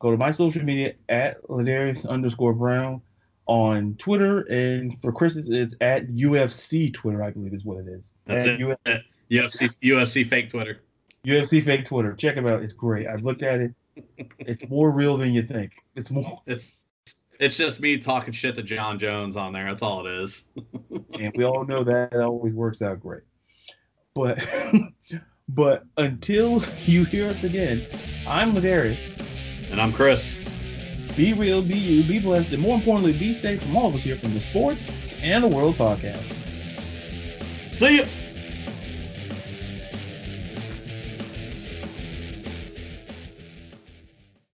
Go 0.00 0.10
to 0.10 0.16
my 0.16 0.30
social 0.30 0.62
media 0.62 0.94
at 1.08 1.42
Ladarius 1.44 2.06
underscore 2.06 2.52
Brown 2.52 3.00
on 3.46 3.94
Twitter, 3.96 4.40
and 4.50 4.98
for 5.00 5.12
Chris, 5.12 5.36
it's 5.36 5.74
at 5.80 6.08
UFC 6.08 6.92
Twitter, 6.92 7.22
I 7.22 7.30
believe 7.30 7.54
is 7.54 7.64
what 7.64 7.78
it 7.78 7.88
is. 7.88 8.04
That's 8.26 8.46
at 8.46 8.60
it. 8.60 8.78
Uh, 8.86 8.98
UFC 9.30 9.70
UFC 9.82 10.28
fake 10.28 10.50
Twitter. 10.50 10.80
UFC 11.26 11.64
fake 11.64 11.86
Twitter. 11.86 12.14
Check 12.14 12.34
them 12.34 12.46
out. 12.46 12.62
It's 12.62 12.72
great. 12.72 13.06
I've 13.06 13.22
looked 13.22 13.42
at 13.42 13.60
it 13.60 13.74
it's 14.38 14.68
more 14.68 14.90
real 14.90 15.16
than 15.16 15.32
you 15.32 15.42
think. 15.42 15.72
It's 15.94 16.10
more. 16.10 16.40
It's 16.46 16.72
it's 17.40 17.56
just 17.56 17.80
me 17.80 17.98
talking 17.98 18.32
shit 18.32 18.54
to 18.56 18.62
Jon 18.62 18.98
Jones 18.98 19.36
on 19.36 19.52
there. 19.52 19.66
That's 19.66 19.82
all 19.82 20.06
it 20.06 20.12
is. 20.12 20.44
and 21.18 21.32
we 21.36 21.44
all 21.44 21.64
know 21.64 21.84
that 21.84 22.12
it 22.12 22.20
always 22.20 22.52
works 22.52 22.82
out 22.82 23.00
great. 23.00 23.22
But 24.14 24.38
but 25.48 25.84
until 25.96 26.62
you 26.84 27.04
hear 27.04 27.28
us 27.28 27.42
again, 27.44 27.84
I'm 28.26 28.54
Ladarius. 28.54 28.98
And 29.70 29.80
I'm 29.80 29.92
Chris. 29.92 30.38
Be 31.16 31.32
real, 31.32 31.62
be 31.62 31.78
you, 31.78 32.04
be 32.04 32.18
blessed, 32.18 32.52
and 32.52 32.62
more 32.62 32.74
importantly, 32.74 33.12
be 33.12 33.32
safe 33.32 33.62
from 33.62 33.76
all 33.76 33.86
of 33.86 33.94
us 33.94 34.00
here 34.00 34.16
from 34.16 34.34
the 34.34 34.40
Sports 34.40 34.82
and 35.22 35.44
the 35.44 35.48
World 35.48 35.76
Podcast. 35.76 36.22
See 37.72 37.98
you. 37.98 38.23